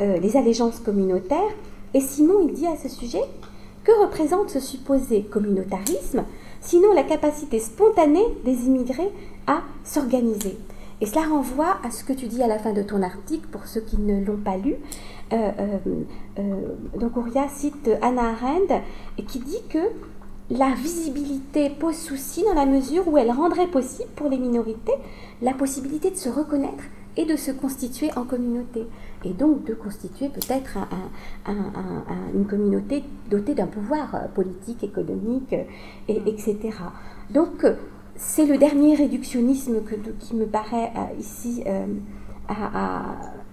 euh, 0.00 0.18
les 0.18 0.36
allégeances 0.36 0.78
communautaires. 0.78 1.52
Et 1.94 2.00
Simon, 2.00 2.46
il 2.46 2.54
dit 2.54 2.66
à 2.66 2.76
ce 2.76 2.88
sujet 2.88 3.22
que 3.82 3.92
représente 4.02 4.50
ce 4.50 4.60
supposé 4.60 5.22
communautarisme, 5.22 6.24
sinon 6.60 6.92
la 6.94 7.02
capacité 7.02 7.58
spontanée 7.58 8.24
des 8.44 8.66
immigrés 8.66 9.10
à 9.46 9.62
s'organiser? 9.84 10.56
Et 11.04 11.06
cela 11.06 11.28
renvoie 11.28 11.76
à 11.84 11.90
ce 11.90 12.02
que 12.02 12.14
tu 12.14 12.28
dis 12.28 12.42
à 12.42 12.46
la 12.46 12.58
fin 12.58 12.72
de 12.72 12.80
ton 12.80 13.02
article, 13.02 13.46
pour 13.48 13.66
ceux 13.66 13.82
qui 13.82 13.98
ne 13.98 14.24
l'ont 14.24 14.38
pas 14.38 14.56
lu. 14.56 14.76
Euh, 15.34 15.50
euh, 16.38 16.42
donc 16.98 17.18
Ouria 17.18 17.46
cite 17.46 17.90
Anna 18.00 18.30
Arendt, 18.30 18.82
qui 19.28 19.38
dit 19.40 19.60
que 19.68 19.80
la 20.48 20.70
visibilité 20.70 21.68
pose 21.68 21.96
souci 21.96 22.42
dans 22.44 22.54
la 22.54 22.64
mesure 22.64 23.06
où 23.06 23.18
elle 23.18 23.30
rendrait 23.30 23.66
possible 23.66 24.08
pour 24.16 24.30
les 24.30 24.38
minorités 24.38 24.94
la 25.42 25.52
possibilité 25.52 26.10
de 26.10 26.16
se 26.16 26.30
reconnaître 26.30 26.84
et 27.18 27.26
de 27.26 27.36
se 27.36 27.50
constituer 27.50 28.08
en 28.16 28.24
communauté. 28.24 28.86
Et 29.26 29.34
donc 29.34 29.64
de 29.64 29.74
constituer 29.74 30.30
peut-être 30.30 30.78
une 32.34 32.46
communauté 32.46 33.04
dotée 33.28 33.54
d'un 33.54 33.66
pouvoir 33.66 34.28
politique, 34.34 34.82
économique, 34.82 35.54
et, 36.08 36.22
etc. 36.26 36.70
Donc 37.28 37.66
c'est 38.16 38.46
le 38.46 38.58
dernier 38.58 38.94
réductionnisme 38.94 39.80
qui 40.20 40.34
me 40.34 40.46
paraît 40.46 40.92
ici 41.18 41.64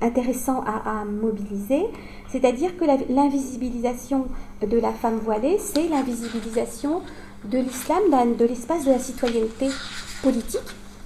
intéressant 0.02 0.64
à, 0.66 1.06
mobiliser, 1.06 1.86
c'est-à-dire 2.30 2.76
que 2.78 2.86
l'invisibilisation 3.12 4.28
de 4.62 4.78
la 4.78 4.92
femme 4.92 5.20
voilée, 5.20 5.58
c'est 5.60 5.88
l'invisibilisation 5.88 7.02
de 7.46 7.58
l'islam, 7.60 8.02
de 8.38 8.46
l'espace 8.46 8.86
de 8.86 8.92
la 8.92 9.00
citoyenneté 9.00 9.68
politique, 10.24 10.60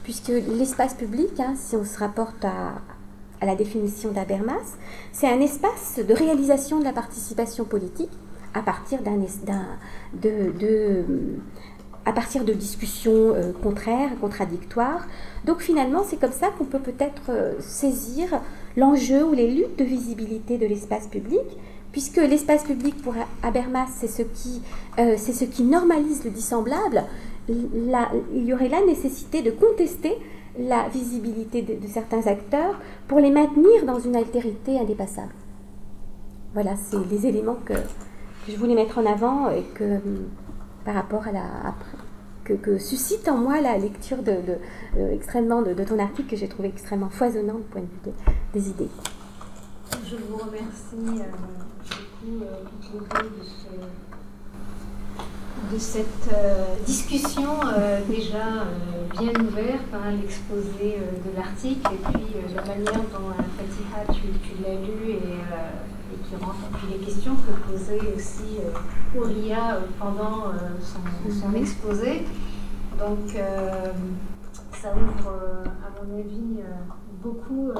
puisque 0.03 0.30
l'espace 0.30 0.94
public, 0.94 1.40
hein, 1.40 1.53
si 1.56 1.76
on 1.76 1.86
se 1.86 1.98
rapporte 1.99 2.44
à, 2.45 2.82
la 3.41 3.56
définition 3.56 4.11
d'Abermas, 4.11 4.77
c'est 5.11 5.27
un 5.27 5.40
espace 5.40 5.99
de 5.99 6.14
réalisation 6.14 6.80
de 6.80 6.84
la 6.84 6.94
participation 6.94 7.64
politique 7.64 8.10
à 8.56 8.61
partir 8.61 9.02
d'un 9.03 9.18
de, 10.14 11.03
à 12.06 12.14
partir 12.14 12.45
de 12.45 12.53
discussions 12.53 13.34
euh, 13.34 13.52
contraires, 13.64 14.11
contradictoires. 14.22 15.07
Donc 15.44 15.61
finalement, 15.61 16.03
c'est 16.06 16.19
comme 16.19 16.32
ça 16.32 16.49
qu'on 16.57 16.65
peut 16.65 16.80
peut-être 16.80 17.30
euh, 17.30 17.53
saisir 17.60 18.41
l'enjeu 18.77 19.26
ou 19.26 19.34
les 19.34 19.49
luttes 19.52 19.77
de 19.77 19.84
visibilité 19.84 20.57
de 20.57 20.68
l'espace 20.68 21.07
public, 21.07 21.41
puisque 21.91 22.18
l'espace 22.18 22.64
public 22.64 23.02
pour 23.02 23.15
Habermas, 23.41 23.88
c'est 23.95 24.07
ce, 24.07 24.22
qui, 24.22 24.61
euh, 24.99 25.18
ce 25.18 25.45
qui 25.45 25.64
normalise 25.64 26.23
le 26.23 26.30
dissemblable, 26.30 27.03
il 27.48 28.44
y 28.44 28.53
aurait 28.53 28.69
la 28.69 28.84
nécessité 28.86 29.41
de 29.41 29.52
contester 29.52 30.15
la 30.57 30.88
visibilité 30.90 31.61
de, 31.61 31.88
certains 31.88 32.26
acteurs 32.27 32.80
pour 33.07 33.19
les 33.19 33.30
maintenir 33.30 33.86
dans 33.86 33.99
une 33.99 34.15
altérité 34.15 34.80
indépassable. 34.80 35.34
Voilà, 36.53 36.72
c'est 36.90 36.98
les 37.11 37.27
éléments 37.27 37.57
que, 37.65 37.73
je 38.48 38.56
voulais 38.56 38.76
mettre 38.76 38.99
en 38.99 39.06
avant 39.06 39.49
et 39.49 39.64
que 39.73 39.99
par 40.86 40.95
rapport 40.95 41.27
à 41.27 41.32
la 41.32 41.41
que, 42.45 42.77
suscite 42.77 43.27
en 43.27 43.38
moi 43.38 43.61
la 43.61 43.77
lecture 43.77 44.22
de, 44.22 44.38
euh, 44.97 45.13
extrêmement 45.13 45.61
de, 45.61 45.73
ton 45.84 45.99
article 45.99 46.30
que 46.30 46.35
j'ai 46.35 46.47
trouvé 46.47 46.69
extrêmement 46.69 47.09
foisonnant 47.09 47.55
du 47.55 47.63
point 47.63 47.81
de 47.81 47.88
vue 47.88 48.13
des 48.53 48.69
idées. 48.69 48.89
Je 50.05 50.15
vous 50.15 50.38
remercie 50.38 51.22
euh, 51.22 51.23
beaucoup 52.23 52.43
euh, 52.43 52.61
de, 55.72 55.80
cette 55.80 56.30
discussion 56.85 57.59
déjà 58.07 58.65
bien 59.19 59.31
ouverte, 59.41 59.81
hein, 59.93 60.11
l'exposé 60.22 60.99
de 61.26 61.35
l'article 61.35 61.89
et 61.93 62.11
puis 62.11 62.26
la 62.55 62.61
manière 62.61 63.01
dont 63.11 63.34
Fatiha 63.57 64.13
tu, 64.13 64.27
tu 64.39 64.63
l'as 64.63 64.76
lu 64.76 65.11
et 65.11 65.94
rentre. 66.35 66.68
puis 66.73 66.88
les 66.97 67.06
questions 67.06 67.35
que 67.35 67.72
posait 67.72 68.14
aussi 68.15 68.60
euh, 68.60 68.72
euh 69.15 69.81
pendant 69.99 70.47
euh, 70.47 70.77
son, 70.81 71.47
mhm. 71.49 71.56
exposé. 71.56 72.26
Donc 72.97 73.35
ça 74.72 74.93
ouvre, 74.93 75.34
à 75.65 76.03
mon 76.03 76.19
avis, 76.19 76.61
beaucoup 77.22 77.72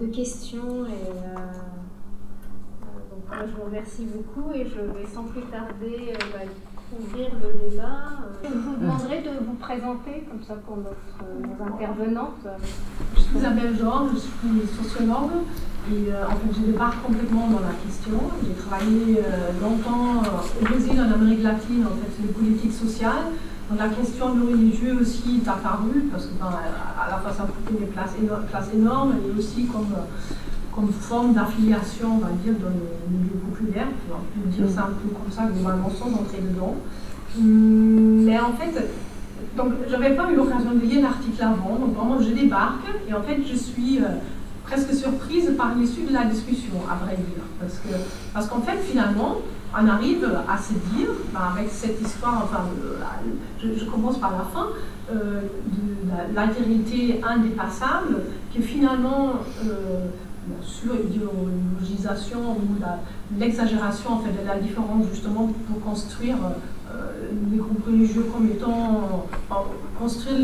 de 0.00 0.06
questions 0.06 0.86
et 0.86 1.12
donc 3.10 3.28
moi 3.28 3.46
je 3.46 3.52
vous 3.54 3.64
remercie 3.66 4.06
beaucoup 4.06 4.52
et 4.52 4.64
je 4.64 4.80
vais 4.80 5.06
sans 5.06 5.24
plus 5.24 5.42
tarder 5.42 6.12
bah, 6.32 6.40
ouvrir 6.98 7.28
le 7.42 7.70
débat. 7.70 8.20
Je 8.42 8.58
vous 8.58 8.76
demanderai 8.76 9.22
de 9.22 9.44
vous 9.44 9.54
présenter 9.54 10.26
comme 10.30 10.42
ça 10.42 10.54
pour 10.66 10.78
notre, 10.78 11.20
nos 11.40 11.64
intervenantes. 11.64 12.46
Je 13.14 13.20
suis 13.20 13.38
Isabelle 13.38 13.76
Jean, 13.78 14.08
je 14.08 14.18
suis 14.18 14.82
sociologue 14.82 15.44
et 15.88 16.12
euh, 16.12 16.26
en 16.26 16.30
fait, 16.30 16.60
je 16.60 16.72
débarque 16.72 17.02
complètement 17.02 17.48
dans 17.48 17.60
la 17.60 17.74
question. 17.84 18.18
J'ai 18.44 18.54
travaillé 18.54 19.18
euh, 19.18 19.52
longtemps 19.62 20.22
euh, 20.22 20.60
au 20.60 20.64
Brésil, 20.64 21.00
en 21.00 21.12
Amérique 21.12 21.42
latine, 21.42 21.84
en 21.84 21.96
fait, 21.96 22.14
sur 22.14 22.26
les 22.26 22.32
politiques 22.32 22.72
sociales. 22.72 23.32
Donc 23.70 23.78
la 23.78 23.88
question 23.88 24.34
du 24.34 24.42
religieux 24.42 24.98
aussi 25.00 25.40
est 25.44 25.48
apparue, 25.48 26.08
parce 26.10 26.26
que 26.26 26.34
ben, 26.40 26.50
à 26.50 27.10
la 27.10 27.18
fois 27.18 27.32
ça 27.32 27.44
occupait 27.44 27.84
une 27.84 27.90
place, 27.90 28.10
énorme, 28.20 28.42
place 28.50 28.68
énorme, 28.74 29.14
et 29.24 29.38
aussi 29.38 29.66
comme, 29.66 29.94
comme 30.74 30.92
forme 30.92 31.34
d'affiliation, 31.34 32.16
on 32.16 32.18
va 32.18 32.30
dire, 32.44 32.54
dans 32.54 32.68
le 32.68 33.18
milieu 33.18 33.38
populaire. 33.48 33.88
On 34.10 34.40
peut 34.40 34.48
dire 34.48 34.68
ça 34.68 34.82
un 34.82 34.92
peu 34.92 35.08
comme 35.08 35.30
ça, 35.30 35.48
globalement, 35.52 35.90
sans 35.90 36.06
entrer 36.06 36.38
dedans. 36.40 36.76
Hum, 37.38 38.24
mais 38.24 38.38
en 38.38 38.52
fait, 38.52 38.90
donc 39.56 39.72
j'avais 39.88 40.14
pas 40.14 40.30
eu 40.30 40.36
l'occasion 40.36 40.72
de 40.74 40.80
lire 40.80 41.02
l'article 41.02 41.42
avant, 41.42 41.76
donc 41.76 41.94
vraiment 41.94 42.20
je 42.20 42.30
débarque, 42.30 42.86
et 43.08 43.14
en 43.14 43.22
fait 43.22 43.38
je 43.48 43.56
suis 43.56 44.00
presque 44.70 44.94
surprise 44.94 45.52
par 45.56 45.74
l'issue 45.74 46.02
de 46.02 46.12
la 46.12 46.24
discussion, 46.24 46.74
à 46.90 47.04
vrai 47.04 47.16
dire. 47.16 47.44
Parce 47.58 47.74
qu'en 47.78 47.98
parce 48.32 48.46
qu'en 48.48 48.60
fait, 48.60 48.78
finalement, 48.78 49.38
on 49.74 49.88
arrive 49.88 50.24
à 50.48 50.56
se 50.56 50.72
dire, 50.94 51.08
ben, 51.32 51.40
avec 51.56 51.68
cette 51.70 52.00
histoire, 52.00 52.42
enfin, 52.44 52.64
je, 53.62 53.84
commence 53.84 54.18
par 54.18 54.32
la 54.32 54.44
fin, 54.44 54.68
euh, 55.12 55.40
de 55.66 56.34
l'altérité 56.34 57.20
indépassable, 57.26 58.22
que 58.54 58.62
finalement, 58.62 59.34
euh, 59.64 60.06
sur 60.62 60.92
l'idéologisation 60.94 62.38
ou 62.52 63.38
l'exagération 63.38 64.14
en 64.14 64.18
fait, 64.20 64.30
de 64.30 64.46
la 64.46 64.58
différence 64.58 65.06
justement 65.12 65.50
pour 65.68 65.80
construire 65.80 66.36
euh, 66.90 67.30
les 67.50 67.58
groupes 67.58 67.84
religieux 67.86 68.26
comme 68.32 68.46
étant, 68.46 69.26
construire 69.98 70.38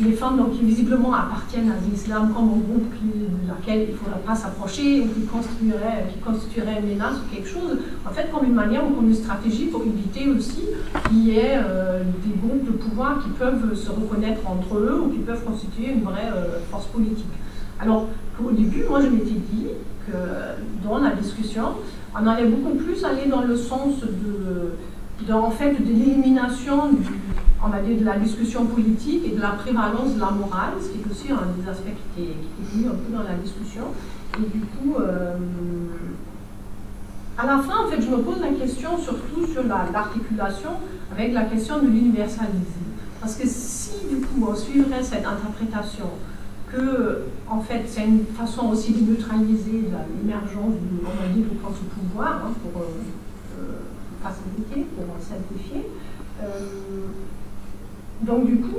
les, 0.00 0.12
femmes 0.12 0.36
donc, 0.36 0.52
qui 0.52 0.64
visiblement 0.64 1.14
appartiennent 1.14 1.70
à 1.70 1.76
l'islam 1.88 2.32
comme 2.34 2.44
un 2.44 2.58
groupe 2.58 2.92
de 3.02 3.48
laquelle 3.48 3.88
il 3.88 3.92
ne 3.92 3.96
faudrait 3.96 4.20
pas 4.20 4.34
s'approcher 4.34 5.00
ou 5.00 5.08
qui 5.08 5.26
constituerait, 5.26 6.08
qui 6.12 6.18
constituerait 6.18 6.80
une 6.82 6.90
menace 6.90 7.16
ou 7.16 7.34
quelque 7.34 7.48
chose, 7.48 7.78
en 8.06 8.10
fait 8.10 8.30
comme 8.30 8.44
une 8.46 8.54
manière 8.54 8.86
ou 8.86 8.92
comme 8.92 9.08
une 9.08 9.14
stratégie 9.14 9.66
pour 9.66 9.82
éviter 9.82 10.28
aussi 10.28 10.62
qu'il 11.08 11.24
y 11.24 11.38
ait 11.38 11.58
euh, 11.64 12.02
des 12.24 12.36
groupes 12.38 12.66
de 12.66 12.72
pouvoir 12.72 13.22
qui 13.22 13.30
peuvent 13.30 13.74
se 13.74 13.90
reconnaître 13.90 14.40
entre 14.46 14.76
eux 14.76 15.02
ou 15.06 15.10
qui 15.10 15.18
peuvent 15.18 15.44
constituer 15.44 15.92
une 15.92 16.02
vraie 16.02 16.30
euh, 16.34 16.58
force 16.70 16.86
politique. 16.86 17.26
Alors, 17.80 18.08
au 18.44 18.50
début, 18.50 18.84
moi, 18.88 19.00
je 19.00 19.06
m'étais 19.06 19.40
dit 19.52 19.68
que 20.06 20.86
dans 20.86 20.98
la 20.98 21.10
discussion, 21.12 21.76
on 22.14 22.26
allait 22.26 22.46
beaucoup 22.46 22.76
plus 22.76 23.02
aller 23.04 23.26
dans 23.26 23.42
le 23.42 23.56
sens 23.56 24.00
de, 24.00 25.32
en 25.32 25.50
fait, 25.50 25.72
de 25.72 25.88
l'élimination, 25.88 26.90
on 27.64 27.68
va 27.68 27.80
dire, 27.80 27.98
de 27.98 28.04
la 28.04 28.18
discussion 28.18 28.66
politique 28.66 29.22
et 29.26 29.36
de 29.36 29.40
la 29.40 29.50
prévalence 29.50 30.14
de 30.14 30.20
la 30.20 30.30
morale, 30.30 30.74
ce 30.80 30.88
qui 30.88 30.98
est 30.98 31.10
aussi 31.10 31.32
un 31.32 31.46
des 31.58 31.68
aspects 31.68 31.96
qui 32.14 32.22
est, 32.22 32.36
venu 32.72 32.88
un 32.88 32.96
peu 32.96 33.12
dans 33.16 33.22
la 33.22 33.34
discussion. 33.42 33.84
Et 34.36 34.46
du 34.46 34.60
coup, 34.60 34.96
euh, 35.00 35.36
à 37.38 37.46
la 37.46 37.58
fin, 37.58 37.86
en 37.86 37.88
fait, 37.88 38.02
je 38.02 38.08
me 38.08 38.18
pose 38.18 38.40
la 38.40 38.48
question 38.48 38.98
surtout 38.98 39.46
sur 39.46 39.62
l'articulation 39.64 40.70
avec 41.12 41.32
la 41.32 41.44
question 41.44 41.78
de 41.78 41.86
l'universalisme. 41.86 42.80
Parce 43.20 43.36
que 43.36 43.46
si, 43.46 43.92
du 44.10 44.16
coup, 44.16 44.46
on 44.50 44.54
suivrait 44.54 45.02
cette 45.02 45.26
interprétation 45.26 46.06
que, 46.72 47.22
en 47.48 47.60
fait, 47.60 47.82
c'est 47.86 48.04
une 48.04 48.24
façon 48.26 48.68
aussi 48.68 48.92
de 48.92 49.10
neutraliser 49.10 49.84
l'émergence 50.16 50.74
du, 50.74 51.04
on 51.04 51.22
va 51.22 51.28
dire, 51.32 51.44
du 51.44 51.56
pouvoir, 51.56 52.42
hein, 52.46 52.52
pour 52.62 52.82
euh, 52.82 52.86
euh, 53.58 53.80
faciliter, 54.22 54.86
pour 54.96 55.06
simplifier. 55.20 55.88
Euh, 56.42 56.46
donc, 58.22 58.46
du 58.46 58.58
coup, 58.58 58.76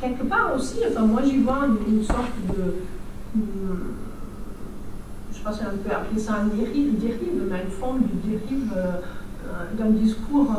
quelque 0.00 0.24
part 0.24 0.54
aussi, 0.54 0.78
enfin, 0.88 1.06
moi 1.06 1.22
j'y 1.24 1.38
vois 1.38 1.66
une, 1.88 2.04
sorte 2.04 2.30
de. 2.48 2.76
je 3.34 3.40
ne 3.40 5.34
sais 5.34 5.42
pas 5.42 5.52
si 5.52 5.60
on 5.62 5.76
peut 5.78 5.94
appeler 5.94 6.20
ça 6.20 6.34
un 6.34 6.46
dérive, 6.46 6.98
dérive 6.98 7.42
mais 7.50 7.62
une 7.64 7.70
forme 7.70 8.02
de 8.02 8.30
dérive 8.30 8.72
d'un 9.76 9.90
discours 9.90 10.54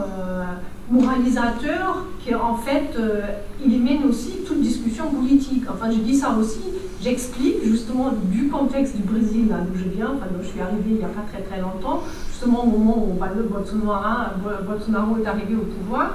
moralisateur 0.89 2.05
qui 2.23 2.33
en 2.35 2.55
fait 2.55 2.95
euh, 2.99 3.21
élimine 3.63 4.03
aussi 4.09 4.39
toute 4.47 4.61
discussion 4.61 5.09
politique. 5.09 5.63
Enfin, 5.71 5.91
je 5.91 5.97
dis 5.97 6.15
ça 6.15 6.35
aussi, 6.39 6.61
j'explique 7.01 7.63
justement 7.63 8.11
du 8.31 8.47
contexte 8.49 8.95
du 8.95 9.03
Brésil, 9.03 9.47
là 9.49 9.57
d'où 9.61 9.77
je 9.77 9.89
viens, 9.89 10.13
enfin, 10.15 10.27
je 10.41 10.47
suis 10.47 10.59
arrivée 10.59 10.91
il 10.91 10.97
n'y 10.97 11.03
a 11.03 11.07
pas 11.07 11.25
très 11.31 11.41
très 11.41 11.61
longtemps, 11.61 12.01
justement 12.29 12.63
au 12.63 12.67
moment 12.67 13.07
où 13.07 13.13
Bolsonaro 13.13 15.17
est 15.17 15.27
arrivé 15.27 15.55
au 15.55 15.65
pouvoir. 15.65 16.13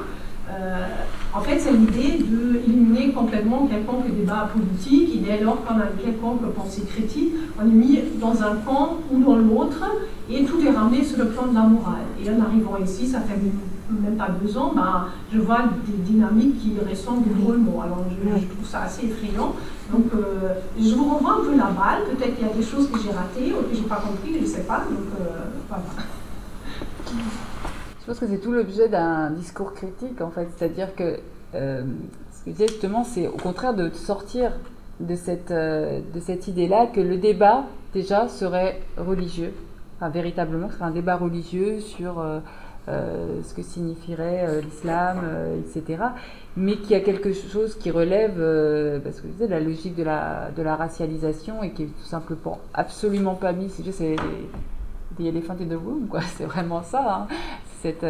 Euh, 0.51 0.87
en 1.33 1.41
fait, 1.41 1.61
c'est 1.61 1.73
l'idée 1.73 2.25
d'éliminer 2.25 3.13
complètement 3.13 3.69
quelconque 3.69 4.13
débat 4.13 4.51
politique, 4.53 5.15
et 5.15 5.19
dès 5.19 5.39
lors 5.45 5.65
qu'on 5.65 5.77
a 5.77 5.87
quelconque 6.05 6.43
pensée 6.57 6.83
critique, 6.83 7.35
on 7.61 7.69
est 7.69 7.73
mis 7.73 8.01
dans 8.21 8.43
un 8.43 8.57
camp 8.67 8.99
ou 9.13 9.23
dans 9.23 9.37
l'autre, 9.37 9.85
et 10.29 10.45
tout 10.45 10.61
est 10.67 10.71
ramené 10.71 11.05
sur 11.05 11.19
le 11.19 11.29
plan 11.29 11.47
de 11.47 11.55
la 11.55 11.63
morale. 11.63 12.03
Et 12.21 12.29
en 12.31 12.41
arrivant 12.45 12.77
ici, 12.83 13.07
ça 13.07 13.21
fait 13.21 13.39
même 13.91 14.17
pas 14.17 14.29
deux 14.43 14.57
ans, 14.57 14.73
ben, 14.75 15.07
je 15.33 15.41
vois 15.41 15.63
des 15.87 15.99
dynamiques 15.99 16.59
qui 16.61 16.77
ressemblent 16.89 17.29
drôlement. 17.41 17.83
Alors 17.83 18.05
je, 18.11 18.47
trouve 18.47 18.67
ça 18.67 18.83
assez 18.83 19.07
effrayant. 19.07 19.55
Donc 19.93 20.07
euh, 20.15 20.55
je 20.79 20.95
vous 20.95 21.05
renvoie 21.05 21.41
un 21.41 21.45
peu 21.45 21.57
la 21.57 21.67
balle. 21.67 22.05
Peut-être 22.17 22.37
qu'il 22.37 22.47
y 22.47 22.51
a 22.51 22.53
des 22.53 22.63
choses 22.63 22.91
que 22.91 22.99
j'ai 22.99 23.11
ratées 23.11 23.53
ou 23.53 23.69
que 23.69 23.75
j'ai 23.75 23.83
pas 23.83 23.97
compris, 23.97 24.35
je 24.35 24.41
ne 24.41 24.47
sais 24.47 24.63
pas. 24.63 24.79
Donc 24.79 25.21
euh, 25.21 25.45
voilà. 25.69 25.83
Je 28.01 28.07
pense 28.07 28.19
que 28.19 28.27
c'est 28.27 28.39
tout 28.39 28.53
l'objet 28.53 28.89
d'un 28.89 29.31
discours 29.31 29.73
critique 29.73 30.21
en 30.21 30.31
fait. 30.31 30.49
C'est-à-dire 30.57 30.95
que 30.95 31.19
euh, 31.55 31.85
ce 32.33 32.45
que 32.45 32.47
je 32.47 32.51
disais 32.53 32.69
justement, 32.69 33.05
c'est 33.05 33.29
au 33.29 33.37
contraire 33.37 33.75
de 33.75 33.91
sortir 33.91 34.53
de 35.01 35.17
cette, 35.17 35.51
de 35.51 36.21
cette 36.21 36.47
idée-là 36.47 36.87
que 36.87 37.01
le 37.01 37.17
débat, 37.17 37.65
déjà, 37.95 38.29
serait 38.29 38.83
religieux, 38.99 39.55
enfin, 39.97 40.11
véritablement, 40.11 40.69
ce 40.69 40.75
serait 40.75 40.85
un 40.85 40.91
débat 40.91 41.17
religieux 41.17 41.81
sur 41.81 42.23
euh, 42.89 43.43
ce 43.45 43.53
que 43.53 43.63
signifierait 43.63 44.47
euh, 44.49 44.61
l'islam, 44.63 45.21
euh, 45.23 45.61
etc. 45.61 46.03
Mais 46.57 46.77
qu'il 46.77 46.93
y 46.93 46.95
a 46.95 47.01
quelque 47.01 47.33
chose 47.33 47.77
qui 47.77 47.91
relève, 47.91 48.37
parce 49.05 49.21
que 49.21 49.27
vous 49.27 49.39
savez, 49.39 49.49
la 49.49 49.61
logique 49.61 49.95
de 49.95 50.03
la, 50.03 50.51
de 50.57 50.63
racialisation 50.65 51.63
et 51.63 51.71
qui 51.73 51.85
est 51.85 51.87
tout 51.87 52.05
simplement 52.05 52.59
absolument 52.73 53.35
pas 53.35 53.53
mise. 53.53 53.73
C'est 53.77 53.85
juste 53.85 54.01
the 54.01 55.21
elephant 55.21 55.57
in 55.61 55.67
the 55.67 55.79
room, 55.79 56.09
quoi. 56.09 56.21
C'est 56.37 56.47
vraiment 56.47 56.83
ça. 56.83 57.29
Hein. 57.29 57.35
C'est 57.83 58.01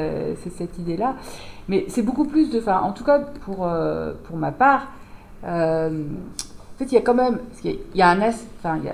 cette, 0.50 0.78
idée-là. 0.78 1.16
Mais 1.68 1.84
c'est 1.88 2.02
beaucoup 2.02 2.24
plus 2.24 2.50
de. 2.50 2.60
En 2.68 2.92
tout 2.92 3.04
cas, 3.04 3.20
pour, 3.44 3.68
pour 4.24 4.36
ma 4.36 4.50
part, 4.52 4.88
en 5.44 5.90
fait, 6.78 6.86
il 6.86 6.92
y 6.92 6.96
a 6.96 7.02
quand 7.02 7.14
même. 7.14 7.38
Il 7.62 7.78
y 7.94 8.02
a 8.02 8.10
un. 8.10 8.20
Enfin, 8.20 8.78
il 8.78 8.84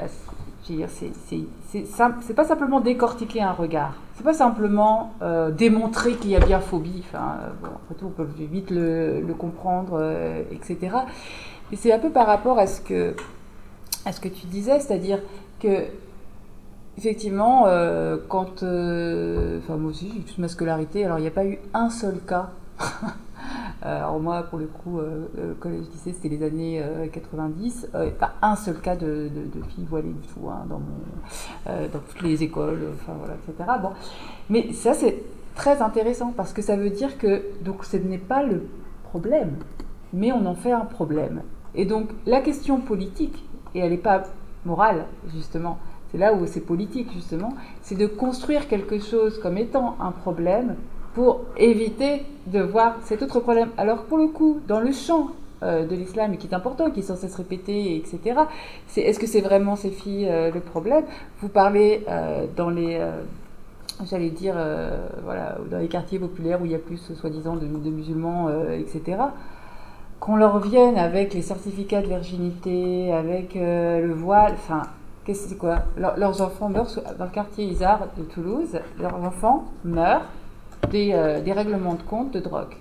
y 0.78 0.82
a, 0.82 0.88
c'est 0.88 2.34
pas 2.34 2.44
simplement 2.44 2.80
décortiquer 2.80 3.42
un 3.42 3.52
regard. 3.52 3.94
C'est 4.16 4.24
pas 4.24 4.34
simplement 4.34 5.12
euh, 5.20 5.50
démontrer 5.50 6.14
qu'il 6.14 6.30
y 6.30 6.36
a 6.36 6.40
bien 6.40 6.60
phobie. 6.60 7.04
Enfin, 7.06 7.36
euh, 7.42 7.50
bon, 7.60 7.68
après 7.74 7.94
tout, 7.96 8.06
on 8.06 8.10
peut 8.10 8.26
vite 8.38 8.70
le, 8.70 9.22
comprendre, 9.38 9.98
euh, 10.00 10.42
etc. 10.50 10.96
Et 11.70 11.76
c'est 11.76 11.92
un 11.92 11.98
peu 11.98 12.08
par 12.10 12.26
rapport 12.26 12.58
à 12.58 12.66
ce 12.66 12.80
que, 12.80 13.14
à 14.06 14.12
ce 14.12 14.20
que 14.20 14.28
tu 14.28 14.46
disais, 14.46 14.80
c'est-à-dire 14.80 15.18
que 15.60 15.84
effectivement, 16.96 17.64
quand, 18.28 18.62
enfin 18.62 19.76
moi 19.76 19.90
aussi 19.90 20.10
j'ai 20.14 20.22
toute 20.22 20.38
ma 20.38 20.48
scolarité, 20.48 21.04
alors 21.04 21.18
il 21.18 21.22
n'y 21.22 21.28
a 21.28 21.32
pas 21.32 21.44
eu 21.44 21.58
un 21.74 21.90
seul 21.90 22.20
cas 22.26 22.50
alors 23.82 24.18
moi, 24.20 24.42
pour 24.44 24.58
le 24.58 24.66
coup, 24.66 24.98
euh, 24.98 25.26
euh, 25.38 25.54
collège 25.60 25.86
lycée, 25.92 26.12
c'était 26.12 26.28
les 26.28 26.42
années 26.42 26.82
90. 27.12 27.88
pas 28.18 28.32
un 28.42 28.56
seul 28.56 28.80
cas 28.80 28.96
de, 28.96 29.30
filles 29.68 29.86
voilées 29.88 30.12
du 30.12 30.26
tout 30.28 30.48
hein, 30.48 30.66
dans, 30.68 30.80
dans 31.66 31.98
toutes 31.98 32.22
les 32.22 32.42
écoles, 32.42 32.90
enfin 32.94 33.14
voilà, 33.18 33.34
etc. 33.34 33.70
Bon. 33.82 33.90
Mais 34.50 34.72
ça, 34.72 34.94
c'est 34.94 35.22
très 35.56 35.82
intéressant 35.82 36.32
parce 36.36 36.52
que 36.52 36.62
ça 36.62 36.76
veut 36.76 36.90
dire 36.90 37.18
que 37.18 37.42
donc 37.64 37.84
ce 37.84 37.96
n'est 37.96 38.18
pas 38.18 38.42
le 38.42 38.68
problème, 39.04 39.56
mais 40.12 40.30
on 40.30 40.46
en 40.46 40.54
fait 40.54 40.72
un 40.72 40.84
problème. 40.84 41.42
Et 41.74 41.84
donc 41.84 42.10
la 42.26 42.40
question 42.40 42.80
politique, 42.80 43.44
et 43.74 43.80
elle 43.80 43.90
n'est 43.90 43.96
pas 43.96 44.24
morale 44.64 45.06
justement, 45.34 45.78
c'est 46.10 46.18
là 46.18 46.34
où 46.34 46.46
c'est 46.46 46.60
politique 46.60 47.12
justement, 47.12 47.54
c'est 47.82 47.96
de 47.96 48.06
construire 48.06 48.68
quelque 48.68 48.98
chose 49.00 49.40
comme 49.40 49.58
étant 49.58 49.96
un 50.00 50.12
problème 50.12 50.76
pour 51.16 51.40
éviter 51.56 52.26
de 52.46 52.60
voir 52.60 52.96
cet 53.04 53.22
autre 53.22 53.40
problème. 53.40 53.70
Alors 53.78 54.04
pour 54.04 54.18
le 54.18 54.26
coup, 54.26 54.60
dans 54.68 54.80
le 54.80 54.92
champ 54.92 55.28
euh, 55.62 55.86
de 55.86 55.96
l'islam, 55.96 56.36
qui 56.36 56.46
est 56.46 56.54
important, 56.54 56.90
qui 56.90 57.00
est 57.00 57.02
censé 57.02 57.30
se 57.30 57.38
répéter, 57.38 57.96
etc., 57.96 58.40
est-ce 58.98 59.18
que 59.18 59.26
c'est 59.26 59.40
vraiment 59.40 59.76
ces 59.76 59.88
filles 59.88 60.28
euh, 60.30 60.50
le 60.52 60.60
problème? 60.60 61.04
Vous 61.40 61.48
parlez 61.48 62.04
euh, 62.06 62.44
dans 62.54 62.68
les 62.68 63.00
j'allais 64.04 64.28
dire, 64.28 64.56
voilà, 65.24 65.56
dans 65.70 65.78
les 65.78 65.88
quartiers 65.88 66.18
populaires 66.18 66.60
où 66.60 66.66
il 66.66 66.72
y 66.72 66.74
a 66.74 66.78
plus, 66.78 66.98
soi-disant, 67.14 67.56
de, 67.56 67.64
musulmans, 67.64 68.50
etc., 68.74 69.16
qu'on 70.20 70.36
leur 70.36 70.58
vienne 70.58 70.98
avec 70.98 71.32
les 71.32 71.40
certificats 71.40 72.02
de 72.02 72.08
virginité, 72.08 73.10
avec 73.14 73.54
le 73.54 74.12
voile, 74.12 74.52
enfin, 74.52 74.82
qu'est-ce 75.24 75.44
que 75.44 75.48
c'est 75.48 75.56
quoi? 75.56 75.78
Leurs 75.96 76.42
enfants 76.42 76.68
meurent 76.68 76.90
dans 77.18 77.24
le 77.24 77.30
quartier 77.30 77.64
Isard 77.64 78.08
de 78.18 78.22
Toulouse, 78.24 78.78
leurs 79.00 79.24
enfants 79.24 79.64
meurent 79.82 80.26
des, 80.90 81.12
euh, 81.12 81.40
des, 81.40 81.52
règlements 81.52 81.94
de 81.94 82.02
compte 82.02 82.32
de 82.32 82.40
drogue. 82.40 82.74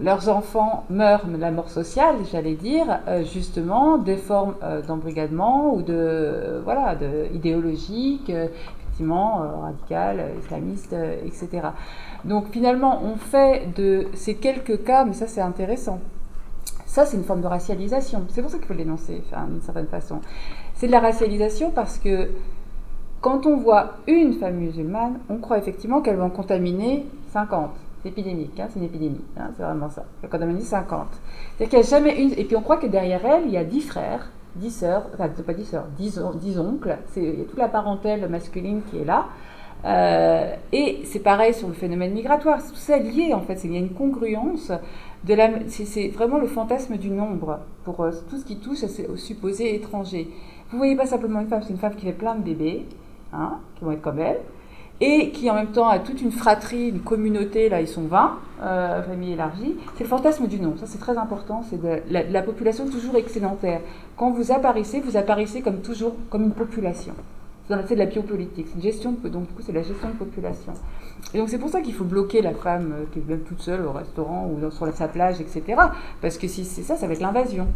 Leurs 0.00 0.28
enfants 0.28 0.84
meurent 0.90 1.26
de 1.26 1.36
la 1.36 1.50
mort 1.50 1.70
sociale, 1.70 2.16
j'allais 2.30 2.54
dire, 2.54 3.00
euh, 3.08 3.24
justement, 3.24 3.98
des 3.98 4.16
formes 4.16 4.54
euh, 4.62 4.80
d'embrigadement 4.80 5.74
ou 5.74 5.82
de, 5.82 6.60
voilà, 6.64 6.94
de, 6.94 7.26
idéologiques, 7.34 8.30
effectivement, 8.30 9.42
radicales, 9.62 10.24
islamistes, 10.40 10.94
etc. 11.24 11.68
Donc 12.24 12.50
finalement, 12.50 13.00
on 13.02 13.16
fait 13.16 13.72
de 13.76 14.06
ces 14.14 14.34
quelques 14.36 14.84
cas, 14.84 15.04
mais 15.04 15.12
ça 15.12 15.26
c'est 15.26 15.40
intéressant, 15.40 16.00
ça, 16.88 17.04
c'est 17.04 17.18
une 17.18 17.24
forme 17.24 17.42
de 17.42 17.46
racialisation. 17.46 18.24
C'est 18.28 18.40
pour 18.40 18.50
ça 18.50 18.56
qu'il 18.56 18.66
faut 18.66 18.74
l'énoncer, 18.74 19.22
d'une 19.48 19.60
certaine 19.60 19.86
façon. 19.86 20.20
C'est 20.74 20.86
de 20.86 20.92
la 20.92 21.00
racialisation 21.00 21.70
parce 21.70 21.98
que 21.98 22.30
quand 23.28 23.44
on 23.44 23.56
voit 23.56 23.98
une 24.06 24.32
femme 24.32 24.54
musulmane, 24.54 25.18
on 25.28 25.36
croit 25.36 25.58
effectivement 25.58 26.00
qu'elle 26.00 26.16
va 26.16 26.24
en 26.24 26.30
contaminer 26.30 27.04
50. 27.34 27.72
C'est 28.02 28.08
épidémique, 28.08 28.58
hein, 28.58 28.68
c'est 28.70 28.78
une 28.78 28.86
épidémie, 28.86 29.20
hein, 29.36 29.50
c'est 29.54 29.62
vraiment 29.62 29.90
ça. 29.90 30.04
Elle 30.22 30.30
va 30.30 30.36
en 30.36 30.38
contaminer 30.38 30.62
50. 30.62 31.08
C'est-à-dire 31.58 31.82
jamais 31.82 32.22
une. 32.22 32.32
Et 32.38 32.44
puis 32.44 32.56
on 32.56 32.62
croit 32.62 32.78
que 32.78 32.86
derrière 32.86 33.20
elle, 33.26 33.42
il 33.44 33.50
y 33.50 33.58
a 33.58 33.64
10 33.64 33.82
frères, 33.82 34.30
10 34.56 34.70
sœurs, 34.70 35.02
enfin, 35.12 35.28
pas 35.28 35.52
10 35.52 35.64
sœurs, 35.66 35.84
10, 35.98 36.58
oncles. 36.58 36.96
Il 37.16 37.22
y 37.22 37.42
a 37.42 37.44
toute 37.44 37.58
la 37.58 37.68
parentèle 37.68 38.26
masculine 38.30 38.80
qui 38.90 38.96
est 38.96 39.04
là. 39.04 39.26
Euh, 39.84 40.54
et 40.72 41.02
c'est 41.04 41.20
pareil 41.20 41.52
sur 41.52 41.68
le 41.68 41.74
phénomène 41.74 42.14
migratoire. 42.14 42.66
Tout 42.66 42.76
ça 42.76 42.96
lié 42.96 43.34
en 43.34 43.42
fait. 43.42 43.62
Il 43.62 43.74
y 43.74 43.76
a 43.76 43.80
une 43.80 43.92
congruence. 43.92 44.72
De 45.24 45.34
la, 45.34 45.50
c'est, 45.66 46.08
vraiment 46.08 46.38
le 46.38 46.46
fantasme 46.46 46.96
du 46.96 47.10
nombre 47.10 47.58
pour 47.84 48.00
euh, 48.00 48.10
tout 48.30 48.38
ce 48.38 48.44
qui 48.46 48.56
touche 48.56 48.84
au 48.84 49.16
supposé 49.16 49.74
étranger. 49.74 50.30
Vous 50.70 50.78
voyez 50.78 50.96
pas 50.96 51.06
simplement 51.06 51.40
une 51.40 51.48
femme, 51.48 51.62
c'est 51.62 51.72
une 51.72 51.78
femme 51.78 51.94
qui 51.94 52.06
fait 52.06 52.12
plein 52.12 52.34
de 52.34 52.42
bébés 52.42 52.86
Hein, 53.32 53.58
qui 53.76 53.84
vont 53.84 53.92
être 53.92 54.00
comme 54.00 54.20
elle, 54.20 54.38
et 55.02 55.30
qui 55.32 55.50
en 55.50 55.54
même 55.54 55.68
temps 55.68 55.86
a 55.86 55.98
toute 55.98 56.22
une 56.22 56.32
fratrie, 56.32 56.88
une 56.88 57.00
communauté, 57.00 57.68
là 57.68 57.82
ils 57.82 57.86
sont 57.86 58.06
20, 58.06 58.38
euh, 58.62 59.02
famille 59.02 59.34
élargie, 59.34 59.76
c'est 59.96 60.04
le 60.04 60.08
fantasme 60.08 60.46
du 60.46 60.58
nombre, 60.58 60.78
ça 60.78 60.86
c'est 60.86 60.98
très 60.98 61.18
important, 61.18 61.62
c'est 61.68 61.78
la, 62.10 62.42
population 62.42 62.88
toujours 62.88 63.16
excédentaire. 63.16 63.80
Quand 64.16 64.30
vous 64.30 64.50
apparaissez, 64.50 65.00
vous 65.00 65.18
apparaissez 65.18 65.60
comme 65.60 65.82
toujours 65.82 66.14
comme 66.30 66.44
une 66.44 66.52
population. 66.52 67.12
C'est 67.68 67.94
de 67.94 67.98
la 67.98 68.06
biopolitique, 68.06 68.66
c'est 68.70 68.76
une 68.76 68.82
gestion, 68.82 69.12
de, 69.12 69.28
donc 69.28 69.46
du 69.46 69.52
coup 69.52 69.60
c'est 69.62 69.72
la 69.72 69.82
gestion 69.82 70.08
de 70.08 70.14
population. 70.14 70.72
Et 71.34 71.38
donc 71.38 71.50
c'est 71.50 71.58
pour 71.58 71.68
ça 71.68 71.82
qu'il 71.82 71.92
faut 71.92 72.04
bloquer 72.04 72.40
la 72.40 72.54
femme 72.54 72.94
euh, 72.94 73.04
qui 73.12 73.18
est 73.18 73.28
même 73.28 73.40
toute 73.40 73.60
seule 73.60 73.84
au 73.84 73.92
restaurant 73.92 74.50
ou 74.50 74.70
sur 74.70 74.90
sa 74.94 75.06
plage, 75.06 75.38
etc. 75.42 75.62
Parce 76.22 76.38
que 76.38 76.48
si 76.48 76.64
c'est 76.64 76.82
ça, 76.82 76.96
ça 76.96 77.06
va 77.06 77.12
être 77.12 77.20
l'invasion. 77.20 77.66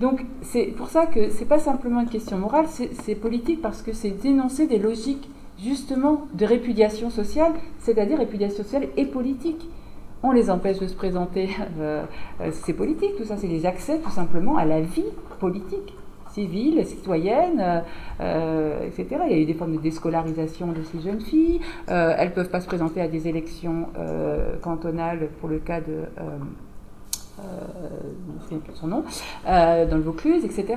Donc 0.00 0.24
c'est 0.42 0.66
pour 0.66 0.88
ça 0.88 1.06
que 1.06 1.30
c'est 1.30 1.44
pas 1.44 1.58
simplement 1.58 2.00
une 2.00 2.08
question 2.08 2.38
morale, 2.38 2.66
c'est 2.68 3.14
politique 3.14 3.60
parce 3.60 3.82
que 3.82 3.92
c'est 3.92 4.10
dénoncer 4.10 4.66
des 4.66 4.78
logiques 4.78 5.28
justement 5.58 6.26
de 6.34 6.44
répudiation 6.44 7.10
sociale, 7.10 7.52
c'est-à-dire 7.78 8.18
répudiation 8.18 8.62
sociale 8.62 8.88
et 8.96 9.04
politique. 9.06 9.68
On 10.22 10.32
les 10.32 10.50
empêche 10.50 10.78
de 10.78 10.86
se 10.86 10.94
présenter, 10.94 11.50
euh, 11.80 12.04
euh, 12.40 12.50
c'est 12.52 12.72
politique, 12.72 13.16
tout 13.16 13.24
ça, 13.24 13.36
c'est 13.36 13.48
des 13.48 13.66
accès 13.66 13.98
tout 13.98 14.10
simplement 14.10 14.56
à 14.56 14.64
la 14.64 14.80
vie 14.80 15.04
politique 15.38 15.94
civile, 16.30 16.84
citoyenne, 16.86 17.82
euh, 18.20 18.86
etc. 18.86 19.22
Il 19.26 19.32
y 19.32 19.34
a 19.34 19.38
eu 19.38 19.46
des 19.46 19.54
formes 19.54 19.76
de 19.76 19.80
déscolarisation 19.80 20.68
de 20.68 20.82
ces 20.82 21.00
jeunes 21.00 21.22
filles. 21.22 21.60
elles 21.88 22.28
ne 22.28 22.34
peuvent 22.34 22.50
pas 22.50 22.60
se 22.60 22.66
présenter 22.66 23.00
à 23.00 23.08
des 23.08 23.26
élections 23.28 23.88
cantonales 24.60 25.30
pour 25.40 25.48
le 25.48 25.58
cas 25.58 25.80
de 25.80 26.04
de 28.50 28.74
son 28.74 28.86
nom, 28.86 29.04
euh, 29.46 29.86
dans 29.86 29.96
le 29.96 30.02
Vaucluse, 30.02 30.44
etc. 30.44 30.76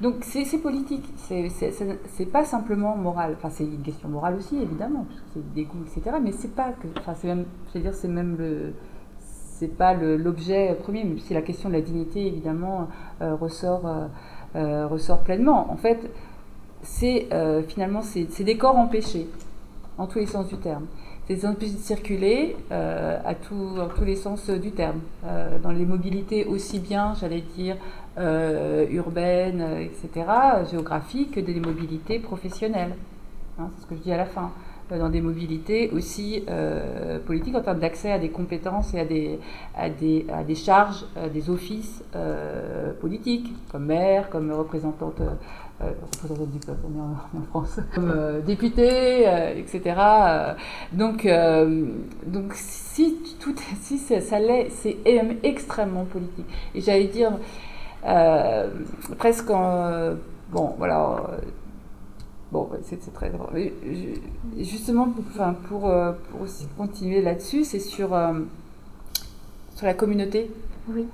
Donc 0.00 0.16
c'est 0.22 0.58
politique, 0.58 1.04
c'est 1.18 2.32
pas 2.32 2.44
simplement 2.44 2.96
moral. 2.96 3.34
Enfin, 3.36 3.50
c'est 3.50 3.64
une 3.64 3.82
question 3.82 4.08
morale 4.08 4.36
aussi, 4.36 4.56
évidemment, 4.56 5.06
parce 5.08 5.20
que 5.20 5.26
c'est 5.34 5.54
des 5.54 5.64
goûts, 5.64 5.84
etc. 5.84 6.16
Mais 6.22 6.32
c'est 6.32 6.54
pas 6.54 6.72
enfin, 6.98 7.14
c'est 7.14 7.28
même, 7.28 7.44
je 7.68 7.78
veux 7.78 7.84
dire, 7.84 7.94
c'est 7.94 8.08
même 8.08 8.36
le, 8.38 8.74
c'est 9.18 9.76
pas 9.76 9.94
l'objet 9.94 10.76
premier, 10.82 11.04
mais 11.04 11.18
si 11.18 11.34
la 11.34 11.42
question 11.42 11.68
de 11.68 11.74
la 11.74 11.80
dignité, 11.80 12.26
évidemment, 12.26 12.88
euh, 13.20 13.34
ressort, 13.34 13.88
ressort 14.54 15.20
pleinement. 15.20 15.70
En 15.70 15.76
fait, 15.76 16.10
c'est 16.82 17.28
finalement, 17.68 18.02
c'est 18.02 18.44
des 18.44 18.56
corps 18.56 18.76
empêchés, 18.76 19.28
en 19.98 20.06
tous 20.06 20.18
les 20.18 20.26
sens 20.26 20.48
du 20.48 20.56
terme 20.56 20.86
des 21.32 21.40
zones 21.40 21.56
de 21.58 21.66
circuler 21.66 22.56
euh, 22.70 23.18
à 23.24 23.34
tous 23.34 24.04
les 24.04 24.16
sens 24.16 24.50
du 24.50 24.70
terme, 24.72 25.00
euh, 25.24 25.58
dans 25.58 25.70
les 25.70 25.86
mobilités 25.86 26.44
aussi 26.44 26.78
bien, 26.78 27.14
j'allais 27.18 27.42
dire, 27.56 27.76
euh, 28.18 28.86
urbaines, 28.90 29.64
etc., 29.80 30.26
géographiques, 30.70 31.32
que 31.32 31.40
des 31.40 31.58
mobilités 31.58 32.18
professionnelles. 32.18 32.94
Hein, 33.58 33.70
c'est 33.74 33.82
ce 33.82 33.86
que 33.86 33.94
je 33.96 34.00
dis 34.00 34.12
à 34.12 34.18
la 34.18 34.26
fin. 34.26 34.50
dans 34.90 35.08
des 35.08 35.22
mobilités 35.22 35.90
aussi 35.90 36.44
politiques 37.26 37.54
en 37.54 37.62
termes 37.62 37.78
d'accès 37.78 38.12
à 38.12 38.18
des 38.18 38.28
compétences 38.28 38.92
et 38.92 39.00
à 39.00 39.06
des, 39.06 39.38
à 39.74 39.88
des, 39.88 40.26
à 40.30 40.42
des 40.44 40.54
charges, 40.54 41.06
des 41.32 41.48
offices 41.48 42.04
politiques, 43.00 43.50
comme 43.70 43.86
maire, 43.86 44.28
comme 44.28 44.52
représentante 44.52 45.22
euh, 45.84 46.46
du 46.46 46.58
peuple, 46.58 46.86
en, 46.96 47.38
en, 47.38 47.42
France, 47.42 47.80
comme 47.94 48.10
euh, 48.10 48.40
député, 48.40 49.26
euh, 49.26 49.54
etc. 49.56 49.96
donc, 50.92 51.26
donc 52.26 52.52
si, 52.54 53.16
tout, 53.40 53.54
si 53.80 53.98
ça, 53.98 54.20
ça 54.20 54.38
l'est, 54.38 54.70
c'est 54.70 54.98
extrêmement 55.42 56.04
politique. 56.04 56.46
Et 56.74 56.80
j'allais 56.80 57.08
dire, 57.08 57.32
presque 59.18 59.50
en, 59.50 60.14
bon, 60.50 60.74
voilà, 60.78 61.38
bon, 62.50 62.68
c'est 62.82 63.12
très 63.12 63.30
drôle. 63.30 63.72
Justement, 64.58 65.08
pour, 65.08 65.24
enfin, 65.30 65.54
pour, 65.68 65.80
pour 66.30 66.42
aussi 66.42 66.66
continuer 66.76 67.22
là-dessus, 67.22 67.64
c'est 67.64 67.80
sur, 67.80 68.10
sur 69.74 69.86
la 69.86 69.94
communauté. 69.94 70.50
Oui. 70.88 71.06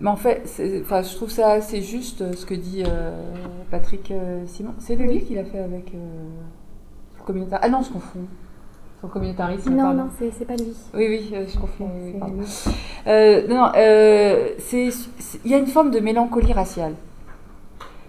Mais 0.00 0.10
en 0.10 0.16
fait, 0.16 0.42
enfin, 0.82 1.02
je 1.02 1.14
trouve 1.16 1.30
ça 1.30 1.50
assez 1.50 1.82
juste 1.82 2.34
ce 2.34 2.46
que 2.46 2.54
dit 2.54 2.84
Patrick 3.70 4.12
Simon. 4.46 4.74
C'est 4.78 4.96
lui 4.96 5.20
qui 5.22 5.34
l'a 5.34 5.44
fait 5.44 5.58
avec 5.58 5.92
le 5.92 7.24
communautaire. 7.24 7.58
Ah 7.62 7.68
non, 7.68 7.82
je 7.82 7.90
confonds. 7.90 8.26
Son 9.00 9.08
communautarisme. 9.08 9.74
Non, 9.74 9.94
non, 9.94 10.08
c'est 10.18 10.44
pas 10.44 10.56
lui. 10.56 10.72
Oui, 10.94 11.06
oui, 11.08 11.32
je 11.32 11.58
confonds. 11.58 11.88
non, 13.48 13.72
il 13.74 15.50
y 15.50 15.54
a 15.54 15.58
une 15.58 15.66
forme 15.66 15.90
de 15.90 16.00
mélancolie 16.00 16.52
raciale. 16.52 16.94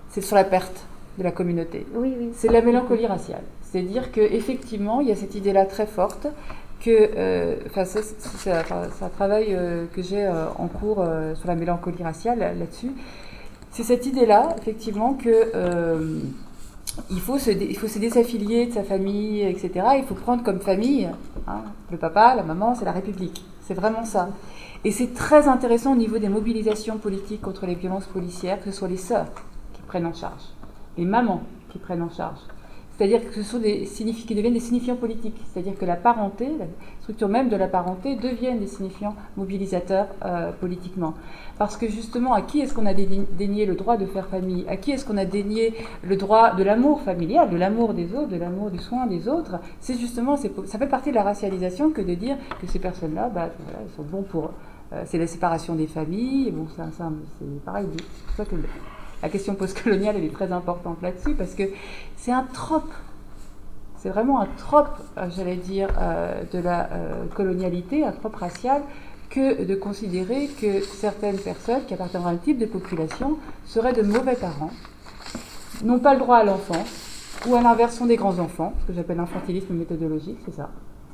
C'est 0.09 0.21
sur 0.21 0.35
la 0.35 0.43
perte 0.43 0.85
de 1.17 1.23
la 1.23 1.31
communauté. 1.31 1.85
Oui, 1.93 2.15
oui. 2.19 2.29
C'est 2.33 2.51
la 2.51 2.61
mélancolie 2.61 3.05
raciale. 3.05 3.43
C'est-à-dire 3.61 4.11
qu'effectivement, 4.11 5.01
il 5.01 5.09
y 5.09 5.11
a 5.11 5.15
cette 5.15 5.35
idée-là 5.35 5.65
très 5.65 5.85
forte 5.85 6.27
que, 6.79 6.89
euh, 6.89 7.55
enfin, 7.67 7.83
c'est 7.85 8.51
un 8.51 9.09
travail 9.09 9.47
euh, 9.49 9.85
que 9.93 10.01
j'ai 10.01 10.25
euh, 10.25 10.47
en 10.57 10.67
cours 10.67 11.05
sur 11.35 11.47
la 11.47 11.55
mélancolie 11.55 12.03
raciale 12.03 12.39
là-dessus. 12.39 12.91
C'est 13.71 13.83
cette 13.83 14.05
idée-là, 14.05 14.55
effectivement, 14.59 15.13
que 15.13 15.51
il 17.11 17.21
faut, 17.21 17.37
se, 17.37 17.51
il 17.51 17.77
faut 17.77 17.87
désaffilier 17.99 18.65
de 18.65 18.73
sa 18.73 18.83
famille, 18.83 19.41
etc. 19.43 19.71
Il 19.97 20.03
faut 20.03 20.15
prendre 20.15 20.43
comme 20.43 20.59
famille 20.59 21.07
hein, 21.47 21.61
le 21.91 21.97
papa, 21.97 22.33
la 22.35 22.43
maman, 22.43 22.75
c'est 22.75 22.83
la 22.83 22.91
République. 22.91 23.45
C'est 23.61 23.75
vraiment 23.75 24.03
ça. 24.03 24.29
Et 24.83 24.91
c'est 24.91 25.13
très 25.13 25.47
intéressant 25.47 25.93
au 25.93 25.95
niveau 25.95 26.17
des 26.17 26.29
mobilisations 26.29 26.97
politiques 26.97 27.41
contre 27.41 27.67
les 27.67 27.75
violences 27.75 28.07
policières, 28.07 28.59
que 28.59 28.71
ce 28.71 28.77
soit 28.77 28.87
les 28.87 28.97
sœurs 28.97 29.27
qui 29.73 29.81
prennent 29.83 30.07
en 30.07 30.13
charge, 30.13 30.43
les 30.97 31.05
mamans 31.05 31.43
qui 31.69 31.77
prennent 31.77 32.01
en 32.01 32.09
charge, 32.09 32.39
c'est-à-dire 32.99 33.25
que 33.25 33.33
ce 33.33 33.43
sont 33.43 33.59
des 33.59 33.85
qui 33.85 34.35
deviennent 34.35 34.53
des 34.53 34.59
signifiants 34.59 34.97
politiques. 34.97 35.37
C'est-à-dire 35.53 35.77
que 35.77 35.85
la 35.85 35.95
parenté, 35.95 36.49
la 36.59 36.65
structure 36.99 37.29
même 37.29 37.47
de 37.47 37.55
la 37.55 37.69
parenté, 37.69 38.17
deviennent 38.17 38.59
des 38.59 38.67
signifiants 38.67 39.15
mobilisateurs 39.37 40.07
euh, 40.25 40.51
politiquement. 40.51 41.13
Parce 41.57 41.77
que 41.77 41.87
justement, 41.87 42.33
à 42.33 42.41
qui 42.41 42.59
est-ce 42.59 42.73
qu'on 42.73 42.85
a 42.85 42.93
dénié 42.93 43.65
le 43.65 43.75
droit 43.75 43.95
de 43.95 44.05
faire 44.05 44.27
famille? 44.27 44.65
À 44.67 44.75
qui 44.75 44.91
est-ce 44.91 45.05
qu'on 45.05 45.15
a 45.15 45.23
dénié 45.23 45.73
le 46.03 46.17
droit 46.17 46.53
de 46.55 46.61
l'amour 46.61 46.99
familial, 47.01 47.49
de 47.49 47.55
l'amour 47.55 47.93
des 47.93 48.13
autres, 48.13 48.27
de 48.27 48.35
l'amour 48.35 48.69
du 48.69 48.79
soin 48.79 49.07
des 49.07 49.29
autres? 49.29 49.61
C'est 49.79 49.97
justement, 49.97 50.35
ça 50.35 50.77
fait 50.77 50.87
partie 50.87 51.11
de 51.11 51.15
la 51.15 51.23
racialisation 51.23 51.91
que 51.91 52.01
de 52.01 52.15
dire 52.15 52.35
que 52.59 52.67
ces 52.67 52.79
personnes-là, 52.79 53.31
bah, 53.33 53.47
sont 53.95 54.03
bons 54.03 54.23
pour. 54.23 54.51
Euh, 54.91 55.03
c'est 55.05 55.19
la 55.19 55.27
séparation 55.27 55.73
des 55.73 55.87
familles. 55.87 56.53
C'est 56.75 57.63
pareil. 57.63 57.85
C'est 58.27 58.43
ça 58.43 58.43
que 58.43 58.57
la 59.21 59.29
question 59.29 59.55
postcoloniale, 59.55 60.17
est 60.23 60.33
très 60.33 60.51
importante 60.51 61.01
là-dessus, 61.01 61.33
parce 61.33 61.53
que 61.53 61.63
c'est 62.17 62.31
un 62.31 62.43
trope. 62.43 62.91
C'est 63.97 64.09
vraiment 64.09 64.39
un 64.39 64.47
trope, 64.57 64.97
euh, 65.17 65.27
j'allais 65.35 65.57
dire, 65.57 65.89
euh, 65.99 66.43
de 66.53 66.59
la 66.59 66.89
euh, 66.91 67.25
colonialité, 67.35 68.05
un 68.05 68.13
trope 68.13 68.35
racial, 68.35 68.81
que 69.29 69.63
de 69.63 69.75
considérer 69.75 70.47
que 70.47 70.81
certaines 70.81 71.37
personnes 71.37 71.85
qui 71.85 71.93
appartiennent 71.93 72.23
à 72.23 72.29
un 72.29 72.37
type 72.37 72.57
de 72.57 72.65
population 72.65 73.37
seraient 73.65 73.93
de 73.93 74.01
mauvais 74.01 74.35
parents, 74.35 74.71
n'ont 75.83 75.99
pas 75.99 76.13
le 76.13 76.19
droit 76.19 76.37
à 76.37 76.43
l'enfance, 76.43 76.87
ou 77.47 77.55
à 77.55 77.61
l'inverse 77.61 77.95
sont 77.95 78.05
des 78.05 78.15
grands 78.15 78.39
enfants, 78.39 78.73
ce 78.81 78.87
que 78.87 78.93
j'appelle 78.93 79.17
l'infantilisme 79.17 79.73
méthodologique, 79.73 80.39
c'est 80.45 80.55
ça. 80.55 80.69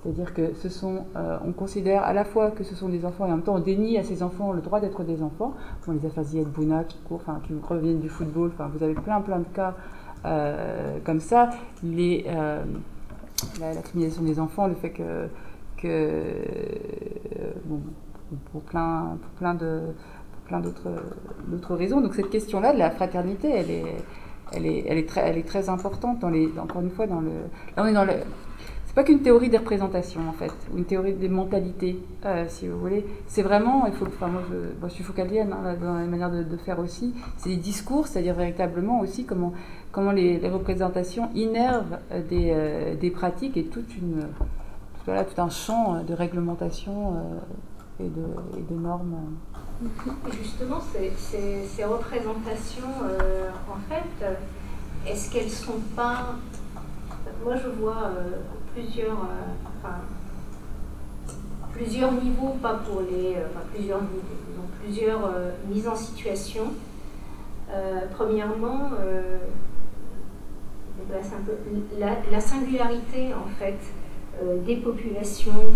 C'est-à-dire 0.06 0.36
que 0.36 0.54
ce 0.54 0.70
sont, 0.70 1.06
euh, 1.16 1.40
on 1.44 1.52
considère 1.52 2.04
à 2.04 2.14
la 2.14 2.26
fois 2.26 2.52
que 2.52 2.64
ce 2.64 2.76
sont 2.76 2.90
des 2.90 3.06
enfants 3.06 3.26
et 3.26 3.30
en 3.30 3.38
même 3.38 3.42
temps 3.42 3.56
on 3.56 3.60
dénie 3.60 3.98
à 3.98 4.04
ces 4.04 4.22
enfants 4.22 4.54
le 4.54 4.62
droit 4.62 4.80
d'être 4.80 5.04
des 5.04 5.24
enfants. 5.24 5.56
Bon, 5.88 5.94
les 5.94 6.44
de 6.44 6.46
Bouna 6.46 6.84
qui 6.84 7.00
courent, 7.00 7.22
enfin, 7.26 7.42
qui 7.48 7.54
reviennent 7.68 8.02
du 8.02 8.10
football, 8.10 8.52
vous 8.72 8.84
avez 8.84 8.94
plein 8.94 9.20
plein 9.22 9.40
de 9.40 9.46
cas 9.46 9.74
euh, 10.26 11.00
comme 11.04 11.20
ça. 11.20 11.50
Euh, 11.84 12.64
la, 13.60 13.76
criminalisation 13.82 14.24
des 14.24 14.40
enfants, 14.40 14.68
le 14.68 14.76
fait 14.76 14.92
que, 14.92 15.28
pour 18.52 18.62
plein, 18.62 19.18
plein 19.40 19.56
de 19.56 19.82
plein 20.46 20.60
d'autres 20.60 21.76
raisons. 21.76 22.02
Donc 22.02 22.14
cette 22.14 22.30
question-là 22.30 22.74
de 22.74 22.78
la 22.78 22.92
fraternité, 22.92 23.50
elle 23.50 23.72
est, 23.72 23.96
elle 24.52 24.68
est, 24.68 24.86
elle 24.88 25.00
est, 25.00 25.10
très, 25.10 25.22
elle 25.22 25.40
est 25.40 25.48
très 25.48 25.68
importante 25.68 26.20
dans 26.20 26.30
les, 26.30 26.48
encore 26.60 26.82
une 26.82 26.92
fois, 26.92 27.08
dans 27.08 27.22
le, 27.22 27.32
là 27.76 27.84
on 27.84 27.88
est 27.88 27.94
dans 27.94 28.06
le, 28.06 28.14
pas 28.96 29.04
qu'une 29.04 29.22
théorie 29.22 29.50
des 29.50 29.58
représentations 29.58 30.22
en 30.30 30.32
fait, 30.32 30.54
ou 30.74 30.78
une 30.78 30.86
théorie 30.86 31.14
des 31.14 31.28
mentalités, 31.28 32.00
euh, 32.26 32.46
si 32.48 32.66
vous 32.70 32.80
voulez. 32.80 33.06
C'est 33.28 33.42
vraiment, 33.42 33.86
il 33.88 33.94
faut, 33.94 34.06
enfin 34.08 34.28
moi 34.28 34.42
je, 34.50 34.88
suis 34.88 35.04
focalienne 35.04 35.52
hein, 35.52 35.76
dans 35.80 35.96
la 35.96 36.06
manière 36.06 36.32
de, 36.32 36.58
faire 36.58 36.80
aussi. 36.80 37.14
C'est 37.36 37.50
des 37.50 37.58
discours, 37.58 38.08
c'est-à-dire 38.08 38.36
véritablement 38.36 39.02
aussi 39.02 39.26
comment, 39.26 39.54
comment 39.92 40.14
les, 40.14 40.40
représentations 40.48 41.30
innervent 41.36 41.98
des, 42.30 42.52
euh, 42.54 42.96
des, 42.96 43.12
pratiques 43.12 43.58
et 43.58 43.66
toute 43.66 43.98
une, 43.98 44.28
voilà, 45.06 45.26
tout 45.26 45.42
un 45.42 45.50
champ 45.50 46.02
de 46.02 46.14
réglementation 46.14 47.16
euh, 47.16 48.06
et, 48.06 48.08
de, 48.08 48.26
et, 48.58 48.74
normes. 48.74 49.18
justement, 50.42 50.80
ces 50.80 51.84
représentations, 51.84 52.88
en 53.70 53.94
fait, 53.94 54.26
est-ce 55.06 55.30
qu'elles 55.30 55.50
sont 55.50 55.82
pas 55.98 56.36
moi 57.44 57.56
je 57.56 57.70
vois 57.70 58.12
plusieurs, 58.76 59.18
euh, 59.24 59.90
plusieurs 61.72 62.12
niveaux, 62.12 62.56
pas 62.62 62.76
pour 62.86 63.02
les, 63.02 63.36
euh, 63.36 63.48
plusieurs 63.74 64.02
plusieurs 64.84 65.26
euh, 65.26 65.52
mises 65.70 65.88
en 65.88 65.96
situation. 65.96 66.74
premièrement, 68.16 68.92
la, 72.00 72.12
la, 72.32 72.40
singularité 72.40 73.34
en 73.34 73.50
fait 73.60 73.80
des 74.66 74.78
populations, 74.78 75.74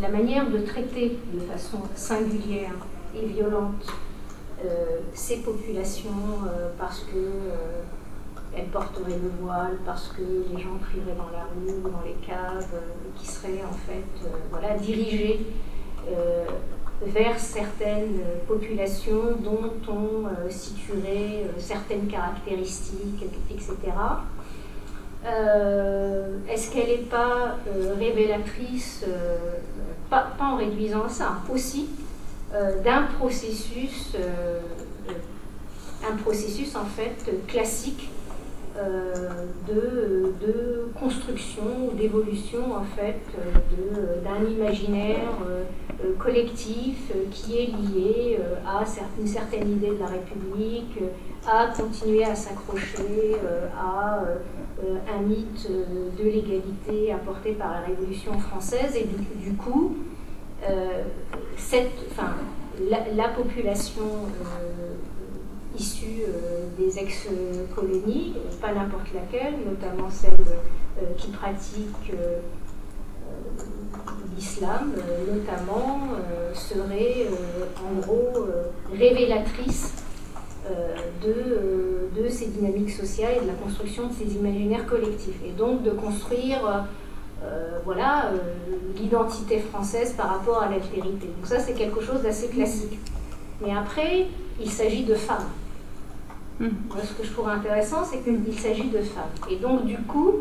la 0.00 0.08
manière 0.08 0.48
de 0.50 0.58
traiter 0.58 1.18
de 1.32 1.40
façon 1.40 1.80
singulière 1.94 2.74
et 3.16 3.26
violente 3.26 3.86
ces 5.14 5.38
populations 5.38 6.22
parce 6.78 7.00
que 7.00 7.22
elle 8.56 8.66
porterait 8.66 9.18
le 9.22 9.30
voile 9.40 9.78
parce 9.86 10.08
que 10.08 10.22
les 10.22 10.60
gens 10.60 10.78
crieraient 10.82 11.16
dans 11.16 11.30
la 11.30 11.44
rue 11.44 11.80
dans 11.82 12.02
les 12.04 12.14
caves, 12.26 12.66
euh, 12.74 12.80
qui 13.16 13.26
seraient 13.26 13.62
en 13.68 13.72
fait 13.72 14.24
euh, 14.24 14.28
voilà, 14.50 14.76
dirigés 14.76 15.40
euh, 16.10 16.44
vers 17.02 17.38
certaines 17.38 18.20
populations 18.46 19.36
dont 19.42 19.72
on 19.88 20.50
situerait 20.50 21.46
certaines 21.56 22.06
caractéristiques, 22.08 23.24
etc. 23.50 23.74
Est-ce 26.46 26.70
qu'elle 26.70 26.88
n'est 26.88 27.06
pas 27.06 27.56
révélatrice, 27.98 29.06
pas, 30.10 30.26
pas, 30.36 30.44
en 30.44 30.56
réduisant 30.56 31.08
ça, 31.08 31.38
aussi 31.50 31.88
d'un 32.84 33.04
processus, 33.18 34.14
un 36.06 36.16
processus 36.16 36.76
en 36.76 36.84
fait 36.84 37.46
classique 37.46 38.10
de, 38.76 40.32
de, 40.40 40.88
construction 40.98 41.88
ou 41.88 41.96
d'évolution 41.96 42.74
en 42.74 42.84
fait 42.84 43.20
d'un 44.22 44.48
imaginaire 44.48 45.32
euh, 45.48 45.64
collectif 46.18 47.10
qui 47.30 47.58
est 47.58 47.66
lié 47.66 48.38
à 48.66 48.84
une 49.18 49.26
certaine 49.26 49.70
idée 49.72 49.90
de 49.90 49.98
la 49.98 50.06
République, 50.06 50.98
à 51.46 51.68
continuer 51.68 52.24
à 52.24 52.34
s'accrocher 52.34 53.36
à 53.78 54.20
un 54.82 55.22
mythe 55.22 55.68
de 56.18 56.24
l'égalité 56.24 57.12
apporté 57.12 57.52
par 57.52 57.72
la 57.72 57.80
Révolution 57.80 58.38
française. 58.38 58.94
Et 58.96 59.06
du, 59.38 59.54
coup 59.54 59.96
cette, 61.56 61.92
la, 62.90 62.98
la 63.14 63.28
population 63.28 64.04
issues 65.78 66.22
euh, 66.28 66.64
des 66.78 66.98
ex-colonies, 66.98 68.34
pas 68.60 68.72
n'importe 68.72 69.12
laquelle, 69.14 69.54
notamment 69.64 70.10
celle 70.10 70.32
euh, 70.32 71.12
qui 71.16 71.28
pratique 71.28 72.12
euh, 72.14 72.38
l'islam, 74.36 74.92
notamment, 75.32 76.00
serait 76.54 77.26
en 77.78 78.00
gros 78.00 78.46
révélatrice 78.92 79.92
de, 81.22 82.08
de, 82.20 82.28
ces 82.28 82.46
dynamiques 82.46 82.90
sociales 82.90 83.34
et 83.36 83.42
de 83.42 83.46
la 83.46 83.54
construction 83.54 84.08
de 84.08 84.12
ces 84.14 84.34
imaginaires 84.34 84.86
collectifs. 84.86 85.36
Et 85.44 85.52
donc 85.52 85.82
de 85.82 85.90
construire 85.90 86.86
voilà, 87.84 88.32
l'identité 88.96 89.58
française 89.60 90.14
par 90.14 90.30
rapport 90.30 90.62
à 90.62 90.70
l'altérité. 90.70 91.26
Donc 91.26 91.46
ça, 91.46 91.60
c'est 91.60 91.74
quelque 91.74 92.00
chose 92.00 92.22
d'assez 92.22 92.48
classique. 92.48 92.98
Mais 93.60 93.72
après, 93.76 94.26
il 94.60 94.70
s'agit 94.70 95.04
de 95.04 95.14
femmes. 95.14 95.50
Hmm. 96.60 96.68
ce 97.02 97.14
que 97.14 97.26
je 97.26 97.32
trouve 97.32 97.48
intéressant, 97.48 98.04
c'est 98.04 98.18
qu'il 98.18 98.58
s'agit 98.58 98.90
de 98.90 99.00
femmes. 99.00 99.24
Et 99.50 99.56
donc, 99.56 99.86
du 99.86 99.96
coup, 99.96 100.40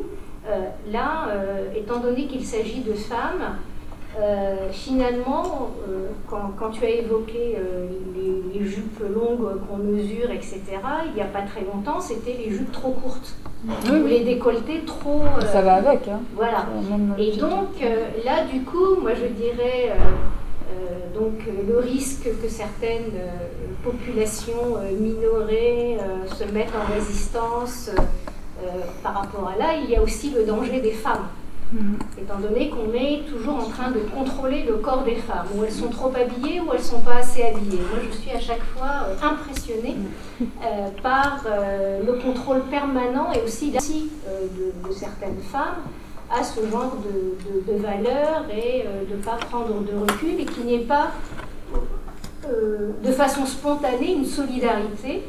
euh, 0.49 0.67
là, 0.91 1.29
euh, 1.29 1.67
étant 1.73 1.99
donné 1.99 2.25
qu'il 2.27 2.45
s'agit 2.45 2.81
de 2.81 2.93
femmes, 2.93 3.55
euh, 4.19 4.69
finalement, 4.71 5.69
quand, 6.27 6.71
tu 6.71 6.83
as 6.83 6.89
évoqué 6.89 7.57
les, 8.53 8.65
jupes 8.65 8.99
longues 8.99 9.61
qu'on 9.67 9.77
mesure, 9.77 10.29
etc., 10.31 10.61
il 11.07 11.13
n'y 11.13 11.21
a 11.21 11.25
pas 11.25 11.43
très 11.43 11.61
longtemps, 11.61 12.01
c'était 12.01 12.35
les 12.37 12.51
jupes 12.51 12.71
trop 12.73 12.91
courtes. 12.91 13.35
Ou 13.65 14.05
les 14.05 14.23
décolletés 14.25 14.83
trop. 14.85 15.21
Ça 15.51 15.61
va 15.61 15.75
avec. 15.75 16.07
Hein. 16.07 16.19
Voilà. 16.35 16.65
Et 17.17 17.37
donc, 17.37 17.79
là, 18.25 18.43
du 18.51 18.61
coup, 18.63 18.99
moi, 19.01 19.11
je 19.13 19.27
dirais 19.27 19.93
donc 21.13 21.33
le 21.67 21.77
risque 21.79 22.29
que 22.41 22.47
certaines 22.47 23.11
populations 23.83 24.77
minorées 24.99 25.97
se 26.37 26.43
mettent 26.45 26.75
en 26.75 26.93
résistance 26.93 27.89
par 29.03 29.13
rapport 29.13 29.49
à 29.49 29.57
là, 29.57 29.73
il 29.81 29.89
y 29.89 29.95
a 29.95 30.01
aussi 30.01 30.31
le 30.31 30.45
danger 30.45 30.81
des 30.81 30.91
femmes. 30.91 31.27
Mhm. 31.71 31.99
Étant 32.19 32.39
donné 32.39 32.69
qu'on 32.69 32.91
est 32.95 33.25
toujours 33.29 33.55
en 33.55 33.69
train 33.69 33.91
de 33.91 33.99
contrôler 33.99 34.63
le 34.63 34.77
corps 34.77 35.03
des 35.03 35.15
femmes, 35.15 35.45
où 35.55 35.63
elles 35.63 35.71
sont 35.71 35.89
trop 35.89 36.11
habillées 36.15 36.59
ou 36.61 36.71
elles 36.73 36.79
ne 36.79 36.83
sont 36.83 37.01
pas 37.01 37.17
assez 37.17 37.43
habillées. 37.43 37.81
Moi, 37.91 37.99
je 38.09 38.17
suis 38.17 38.31
à 38.31 38.39
chaque 38.39 38.63
fois 38.75 39.05
euh, 39.05 39.15
impressionnée 39.21 39.95
euh, 40.41 40.89
par 41.03 41.43
euh, 41.45 41.99
le 42.03 42.13
contrôle 42.13 42.61
permanent 42.71 43.31
et 43.33 43.41
aussi 43.45 43.71
de, 43.71 44.91
certaines 44.91 45.39
femmes 45.51 45.83
à 46.31 46.43
ce 46.43 46.65
genre 46.68 46.97
de, 46.97 47.77
valeurs 47.77 48.45
et 48.51 48.85
de 49.10 49.15
ne 49.15 49.22
pas 49.22 49.35
prendre 49.35 49.81
de 49.81 49.97
recul 49.97 50.39
et 50.39 50.45
qu'il 50.45 50.65
n'y 50.65 50.76
ait 50.76 50.85
pas 50.85 51.11
de 52.43 53.11
façon 53.11 53.45
spontanée 53.45 54.14
une 54.14 54.26
solidarité 54.26 55.23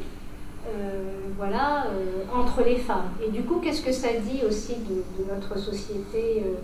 voilà, 1.41 1.87
euh, 1.87 2.39
entre 2.39 2.63
les 2.63 2.77
femmes. 2.77 3.11
Et 3.27 3.31
du 3.31 3.43
coup, 3.43 3.61
qu'est-ce 3.63 3.81
que 3.81 3.93
ça 3.93 4.09
dit 4.13 4.43
aussi 4.47 4.75
de, 4.77 5.33
notre 5.33 5.59
société 5.59 6.45
euh, 6.45 6.57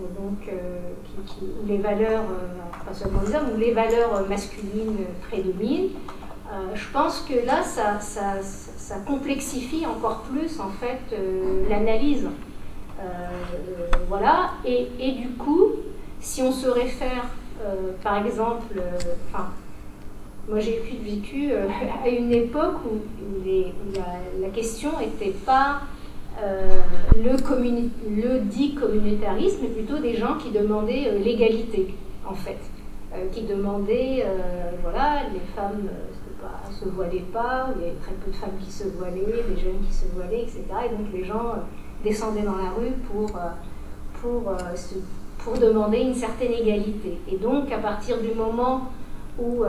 euh, 0.00 0.04
donc, 0.16 0.48
où 1.42 1.66
les 1.66 1.78
valeurs, 1.78 2.22
pas 2.86 2.94
seulement 2.94 3.20
les 3.26 3.34
hommes, 3.34 3.50
où 3.54 3.58
les 3.58 3.72
valeurs 3.72 4.26
masculines 4.28 4.98
prédominent 5.28 5.90
Je 6.74 6.84
pense 6.92 7.20
que 7.28 7.44
là, 7.44 7.62
ça, 7.64 7.98
ça, 8.00 8.94
complexifie 9.06 9.84
encore 9.84 10.22
plus 10.22 10.58
en 10.60 10.70
fait 10.70 11.00
l'analyse. 11.68 12.28
Voilà, 14.08 14.50
et, 14.64 15.12
du 15.12 15.30
coup, 15.30 15.72
si 16.20 16.42
on 16.42 16.52
se 16.52 16.68
réfère, 16.68 17.24
par 18.02 18.24
exemple, 18.24 18.80
enfin, 19.28 19.50
moi, 20.50 20.58
j'ai 20.58 20.82
vécu 21.04 21.52
euh, 21.52 21.68
à 22.04 22.08
une 22.08 22.32
époque 22.32 22.78
où, 22.84 22.98
la, 24.40 24.48
question 24.48 24.90
n'était 24.98 25.36
pas 25.46 25.82
euh, 26.42 26.80
le, 27.16 28.40
dit 28.40 28.74
communautarisme, 28.74 29.58
mais 29.62 29.68
plutôt 29.68 29.98
des 29.98 30.16
gens 30.16 30.36
qui 30.38 30.50
demandaient 30.50 31.06
euh, 31.06 31.18
l'égalité, 31.18 31.94
en 32.26 32.34
fait. 32.34 32.58
qui 33.32 33.42
demandaient, 33.42 34.24
voilà, 34.82 35.22
les 35.32 35.40
femmes 35.54 35.82
ne 35.84 36.72
se 36.72 36.88
voilaient 36.88 37.26
pas, 37.32 37.68
il 37.76 37.82
y 37.82 37.84
avait 37.86 37.98
très 38.00 38.12
peu 38.12 38.30
de 38.30 38.36
femmes 38.36 38.58
qui 38.60 38.70
se 38.70 38.88
voilaient, 38.88 39.44
des 39.48 39.60
jeunes 39.60 39.80
qui 39.86 39.92
se 39.92 40.06
voilaient, 40.14 40.42
etc. 40.42 40.64
Et 40.86 40.96
donc 40.96 41.06
les 41.12 41.24
gens 41.24 41.54
descendaient 42.04 42.42
dans 42.42 42.56
la 42.56 42.70
rue 42.70 42.92
pour, 43.10 43.30
pour, 44.20 44.52
pour 45.38 45.58
demander 45.58 45.98
une 45.98 46.14
certaine 46.14 46.52
égalité. 46.52 47.18
Et 47.30 47.36
donc, 47.36 47.70
à 47.72 47.78
partir 47.78 48.18
du 48.20 48.32
moment 48.34 48.90
où 49.38 49.64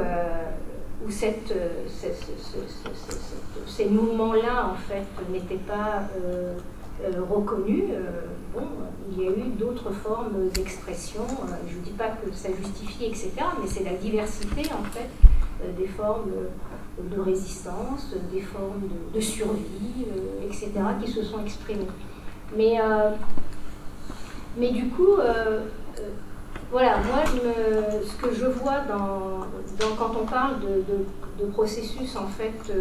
où 1.06 1.10
cette, 1.10 1.52
euh, 1.52 1.86
ces 3.68 3.86
mouvements-là, 3.86 4.72
en 4.72 4.76
fait, 4.76 5.06
n'étaient 5.32 5.56
pas 5.56 6.04
euh, 6.18 6.58
euh, 7.04 7.24
reconnus, 7.30 7.86
bon, 8.54 8.68
il 9.12 9.24
y 9.24 9.28
a 9.28 9.32
eu 9.32 9.50
d'autres 9.58 9.92
formes 9.92 10.50
d'expression. 10.54 11.26
je 11.68 11.78
ne 11.78 11.82
dis 11.82 11.92
pas 11.92 12.10
que 12.10 12.32
ça 12.34 12.50
justifie, 12.56 13.06
etc., 13.06 13.32
mais 13.62 13.68
c'est 13.68 13.84
la 13.84 13.94
diversité, 13.94 14.62
en 14.72 14.84
fait, 14.84 15.10
des 15.78 15.88
formes 15.88 16.32
de 17.00 17.20
résistance, 17.20 18.14
des 18.32 18.42
formes 18.42 18.82
de, 19.14 19.20
survie, 19.20 20.06
etc., 20.46 20.72
qui 21.04 21.12
se 21.12 21.24
sont 21.24 21.42
exprimées. 21.44 21.88
Mais, 22.56 22.78
mais 24.58 24.72
du 24.72 24.88
coup, 24.90 25.16
voilà, 26.72 26.98
moi, 26.98 27.24
ce 27.26 28.16
que 28.22 28.34
je 28.34 28.46
vois 28.46 28.80
dans, 28.88 29.48
quand 29.98 30.12
on 30.22 30.26
parle 30.26 30.56
de, 30.62 31.46
processus 31.54 32.16
en 32.16 32.28
fait 32.28 32.72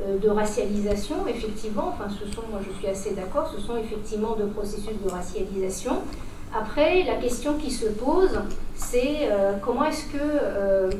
euh, 0.00 0.16
de 0.18 0.28
racialisation, 0.28 1.26
effectivement, 1.26 1.88
enfin, 1.88 2.08
ce 2.08 2.32
sont, 2.32 2.42
moi 2.50 2.60
je 2.66 2.72
suis 2.78 2.86
assez 2.86 3.14
d'accord, 3.14 3.52
ce 3.52 3.60
sont 3.60 3.76
effectivement 3.76 4.36
de 4.36 4.44
processus 4.44 4.94
de 5.04 5.10
racialisation. 5.10 5.98
Après, 6.54 7.02
la 7.02 7.16
question 7.16 7.54
qui 7.54 7.70
se 7.70 7.86
pose, 7.86 8.38
c'est 8.76 9.22
euh, 9.22 9.54
comment 9.60 9.84
est-ce 9.84 10.04
que 10.04 10.18
euh, 10.22 10.90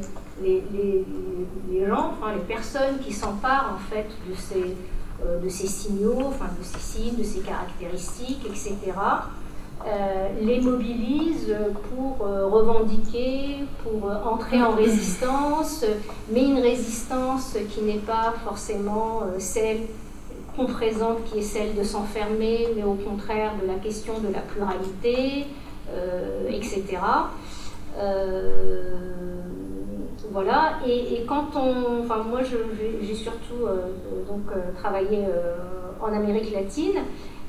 les, 0.43 1.87
gens, 1.87 2.15
enfin, 2.19 2.33
les 2.35 2.43
personnes 2.43 2.99
qui 3.05 3.13
s'emparent 3.13 3.77
en 3.77 3.95
fait 3.95 4.09
de 4.29 4.35
ces, 4.35 4.75
de 5.43 5.49
ces 5.49 5.67
signaux, 5.67 6.19
enfin, 6.29 6.47
de 6.59 6.65
ces 6.65 6.79
signes, 6.79 7.17
de 7.17 7.25
ces 7.25 7.41
caractéristiques, 7.41 8.47
etc., 8.47 8.93
euh, 9.87 10.29
les 10.41 10.61
mobilise 10.61 11.55
pour 11.89 12.27
euh, 12.27 12.47
revendiquer, 12.49 13.59
pour 13.85 14.11
euh, 14.11 14.17
entrer 14.25 14.61
en 14.61 14.73
résistance, 14.73 15.85
mais 16.33 16.43
une 16.43 16.59
résistance 16.59 17.57
qui 17.71 17.83
n'est 17.83 18.01
pas 18.01 18.35
forcément 18.45 19.21
celle 19.39 19.83
qu'on 20.57 20.67
présente, 20.67 21.25
qui 21.27 21.39
est 21.39 21.43
celle 21.43 21.77
de 21.77 21.85
s'enfermer, 21.85 22.69
mais 22.75 22.83
au 22.83 22.95
contraire 22.95 23.53
de 23.63 23.69
la 23.69 23.75
question 23.75 24.19
de 24.19 24.33
la 24.33 24.41
pluralité, 24.41 25.47
etc. 26.49 26.83
voilà, 30.31 30.79
et, 30.87 31.25
quand 31.27 31.49
on. 31.57 32.03
Enfin, 32.03 32.25
moi, 32.29 32.41
j'ai 32.43 33.15
surtout 33.15 33.67
donc, 34.29 34.43
travaillé 34.77 35.25
en 36.01 36.13
Amérique 36.13 36.53
latine. 36.53 37.01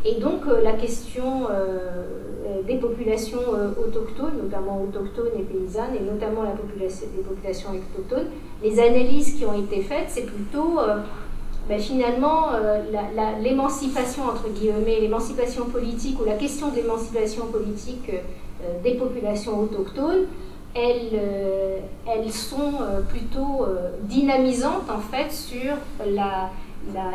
Et 0.06 0.16
donc 0.16 0.42
euh, 0.48 0.62
la 0.62 0.74
question 0.74 1.48
euh, 1.50 2.06
euh, 2.48 2.62
des 2.64 2.76
populations 2.76 3.42
autochtones, 3.78 4.38
notamment 4.42 4.82
autochtones 4.82 5.38
et 5.38 5.44
paysannes, 5.44 5.96
et 5.96 6.00
notamment 6.00 6.44
la 6.44 6.52
population, 6.52 7.08
des 7.16 7.24
populations 7.24 7.70
autochtones, 7.72 8.28
les 8.64 8.80
analyses 8.80 9.34
qui 9.34 9.46
ont 9.46 9.60
été 9.60 9.82
faites, 9.82 10.08
c'est 10.08 10.26
plutôt 10.26 10.80
ben, 11.68 11.80
finalement 11.80 12.50
l'émancipation, 13.42 14.24
entre 14.24 14.50
guillemets, 14.50 15.00
l'émancipation 15.02 15.66
politique 15.66 16.20
ou 16.22 16.26
la 16.26 16.36
question 16.36 16.70
de 16.70 16.78
l'émancipation 16.78 17.48
politique 17.48 18.12
des 18.84 18.96
populations 18.96 19.60
autochtones, 19.60 20.26
elles, 20.76 21.20
elles 22.08 22.32
sont 22.32 22.74
plutôt 23.10 23.66
dynamisantes 24.04 24.90
en 24.90 25.00
fait 25.00 25.32
sur 25.32 25.76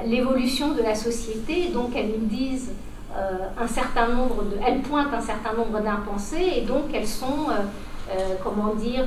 l'évolution 0.06 0.72
de 0.72 0.82
la 0.82 0.94
société, 0.94 1.68
donc 1.72 1.90
elles 1.96 2.18
disent 2.28 2.72
euh, 3.16 3.46
un 3.62 3.68
certain 3.68 4.08
nombre 4.08 4.42
de, 4.42 4.56
elles 4.66 4.80
pointent 4.80 5.14
un 5.14 5.20
certain 5.20 5.52
nombre 5.52 5.80
d'impensés 5.80 6.54
et 6.56 6.60
donc 6.62 6.86
elles 6.92 7.06
sont, 7.06 7.48
euh, 7.48 7.62
euh, 8.10 8.34
comment 8.42 8.74
dire, 8.74 9.06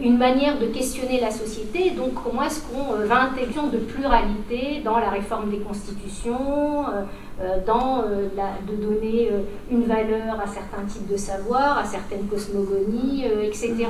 une 0.00 0.16
manière 0.16 0.58
de 0.58 0.66
questionner 0.66 1.20
la 1.20 1.30
société. 1.30 1.90
Donc 1.90 2.14
comment 2.14 2.44
est-ce 2.44 2.62
qu'on 2.62 2.94
va 3.06 3.22
intégrer 3.24 3.68
de 3.70 3.78
pluralité 3.78 4.80
dans 4.82 4.98
la 4.98 5.10
réforme 5.10 5.50
des 5.50 5.58
constitutions, 5.58 6.86
dans 7.66 8.04
la, 8.36 8.52
de 8.66 8.76
donner 8.80 9.30
une 9.70 9.84
valeur 9.84 10.40
à 10.40 10.46
certains 10.46 10.84
types 10.86 11.10
de 11.10 11.16
savoirs, 11.16 11.78
à 11.78 11.84
certaines 11.84 12.26
cosmogonies, 12.26 13.24
etc. 13.42 13.86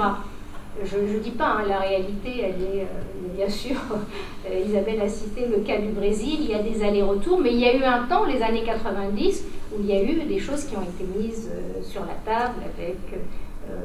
Je 0.83 0.99
ne 0.99 1.19
dis 1.21 1.31
pas, 1.31 1.59
hein, 1.59 1.65
la 1.69 1.79
réalité, 1.79 2.41
elle 2.41 2.63
est, 2.63 2.83
euh, 2.83 3.37
bien 3.37 3.49
sûr, 3.49 3.77
euh, 4.47 4.61
Isabelle 4.67 5.01
a 5.03 5.09
cité 5.09 5.47
le 5.47 5.59
cas 5.59 5.79
du 5.79 5.89
Brésil, 5.89 6.39
il 6.41 6.51
y 6.51 6.55
a 6.55 6.63
des 6.63 6.83
allers-retours, 6.83 7.41
mais 7.41 7.53
il 7.53 7.61
y 7.61 7.67
a 7.67 7.77
eu 7.77 7.85
un 7.85 8.07
temps, 8.07 8.25
les 8.25 8.43
années 8.43 8.65
90, 8.65 9.45
où 9.73 9.81
il 9.81 9.87
y 9.87 9.93
a 9.93 10.03
eu 10.03 10.23
des 10.23 10.39
choses 10.39 10.65
qui 10.65 10.77
ont 10.77 10.83
été 10.83 11.05
mises 11.17 11.49
euh, 11.53 11.81
sur 11.83 12.01
la 12.03 12.15
table 12.25 12.57
avec 12.77 12.99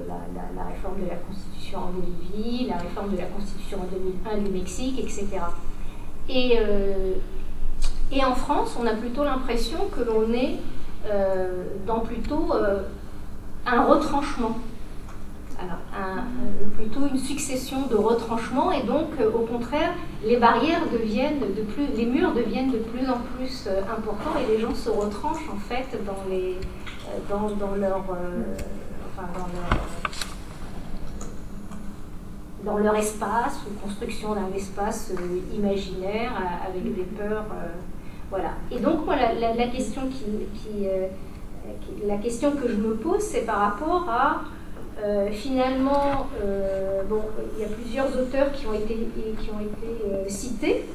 la, 0.07 0.64
réforme 0.64 1.02
de 1.03 1.10
la 1.10 1.15
Constitution 1.15 1.80
en 1.80 1.91
Bolivie, 1.91 2.68
la 2.68 2.77
réforme 2.77 3.11
de 3.11 3.18
la 3.18 3.26
Constitution 3.26 3.77
en 3.81 4.36
2001 4.36 4.44
du 4.44 4.52
Mexique, 4.52 4.99
etc. 4.99 5.27
Et, 6.27 6.57
et 8.11 8.23
en 8.23 8.36
France, 8.36 8.76
on 8.80 8.86
a 8.86 8.94
plutôt 8.94 9.23
l'impression 9.23 9.80
que 9.95 10.02
l'on 10.02 10.34
est 10.34 10.57
dans 11.86 11.99
plutôt 11.99 12.53
un 13.65 13.84
retranchement. 13.84 14.57
Alors, 15.61 15.80
plutôt 16.80 17.07
une 17.07 17.19
succession 17.19 17.88
de 17.88 17.95
retranchements 17.95 18.72
et 18.72 18.84
donc 18.84 19.07
euh, 19.19 19.30
au 19.31 19.40
contraire 19.40 19.91
les 20.23 20.38
barrières 20.38 20.81
deviennent 20.91 21.40
de 21.40 21.61
plus, 21.64 21.88
les 21.95 22.06
murs 22.06 22.34
deviennent 22.34 22.72
de 22.72 22.77
plus 22.77 23.10
en 23.10 23.18
plus 23.36 23.65
euh, 23.68 23.81
importants 23.81 24.40
et 24.40 24.52
les 24.52 24.60
gens 24.60 24.73
se 24.73 24.90
retranchent 24.90 25.49
en 25.53 25.57
fait 25.57 25.88
dans 26.06 26.23
les 26.30 26.56
euh, 27.07 27.36
dans 27.60 27.76
leur 27.76 27.98
enfin, 27.98 29.27
dans 29.34 29.48
leur 29.53 29.80
dans 32.64 32.77
leur 32.77 32.95
espace 32.95 33.60
ou 33.65 33.86
construction 33.86 34.36
d'un 34.36 34.53
espace 34.56 35.14
imaginaire 35.53 36.31
avec 36.68 36.84
des 36.95 37.03
peurs 37.03 37.45
voilà 38.30 38.51
et 38.72 38.80
donc 38.80 39.06
moi 39.06 39.15
la, 39.15 39.68
question 39.68 40.01
qui, 40.07 40.26
qui 40.60 40.88
la 42.06 42.18
question 42.18 42.51
que 42.51 42.68
je 42.68 42.76
me 42.76 42.95
pose 42.95 43.22
c'est 43.22 43.45
par 43.45 43.60
rapport 43.60 44.07
à 44.10 44.41
euh, 45.03 45.31
finalement, 45.31 46.27
euh, 46.43 47.03
bon, 47.03 47.22
il 47.56 47.61
y 47.61 47.65
a 47.65 47.69
plusieurs 47.69 48.07
auteurs 48.19 48.51
qui 48.51 48.68
ont 48.68 48.73
été, 48.73 48.95
qui 48.95 49.49
ont 49.49 49.61
été 49.61 50.11
euh, 50.11 50.27
cités. 50.27 50.85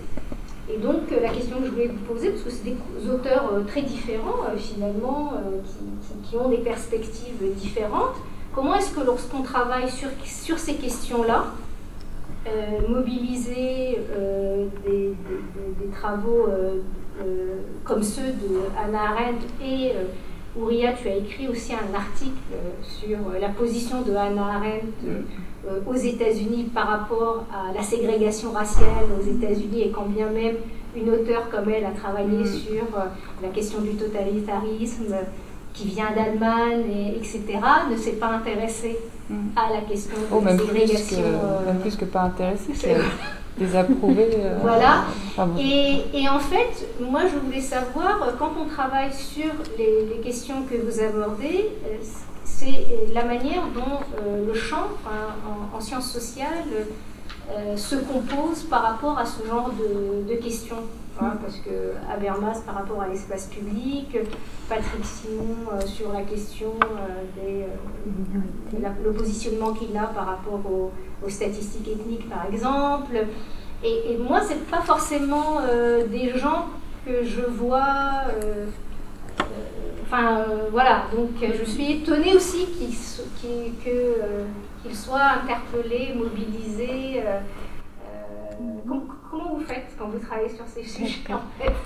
Et 0.69 0.79
donc, 0.79 1.11
la 1.11 1.29
question 1.31 1.59
que 1.59 1.67
je 1.67 1.71
voulais 1.71 1.89
vous 1.89 2.15
poser, 2.15 2.31
parce 2.31 2.43
que 2.43 2.51
c'est 2.51 2.65
des 2.65 3.11
auteurs 3.11 3.51
très 3.67 3.83
différents, 3.83 4.45
finalement, 4.57 5.35
qui, 5.63 6.31
qui, 6.31 6.37
ont 6.37 6.49
des 6.49 6.59
perspectives 6.59 7.55
différentes, 7.55 8.17
comment 8.55 8.75
est-ce 8.75 8.95
que 8.95 9.05
lorsqu'on 9.05 9.43
travaille 9.43 9.91
sur, 9.91 10.09
sur 10.25 10.59
ces 10.59 10.77
questions-là, 10.77 11.49
mobiliser 12.89 14.01
des, 14.87 15.15
travaux 15.93 16.47
comme 17.85 18.03
ceux 18.03 18.23
de 18.23 18.61
Hannah 18.77 19.11
Arendt 19.11 19.47
et 19.63 19.93
Ouria, 20.57 20.93
tu 20.93 21.09
as 21.09 21.17
écrit 21.17 21.49
aussi 21.49 21.73
un 21.73 21.95
article 21.95 22.33
sur 22.83 23.19
la 23.41 23.49
position 23.49 24.03
de 24.03 24.15
Hannah 24.15 24.57
Arendt 24.57 24.87
aux 25.87 25.95
États-Unis 25.95 26.71
par 26.75 26.89
rapport 26.89 27.45
à 27.53 27.73
la 27.73 27.83
ségrégation 27.83 28.53
raciale 28.53 29.07
aux 29.19 29.25
États-Unis 29.25 29.83
et 29.83 29.91
quand 29.91 30.07
bien 30.07 30.29
même 30.29 30.57
une 30.97 31.11
auteure 31.11 31.51
comme 31.51 31.71
elle 31.71 31.85
a 31.85 31.91
travaillé 31.91 32.39
mm. 32.39 32.47
sur 32.47 32.83
euh, 32.97 33.07
la 33.43 33.49
question 33.49 33.81
du 33.81 33.95
totalitarisme 33.95 35.17
qui 35.73 35.89
vient 35.89 36.11
d'Allemagne, 36.15 36.85
et, 36.89 37.17
etc., 37.17 37.43
ne 37.91 37.97
s'est 37.97 38.13
pas 38.13 38.29
intéressée 38.29 38.97
mm. 39.29 39.35
à 39.57 39.75
la 39.75 39.81
question 39.83 40.17
de 40.17 40.27
oh, 40.33 40.43
la 40.45 40.57
ségrégation. 40.57 40.97
Plus 40.97 41.17
que, 41.17 41.23
euh, 41.23 41.67
même 41.67 41.81
plus 41.81 41.97
que 41.97 42.05
pas 42.05 42.23
intéressée, 42.23 42.73
c'est 42.75 42.97
désapprouvé. 43.59 44.31
Euh, 44.35 44.59
voilà. 44.61 45.05
et, 45.59 46.03
et, 46.13 46.29
en 46.29 46.41
fait, 46.41 46.89
moi, 47.01 47.23
je 47.33 47.39
voulais 47.39 47.61
savoir, 47.61 48.33
quand 48.39 48.53
on 48.61 48.67
travaille 48.67 49.13
sur 49.13 49.53
les, 49.79 50.07
les 50.15 50.21
questions 50.21 50.63
que 50.69 50.77
vous 50.77 51.01
abordez, 51.01 51.71
c'est 52.45 52.87
la 53.13 53.25
manière 53.25 53.63
dont 53.75 54.01
le 54.47 54.55
champ 54.55 54.89
en, 55.07 55.77
en, 55.77 55.81
sciences 55.81 56.11
sociales 56.11 56.87
euh, 57.51 57.77
se 57.77 57.97
compose 57.97 58.63
par 58.63 58.83
rapport 58.83 59.19
à 59.19 59.27
ce 59.27 59.47
genre 59.47 59.71
de, 59.71 60.35
questions. 60.37 60.79
Hein, 61.21 61.35
parce 61.41 61.59
que 61.59 61.95
Habermas 62.11 62.61
par 62.67 62.75
rapport 62.75 63.03
à 63.03 63.09
l'espace 63.09 63.47
public, 63.47 64.19
Patrick 64.69 65.05
Simon 65.05 65.55
euh, 65.73 65.81
sur 65.87 66.13
la 66.13 66.23
question 66.23 66.73
euh, 66.83 67.23
des 67.37 67.67
le 69.03 69.13
positionnement 69.13 69.73
qu'il 69.73 69.97
a 69.97 70.09
par 70.09 70.27
rapport 70.27 70.61
aux, 70.67 70.91
statistiques 71.29 71.89
ethniques 71.89 72.29
par 72.29 72.47
exemple. 72.47 73.17
Et, 73.83 74.13
et 74.13 74.19
moi, 74.19 74.43
c'est 74.47 74.67
pas 74.67 74.81
forcément 74.81 75.61
des 76.11 76.39
gens 76.39 76.67
que 77.07 77.25
je 77.25 77.41
vois. 77.41 78.25
Enfin, 80.05 80.45
voilà, 80.71 81.07
donc 81.15 81.31
je 81.41 81.65
suis 81.65 81.93
étonnée 81.93 82.35
aussi 82.35 82.67
qu'ils 82.67 82.95
soient 84.95 85.41
interpellés, 85.43 86.13
mobilisés. 86.15 87.23
Euh, 87.25 87.41
euh, 88.61 88.99
comment, 89.31 89.55
vous 89.55 89.65
faites 89.65 89.87
quand 89.99 90.09
vous 90.09 90.19
travaillez 90.19 90.49
sur 90.49 90.67
ces 90.67 90.83
sujets 90.83 91.33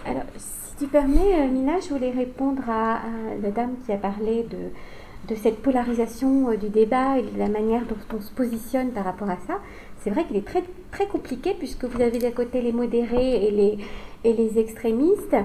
Alors, 0.07 0.25
si 0.37 0.77
tu 0.79 0.87
permets, 0.87 1.41
euh, 1.41 1.49
Mina, 1.49 1.81
je 1.81 1.89
voulais 1.89 2.11
répondre 2.11 2.63
à, 2.69 3.01
la 3.43 3.51
dame 3.51 3.75
qui 3.85 3.93
a 3.93 3.97
parlé 3.97 4.45
de, 4.45 5.33
de 5.33 5.35
cette 5.35 5.63
polarisation 5.63 6.53
du 6.53 6.69
débat 6.69 7.19
et 7.19 7.23
de 7.23 7.39
la 7.39 7.49
manière 7.49 7.83
dont 7.87 8.17
on 8.17 8.21
se 8.21 8.33
positionne 8.33 8.91
par 8.91 9.05
rapport 9.05 9.31
à 9.31 9.37
ça. 9.47 9.61
C'est 10.01 10.11
vrai 10.11 10.25
qu'il 10.25 10.37
est 10.37 10.47
très, 10.47 10.63
très 10.91 11.07
compliqué 11.07 11.55
puisque 11.59 11.85
vous 11.85 12.01
avez 12.01 12.19
d'un 12.19 12.31
côté 12.31 12.63
les 12.63 12.73
modérés 12.73 13.47
et 13.47 13.51
les, 13.51 13.79
et 14.25 14.33
les 14.33 14.59
extrémistes. 14.59 15.37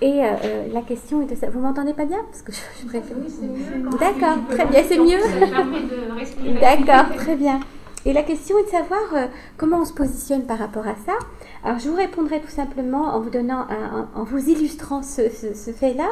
Et 0.00 0.22
euh, 0.22 0.26
euh, 0.44 0.66
la 0.72 0.82
question 0.82 1.22
est 1.22 1.26
de 1.26 1.34
ça. 1.34 1.50
Vous 1.50 1.58
m'entendez 1.58 1.92
pas 1.92 2.04
bien? 2.04 2.18
Parce 2.30 2.42
que 2.42 2.52
je, 2.52 2.86
préfère. 2.86 3.16
Oui. 3.16 3.98
D'accord, 3.98 4.38
très 4.48 4.66
bien, 4.66 4.82
c'est 4.86 4.98
mieux. 4.98 6.60
D'accord, 6.60 7.16
très 7.16 7.34
bien. 7.34 7.60
Et 8.04 8.12
la 8.12 8.22
question 8.22 8.56
est 8.58 8.64
de 8.64 8.68
savoir 8.68 9.00
euh, 9.14 9.26
comment 9.56 9.78
on 9.80 9.84
se 9.84 9.92
positionne 9.92 10.44
par 10.46 10.58
rapport 10.58 10.86
à 10.86 10.94
ça. 11.04 11.18
Alors, 11.64 11.78
je 11.78 11.88
vous 11.88 11.96
répondrai 11.96 12.40
tout 12.40 12.50
simplement 12.50 13.14
en 13.14 13.20
vous 13.20 13.30
donnant, 13.30 13.66
en 14.14 14.24
vous 14.24 14.48
illustrant 14.48 15.02
ce, 15.02 15.28
ce 15.30 15.70
fait-là. 15.72 16.08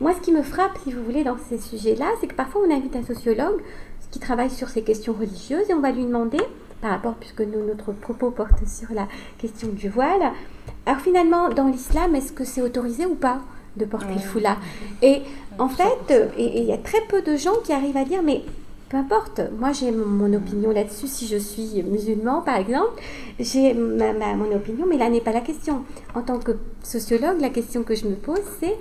Moi, 0.00 0.12
ce 0.14 0.20
qui 0.20 0.32
me 0.32 0.42
frappe, 0.42 0.78
si 0.82 0.92
vous 0.92 1.02
voulez, 1.04 1.22
dans 1.22 1.36
ces 1.48 1.58
sujets-là, 1.58 2.06
c'est 2.20 2.26
que 2.26 2.34
parfois 2.34 2.62
on 2.66 2.70
invite 2.74 2.96
un 2.96 3.04
sociologue 3.04 3.62
qui 4.10 4.18
travaille 4.18 4.50
sur 4.50 4.68
ces 4.68 4.82
questions 4.82 5.12
religieuses 5.12 5.70
et 5.70 5.74
on 5.74 5.80
va 5.80 5.92
lui 5.92 6.04
demander 6.04 6.40
par 6.80 6.90
rapport, 6.90 7.14
puisque 7.14 7.42
notre 7.42 7.92
propos 7.92 8.30
porte 8.30 8.66
sur 8.66 8.92
la 8.92 9.06
question 9.38 9.68
du 9.68 9.88
voile. 9.88 10.32
Alors 10.84 11.00
finalement, 11.00 11.48
dans 11.48 11.68
l'islam, 11.68 12.16
est-ce 12.16 12.32
que 12.32 12.44
c'est 12.44 12.60
autorisé 12.60 13.06
ou 13.06 13.14
pas 13.14 13.40
de 13.76 13.84
porter 13.84 14.14
le 14.14 14.20
foulard? 14.20 14.58
Et 15.00 15.22
en 15.58 15.68
fait, 15.68 16.12
il 16.36 16.64
y 16.64 16.72
a 16.72 16.78
très 16.78 17.00
peu 17.08 17.22
de 17.22 17.36
gens 17.36 17.54
qui 17.64 17.72
arrivent 17.72 17.96
à 17.96 18.04
dire, 18.04 18.22
mais 18.24 18.42
peu 18.92 18.98
importe, 18.98 19.40
moi 19.58 19.72
j'ai 19.72 19.90
mon 19.90 20.30
opinion 20.34 20.70
là-dessus, 20.70 21.06
si 21.06 21.26
je 21.26 21.38
suis 21.38 21.82
musulman 21.82 22.42
par 22.42 22.56
exemple, 22.56 23.00
j'ai 23.40 23.72
mon 23.72 24.54
opinion, 24.54 24.84
mais 24.86 24.98
là 24.98 25.08
n'est 25.08 25.22
pas 25.22 25.32
la 25.32 25.40
question. 25.40 25.84
En 26.14 26.20
tant 26.20 26.38
que 26.38 26.52
sociologue, 26.82 27.40
la 27.40 27.48
question 27.48 27.84
que 27.84 27.94
je 27.94 28.06
me 28.06 28.14
pose, 28.14 28.42
c'est 28.60 28.76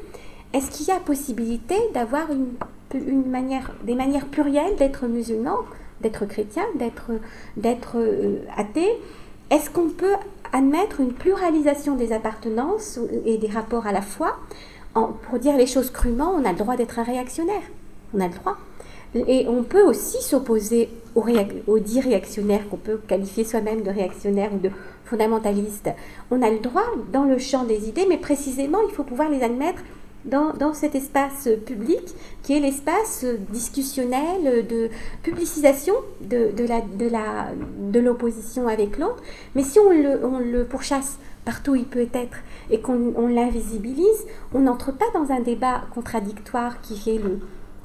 est-ce 0.52 0.70
qu'il 0.70 0.88
y 0.88 0.92
a 0.92 1.00
possibilité 1.00 1.76
d'avoir 1.94 2.30
une, 2.30 2.50
une 2.94 3.30
manière, 3.30 3.72
des 3.84 3.96
manières 3.96 4.26
plurielles 4.26 4.76
d'être 4.76 5.08
musulman 5.08 5.56
d'être 6.02 6.26
chrétien, 6.26 6.64
d'être, 6.76 7.12
d'être 7.58 7.98
euh, 7.98 8.40
athée, 8.58 8.90
est-ce 9.50 9.70
qu'on 9.70 9.90
peut 9.90 10.16
admettre 10.52 11.00
une 11.00 11.14
pluralisation 11.14 11.96
des 11.96 12.12
appartenances 12.12 13.00
et 13.26 13.38
des 13.38 13.48
rapports 13.48 13.88
à 13.88 13.92
la 13.92 14.02
foi? 14.02 14.36
Pour 14.94 15.40
dire 15.40 15.56
les 15.56 15.68
choses 15.68 15.90
crûment, 15.90 16.34
on 16.36 16.44
a 16.44 16.52
le 16.52 16.58
droit 16.58 16.76
d'être 16.76 17.00
un 17.00 17.04
réactionnaire. 17.04 17.62
On 18.14 18.20
a 18.20 18.28
le 18.28 18.34
droit. 18.34 18.58
Et 19.14 19.46
on 19.48 19.64
peut 19.64 19.84
aussi 19.84 20.22
s'opposer 20.22 20.90
aux, 21.16 21.26
aux 21.68 21.80
dits 21.80 22.00
réactionnaires, 22.00 22.68
qu'on 22.70 22.78
peut 22.78 23.00
qualifier 23.08 23.44
soi-même 23.44 23.82
de 23.82 23.90
réactionnaires 23.90 24.54
ou 24.54 24.60
de 24.60 24.70
fondamentalistes. 25.06 25.90
On 26.32 26.42
a 26.42 26.50
le 26.50 26.60
droit 26.60 26.86
dans 27.12 27.26
le 27.26 27.38
champ 27.38 27.66
des 27.66 27.90
idées, 27.90 28.06
mais 28.08 28.18
précisément, 28.18 28.80
il 28.88 28.94
faut 28.94 29.04
pouvoir 29.04 29.30
les 29.30 29.44
admettre 29.44 29.82
dans, 30.26 30.74
cet 30.74 30.96
espace 30.96 31.50
public 31.66 32.02
qui 32.44 32.54
est 32.56 32.60
l'espace 32.60 33.26
discussionnel 33.50 34.68
de 34.68 34.90
publicisation 35.24 35.96
de, 36.22 36.52
de, 36.56 36.66
la, 36.66 36.82
de, 36.82 37.08
la, 37.10 37.50
de 37.92 38.00
l'opposition 38.00 38.68
avec 38.68 38.98
l'autre. 38.98 39.22
Mais 39.56 39.64
si 39.64 39.80
on 39.80 39.90
le, 39.90 40.24
on 40.24 40.40
le 40.40 40.64
pourchasse 40.64 41.18
partout 41.44 41.72
où 41.72 41.76
il 41.76 41.86
peut 41.86 42.08
être 42.14 42.38
et 42.70 42.82
qu'on 42.82 43.28
l'invisibilise, 43.28 44.26
on 44.54 44.60
n'entre 44.60 44.92
pas 44.92 45.06
dans 45.14 45.32
un 45.32 45.40
débat 45.40 45.82
contradictoire 45.94 46.82
qui 46.82 47.10
est 47.10 47.18
le, 47.18 47.40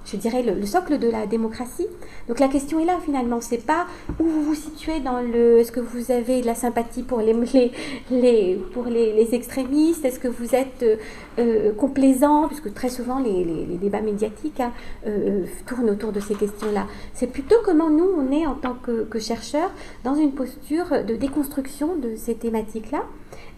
je 0.06 0.16
dirais, 0.16 0.42
le, 0.42 0.64
socle 0.64 0.98
de 0.98 1.08
la 1.08 1.26
démocratie. 1.26 1.86
Donc 2.28 2.38
la 2.38 2.48
question 2.48 2.80
est 2.80 2.84
là 2.84 2.98
finalement, 3.04 3.40
c'est 3.40 3.64
pas 3.64 3.86
où 4.20 4.24
vous 4.24 4.42
vous 4.42 4.54
situez 4.54 5.00
dans 5.00 5.20
le, 5.20 5.58
est-ce 5.58 5.72
que 5.72 5.80
vous 5.80 6.10
avez 6.10 6.40
de 6.40 6.46
la 6.46 6.54
sympathie 6.54 7.02
pour 7.02 7.20
les, 7.20 7.34
les, 8.10 8.54
pour 8.72 8.84
les, 8.84 9.34
extrémistes, 9.34 10.04
est-ce 10.04 10.20
que 10.20 10.28
vous 10.28 10.54
êtes 10.54 10.82
euh, 10.82 10.96
euh, 11.38 11.72
complaisant, 11.72 12.46
puisque 12.46 12.72
très 12.72 12.88
souvent 12.88 13.18
les, 13.18 13.44
débats 13.76 14.00
médiatiques 14.00 14.60
hein, 14.60 14.72
euh, 15.06 15.44
tournent 15.66 15.90
autour 15.90 16.12
de 16.12 16.20
ces 16.20 16.34
questions-là. 16.34 16.86
C'est 17.12 17.26
plutôt 17.26 17.56
comment 17.64 17.90
nous 17.90 18.08
on 18.16 18.32
est 18.32 18.46
en 18.46 18.54
tant 18.54 18.74
que, 18.74 19.04
que 19.04 19.18
chercheurs 19.18 19.70
dans 20.04 20.14
une 20.14 20.32
posture 20.32 21.04
de 21.04 21.14
déconstruction 21.16 21.96
de 21.96 22.14
ces 22.16 22.34
thématiques-là. 22.34 23.02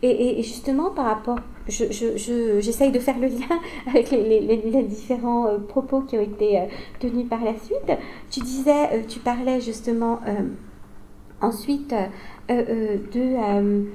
Et, 0.02 0.42
justement, 0.42 0.90
par 0.90 1.06
rapport, 1.06 1.38
j'essaye 1.66 2.92
de 2.92 2.98
faire 3.00 3.18
le 3.18 3.26
lien 3.26 3.60
avec 3.86 4.10
les, 4.10 4.82
différents 4.82 5.46
euh, 5.48 5.58
propos 5.58 6.02
qui 6.02 6.16
ont 6.16 6.22
été 6.22 6.60
euh, 6.60 6.66
tenus 7.00 7.28
par 7.28 7.42
la 7.42 7.54
suite. 7.58 7.92
Tu 8.30 8.40
disais, 8.40 8.92
euh, 8.92 9.02
tu 9.08 9.18
parlais 9.18 9.60
justement 9.60 10.20
ensuite 11.40 11.94
de 12.48 13.86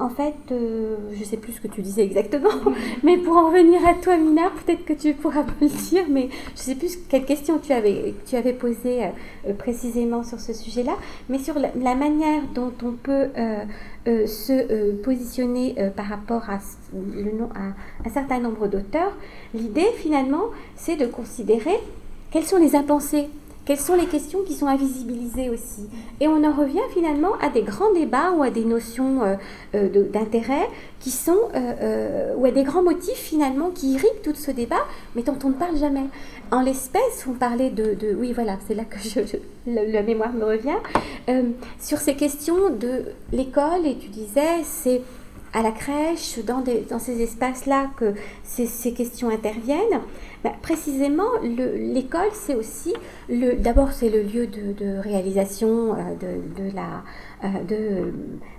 en 0.00 0.08
fait, 0.08 0.34
euh, 0.52 0.96
je 1.12 1.20
ne 1.20 1.24
sais 1.24 1.36
plus 1.36 1.52
ce 1.54 1.60
que 1.60 1.68
tu 1.68 1.82
disais 1.82 2.04
exactement, 2.04 2.50
mais 3.02 3.16
pour 3.16 3.36
en 3.36 3.48
revenir 3.48 3.84
à 3.86 3.94
toi, 3.94 4.16
Mina, 4.16 4.50
peut-être 4.64 4.84
que 4.84 4.92
tu 4.92 5.12
pourras 5.14 5.42
me 5.42 5.50
le 5.60 5.68
dire, 5.68 6.04
mais 6.08 6.28
je 6.30 6.52
ne 6.52 6.56
sais 6.56 6.74
plus 6.76 6.96
quelle 7.08 7.24
question 7.24 7.58
tu 7.58 7.72
avais, 7.72 8.14
tu 8.26 8.36
avais 8.36 8.52
posée 8.52 9.04
euh, 9.46 9.54
précisément 9.54 10.22
sur 10.22 10.38
ce 10.38 10.52
sujet-là, 10.52 10.96
mais 11.28 11.38
sur 11.38 11.54
la, 11.58 11.94
manière 11.94 12.42
dont 12.54 12.72
on 12.84 12.92
peut 12.92 13.28
euh, 13.36 14.26
se 14.26 14.92
positionner 15.02 15.74
par 15.96 16.06
rapport 16.06 16.48
à, 16.48 16.54
à 16.54 18.06
un 18.06 18.10
certain 18.10 18.38
nombre 18.38 18.68
d'auteurs. 18.68 19.12
L'idée, 19.52 19.88
finalement, 19.96 20.44
c'est 20.76 20.96
de 20.96 21.06
considérer 21.06 21.78
quelles 22.30 22.44
sont 22.44 22.58
les 22.58 22.76
impensées 22.76 23.28
quelles 23.68 23.78
sont 23.78 23.96
les 23.96 24.06
questions 24.06 24.44
qui 24.44 24.54
sont 24.54 24.66
invisibilisées 24.66 25.50
aussi 25.50 25.90
Et 26.20 26.26
on 26.26 26.42
en 26.42 26.54
revient 26.54 26.88
finalement 26.94 27.34
à 27.38 27.50
des 27.50 27.60
grands 27.60 27.92
débats 27.92 28.30
ou 28.30 28.42
à 28.42 28.48
des 28.48 28.64
notions 28.64 29.22
euh, 29.22 29.34
euh, 29.74 30.04
d'intérêt 30.10 30.66
qui 31.00 31.10
sont, 31.10 31.36
euh, 31.54 32.34
ou 32.38 32.46
à 32.46 32.50
des 32.50 32.62
grands 32.62 32.82
motifs 32.82 33.18
finalement 33.18 33.68
qui 33.68 33.92
irriguent 33.92 34.22
tout 34.24 34.34
ce 34.34 34.52
débat, 34.52 34.86
mais 35.14 35.20
dont 35.20 35.36
on 35.44 35.50
ne 35.50 35.54
parle 35.54 35.76
jamais. 35.76 36.06
En 36.50 36.62
l'espèce, 36.62 37.26
on 37.28 37.34
parlait 37.34 37.68
de, 37.68 37.94
oui 38.18 38.32
voilà, 38.32 38.56
c'est 38.66 38.74
là 38.74 38.84
que 38.84 38.96
la, 39.66 40.02
mémoire 40.02 40.32
me 40.32 40.46
revient, 40.46 40.78
sur 41.78 41.98
ces 41.98 42.14
questions 42.14 42.70
de 42.70 43.02
l'école, 43.34 43.84
et 43.84 43.98
tu 43.98 44.08
disais, 44.08 44.62
c'est 44.62 45.02
à 45.52 45.62
la 45.62 45.72
crèche, 45.72 46.38
dans, 46.44 46.62
dans 46.88 46.98
ces 46.98 47.22
espaces-là 47.22 47.90
que 47.96 48.14
ces, 48.44 48.92
questions 48.92 49.28
interviennent, 49.28 50.00
bah, 50.44 50.52
précisément, 50.62 51.30
l'école, 51.42 52.28
c'est 52.32 52.54
aussi, 52.54 52.94
d'abord, 53.28 53.90
c'est 53.92 54.08
le 54.08 54.22
lieu 54.22 54.46
de, 54.46 54.98
réalisation 54.98 55.94
euh, 55.94 55.96
de, 56.20 56.62
de, 56.62 56.74
la, 56.74 57.02
euh, 57.44 58.12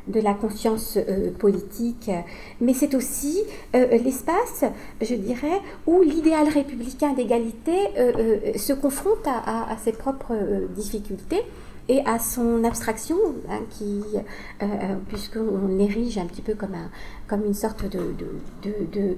de, 0.08 0.20
la 0.20 0.34
conscience 0.34 0.98
euh, 0.98 1.32
politique, 1.32 2.12
mais 2.60 2.74
c'est 2.74 2.96
aussi 2.96 3.44
l'espace, 3.74 4.66
je 5.02 5.16
dirais, 5.16 5.62
où 5.88 6.02
l'idéal 6.02 6.50
républicain 6.50 7.14
d'égalité 7.14 7.78
se 8.58 8.74
confronte 8.74 9.26
à, 9.26 9.76
ses 9.84 9.94
propres 9.94 10.36
difficultés 10.76 11.42
et 11.88 12.02
à 12.06 12.20
son 12.20 12.64
abstraction, 12.64 13.18
hein, 13.50 14.68
puisqu'on 15.08 15.68
l'érige 15.78 16.18
un 16.18 16.26
petit 16.26 16.42
peu 16.42 16.56
comme, 16.56 16.76
un, 16.76 16.90
comme 17.28 17.46
une 17.46 17.54
sorte 17.54 17.86
de, 17.86 19.18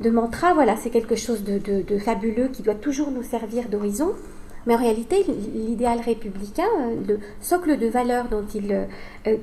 de 0.00 0.10
mantra, 0.10 0.54
voilà, 0.54 0.76
c'est 0.76 0.90
quelque 0.90 1.16
chose 1.16 1.42
de, 1.44 1.98
fabuleux 1.98 2.48
qui 2.48 2.62
doit 2.62 2.74
toujours 2.74 3.10
nous 3.10 3.22
servir 3.22 3.68
d'horizon. 3.68 4.12
Mais 4.66 4.74
en 4.74 4.78
réalité, 4.78 5.24
l'idéal 5.54 6.00
républicain, 6.00 6.68
le 7.06 7.18
socle 7.40 7.78
de 7.78 7.86
valeurs 7.86 8.28
dont 8.28 8.44
il, 8.54 8.86
euh, 9.26 9.36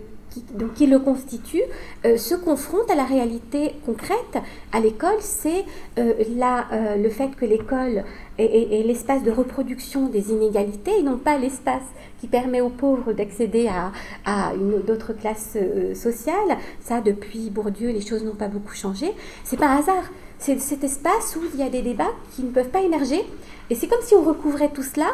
qui 0.76 0.88
le 0.88 0.99
constitue, 0.99 1.61
euh, 2.06 2.18
se 2.18 2.36
confronte 2.36 2.90
à 2.90 2.95
la 2.95 3.06
réalité 3.06 3.73
concrète. 3.86 4.38
À 4.72 4.80
l'école, 4.80 5.18
c'est 5.19 5.65
euh, 5.98 6.14
euh, 6.19 6.95
le 6.98 7.10
fait 7.10 7.30
que 7.30 7.45
l'école 7.45 8.03
est, 8.38 8.86
l'espace 8.86 9.23
de 9.23 9.32
reproduction 9.32 10.07
des 10.07 10.32
inégalités 10.32 10.99
et 10.99 11.03
non 11.03 11.18
pas 11.18 11.38
l'espace 11.38 11.84
qui 12.19 12.27
permet 12.27 12.61
aux 12.61 12.69
pauvres 12.69 13.14
d'accéder 13.14 13.68
à, 13.68 13.91
à 14.26 14.53
d'autres 14.86 15.14
classes 15.14 15.57
sociales. 15.94 16.57
Ça, 16.82 17.02
depuis 17.02 17.49
Bourdieu, 17.49 17.90
les 17.90 18.02
choses 18.02 18.23
n'ont 18.23 18.36
pas 18.36 18.48
beaucoup 18.48 18.73
changé. 18.73 19.11
C'est 19.44 19.57
pas 19.57 19.68
un 19.68 19.80
hasard. 19.80 20.03
C'est 20.40 20.60
cet 20.60 20.84
espace 20.84 21.36
où 21.36 21.41
il 21.53 21.60
y 21.60 21.64
a 21.64 21.70
des 21.70 21.82
débats 21.82 22.14
qui 22.36 22.44
ne 22.44 22.52
peuvent 22.52 22.70
pas 22.70 22.82
émerger. 22.82 23.22
Et 23.70 23.76
c'est 23.76 23.88
comme 23.88 24.02
si 24.02 24.16
on 24.16 24.22
recouvrait 24.22 24.70
tout 24.70 24.84
cela 24.84 25.07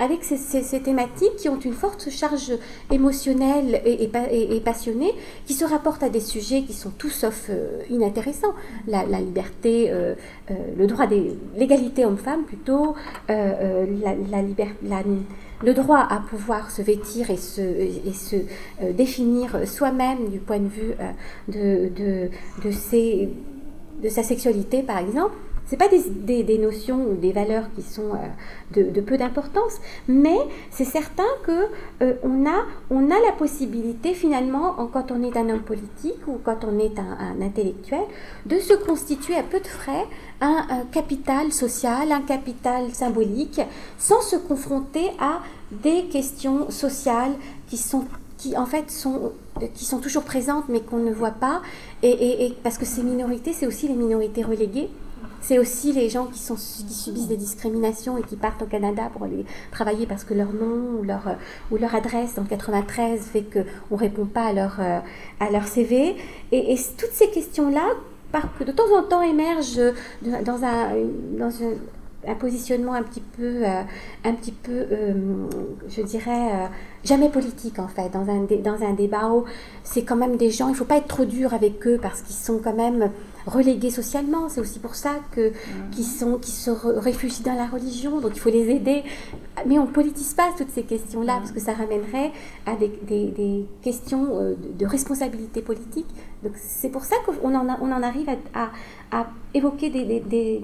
avec 0.00 0.24
ces, 0.24 0.80
thématiques 0.80 1.36
qui 1.36 1.48
ont 1.50 1.60
une 1.60 1.74
forte 1.74 2.08
charge 2.08 2.52
émotionnelle 2.90 3.82
et, 3.84 4.60
passionnée, 4.60 5.12
qui 5.44 5.52
se 5.52 5.64
rapportent 5.64 6.02
à 6.02 6.08
des 6.08 6.20
sujets 6.20 6.62
qui 6.62 6.72
sont 6.72 6.90
tout 6.90 7.10
sauf 7.10 7.48
euh, 7.50 7.82
inintéressants. 7.90 8.54
La, 8.88 9.04
liberté, 9.04 9.90
euh, 9.90 10.14
euh, 10.50 10.54
le 10.76 10.86
droit 10.86 11.06
des 11.06 11.36
l'égalité 11.54 12.06
homme-femme 12.06 12.44
plutôt, 12.44 12.94
la, 13.28 13.86
la, 13.86 15.02
le 15.62 15.74
droit 15.74 15.98
à 15.98 16.22
pouvoir 16.30 16.70
se 16.70 16.80
vêtir 16.80 17.28
et 17.28 17.36
se, 17.36 17.60
et 17.60 18.12
se 18.14 18.36
définir 18.92 19.68
soi-même 19.68 20.30
du 20.30 20.38
point 20.38 20.60
de 20.60 20.68
vue 20.68 20.94
de, 21.48 21.90
de, 21.90 22.30
de, 22.64 22.70
ses, 22.70 23.28
de 24.02 24.08
sa 24.08 24.22
sexualité, 24.22 24.82
par 24.82 24.98
exemple 24.98 25.34
c'est 25.70 25.76
pas 25.76 25.86
des, 25.86 26.42
des, 26.42 26.58
notions 26.58 26.96
ou 26.96 27.14
des 27.14 27.30
valeurs 27.30 27.72
qui 27.76 27.82
sont 27.82 28.10
euh, 28.76 28.90
de, 28.90 29.00
peu 29.00 29.16
d'importance, 29.16 29.74
mais 30.08 30.36
c'est 30.72 30.84
certain 30.84 31.28
que 31.44 31.68
euh, 32.02 32.14
on, 32.24 32.44
a, 32.44 32.64
on 32.90 33.08
a 33.08 33.20
la 33.24 33.30
possibilité 33.38 34.12
finalement, 34.14 34.74
quand 34.92 35.12
on 35.12 35.22
est 35.22 35.36
un 35.36 35.48
homme 35.48 35.62
politique 35.62 36.26
ou 36.26 36.40
quand 36.42 36.64
on 36.64 36.76
est 36.80 36.98
un, 36.98 37.40
intellectuel, 37.40 38.02
de 38.46 38.58
se 38.58 38.74
constituer 38.74 39.36
à 39.36 39.44
peu 39.44 39.60
de 39.60 39.66
frais 39.68 40.06
un, 40.40 40.64
capital 40.90 41.52
social, 41.52 42.10
un 42.10 42.22
capital 42.22 42.90
symbolique, 42.92 43.60
sans 43.96 44.22
se 44.22 44.34
confronter 44.34 45.12
à 45.20 45.40
des 45.70 46.06
questions 46.06 46.68
sociales 46.72 47.32
qui 47.68 47.80
qui 48.38 48.56
en 48.56 48.66
fait 48.66 48.90
sont, 48.90 49.32
qui 49.74 49.84
sont 49.84 49.98
toujours 49.98 50.24
présentes 50.24 50.68
mais 50.68 50.80
qu'on 50.80 50.98
ne 50.98 51.12
voit 51.12 51.30
pas, 51.30 51.62
et, 52.02 52.54
parce 52.62 52.78
que 52.78 52.84
ces 52.84 53.02
minorités, 53.02 53.52
c'est 53.52 53.66
aussi 53.66 53.88
les 53.88 53.94
minorités 53.94 54.42
reléguées. 54.42 54.88
C'est 55.42 55.58
aussi 55.58 55.94
les 55.94 56.10
gens 56.10 56.26
qui, 56.26 56.38
sont, 56.38 56.54
qui 56.54 56.92
subissent 56.92 57.28
des 57.28 57.36
discriminations 57.38 58.18
et 58.18 58.22
qui 58.22 58.36
partent 58.36 58.60
au 58.60 58.66
Canada 58.66 59.08
pour 59.10 59.22
aller 59.22 59.46
travailler 59.70 60.06
parce 60.06 60.22
que 60.22 60.34
leur 60.34 60.52
nom 60.52 60.98
ou 61.00 61.02
leur, 61.02 61.22
ou 61.70 61.78
leur 61.78 61.94
adresse 61.94 62.36
en 62.36 62.44
93 62.44 63.22
fait 63.22 63.42
qu'on 63.42 63.94
ne 63.94 63.98
répond 63.98 64.26
pas 64.26 64.44
à 64.44 64.52
leur, 64.52 64.80
à 64.80 65.50
leur 65.50 65.66
CV. 65.66 66.16
Et, 66.52 66.76
toutes 66.98 67.12
ces 67.12 67.30
questions-là, 67.30 67.88
de 68.66 68.72
temps 68.72 68.94
en 68.94 69.02
temps, 69.02 69.22
émergent 69.22 69.80
dans 70.22 70.62
un, 70.62 70.90
dans 71.38 71.62
un, 71.62 71.72
positionnement 72.38 72.94
un 72.94 73.02
petit 73.02 73.20
peu, 73.20 73.64
euh, 73.64 73.82
un 74.24 74.32
petit 74.34 74.52
peu 74.52 74.86
euh, 74.92 75.14
je 75.88 76.02
dirais, 76.02 76.52
euh, 76.52 76.66
jamais 77.04 77.28
politique 77.28 77.78
en 77.78 77.88
fait, 77.88 78.10
dans 78.10 78.28
un, 78.28 78.46
dans 78.62 78.82
un 78.84 78.92
débat 78.92 79.28
où 79.30 79.44
c'est 79.82 80.02
quand 80.02 80.16
même 80.16 80.36
des 80.36 80.50
gens, 80.50 80.68
il 80.68 80.72
ne 80.72 80.76
faut 80.76 80.84
pas 80.84 80.98
être 80.98 81.08
trop 81.08 81.24
dur 81.24 81.54
avec 81.54 81.86
eux 81.86 81.98
parce 82.00 82.22
qu'ils 82.22 82.36
sont 82.36 82.58
quand 82.62 82.74
même 82.74 83.10
relégués 83.46 83.90
socialement. 83.90 84.48
C'est 84.48 84.60
aussi 84.60 84.78
pour 84.78 84.94
ça 84.94 85.16
que 85.32 85.48
mhm. 85.48 85.90
qui 85.92 86.04
sont 86.04 86.38
qui 86.38 86.50
se 86.50 86.70
réfugient 86.70 87.42
dans 87.42 87.54
la 87.54 87.66
religion. 87.66 88.20
Donc 88.20 88.32
il 88.34 88.40
faut 88.40 88.50
les 88.50 88.70
aider. 88.70 89.02
Mais 89.66 89.78
on 89.78 89.86
ne 89.86 89.90
politise 89.90 90.34
pas 90.34 90.48
toutes 90.56 90.70
ces 90.70 90.84
questions-là 90.84 91.36
parce 91.38 91.52
que 91.52 91.60
ça 91.60 91.74
ramènerait 91.74 92.32
à 92.66 92.76
des, 92.76 92.88
des, 93.08 93.66
questions 93.82 94.28
euh, 94.40 94.54
de, 94.78 94.86
responsabilité 94.86 95.60
politique. 95.60 96.06
Donc 96.42 96.52
c'est 96.56 96.88
pour 96.88 97.04
ça 97.04 97.16
qu'on 97.26 97.54
en, 97.54 97.66
on 97.80 97.92
en 97.92 98.02
arrive 98.02 98.28
à, 98.54 98.70
à, 99.10 99.26
évoquer 99.52 99.90
des, 99.90 100.20
des, 100.20 100.62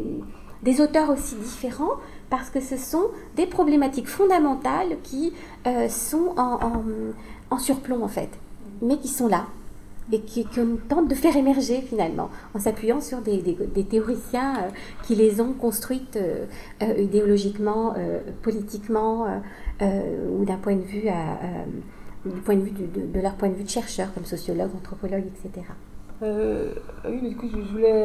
des, 0.66 0.80
auteurs 0.80 1.10
aussi 1.10 1.36
différents 1.36 1.97
parce 2.30 2.51
que 2.51 2.60
ce 2.60 2.76
sont 2.76 3.05
des 3.36 3.47
problématiques 3.47 4.09
fondamentales 4.09 4.97
qui 5.02 5.32
euh, 5.66 5.88
sont 5.88 6.34
en, 6.36 7.59
surplomb 7.59 8.02
en 8.02 8.09
fait, 8.09 8.28
mais 8.82 8.98
qui 8.98 9.09
sont 9.09 9.28
là 9.28 9.47
et 10.12 10.20
qu'on 10.55 10.76
tente 10.88 11.09
de 11.09 11.16
faire 11.16 11.36
émerger 11.36 11.80
finalement, 11.80 12.30
en 12.55 12.60
s'appuyant 12.60 13.01
sur 13.01 13.18
des, 13.22 13.43
théoriciens 13.90 14.56
euh, 14.56 14.68
qui 15.02 15.16
les 15.16 15.40
ont 15.40 15.52
construites 15.52 16.16
euh, 16.16 16.44
idéologiquement, 16.97 17.94
politiquement, 18.43 19.26
ou 19.80 20.44
d'un 20.44 20.59
point 20.59 20.76
de 20.76 20.82
vue, 20.82 21.09
de, 22.24 22.60
vue 22.60 22.70
de, 22.70 23.20
leur 23.20 23.34
point 23.34 23.48
de 23.48 23.55
vue 23.55 23.64
de 23.64 23.68
chercheurs, 23.68 24.14
comme 24.14 24.24
sociologues, 24.24 24.70
anthropologues, 24.76 25.24
etc. 25.26 25.66
oui, 26.22 27.18
mais 27.22 27.28
du 27.28 27.36
coup, 27.36 27.48
je 27.48 27.72
voulais 27.72 28.05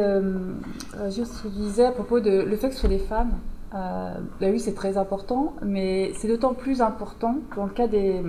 juste 1.10 1.34
ce 1.34 1.44
que 1.44 1.48
tu 1.48 1.56
disais 1.56 1.86
à 1.86 1.92
propos 1.92 2.20
de 2.20 2.42
le 2.42 2.56
fait 2.56 2.70
que 2.70 2.74
ce 2.74 2.82
soit 2.82 2.90
des 2.90 3.00
femmes. 3.00 3.32
bah 3.72 4.18
oui, 4.42 4.60
c'est 4.60 4.76
très 4.76 4.98
important, 4.98 5.54
mais 5.62 6.12
c'est 6.16 6.28
d'autant 6.28 6.54
plus 6.54 6.82
important 6.82 7.38
dans 7.56 7.66
le 7.66 7.72
cas 7.72 7.88
des, 7.88 8.22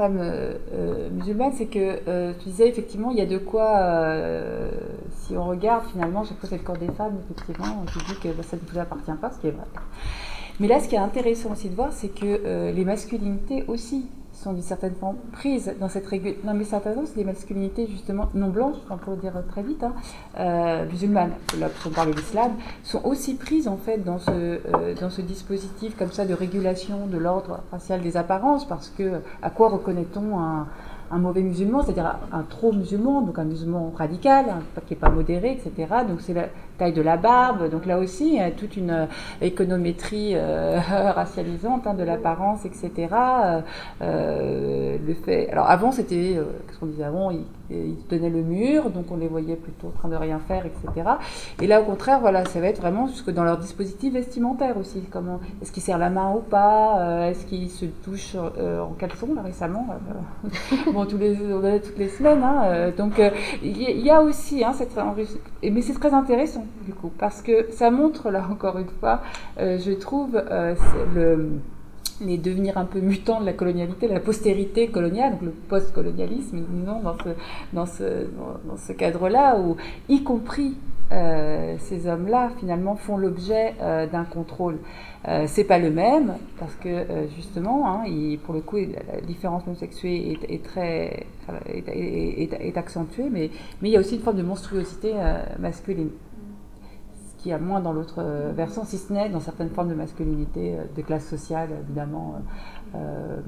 euh, 0.00 0.54
euh, 0.72 1.10
musulmane, 1.10 1.52
c'est 1.52 1.66
que 1.66 2.00
euh, 2.08 2.32
tu 2.38 2.48
disais 2.48 2.68
effectivement, 2.68 3.10
il 3.10 3.18
y 3.18 3.20
a 3.20 3.26
de 3.26 3.38
quoi, 3.38 3.78
si 5.10 5.36
on 5.36 5.44
regarde 5.44 5.84
finalement, 5.92 6.24
chaque 6.24 6.38
fois 6.38 6.48
c'est 6.48 6.58
le 6.58 6.64
corps 6.64 6.78
des 6.78 6.90
femmes, 6.92 7.18
effectivement, 7.24 7.84
on 7.84 7.86
se 7.88 7.98
dit 7.98 8.18
que 8.20 8.28
bah, 8.28 8.42
ça 8.42 8.56
ne 8.56 8.62
vous 8.70 8.78
appartient 8.78 9.12
pas, 9.20 9.30
ce 9.30 9.38
qui 9.38 9.48
est 9.48 9.52
vrai. 9.52 9.66
Mais 10.60 10.68
là, 10.68 10.80
ce 10.80 10.88
qui 10.88 10.94
est 10.94 10.98
intéressant 10.98 11.52
aussi 11.52 11.68
de 11.68 11.74
voir, 11.74 11.92
c'est 11.92 12.08
que 12.08 12.70
les 12.70 12.84
masculinités 12.84 13.64
aussi 13.68 14.06
sont 14.42 14.52
d'une 14.52 14.62
certaine 14.62 14.94
forme 14.94 15.16
prises 15.32 15.72
dans 15.80 15.88
cette 15.88 16.06
règle. 16.06 16.34
Non, 16.44 16.54
mais 16.54 16.64
certainement, 16.64 17.02
c'est 17.06 17.16
des 17.16 17.24
masculinités 17.24 17.86
justement 17.86 18.28
non 18.34 18.48
blanches, 18.48 18.76
pour 19.02 19.14
le 19.14 19.20
dire 19.20 19.34
très 19.48 19.62
vite, 19.62 19.82
hein, 19.84 19.94
euh, 20.38 20.86
musulmanes, 20.86 21.32
là, 21.58 21.68
on 21.86 21.90
parle 21.90 22.10
de 22.10 22.16
l'islam, 22.16 22.52
sont 22.82 23.04
aussi 23.04 23.34
prises 23.34 23.68
en 23.68 23.76
fait 23.76 23.98
dans 23.98 24.18
ce, 24.18 24.30
euh, 24.30 24.94
dans 25.00 25.10
ce 25.10 25.22
dispositif 25.22 25.96
comme 25.96 26.12
ça 26.12 26.24
de 26.24 26.34
régulation 26.34 27.06
de 27.06 27.18
l'ordre 27.18 27.60
racial 27.70 28.00
des 28.00 28.16
apparences, 28.16 28.66
parce 28.66 28.88
que 28.88 29.20
à 29.42 29.50
quoi 29.50 29.68
reconnaît-on 29.68 30.38
un, 30.38 30.66
un 31.12 31.18
mauvais 31.18 31.42
musulman, 31.42 31.82
c'est-à-dire 31.82 32.16
un 32.32 32.42
trop 32.42 32.72
musulman, 32.72 33.20
donc 33.20 33.38
un 33.38 33.44
musulman 33.44 33.92
radical, 33.94 34.46
qui 34.86 34.94
n'est 34.94 35.00
pas 35.00 35.10
modéré, 35.10 35.52
etc. 35.52 35.94
Donc 36.08 36.22
c'est 36.22 36.32
la 36.32 36.46
taille 36.78 36.94
de 36.94 37.02
la 37.02 37.18
barbe. 37.18 37.70
Donc 37.70 37.84
là 37.84 37.98
aussi, 37.98 38.38
toute 38.56 38.76
une 38.76 38.90
euh, 38.90 39.06
économétrie 39.42 40.32
euh, 40.34 40.80
racialisante 41.14 41.86
hein, 41.86 41.94
de 41.94 42.02
l'apparence, 42.02 42.64
etc. 42.64 43.08
Euh, 44.00 44.96
le 45.06 45.14
fait. 45.14 45.50
Alors 45.50 45.68
avant, 45.68 45.92
c'était, 45.92 46.38
qu'est-ce 46.66 46.78
qu'on 46.78 46.86
disait 46.86 47.04
avant 47.04 47.30
ils, 47.72 47.96
tenaient 48.08 48.30
le 48.30 48.42
mur, 48.42 48.90
donc 48.90 49.06
on 49.10 49.16
les 49.16 49.28
voyait 49.28 49.56
plutôt 49.56 49.88
en 49.88 49.90
train 49.90 50.08
de 50.08 50.16
rien 50.16 50.38
faire, 50.38 50.64
etc. 50.66 51.10
Et 51.60 51.66
là, 51.66 51.80
au 51.80 51.84
contraire, 51.84 52.20
voilà, 52.20 52.44
ça 52.44 52.60
va 52.60 52.66
être 52.66 52.80
vraiment 52.80 53.06
jusque 53.06 53.30
dans 53.30 53.44
leur 53.44 53.58
dispositif 53.58 54.12
vestimentaire 54.12 54.76
aussi. 54.76 55.02
Comment 55.10 55.40
est-ce 55.60 55.72
qu'ils 55.72 55.82
serrent 55.82 55.98
la 55.98 56.10
main 56.10 56.32
ou 56.34 56.40
pas 56.40 57.28
Est-ce 57.28 57.46
qu'ils 57.46 57.70
se 57.70 57.86
touchent 57.86 58.36
en 58.36 58.92
caleçon 58.98 59.34
là, 59.34 59.42
récemment 59.42 59.86
tous 61.08 61.18
les, 61.18 61.36
toutes 61.80 61.98
les 61.98 62.08
semaines. 62.08 62.42
Hein, 62.42 62.62
euh, 62.64 62.92
donc 62.92 63.18
euh, 63.18 63.30
il 63.62 64.00
y, 64.00 64.10
a 64.10 64.22
aussi 64.22 64.64
hein, 64.64 64.72
cette 64.72 64.92
mais 65.62 65.82
c'est 65.82 65.94
très 65.94 66.12
intéressant 66.12 66.66
du 66.84 66.92
coup 66.92 67.10
parce 67.18 67.42
que 67.42 67.70
ça 67.72 67.90
montre 67.90 68.30
là 68.30 68.44
encore 68.50 68.78
une 68.78 68.88
fois, 69.00 69.22
euh, 69.58 69.78
je 69.78 69.92
trouve 69.92 70.42
le 71.14 71.60
les 72.24 72.38
devenir 72.38 72.78
un 72.78 72.84
peu 72.84 73.00
mutants 73.00 73.40
de 73.40 73.46
la 73.46 73.52
colonialité, 73.52 74.08
de 74.08 74.12
la 74.12 74.20
postérité 74.20 74.88
coloniale, 74.88 75.32
donc 75.32 75.42
le 75.42 75.50
post-colonialisme, 75.50 76.60
disons, 76.70 77.00
dans 77.00 77.16
ce, 77.18 77.28
dans 77.72 77.86
ce, 77.86 78.26
dans 78.66 78.76
ce 78.76 78.92
cadre-là, 78.92 79.58
où, 79.58 79.76
y 80.08 80.22
compris 80.22 80.76
ces 81.78 82.06
hommes-là, 82.06 82.52
finalement, 82.58 82.96
font 82.96 83.18
l'objet 83.18 83.74
d'un 83.80 84.24
contrôle. 84.24 84.78
Euh, 85.28 85.44
c'est 85.46 85.64
pas 85.64 85.78
le 85.78 85.90
même 85.90 86.34
parce 86.58 86.74
que 86.76 87.04
justement, 87.36 87.86
hein, 87.86 88.04
pour 88.44 88.54
le 88.54 88.60
coup, 88.60 88.78
la, 88.78 89.20
différence 89.20 89.66
non 89.66 89.74
sexuée 89.74 90.38
est, 90.48 90.64
très 90.64 91.26
est, 91.68 92.76
accentuée, 92.78 93.28
mais, 93.30 93.50
mais 93.82 93.90
il 93.90 93.92
y 93.92 93.96
a 93.98 94.00
aussi 94.00 94.16
une 94.16 94.22
forme 94.22 94.38
de 94.38 94.42
monstruosité 94.42 95.12
masculine 95.58 96.08
qui 97.42 97.52
a 97.52 97.58
moins 97.58 97.80
dans 97.80 97.92
l'autre 97.92 98.16
euh, 98.18 98.52
versant, 98.54 98.84
si 98.84 98.98
ce 98.98 99.12
n'est 99.12 99.28
dans 99.28 99.40
certaines 99.40 99.70
formes 99.70 99.88
de 99.88 99.94
masculinité, 99.94 100.74
euh, 100.74 100.84
de 100.96 101.02
classe 101.02 101.26
sociale, 101.26 101.70
évidemment. 101.84 102.36
Euh, 102.94 103.40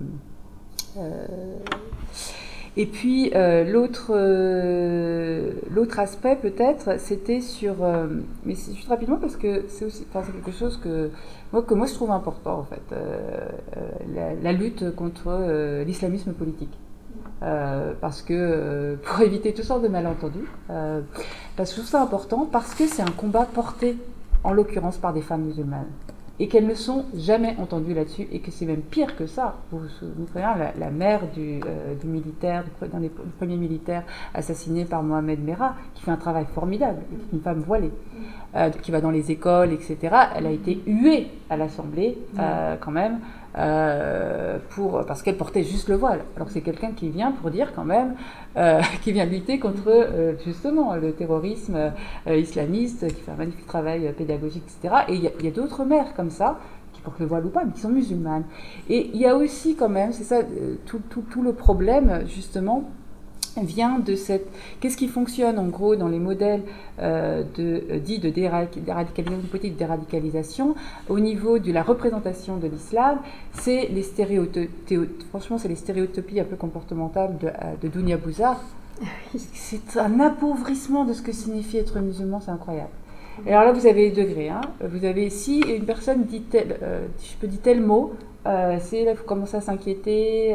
et 2.77 2.87
puis 2.87 3.31
l'autre 3.33 4.13
l'autre 5.71 5.99
aspect 5.99 6.37
peut-être, 6.37 7.01
c'était 7.01 7.41
sur, 7.41 7.77
mais 8.45 8.55
c'est 8.55 8.73
juste 8.75 8.89
rapidement 8.89 9.17
parce 9.17 9.37
que 9.37 9.65
c'est 9.69 9.85
aussi, 9.87 10.07
enfin, 10.09 10.23
quelque 10.31 10.57
chose 10.57 10.77
que 10.77 11.11
moi, 11.53 11.63
que 11.63 11.75
moi 11.75 11.87
je 11.87 11.95
trouve 11.95 12.13
important 12.13 12.61
en 12.61 12.65
fait, 12.65 12.95
la, 14.43 14.53
lutte 14.53 14.95
contre 14.95 15.83
l'islamisme 15.85 16.33
politique. 16.33 16.77
Parce 18.01 18.23
que 18.23 18.97
pour 19.05 19.21
éviter 19.21 19.53
toutes 19.53 19.65
sortes 19.65 19.83
de 19.83 19.89
malentendus, 19.89 20.49
parce 21.57 21.71
que 21.71 21.77
je 21.77 21.81
trouve 21.81 21.91
ça 21.91 22.03
important 22.03 22.49
parce 22.51 22.75
que 22.75 22.87
c'est 22.87 23.03
un 23.03 23.13
combat 23.17 23.45
porté, 23.45 23.97
en 24.43 24.53
l'occurrence, 24.53 24.97
par 24.97 25.13
des 25.13 25.23
femmes 25.23 25.45
musulmanes. 25.45 25.87
Et 26.41 26.49
qu'elles 26.49 26.67
ne 26.67 26.75
sont 26.75 27.05
jamais 27.17 27.55
entendues 27.61 27.95
là-dessus, 27.95 28.27
et 28.33 28.41
que 28.41 28.51
c'est 28.51 28.67
même 28.67 28.81
pire 28.81 29.15
que 29.15 29.25
ça. 29.25 29.55
Vous 29.71 29.79
vous 29.79 29.89
souvenez, 29.89 30.27
la, 30.35 30.73
la 30.77 30.91
mère 30.91 31.21
du, 31.33 31.61
euh, 31.65 31.95
du 31.95 32.09
militaire, 32.09 32.65
d'un 32.93 32.99
des 32.99 33.11
premiers 33.39 33.57
militaires 33.57 34.03
assassiné 34.35 34.85
par 34.85 35.05
Mohamed 35.05 35.45
Merah, 35.45 35.77
qui 35.95 36.03
fait 36.03 36.11
un 36.11 36.17
travail 36.17 36.47
formidable, 36.53 37.03
une 37.33 37.41
femme 37.41 37.61
voilée, 37.61 37.93
euh, 38.57 38.71
qui 38.71 38.91
va 38.91 39.01
dans 39.01 39.13
les 39.13 39.31
écoles, 39.31 39.73
etc. 39.73 39.97
Elle 40.35 40.47
a 40.47 40.51
été 40.51 40.83
huée 40.89 41.29
à 41.51 41.57
l'Assemblée, 41.57 42.19
euh, 42.41 42.75
quand 42.81 42.91
même, 42.91 43.21
euh, 43.57 44.59
pour, 44.71 45.05
parce 45.07 45.23
qu'elle 45.23 45.37
portait 45.37 45.63
juste 45.63 45.89
le 45.89 45.97
voile. 45.97 46.25
Alors 46.37 46.49
c'est 46.51 46.61
quelqu'un 46.61 46.91
qui 46.91 47.09
vient 47.09 47.31
pour 47.31 47.51
dire 47.51 47.73
quand 47.75 47.85
même, 47.85 48.15
euh, 48.57 48.81
qui 49.03 49.13
vient 49.13 49.25
lutter 49.25 49.59
contre 49.59 49.83
euh, 49.87 50.35
justement 50.45 50.95
le 50.97 51.13
terrorisme 51.13 51.93
islamiste, 52.27 53.07
qui 53.09 53.21
fait 53.21 53.31
un 53.31 53.37
magnifique 53.37 53.67
travail 53.67 54.13
pédagogique, 54.17 54.65
etc. 54.65 55.05
Et 55.09 55.15
il 55.15 55.23
y 55.23 55.49
a, 55.49 55.51
d'autres 55.51 55.85
mères 55.85 56.15
comme 56.15 56.31
ça, 56.31 56.59
qui 56.93 57.01
portent 57.01 57.21
le 57.21 57.27
voile 57.27 57.47
ou 57.47 57.51
pas, 57.51 57.65
mais 57.65 57.73
qui 57.73 57.81
sont 57.81 57.91
musulmanes. 57.91 58.45
Et 58.89 59.11
il 59.15 59.21
y 59.21 59.27
a 59.27 59.37
aussi 59.37 59.77
quand 59.77 59.89
même, 59.89 60.13
c'est 60.13 60.25
ça 60.25 60.41
tout, 60.87 61.01
tout, 61.09 61.25
tout 61.31 61.43
le 61.43 61.53
problème 61.53 62.25
justement, 62.27 62.91
vient 63.63 63.99
de 63.99 64.15
cette... 64.15 64.47
Qu'est-ce 64.81 64.97
qui 64.97 65.09
fonctionne 65.09 65.59
en 65.59 65.67
gros 65.67 65.97
dans 65.97 66.09
les 66.09 66.19
modèles 66.19 66.63
euh, 67.01 67.43
de, 67.57 67.83
euh, 67.91 67.99
dits 67.99 68.19
de 68.19 68.31
déradicalisation, 68.31 69.49
politique 69.51 69.75
de 69.75 69.79
déradicalisation 69.79 70.75
au 71.09 71.21
niveau 71.21 71.59
de 71.59 71.73
la 71.73 71.83
représentation 71.83 72.57
de 72.57 72.69
l'islam 72.69 73.19
C'est 73.53 73.89
les 73.89 74.03
stéréotypes, 74.03 75.25
franchement 75.31 75.59
c'est 75.59 75.69
les 75.69 75.77
stéréotypies 75.77 76.41
un 76.41 76.45
peu 76.45 76.57
comportementales 76.57 77.39
de, 77.39 77.49
euh, 77.49 77.51
de 77.83 77.89
Dounia 77.89 78.17
Bouzard. 78.17 78.61
Ah 79.03 79.07
c'est 79.35 79.99
un 79.99 80.21
appauvrissement 80.21 81.05
de 81.05 81.13
ce 81.13 81.23
que 81.23 81.33
signifie 81.33 81.79
être 81.79 81.99
musulman, 81.99 82.41
c'est 82.41 82.53
incroyable. 82.53 82.91
Et 83.45 83.53
alors 83.53 83.65
là, 83.65 83.73
vous 83.73 83.89
avez 83.89 84.11
les 84.11 84.13
degrés. 84.13 84.49
Hein. 84.49 84.61
Vous 84.81 85.05
avez 85.05 85.29
si 85.31 85.59
une 85.59 85.85
personne 85.85 86.23
dit 86.23 86.43
tel, 86.43 86.79
je 86.81 87.37
peux 87.41 87.49
dire 87.49 87.59
tel 87.61 87.81
mot, 87.81 88.13
c'est 88.45 89.05
là, 89.05 89.11
il 89.11 89.17
faut 89.17 89.25
commencer 89.25 89.57
à 89.57 89.61
s'inquiéter. 89.61 90.55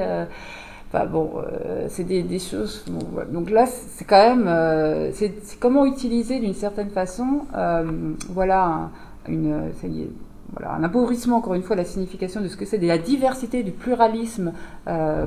Enfin 0.92 1.06
bon, 1.06 1.34
euh, 1.38 1.86
c'est 1.88 2.04
des, 2.04 2.40
choses. 2.40 2.84
Donc 3.32 3.52
là, 3.52 3.68
c'est 3.68 4.06
quand 4.06 4.36
même, 4.36 4.48
euh, 4.48 5.12
c'est 5.14 5.32
comment 5.60 5.86
utiliser 5.86 6.40
d'une 6.40 6.56
certaine 6.56 6.90
façon, 6.90 7.42
euh, 7.56 8.14
voilà, 8.30 8.90
une, 9.28 9.70
voilà, 10.52 10.74
un 10.74 10.82
appauvrissement 10.82 11.38
encore 11.38 11.54
une 11.54 11.62
fois 11.62 11.76
la 11.76 11.86
signification 11.86 12.42
de 12.42 12.48
ce 12.48 12.58
que 12.58 12.66
c'est 12.66 12.80
de 12.80 12.88
la 12.88 12.98
diversité, 12.98 13.62
du 13.62 13.72
pluralisme 13.72 14.52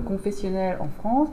confessionnel 0.05 0.78
en 0.80 0.89
France, 0.98 1.28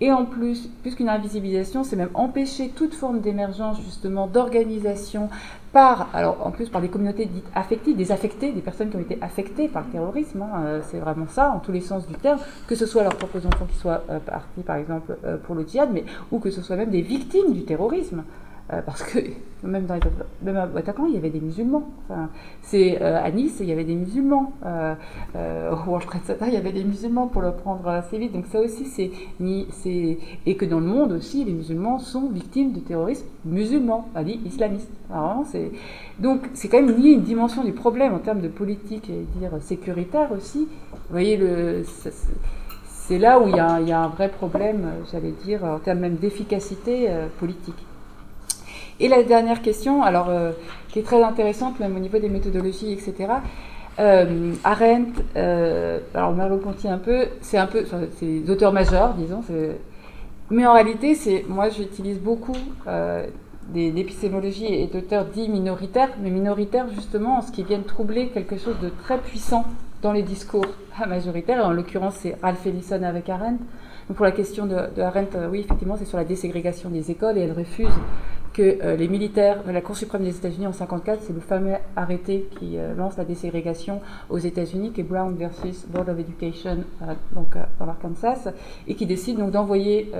et 0.00 0.12
en 0.12 0.24
plus, 0.24 0.68
plus 0.82 0.94
qu'une 0.94 1.08
invisibilisation, 1.08 1.84
c'est 1.84 1.96
même 1.96 2.10
empêcher 2.14 2.68
toute 2.68 2.94
forme 2.94 3.20
d'émergence 3.20 3.80
justement 3.80 4.26
d'organisation 4.26 5.28
par, 5.72 6.08
alors 6.14 6.46
en 6.46 6.50
plus 6.50 6.68
par 6.68 6.80
des 6.80 6.88
communautés 6.88 7.26
dites 7.26 7.46
affectées, 7.54 7.94
des 7.94 8.12
affectés, 8.12 8.52
des 8.52 8.60
personnes 8.60 8.90
qui 8.90 8.96
ont 8.96 9.00
été 9.00 9.18
affectées 9.20 9.68
par 9.68 9.82
le 9.84 9.90
terrorisme, 9.90 10.42
hein, 10.42 10.62
euh, 10.64 10.80
c'est 10.90 10.98
vraiment 10.98 11.26
ça, 11.28 11.50
en 11.50 11.58
tous 11.58 11.72
les 11.72 11.80
sens 11.80 12.06
du 12.06 12.14
terme, 12.14 12.38
que 12.68 12.74
ce 12.76 12.86
soit 12.86 13.02
leurs 13.02 13.16
propres 13.16 13.44
enfants 13.46 13.66
qui 13.66 13.76
soient 13.76 14.02
euh, 14.08 14.18
partis 14.20 14.62
par 14.64 14.76
exemple 14.76 15.16
euh, 15.24 15.36
pour 15.36 15.54
le 15.54 15.66
djihad, 15.66 15.90
mais 15.92 16.04
ou 16.30 16.38
que 16.38 16.50
ce 16.50 16.62
soit 16.62 16.76
même 16.76 16.90
des 16.90 17.02
victimes 17.02 17.52
du 17.52 17.64
terrorisme. 17.64 18.22
Euh, 18.72 18.80
parce 18.80 19.02
que 19.02 19.18
même, 19.62 19.86
à 19.90 20.66
Bataclan, 20.66 21.06
il 21.06 21.14
y 21.14 21.18
avait 21.18 21.28
des 21.28 21.40
musulmans. 21.40 21.90
C'est 22.62 23.00
euh, 23.02 23.22
à 23.22 23.30
Nice, 23.30 23.58
il 23.60 23.66
y 23.66 23.72
avait 23.72 23.84
des 23.84 23.94
musulmans. 23.94 24.52
Euh, 24.64 24.94
au 25.70 25.90
World 25.90 26.06
Trade 26.06 26.22
Center, 26.24 26.44
il 26.48 26.54
y 26.54 26.56
avait 26.56 26.72
des 26.72 26.84
musulmans 26.84 27.26
pour 27.26 27.42
le 27.42 27.52
prendre 27.52 27.86
assez 27.88 28.16
vite. 28.16 28.32
Donc 28.32 28.46
ça 28.46 28.60
aussi, 28.60 28.86
c'est 28.86 29.10
et 30.46 30.56
que 30.56 30.64
dans 30.64 30.80
le 30.80 30.86
monde 30.86 31.12
aussi, 31.12 31.44
les 31.44 31.52
musulmans 31.52 31.98
sont 31.98 32.28
victimes 32.28 32.72
de 32.72 32.80
terrorisme 32.80 33.26
musulmans, 33.44 34.08
dit 34.24 34.40
islamiste. 34.46 34.90
Donc 36.18 36.48
c'est 36.54 36.68
quand 36.68 36.80
même 36.80 36.96
lié 36.96 37.10
une 37.10 37.22
dimension 37.22 37.64
du 37.64 37.72
problème 37.72 38.14
en 38.14 38.18
termes 38.18 38.40
de 38.40 38.48
politique, 38.48 39.10
et 39.10 39.26
dire 39.38 39.50
sécuritaire 39.60 40.32
aussi. 40.32 40.68
Vous 40.92 41.10
voyez 41.10 41.38
c'est 42.86 43.18
là 43.18 43.38
où 43.38 43.48
il 43.48 43.54
y, 43.54 43.82
il 43.82 43.88
y, 43.88 43.92
a, 43.92 44.00
un 44.00 44.08
vrai 44.08 44.30
problème, 44.30 44.90
j'allais 45.12 45.32
dire, 45.44 45.62
en 45.62 45.78
termes 45.78 45.98
même 45.98 46.16
d'efficacité 46.16 47.10
politique. 47.38 47.76
Et 49.00 49.08
la 49.08 49.22
dernière 49.22 49.60
question, 49.60 50.02
alors, 50.02 50.28
euh, 50.28 50.52
qui 50.88 51.00
est 51.00 51.02
très 51.02 51.22
intéressante, 51.22 51.80
même 51.80 51.96
au 51.96 51.98
niveau 51.98 52.18
des 52.18 52.28
méthodologies, 52.28 52.92
etc. 52.92 53.34
Euh, 53.98 54.52
Arendt, 54.62 55.20
euh, 55.36 55.98
alors 56.14 56.32
Merleau-Ponty 56.32 56.88
un 56.88 56.98
peu, 56.98 57.26
c'est 57.40 57.58
un 57.58 57.66
peu, 57.66 57.84
c'est 58.18 58.26
des 58.26 58.50
auteurs 58.50 58.72
majeurs, 58.72 59.14
disons, 59.14 59.42
mais 60.50 60.66
en 60.66 60.74
réalité, 60.74 61.16
moi 61.48 61.68
j'utilise 61.70 62.18
beaucoup 62.18 62.56
d'épistémologie 63.68 64.66
et 64.66 64.86
d'auteurs 64.86 65.24
dits 65.26 65.48
minoritaires, 65.48 66.10
mais 66.20 66.30
minoritaires 66.30 66.86
justement 66.94 67.38
en 67.38 67.42
ce 67.42 67.50
qui 67.50 67.62
viennent 67.62 67.84
troubler 67.84 68.28
quelque 68.28 68.58
chose 68.58 68.76
de 68.82 68.90
très 68.90 69.18
puissant 69.18 69.64
dans 70.02 70.12
les 70.12 70.22
discours 70.22 70.66
majoritaires, 71.08 71.58
et 71.58 71.62
en 71.62 71.72
l'occurrence 71.72 72.14
c'est 72.20 72.36
Ralph 72.42 72.64
Ellison 72.66 73.02
avec 73.02 73.28
Arendt. 73.28 73.62
Donc 74.08 74.16
pour 74.18 74.26
la 74.26 74.32
question 74.32 74.66
de, 74.66 74.76
de 74.94 75.02
Arendt, 75.02 75.36
oui, 75.50 75.60
effectivement, 75.60 75.96
c'est 75.96 76.04
sur 76.04 76.18
la 76.18 76.24
déségrégation 76.24 76.90
des 76.90 77.10
écoles, 77.10 77.38
et 77.38 77.40
elle 77.40 77.52
refuse 77.52 77.88
que 78.54 78.62
euh, 78.62 78.96
les 78.96 79.08
militaires, 79.08 79.58
la 79.66 79.80
Cour 79.80 79.96
suprême 79.96 80.22
des 80.22 80.34
États-Unis 80.34 80.66
en 80.66 80.72
54, 80.72 81.20
c'est 81.22 81.32
le 81.32 81.40
fameux 81.40 81.74
arrêté 81.96 82.48
qui 82.58 82.78
euh, 82.78 82.94
lance 82.94 83.18
la 83.18 83.24
déségrégation 83.24 84.00
aux 84.30 84.38
États-Unis, 84.38 84.92
qui 84.92 85.00
est 85.00 85.04
Brown 85.04 85.34
versus 85.36 85.84
Board 85.88 86.08
of 86.08 86.18
Education, 86.18 86.84
euh, 87.02 87.06
donc 87.34 87.56
dans 87.78 87.84
l'Arkansas, 87.84 88.52
et 88.86 88.94
qui 88.94 89.06
décide 89.06 89.38
donc 89.38 89.50
d'envoyer 89.50 90.12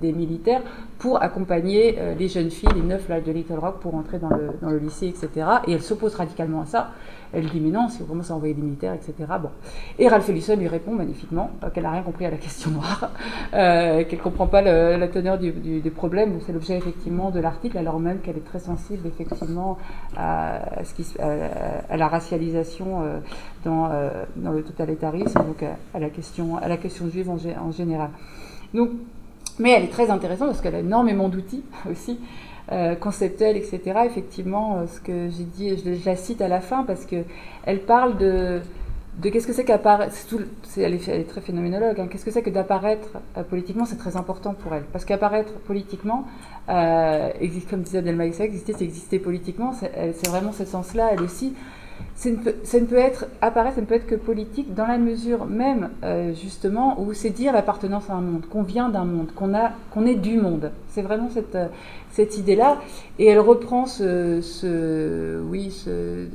des 0.00 0.12
militaires 0.12 0.62
pour 0.98 1.22
accompagner 1.22 1.98
les 2.18 2.28
jeunes 2.28 2.50
filles, 2.50 2.70
les 2.74 2.82
neuf 2.82 3.08
là, 3.08 3.20
de 3.20 3.30
Little 3.30 3.58
Rock, 3.58 3.80
pour 3.80 3.94
entrer 3.94 4.18
dans 4.18 4.30
le, 4.30 4.50
dans 4.62 4.70
le 4.70 4.78
lycée, 4.78 5.08
etc. 5.08 5.46
Et 5.66 5.72
elle 5.72 5.82
s'oppose 5.82 6.14
radicalement 6.14 6.62
à 6.62 6.66
ça. 6.66 6.90
Elle 7.32 7.46
dit 7.46 7.60
mais 7.60 7.70
non, 7.70 7.88
si 7.88 8.02
on 8.02 8.06
commence 8.06 8.30
à 8.30 8.34
envoyer 8.34 8.54
des 8.54 8.62
militaires, 8.62 8.94
etc. 8.94 9.14
Bon. 9.40 9.50
Et 9.98 10.08
Ralph 10.08 10.28
Ellison 10.28 10.56
lui 10.56 10.68
répond 10.68 10.92
magnifiquement 10.92 11.50
qu'elle 11.72 11.84
n'a 11.84 11.92
rien 11.92 12.02
compris 12.02 12.26
à 12.26 12.30
la 12.30 12.36
question 12.36 12.70
noire, 12.70 13.10
qu'elle 13.52 14.06
ne 14.06 14.22
comprend 14.22 14.46
pas 14.46 14.62
la 14.62 15.08
teneur 15.08 15.38
du, 15.38 15.52
du, 15.52 15.90
problème. 15.90 16.38
C'est 16.44 16.52
l'objet 16.52 16.76
effectivement 16.76 17.30
de 17.30 17.40
l'article, 17.40 17.78
alors 17.78 17.98
même 17.98 18.20
qu'elle 18.20 18.36
est 18.36 18.44
très 18.44 18.58
sensible 18.58 19.06
effectivement 19.06 19.78
à, 20.16 20.60
la 21.96 22.08
racialisation 22.08 23.02
euh, 23.02 23.18
dans, 23.64 23.88
euh, 23.90 24.24
dans, 24.36 24.52
le 24.52 24.62
totalitarisme, 24.62 25.40
donc 25.44 25.62
à, 25.62 25.98
la 25.98 26.10
question, 26.10 26.56
à 26.56 26.68
la 26.68 26.76
question 26.76 27.08
juive 27.08 27.30
en, 27.30 27.38
en, 27.60 27.72
général. 27.72 28.10
Donc, 28.74 28.90
mais 29.58 29.70
elle 29.70 29.84
est 29.84 29.92
très 29.92 30.10
intéressante 30.10 30.48
parce 30.48 30.60
qu'elle 30.60 30.74
a 30.74 30.80
énormément 30.80 31.28
d'outils 31.28 31.64
aussi. 31.90 32.18
Euh, 32.72 32.94
conceptuels, 32.94 33.58
etc. 33.58 33.80
Effectivement, 34.06 34.86
ce 34.86 34.98
que 34.98 35.28
j'ai 35.28 35.44
dit, 35.44 35.76
je, 35.76 35.94
je, 35.94 36.06
la 36.06 36.16
cite 36.16 36.40
à 36.40 36.48
la 36.48 36.62
fin 36.62 36.84
parce 36.84 37.04
que 37.04 37.16
elle 37.66 37.80
parle 37.80 38.16
de, 38.16 38.62
qu'est-ce 39.22 39.46
que 39.46 39.52
c'est 39.52 39.64
qu'apparaître. 39.64 40.14
Elle, 40.78 40.98
elle, 41.06 41.20
est 41.20 41.28
très 41.28 41.42
phénoménologue. 41.42 42.00
Hein, 42.00 42.08
qu'est-ce 42.10 42.24
que 42.24 42.30
c'est 42.30 42.40
que 42.40 42.48
d'apparaître 42.48 43.18
euh, 43.36 43.42
politiquement? 43.42 43.84
C'est 43.84 43.98
très 43.98 44.16
important 44.16 44.54
pour 44.54 44.74
elle. 44.74 44.84
Parce 44.84 45.04
qu'apparaître 45.04 45.52
politiquement, 45.66 46.26
euh, 46.70 47.30
existe, 47.40 47.68
comme 47.68 47.82
disait 47.82 47.98
Abdelmaïs, 47.98 48.40
exister, 48.40 48.72
c'est 48.72 48.84
exister 48.84 49.18
politiquement. 49.18 49.74
C'est 49.74 50.28
vraiment 50.28 50.52
ce 50.52 50.64
sens-là. 50.64 51.10
Elle 51.12 51.22
aussi, 51.22 51.54
ça 52.22 52.30
ne, 52.30 52.84
peut, 52.84 52.98
être, 52.98 53.26
apparaître, 53.40 53.74
ça 53.74 53.80
ne 53.80 53.86
peut 53.86 53.96
être 53.96 54.06
que 54.06 54.14
politique 54.14 54.74
dans 54.74 54.86
la 54.86 54.98
mesure 54.98 55.46
même, 55.46 55.90
euh, 56.04 56.32
justement, 56.34 57.00
où 57.00 57.12
c'est 57.14 57.30
dire 57.30 57.52
l'appartenance 57.52 58.08
à 58.10 58.14
un 58.14 58.20
monde, 58.20 58.46
qu'on 58.48 58.62
vient 58.62 58.88
d'un 58.88 59.04
monde, 59.04 59.32
qu'on 59.34 60.06
est 60.06 60.14
du 60.14 60.36
monde. 60.36 60.70
C'est 60.90 61.02
vraiment 61.02 61.28
cette, 61.30 61.56
euh, 61.56 61.68
idée-là. 62.38 62.78
Et 63.18 63.26
elle 63.26 63.40
reprend 63.40 63.86
ce, 63.86 64.40
oui, 65.50 65.72
ce, 65.72 65.90
euh, 65.90 66.26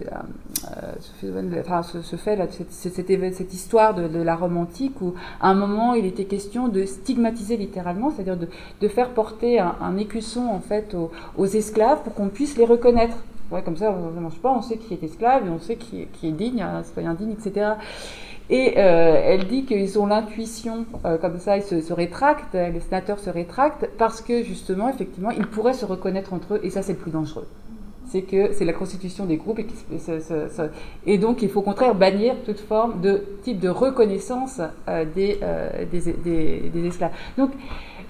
enfin, 1.61 1.83
ce, 1.83 2.15
fait, 2.17 2.37
cette, 2.69 3.53
histoire 3.53 3.95
de, 3.95 4.21
la 4.21 4.35
Rome 4.35 4.57
antique, 4.57 5.01
où 5.01 5.13
à 5.39 5.49
un 5.49 5.53
moment, 5.53 5.93
il 5.93 6.05
était 6.05 6.25
question 6.25 6.67
de 6.67 6.85
stigmatiser 6.85 7.55
littéralement, 7.55 8.11
c'est-à-dire 8.11 8.37
de, 8.37 8.87
faire 8.89 9.11
porter 9.11 9.59
un, 9.59 9.97
écusson, 9.97 10.47
en 10.47 10.59
fait, 10.59 10.97
aux 11.37 11.45
esclaves 11.45 12.03
pour 12.03 12.13
qu'on 12.13 12.27
puisse 12.27 12.57
les 12.57 12.65
reconnaître. 12.65 13.15
Ouais, 13.51 13.61
comme 13.61 13.77
ça, 13.77 13.91
ne 13.91 14.19
mange 14.19 14.39
pas, 14.39 14.51
on 14.51 14.61
sait 14.61 14.77
qui 14.77 14.93
est 14.93 15.03
esclave 15.03 15.47
et 15.47 15.49
on 15.49 15.59
sait 15.59 15.77
qui 15.77 16.01
est, 16.01 16.05
qui 16.11 16.27
est 16.27 16.31
digne, 16.31 16.61
un 16.61 16.83
citoyen 16.83 17.15
etc. 17.31 17.75
Et 18.49 18.75
euh, 18.77 19.21
elle 19.23 19.45
dit 19.47 19.63
qu'ils 19.65 19.99
ont 19.99 20.05
l'intuition, 20.05 20.85
euh, 21.05 21.17
comme 21.17 21.37
ça, 21.37 21.57
ils 21.57 21.63
se, 21.63 21.93
rétractent, 21.93 22.53
les 22.53 22.79
sénateurs 22.79 23.19
se 23.19 23.29
rétractent, 23.29 23.89
parce 23.97 24.21
que 24.21 24.43
justement, 24.43 24.89
effectivement, 24.89 25.31
ils 25.31 25.47
pourraient 25.47 25.73
se 25.73 25.85
reconnaître 25.85 26.33
entre 26.33 26.55
eux, 26.55 26.59
et 26.63 26.69
ça, 26.69 26.81
c'est 26.81 26.93
le 26.93 26.99
plus 26.99 27.11
dangereux. 27.11 27.47
C'est 28.05 28.21
que 28.21 28.53
c'est 28.53 28.63
la 28.63 28.71
constitution 28.71 29.25
des 29.25 29.35
groupes, 29.35 29.59
et, 31.05 31.17
donc 31.17 31.41
il 31.41 31.49
faut 31.49 31.59
au 31.59 31.63
contraire 31.63 31.93
bannir 31.93 32.35
toute 32.45 32.61
forme 32.61 33.01
de 33.01 33.21
type 33.43 33.59
de 33.59 33.67
reconnaissance 33.67 34.61
euh, 34.87 35.03
des, 35.13 35.39
des, 35.91 36.69
des, 36.73 36.87
esclaves. 36.87 37.11
Donc, 37.37 37.51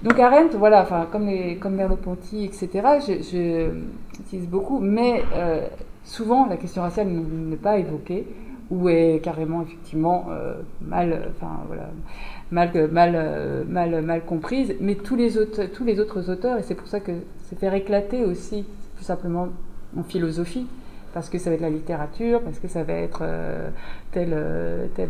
donc 0.02 0.18
Arendt, 0.20 0.56
voilà, 0.56 0.82
enfin, 0.82 1.08
comme, 1.10 1.26
les, 1.26 1.56
comme 1.56 1.74
Merleau-Ponty, 1.74 2.44
etc., 2.44 2.68
j'utilise 3.00 4.48
beaucoup, 4.48 4.78
mais 4.78 5.24
euh, 5.34 5.66
souvent 6.04 6.46
la 6.46 6.56
question 6.56 6.82
raciale 6.82 7.08
n'est 7.08 7.56
pas 7.56 7.78
évoquée, 7.78 8.24
ou 8.70 8.88
est 8.88 9.20
carrément, 9.24 9.62
effectivement, 9.62 10.26
euh, 10.30 10.60
mal, 10.80 11.30
enfin, 11.30 11.62
voilà, 11.66 11.88
mal, 12.52 12.70
mal, 12.92 13.12
euh, 13.16 13.64
mal, 13.68 14.02
mal 14.02 14.24
comprise, 14.24 14.76
mais 14.80 14.94
tous 14.94 15.16
les, 15.16 15.36
autres, 15.36 15.64
tous 15.64 15.84
les 15.84 15.98
autres 15.98 16.30
auteurs, 16.30 16.58
et 16.58 16.62
c'est 16.62 16.76
pour 16.76 16.86
ça 16.86 17.00
que 17.00 17.12
c'est 17.48 17.58
faire 17.58 17.74
éclater 17.74 18.24
aussi, 18.24 18.64
tout 18.98 19.04
simplement, 19.04 19.48
en 19.98 20.04
philosophie, 20.04 20.68
parce 21.12 21.28
que 21.28 21.38
ça 21.38 21.50
va 21.50 21.56
être 21.56 21.62
la 21.62 21.70
littérature, 21.70 22.40
parce 22.42 22.60
que 22.60 22.68
ça 22.68 22.84
va 22.84 22.92
être 22.92 23.24
tel, 24.12 24.36
tel 24.94 25.08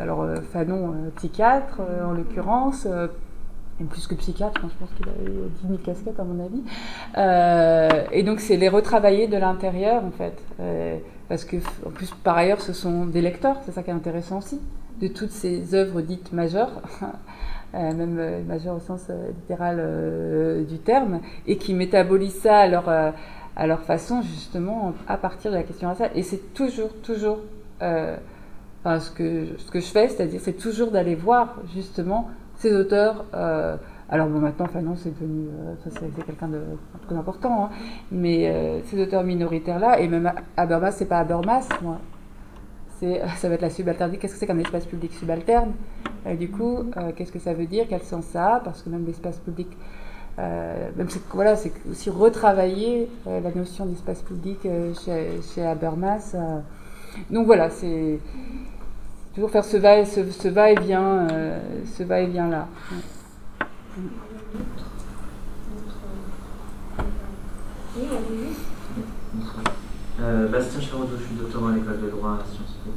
alors 0.00 0.26
Fanon, 0.50 0.94
psychiatre 1.14 1.82
en 2.04 2.12
l'occurrence, 2.12 2.88
et 3.80 3.84
plus 3.84 4.06
que 4.06 4.14
psychiatre, 4.14 4.60
je 4.62 4.78
pense 4.78 4.90
qu'il 4.96 5.08
a 5.08 5.30
eu 5.30 5.48
10 5.62 5.68
000 5.68 5.78
casquettes 5.84 6.20
à 6.20 6.24
mon 6.24 6.44
avis. 6.44 6.62
Euh, 7.18 8.04
et 8.12 8.22
donc 8.22 8.40
c'est 8.40 8.56
les 8.56 8.68
retravailler 8.68 9.26
de 9.26 9.36
l'intérieur 9.36 10.04
en 10.04 10.12
fait. 10.12 10.40
Euh, 10.60 10.96
parce 11.28 11.44
que 11.44 11.56
en 11.84 11.90
plus 11.90 12.10
par 12.22 12.36
ailleurs 12.36 12.60
ce 12.60 12.72
sont 12.72 13.06
des 13.06 13.20
lecteurs, 13.20 13.56
c'est 13.64 13.72
ça 13.72 13.82
qui 13.82 13.90
est 13.90 13.94
intéressant 13.94 14.38
aussi, 14.38 14.60
de 15.00 15.08
toutes 15.08 15.32
ces 15.32 15.74
œuvres 15.74 16.02
dites 16.02 16.32
majeures, 16.32 16.82
euh, 17.74 17.92
même 17.94 18.44
majeures 18.46 18.76
au 18.76 18.80
sens 18.80 19.08
littéral 19.40 20.64
du 20.68 20.78
terme, 20.78 21.20
et 21.46 21.56
qui 21.56 21.74
métabolisent 21.74 22.40
ça 22.42 22.58
à 23.56 23.66
leur, 23.66 23.80
façon 23.82 24.22
justement 24.22 24.94
à 25.08 25.16
partir 25.16 25.50
de 25.50 25.56
la 25.56 25.64
question 25.64 25.88
raciale. 25.88 26.10
Et 26.14 26.22
c'est 26.22 26.54
toujours, 26.54 26.90
toujours... 27.02 27.38
Ce 28.86 29.10
que, 29.10 29.46
ce 29.56 29.70
que 29.70 29.80
je 29.80 29.86
fais, 29.86 30.08
c'est-à-dire 30.08 30.40
c'est 30.44 30.58
toujours 30.58 30.90
d'aller 30.90 31.14
voir 31.14 31.56
justement 31.74 32.28
ces 32.64 32.74
auteurs, 32.74 33.26
euh, 33.34 33.76
alors 34.08 34.26
bon 34.28 34.38
maintenant 34.38 34.64
Fanon 34.64 34.96
c'est 34.96 35.10
devenu, 35.10 35.48
euh, 35.48 35.74
c'est 35.90 36.24
quelqu'un 36.24 36.48
de 36.48 36.62
très 37.06 37.14
important, 37.14 37.64
hein, 37.64 37.70
mais 38.10 38.48
euh, 38.48 38.80
ces 38.86 39.02
auteurs 39.02 39.22
minoritaires 39.22 39.78
là, 39.78 40.00
et 40.00 40.08
même 40.08 40.32
Habermas, 40.56 40.92
c'est 40.92 41.04
pas 41.04 41.18
Habermas, 41.18 41.68
moi, 41.82 41.98
ça 43.36 43.48
va 43.50 43.54
être 43.56 43.60
la 43.60 43.68
subalternité, 43.68 44.18
qu'est-ce 44.18 44.32
que 44.32 44.38
c'est 44.38 44.46
qu'un 44.46 44.58
espace 44.58 44.86
public 44.86 45.12
subalterne? 45.12 45.72
Du 46.38 46.48
coup, 46.48 46.84
qu'est-ce 47.16 47.30
que 47.30 47.38
ça 47.38 47.52
veut 47.52 47.66
dire, 47.66 47.84
quel 47.86 48.00
sens 48.00 48.24
ça 48.24 48.54
a, 48.54 48.60
parce 48.60 48.82
que 48.82 48.88
même 48.88 49.04
l'espace 49.04 49.36
public, 49.40 49.68
même 50.38 51.10
c'est, 51.10 51.20
voilà, 51.34 51.54
c'est 51.54 51.70
aussi 51.90 52.08
retravailler 52.08 53.10
la 53.26 53.50
notion 53.54 53.84
d'espace 53.84 54.22
public 54.22 54.60
chez, 55.04 55.42
chez, 55.54 55.66
Habermas. 55.66 56.34
donc 57.28 57.44
voilà, 57.44 57.68
c'est 57.68 58.20
toujours 59.34 59.50
faire 59.50 59.64
ce 59.64 59.76
va, 59.76 60.04
ce, 60.04 60.30
ce 60.30 60.48
va 60.48 60.68
euh, 60.68 61.58
va 62.00 62.22
là. 62.22 62.68
Euh, 70.20 70.48
Bastien 70.48 70.80
Charodeau, 70.80 71.16
je 71.18 71.24
suis 71.24 71.34
doctorant 71.34 71.68
à 71.68 71.74
l'école 71.74 72.00
de 72.00 72.10
droit 72.10 72.38
à 72.40 72.44
Sciences 72.44 72.78
Po. 72.84 72.90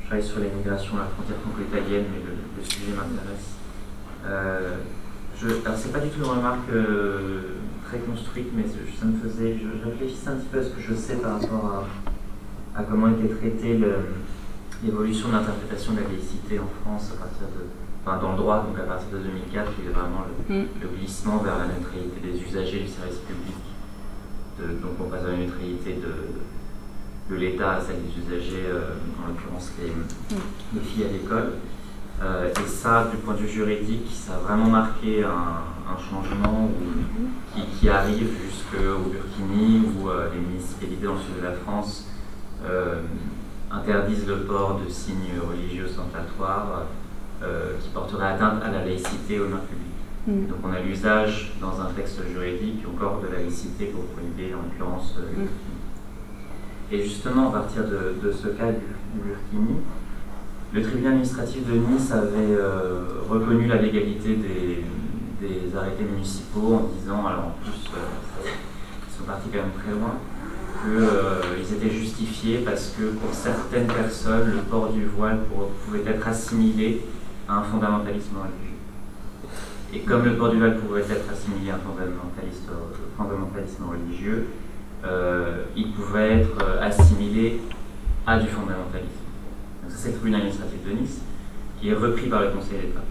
Je 0.00 0.06
travaille 0.06 0.24
sur 0.24 0.40
l'immigration, 0.40 0.96
la 0.98 1.04
frontière 1.04 1.38
franco-italienne, 1.38 2.04
mais 2.12 2.20
le, 2.22 2.64
sujet 2.64 2.92
m'intéresse. 2.92 3.56
Euh, 4.26 4.76
alors, 5.64 5.78
c'est 5.78 5.92
pas 5.92 6.00
du 6.00 6.08
tout 6.08 6.18
une 6.18 6.30
remarque 6.30 6.70
euh, 6.70 7.56
très 7.86 7.98
construite, 7.98 8.48
mais 8.54 8.64
ça 8.64 9.06
me 9.06 9.18
faisait. 9.18 9.54
Je, 9.54 9.78
je, 9.78 9.84
réfléchissais 9.84 10.28
un 10.28 10.36
petit 10.36 10.48
peu 10.52 10.58
à 10.58 10.62
ce 10.62 10.68
que 10.68 10.80
je 10.80 10.94
sais 10.94 11.16
par 11.16 11.40
rapport 11.40 11.86
à, 12.74 12.80
à 12.80 12.84
comment 12.84 13.08
était 13.08 13.34
traité 13.34 13.76
le 13.76 13.96
l'évolution 14.84 15.28
de 15.28 15.32
l'interprétation 15.34 15.92
de 15.92 16.00
la 16.00 16.08
laïcité 16.08 16.58
en 16.58 16.68
France 16.82 17.12
à 17.14 17.20
partir 17.20 17.46
de, 17.48 17.66
enfin 18.04 18.18
dans 18.18 18.32
le 18.32 18.38
droit, 18.38 18.64
donc 18.66 18.78
à 18.78 18.82
partir 18.82 19.08
de 19.12 19.18
2004, 19.18 19.72
il 19.78 19.84
y 19.84 19.88
a 19.88 19.90
vraiment 19.92 20.24
le, 20.28 20.54
mm. 20.54 20.66
le 20.82 20.88
glissement 20.96 21.38
vers 21.38 21.58
la 21.58 21.66
neutralité 21.66 22.20
des 22.22 22.40
usagers 22.40 22.80
du 22.80 22.88
service 22.88 23.18
public. 23.26 23.56
De, 24.58 24.80
donc 24.80 24.92
on 25.00 25.08
passe 25.08 25.24
à 25.24 25.32
la 25.32 25.36
neutralité 25.36 25.94
de, 25.94 27.34
de 27.34 27.40
l'État 27.40 27.76
à 27.76 27.80
celle 27.80 27.96
des 28.02 28.12
usagers, 28.18 28.66
euh, 28.68 28.96
en 29.22 29.28
l'occurrence 29.28 29.72
les, 29.80 29.90
mm. 29.90 30.40
les, 30.74 30.80
filles 30.80 31.04
à 31.04 31.12
l'école. 31.12 31.52
Euh, 32.22 32.50
et 32.50 32.66
ça, 32.66 33.08
du 33.10 33.18
point 33.18 33.34
de 33.34 33.40
vue 33.40 33.48
juridique, 33.48 34.08
ça 34.10 34.34
a 34.34 34.38
vraiment 34.38 34.70
marqué 34.70 35.22
un, 35.22 35.28
un 35.28 35.98
changement 35.98 36.64
où, 36.64 37.54
qui, 37.54 37.66
qui, 37.78 37.88
arrive 37.90 38.28
jusqu'au 38.42 39.10
Burkini, 39.10 39.82
où 39.86 40.08
euh, 40.08 40.30
les 40.32 40.40
municipalités 40.40 41.04
dans 41.04 41.14
le 41.14 41.20
sud 41.20 41.36
de 41.38 41.44
la 41.44 41.52
France 41.52 42.06
interdisent 43.70 44.26
le 44.26 44.38
port 44.44 44.80
de 44.84 44.90
signes 44.90 45.40
religieux 45.48 45.86
ostentatoires 45.86 46.84
euh, 47.42 47.72
qui 47.80 47.88
porteraient 47.90 48.28
atteinte 48.28 48.62
à 48.62 48.70
la 48.70 48.84
laïcité 48.84 49.40
au 49.40 49.48
nom 49.48 49.58
public. 49.58 49.86
Mm. 50.26 50.48
Donc 50.48 50.58
on 50.64 50.72
a 50.72 50.80
l'usage 50.80 51.52
dans 51.60 51.80
un 51.80 51.92
texte 51.96 52.20
juridique 52.32 52.84
encore 52.88 53.20
de 53.20 53.28
la 53.28 53.40
laïcité 53.40 53.86
pour 53.86 54.04
prohiber 54.06 54.54
en 54.54 54.62
l'occurrence 54.62 55.14
euh, 55.18 55.30
le 55.36 55.44
mm. 55.44 55.48
Et 56.92 57.02
justement, 57.02 57.48
à 57.48 57.52
partir 57.52 57.82
de, 57.84 58.14
de 58.22 58.32
ce 58.32 58.48
cas 58.48 58.70
du, 58.70 58.78
du, 58.78 59.28
Burkini, 59.28 59.80
le 60.72 60.82
tribunal 60.82 61.12
administratif 61.12 61.66
de 61.66 61.72
Nice 61.72 62.12
avait 62.12 62.54
euh, 62.54 63.22
reconnu 63.28 63.66
la 63.66 63.76
légalité 63.76 64.36
des, 64.36 64.84
des, 65.40 65.76
arrêtés 65.76 66.04
municipaux 66.04 66.74
en 66.74 66.90
disant, 66.96 67.26
alors 67.26 67.46
en 67.46 67.54
plus, 67.62 67.90
euh, 67.94 68.48
ils 69.08 69.16
sont 69.16 69.24
partis 69.24 69.48
quand 69.52 69.58
même 69.58 69.72
très 69.72 69.92
loin, 69.92 70.14
qu'ils 70.82 71.02
euh, 71.02 71.76
étaient 71.76 71.90
justifiés 71.90 72.58
parce 72.64 72.94
que 72.98 73.06
pour 73.16 73.32
certaines 73.32 73.86
personnes, 73.86 74.52
le 74.52 74.62
port 74.62 74.90
du 74.90 75.04
voile 75.06 75.38
pouvait 75.84 76.04
être 76.06 76.26
assimilé 76.26 77.02
à 77.48 77.58
un 77.58 77.62
fondamentalisme 77.62 78.36
religieux. 78.36 78.76
Et 79.94 80.00
comme 80.00 80.24
le 80.24 80.36
port 80.36 80.50
du 80.50 80.58
voile 80.58 80.76
pouvait 80.78 81.02
être 81.02 81.30
assimilé 81.30 81.70
à 81.70 81.74
un 81.74 81.78
fondamentalisme 83.16 83.84
religieux, 83.88 84.46
euh, 85.04 85.64
il 85.76 85.92
pouvait 85.92 86.40
être 86.40 86.58
euh, 86.62 86.82
assimilé 86.82 87.60
à 88.26 88.38
du 88.38 88.48
fondamentalisme. 88.48 89.24
Donc 89.82 89.92
ça, 89.92 89.96
c'est 89.98 90.08
le 90.08 90.14
tribunal 90.14 90.40
administratif 90.40 90.84
de 90.84 90.92
Nice, 90.92 91.20
qui 91.80 91.90
est 91.90 91.94
repris 91.94 92.28
par 92.28 92.42
le 92.42 92.50
Conseil 92.50 92.78
d'État. 92.78 93.04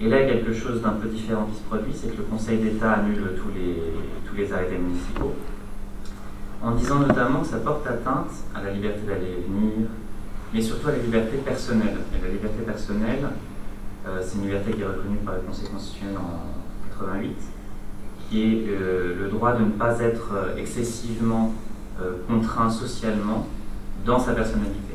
Et 0.00 0.08
là, 0.08 0.24
quelque 0.24 0.52
chose 0.52 0.82
d'un 0.82 0.90
peu 0.90 1.08
différent 1.08 1.46
qui 1.46 1.56
se 1.56 1.62
produit, 1.62 1.92
c'est 1.94 2.12
que 2.12 2.18
le 2.18 2.24
Conseil 2.24 2.58
d'État 2.58 2.92
annule 2.92 3.32
tous 3.36 3.48
les, 3.56 3.76
tous 4.28 4.36
les 4.36 4.52
arrêtés 4.52 4.76
municipaux 4.76 5.34
en 6.62 6.72
disant 6.72 7.00
notamment 7.00 7.40
que 7.40 7.48
ça 7.48 7.58
porte 7.58 7.86
atteinte 7.86 8.30
à 8.54 8.62
la 8.62 8.70
liberté 8.70 9.00
d'aller 9.06 9.38
et 9.38 9.50
venir, 9.50 9.88
mais 10.52 10.62
surtout 10.62 10.88
à 10.88 10.92
la 10.92 10.98
liberté 10.98 11.38
personnelle. 11.38 11.98
Et 12.14 12.22
la 12.24 12.32
liberté 12.32 12.62
personnelle, 12.64 13.28
euh, 14.06 14.20
c'est 14.22 14.36
une 14.38 14.44
liberté 14.44 14.72
qui 14.72 14.82
est 14.82 14.86
reconnue 14.86 15.18
par 15.24 15.34
le 15.34 15.40
Conseil 15.40 15.68
constitutionnel 15.68 16.16
en 16.18 16.98
88, 16.98 17.36
qui 18.28 18.42
est 18.42 18.64
euh, 18.68 19.16
le 19.22 19.28
droit 19.28 19.52
de 19.52 19.64
ne 19.64 19.70
pas 19.70 20.00
être 20.00 20.32
euh, 20.34 20.56
excessivement 20.56 21.52
euh, 22.00 22.12
contraint 22.28 22.70
socialement 22.70 23.46
dans 24.04 24.18
sa 24.18 24.32
personnalité. 24.32 24.94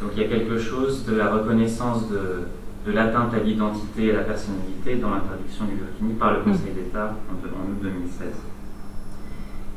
Donc 0.00 0.12
il 0.14 0.22
y 0.22 0.24
a 0.24 0.28
quelque 0.28 0.58
chose 0.58 1.04
de 1.04 1.16
la 1.16 1.32
reconnaissance 1.32 2.08
de, 2.10 2.42
de 2.86 2.92
l'atteinte 2.92 3.32
à 3.34 3.38
l'identité 3.38 4.06
et 4.06 4.10
à 4.12 4.18
la 4.18 4.24
personnalité 4.24 4.96
dans 4.96 5.10
l'interdiction 5.10 5.64
du 5.64 5.74
Burkini 5.76 6.14
par 6.14 6.34
le 6.34 6.40
Conseil 6.40 6.72
d'État 6.74 7.14
en, 7.30 7.34
en 7.34 7.70
août 7.70 7.78
2016. 7.82 8.28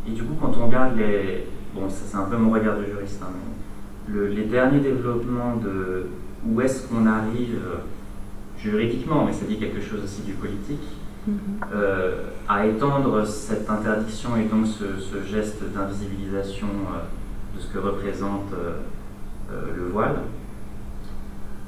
Et 0.07 0.11
du 0.11 0.23
coup, 0.23 0.35
quand 0.39 0.53
on 0.59 0.65
regarde 0.67 0.97
les. 0.97 1.47
Bon, 1.75 1.89
ça 1.89 2.01
c'est 2.07 2.17
un 2.17 2.23
peu 2.23 2.37
mon 2.37 2.51
regard 2.51 2.77
de 2.77 2.85
juriste, 2.85 3.21
hein, 3.23 3.31
mais 3.33 4.13
le, 4.13 4.27
les 4.27 4.45
derniers 4.45 4.79
développements 4.79 5.55
de 5.57 6.07
où 6.47 6.61
est-ce 6.61 6.87
qu'on 6.87 7.05
arrive 7.05 7.59
juridiquement, 8.57 9.25
mais 9.25 9.33
ça 9.33 9.45
dit 9.45 9.57
quelque 9.57 9.81
chose 9.81 10.01
aussi 10.03 10.21
du 10.23 10.33
politique, 10.33 10.87
mm 11.27 11.31
-hmm. 11.31 11.65
euh, 11.73 12.23
à 12.47 12.65
étendre 12.65 13.25
cette 13.27 13.69
interdiction 13.69 14.29
et 14.37 14.45
donc 14.45 14.65
ce, 14.65 14.85
ce 14.99 15.17
geste 15.33 15.61
d'invisibilisation 15.73 16.67
euh, 16.67 17.55
de 17.55 17.61
ce 17.61 17.67
que 17.71 17.79
représente 17.79 18.51
le 19.77 19.85
voile, 19.91 20.17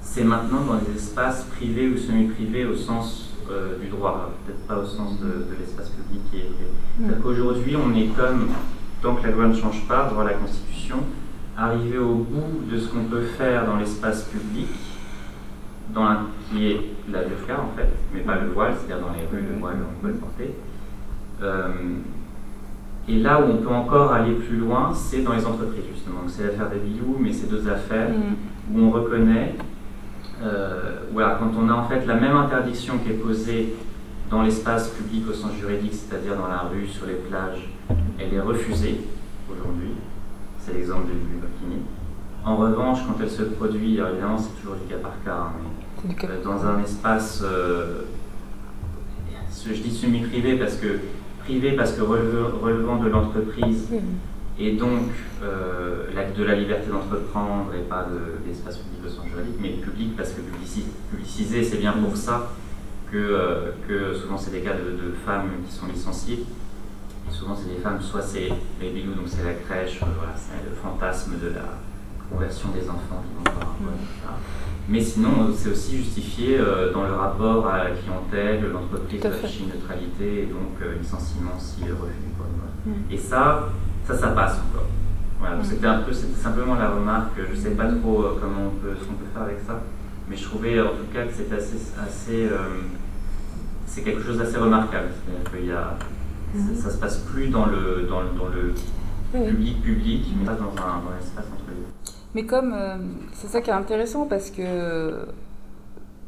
c'est 0.02 0.24
maintenant 0.24 0.62
dans 0.68 0.76
des 0.76 0.96
espaces 0.96 1.46
privés 1.46 1.88
ou 1.88 1.98
semi-privés 1.98 2.66
au 2.66 2.76
sens 2.76 3.31
du 3.82 3.88
droit, 3.88 4.32
peut-être 4.46 4.66
pas 4.68 4.78
au 4.78 4.86
sens 4.86 5.20
de, 5.20 5.46
l'espace 5.60 5.90
public 5.90 6.22
qui 6.32 6.38
est 6.38 6.44
mm. 6.44 6.48
C'est-à-dire 6.98 7.24
qu'aujourd'hui, 7.24 7.76
on 7.76 7.96
est 7.96 8.08
comme, 8.08 8.50
tant 9.02 9.16
que 9.16 9.28
la 9.28 9.32
loi 9.32 9.48
ne 9.48 9.56
change 9.56 9.88
pas, 9.88 10.10
droit 10.10 10.24
la 10.24 10.34
Constitution, 10.34 10.98
arrivé 11.58 11.98
au 11.98 12.16
bout 12.16 12.64
de 12.72 12.78
ce 12.78 12.90
qu'on 12.90 13.06
peut 13.06 13.22
faire 13.22 13.66
dans 13.66 13.78
l'espace 13.78 14.24
public, 14.26 14.70
dans 15.94 16.08
qui 16.50 16.68
est 16.68 16.82
la 17.12 17.24
burqa 17.24 17.60
en 17.60 17.76
fait, 17.76 17.90
mais 18.14 18.22
pas 18.22 18.40
le 18.40 18.50
voile, 18.50 18.74
c'est-à-dire 18.74 19.06
dans 19.06 19.14
les 19.14 19.26
rues, 19.26 19.46
le 19.48 19.60
voile, 19.60 19.78
on 19.90 20.02
peut 20.02 20.10
le 20.10 20.18
porter. 20.18 20.56
Euh, 21.42 21.70
et 23.08 23.20
là 23.20 23.42
où 23.42 23.52
on 23.52 23.58
peut 23.58 23.74
encore 23.74 24.14
aller 24.14 24.36
plus 24.36 24.58
loin, 24.58 24.94
c'est 24.94 25.22
dans 25.24 25.34
les 25.34 25.46
entreprises 25.46 25.84
justement. 25.94 26.22
C'est 26.28 26.44
l'affaire 26.44 26.70
des 26.70 26.80
bijoux, 26.80 27.18
mais 27.20 27.34
c'est 27.34 27.50
deux 27.50 27.68
affaires 27.68 28.10
mm. 28.10 28.76
où 28.76 28.84
on 28.86 28.92
reconnaît, 28.92 29.56
euh, 29.56 29.64
voilà, 31.12 31.38
quand 31.40 31.52
on 31.60 31.70
a 31.70 31.74
en 31.74 31.84
fait 31.88 32.06
la 32.06 32.16
même 32.16 32.36
interdiction 32.36 32.98
qui 33.00 33.10
est 33.10 33.16
posée 33.16 33.74
dans 34.30 34.42
l'espace 34.42 34.90
public 34.90 35.26
au 35.30 35.34
sens 35.34 35.52
juridique, 35.60 35.94
c'est-à-dire 35.94 36.38
dans 36.38 36.48
la 36.48 36.62
rue, 36.62 36.88
sur 36.88 37.06
les 37.06 37.16
plages, 37.16 37.70
elle 38.18 38.34
est 38.34 38.40
refusée 38.40 39.02
aujourd'hui. 39.52 39.92
C'est 40.60 40.74
l'exemple 40.74 41.08
du 41.08 41.38
burkini. 41.40 41.82
En 42.46 42.56
revanche, 42.56 43.00
quand 43.06 43.22
elle 43.22 43.30
se 43.30 43.44
produit, 43.44 44.00
évidemment 44.00 44.38
c'est 44.38 44.60
toujours 44.60 44.76
du 44.76 44.88
cas 44.88 45.00
par 45.00 45.14
cas, 45.24 45.50
hein, 45.50 45.54
mais 46.08 46.16
euh, 46.24 46.44
dans 46.44 46.66
un 46.66 46.82
espace, 46.82 47.42
euh, 47.44 48.04
je 49.66 49.74
dis 49.74 49.92
semi-privé 49.92 50.58
parce 50.58 50.76
que 50.76 51.00
privé 51.40 51.74
parce 51.74 51.92
que 51.92 52.02
relevant 52.02 52.98
de 52.98 53.10
l'entreprise 53.10 53.90
et 54.62 54.74
donc 54.74 55.10
euh, 55.44 56.06
de 56.38 56.44
la 56.44 56.56
liberté 56.56 56.90
d'entreprendre 56.92 57.72
et 57.74 57.82
pas 57.82 58.04
de, 58.10 58.48
l'espace 58.48 58.78
public 58.78 59.02
au 59.06 59.10
sens 59.10 59.28
juridique, 59.28 59.56
mais 59.60 59.70
public 59.70 60.16
parce 60.16 60.30
que 60.32 60.42
publiciser 61.10 61.64
c'est 61.64 61.78
bien 61.78 61.94
pour 61.94 62.16
ça 62.16 62.52
que, 63.12 63.74
que 63.88 64.14
souvent 64.14 64.38
c'est 64.38 64.52
des 64.52 64.62
cas 64.62 64.74
de, 64.74 65.12
femmes 65.26 65.50
qui 65.68 65.74
sont 65.74 65.88
licenciées. 65.88 66.46
Et 67.30 67.34
souvent 67.34 67.56
c'est 67.56 67.74
des 67.74 67.82
femmes, 67.82 68.00
soit 68.02 68.22
c'est 68.22 68.50
les 68.80 68.90
bilous, 68.90 69.14
donc 69.14 69.26
c'est 69.28 69.44
la 69.44 69.54
crèche, 69.54 70.00
voilà, 70.00 70.34
c'est 70.36 70.64
le 70.68 70.76
fantasme 70.76 71.34
de 71.42 71.50
la 71.50 71.80
conversion 72.32 72.70
des 72.70 72.88
enfants 72.90 73.24
qui 73.28 73.36
vont 73.38 73.60
pas 73.60 73.76
Mais 74.88 75.02
sinon, 75.02 75.52
c'est 75.56 75.70
aussi 75.70 75.98
justifié 75.98 76.58
euh, 76.58 76.94
dans 76.94 77.04
le 77.04 77.14
rapport 77.14 77.68
à 77.68 77.84
la 77.86 77.90
clientèle, 77.92 78.64
l'entreprise 78.72 79.26
affiche 79.26 79.60
une 79.62 79.70
neutralité 79.70 80.44
et 80.44 80.46
donc 80.46 80.82
euh, 80.82 80.96
licenciement 80.98 81.60
si 81.60 81.84
le 81.84 81.94
refus. 81.94 82.32
Mm. 82.86 82.92
Et 83.12 83.18
ça, 83.18 83.70
ça, 84.06 84.18
ça 84.18 84.28
passe 84.30 84.54
encore. 84.54 84.88
Voilà, 85.40 85.58
mm. 85.58 85.64
c'était 85.64 85.88
un 85.88 86.00
peu, 86.00 86.14
c'était 86.14 86.40
simplement 86.40 86.76
la 86.76 86.90
remarque. 86.90 87.40
Je 87.50 87.56
sais 87.56 87.72
pas 87.72 87.88
trop 87.88 88.22
euh, 88.22 88.38
comment 88.40 88.68
on 88.68 88.80
peut, 88.82 88.96
ce 89.00 89.06
qu'on 89.06 89.14
peut 89.14 89.26
faire 89.34 89.44
avec 89.44 89.60
ça, 89.66 89.82
mais 90.30 90.36
je 90.36 90.44
trouvais 90.44 90.80
en 90.80 90.90
tout 90.90 91.12
cas 91.14 91.26
que 91.26 91.34
c'est 91.34 91.52
assez, 91.54 91.78
assez 92.02 92.50
c'est 93.86 94.02
quelque 94.02 94.24
chose 94.24 94.38
d'assez 94.38 94.58
remarquable. 94.58 95.10
C'est-à-dire 95.26 95.52
qu'il 95.52 95.66
y 95.68 95.72
a, 95.72 95.98
mm. 96.56 96.76
ça, 96.76 96.84
ça, 96.84 96.92
se 96.92 96.98
passe 96.98 97.18
plus 97.18 97.50
dans 97.50 97.66
le, 97.66 98.08
dans 98.10 98.22
le, 98.22 98.30
dans 98.38 98.48
le 98.48 98.74
public 99.32 99.82
public, 99.82 100.26
mais 100.38 100.46
pas 100.46 100.54
dans 100.54 100.72
un, 100.72 101.00
dans 101.00 101.18
espace 101.20 101.46
entre 101.54 101.70
les 101.70 101.76
deux. 101.76 101.92
Mais 102.34 102.46
comme 102.46 102.74
euh, 102.74 102.98
c'est 103.34 103.48
ça 103.48 103.62
qui 103.62 103.70
est 103.70 103.74
intéressant 103.74 104.26
parce 104.26 104.50
que 104.50 105.26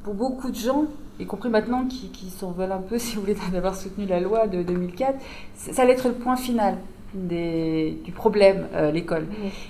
pour 0.04 0.14
beaucoup 0.14 0.52
de 0.52 0.56
gens, 0.56 0.86
y 1.20 1.26
compris 1.26 1.50
maintenant 1.50 1.86
qui, 1.86 2.10
qui 2.10 2.30
s'en 2.30 2.52
veulent 2.52 2.72
un 2.72 2.82
peu, 2.82 2.98
si 3.00 3.16
vous 3.16 3.22
voulez, 3.22 3.38
d'avoir 3.52 3.76
soutenu 3.76 4.06
la 4.06 4.20
loi 4.20 4.48
de 4.48 4.64
2004, 4.64 5.20
ça 5.56 5.82
allait 5.82 5.94
être 5.94 6.08
le 6.08 6.16
point 6.16 6.36
final 6.36 6.78
des, 7.14 7.98
du 8.04 8.12
problème, 8.12 8.68
euh, 8.74 8.92
l'école. 8.92 9.26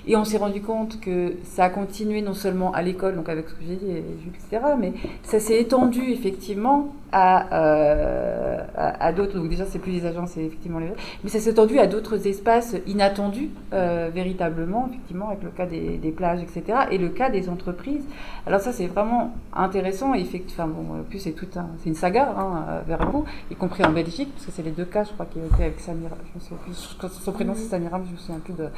Et 0.06 0.16
on 0.16 0.24
s'est 0.24 0.38
rendu 0.38 0.60
compte 0.60 1.00
que 1.00 1.34
ça 1.44 1.64
a 1.64 1.70
continué 1.70 2.22
non 2.22 2.34
seulement 2.34 2.72
à 2.72 2.82
l'école, 2.82 3.16
donc 3.16 3.28
avec 3.28 3.48
ce 3.48 3.54
que 3.54 3.64
j'ai 3.66 3.76
dit, 3.76 3.90
etc., 3.90 4.64
mais 4.78 4.92
ça 5.22 5.38
s'est 5.38 5.60
étendu 5.60 6.10
effectivement 6.10 6.94
euh, 7.14 8.58
à, 8.76 9.06
à, 9.06 9.12
d'autres. 9.12 9.34
Donc 9.34 9.48
déjà, 9.48 9.64
c'est 9.64 9.78
plus 9.78 9.92
les 9.92 10.06
agences, 10.06 10.32
c'est 10.32 10.44
effectivement 10.44 10.78
les 10.78 10.88
mais 11.22 11.30
ça 11.30 11.38
s'est 11.38 11.50
étendu 11.50 11.78
à 11.78 11.86
d'autres 11.86 12.26
espaces 12.26 12.76
inattendus, 12.86 13.50
euh, 13.72 14.10
véritablement, 14.12 14.88
effectivement, 14.88 15.28
avec 15.28 15.42
le 15.42 15.50
cas 15.50 15.66
des, 15.66 15.98
des, 15.98 16.10
plages, 16.10 16.42
etc., 16.42 16.78
et 16.90 16.98
le 16.98 17.08
cas 17.08 17.30
des 17.30 17.48
entreprises. 17.48 18.04
Alors 18.46 18.60
ça, 18.60 18.72
c'est 18.72 18.86
vraiment 18.86 19.34
intéressant. 19.52 20.14
Et 20.14 20.20
effectivement, 20.20 20.66
bon, 20.68 21.00
en 21.00 21.02
plus, 21.02 21.20
c'est 21.20 21.32
tout 21.32 21.46
c'est 21.52 21.88
une 21.88 21.94
saga 21.94 22.34
hein, 22.36 22.82
vers 22.86 23.10
vous, 23.10 23.24
y 23.50 23.54
compris 23.54 23.84
en 23.84 23.92
Belgique, 23.92 24.30
parce 24.34 24.46
que 24.46 24.52
c'est 24.52 24.62
les 24.62 24.70
deux 24.72 24.84
cas, 24.84 25.04
je 25.04 25.12
crois, 25.12 25.26
qui 25.26 25.38
ont 25.38 25.54
été 25.54 25.64
avec 25.64 25.80
Samira. 25.80 26.16
Je 26.32 26.38
me 26.38 26.40
souviens 26.40 26.58
plus, 26.64 26.96
son 27.08 27.32
prénom 27.32 27.54
c'est 27.54 27.68
Samira, 27.68 27.98
mais 27.98 28.06
je 28.06 28.12
me 28.12 28.16
souviens 28.16 28.40
plus 28.40 28.54
de, 28.54 28.68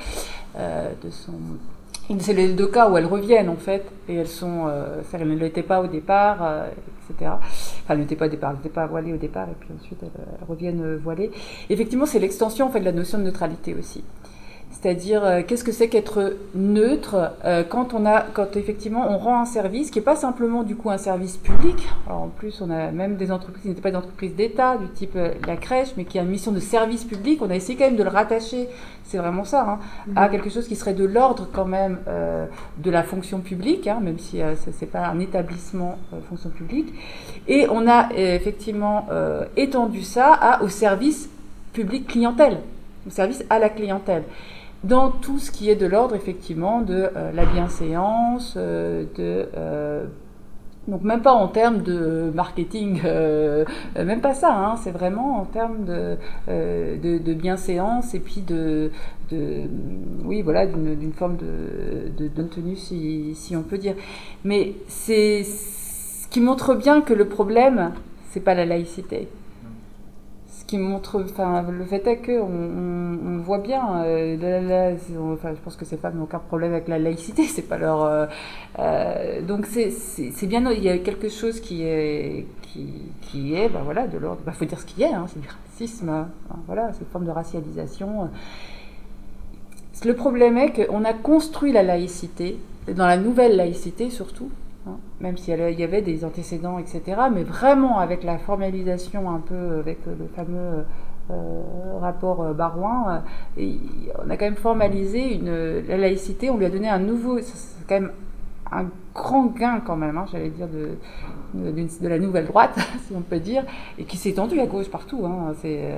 euh, 0.56 0.92
de 1.02 1.10
son 1.10 1.32
c'est 2.18 2.34
les 2.34 2.52
deux 2.52 2.68
cas 2.68 2.88
où 2.88 2.96
elles 2.96 3.06
reviennent 3.06 3.48
en 3.48 3.56
fait, 3.56 3.84
et 4.08 4.14
elles 4.14 4.28
sont, 4.28 4.66
euh, 4.68 5.02
elles 5.12 5.28
ne 5.28 5.34
l'étaient 5.34 5.62
pas 5.62 5.80
au 5.80 5.86
départ, 5.86 6.38
euh, 6.40 6.68
etc. 7.10 7.32
Enfin, 7.32 7.94
elles 7.94 7.98
n'étaient 7.98 8.16
pas 8.16 8.26
au 8.26 8.30
départ, 8.30 8.50
elles 8.50 8.56
n'étaient 8.56 8.68
pas 8.68 8.86
voilées 8.86 9.12
au 9.12 9.16
départ, 9.16 9.48
et 9.48 9.54
puis 9.58 9.70
ensuite 9.76 9.98
elles, 10.02 10.10
elles 10.14 10.46
reviennent 10.48 10.82
euh, 10.82 10.98
voilées. 11.02 11.30
Effectivement, 11.68 12.06
c'est 12.06 12.18
l'extension 12.18 12.66
en 12.66 12.70
fait 12.70 12.80
de 12.80 12.84
la 12.84 12.92
notion 12.92 13.18
de 13.18 13.24
neutralité 13.24 13.74
aussi. 13.74 14.04
C'est-à-dire, 14.86 15.24
euh, 15.24 15.42
qu'est-ce 15.44 15.64
que 15.64 15.72
c'est 15.72 15.88
qu'être 15.88 16.36
neutre 16.54 17.32
euh, 17.44 17.64
quand 17.68 17.92
on 17.92 18.06
a, 18.06 18.20
quand 18.20 18.54
effectivement 18.54 19.10
on 19.10 19.18
rend 19.18 19.40
un 19.40 19.44
service 19.44 19.90
qui 19.90 19.98
n'est 19.98 20.04
pas 20.04 20.14
simplement 20.14 20.62
du 20.62 20.76
coup 20.76 20.90
un 20.90 20.96
service 20.96 21.38
public. 21.38 21.74
Alors 22.06 22.22
en 22.22 22.28
plus, 22.28 22.60
on 22.60 22.70
a 22.70 22.92
même 22.92 23.16
des 23.16 23.32
entreprises 23.32 23.62
qui 23.62 23.68
n'étaient 23.68 23.80
pas 23.80 23.90
des 23.90 23.96
entreprises 23.96 24.36
d'État, 24.36 24.76
du 24.76 24.86
type 24.90 25.16
euh, 25.16 25.32
la 25.44 25.56
crèche, 25.56 25.88
mais 25.96 26.04
qui 26.04 26.20
a 26.20 26.22
une 26.22 26.28
mission 26.28 26.52
de 26.52 26.60
service 26.60 27.02
public. 27.02 27.42
On 27.42 27.50
a 27.50 27.56
essayé 27.56 27.76
quand 27.76 27.86
même 27.86 27.96
de 27.96 28.04
le 28.04 28.10
rattacher, 28.10 28.68
c'est 29.02 29.18
vraiment 29.18 29.42
ça, 29.42 29.68
hein, 29.68 29.80
à 30.14 30.26
mhm. 30.26 30.30
quelque 30.30 30.50
chose 30.50 30.68
qui 30.68 30.76
serait 30.76 30.94
de 30.94 31.04
l'ordre 31.04 31.48
quand 31.52 31.66
même 31.66 31.98
de 32.78 32.90
la 32.90 33.02
fonction 33.02 33.40
publique, 33.40 33.88
hein, 33.88 33.98
même 34.00 34.20
si 34.20 34.38
ce 34.38 34.70
n'est 34.70 34.90
pas 34.90 35.08
un 35.08 35.18
établissement 35.18 35.98
fonction 36.28 36.50
publique. 36.50 36.94
Et 37.48 37.66
on 37.72 37.88
a 37.88 38.10
effectivement 38.14 39.08
étendu 39.56 40.02
ça 40.02 40.32
à, 40.32 40.62
au 40.62 40.68
service 40.68 41.28
public 41.72 42.06
clientèle, 42.06 42.58
au 43.04 43.10
service 43.10 43.44
à 43.50 43.58
la 43.58 43.68
clientèle 43.68 44.22
dans 44.84 45.10
tout 45.10 45.38
ce 45.38 45.50
qui 45.50 45.70
est 45.70 45.76
de 45.76 45.86
l'ordre 45.86 46.14
effectivement 46.14 46.80
de 46.80 47.08
euh, 47.16 47.32
la 47.32 47.44
bienséance, 47.44 48.54
euh, 48.56 49.04
de 49.16 49.48
euh, 49.56 50.04
donc 50.88 51.02
même 51.02 51.22
pas 51.22 51.32
en 51.32 51.48
termes 51.48 51.82
de 51.82 52.30
marketing, 52.32 53.02
même 53.96 54.20
pas 54.20 54.34
ça, 54.34 54.54
hein, 54.54 54.76
c'est 54.76 54.92
vraiment 54.92 55.40
en 55.40 55.44
termes 55.44 55.84
de, 55.84 56.16
de, 56.46 57.18
de, 57.18 57.34
bienséance 57.34 58.14
et 58.14 58.20
puis 58.20 58.40
de 58.40 58.92
oui 60.24 60.42
voilà 60.42 60.64
d'une 60.64 61.12
forme 61.12 61.38
de, 61.38 62.28
de, 62.28 62.42
tenue 62.44 62.76
si, 62.76 63.34
si, 63.34 63.56
on 63.56 63.62
peut 63.62 63.78
dire. 63.78 63.96
Mais 64.44 64.74
c'est 64.86 65.42
ce 65.42 66.28
qui 66.28 66.40
montre 66.40 66.76
bien 66.76 67.00
que 67.00 67.14
le 67.14 67.24
problème 67.24 67.90
c'est 68.30 68.38
pas 68.38 68.54
la 68.54 68.64
laïcité 68.64 69.26
qui 70.66 70.78
montre, 70.78 71.22
enfin, 71.22 71.64
le 71.70 71.84
fait 71.84 72.06
est 72.06 72.16
que 72.18 72.40
on, 72.40 73.38
voit 73.38 73.58
bien, 73.58 74.02
euh, 74.04 74.96
enfin, 75.32 75.54
je 75.54 75.60
pense 75.60 75.76
que 75.76 75.84
ces 75.84 75.96
femmes 75.96 76.16
n'ont 76.16 76.24
aucun 76.24 76.40
problème 76.40 76.72
avec 76.72 76.88
la 76.88 76.98
laïcité, 76.98 77.44
c'est 77.46 77.62
pas 77.62 77.78
leur, 77.78 78.02
euh, 78.02 78.26
euh, 78.78 79.42
donc 79.42 79.66
c'est 79.66 80.46
bien, 80.46 80.68
il 80.72 80.82
y 80.82 80.88
a 80.88 80.98
quelque 80.98 81.28
chose 81.28 81.60
qui 81.60 81.84
est, 81.84 82.46
qui, 82.62 82.88
qui 83.22 83.54
est, 83.54 83.68
ben 83.68 83.82
voilà, 83.84 84.08
de 84.08 84.18
l'ordre, 84.18 84.40
bah, 84.44 84.52
faut 84.52 84.64
dire 84.64 84.80
ce 84.80 84.86
qu'il 84.86 85.00
y 85.00 85.04
a, 85.04 85.24
c'est 85.28 85.40
du 85.40 85.48
racisme, 85.48 86.08
hein, 86.08 86.28
voilà, 86.66 86.92
c'est 86.92 87.00
une 87.00 87.06
forme 87.06 87.26
de 87.26 87.30
racialisation. 87.30 88.28
Le 90.04 90.14
problème 90.14 90.58
est 90.58 90.86
qu'on 90.86 91.04
a 91.04 91.12
construit 91.12 91.72
la 91.72 91.82
laïcité, 91.82 92.58
dans 92.88 93.06
la 93.06 93.16
nouvelle 93.16 93.56
laïcité 93.56 94.10
surtout, 94.10 94.50
Hein, 94.86 94.98
même 95.20 95.36
s'il 95.36 95.58
y 95.58 95.82
avait 95.82 96.02
des 96.02 96.24
antécédents, 96.24 96.78
etc. 96.78 97.02
Mais 97.32 97.42
vraiment 97.42 97.98
avec 97.98 98.22
la 98.22 98.38
formalisation 98.38 99.30
un 99.30 99.40
peu, 99.40 99.78
avec 99.80 99.98
le 100.06 100.28
fameux 100.34 100.84
euh, 101.28 101.98
rapport 102.00 102.40
euh, 102.42 102.52
Barouin, 102.52 103.22
euh, 103.58 103.72
on 104.24 104.30
a 104.30 104.36
quand 104.36 104.44
même 104.44 104.54
formalisé 104.54 105.40
la 105.88 105.96
laïcité, 105.96 106.50
on 106.50 106.56
lui 106.56 106.66
a 106.66 106.70
donné 106.70 106.88
un 106.88 107.00
nouveau, 107.00 107.40
un 108.72 108.86
grand 109.14 109.46
gain 109.46 109.80
quand 109.84 109.96
même, 109.96 110.18
hein, 110.18 110.26
j'allais 110.30 110.50
dire, 110.50 110.68
de, 110.68 110.98
de, 111.54 112.08
la 112.08 112.18
nouvelle 112.18 112.46
droite, 112.46 112.74
si 113.06 113.14
on 113.14 113.20
peut 113.20 113.38
dire, 113.38 113.64
et 113.98 114.04
qui 114.04 114.16
s'est 114.16 114.30
étendu 114.30 114.60
à 114.60 114.66
gauche 114.66 114.88
partout. 114.88 115.24
Hein, 115.24 115.54
c'est, 115.62 115.88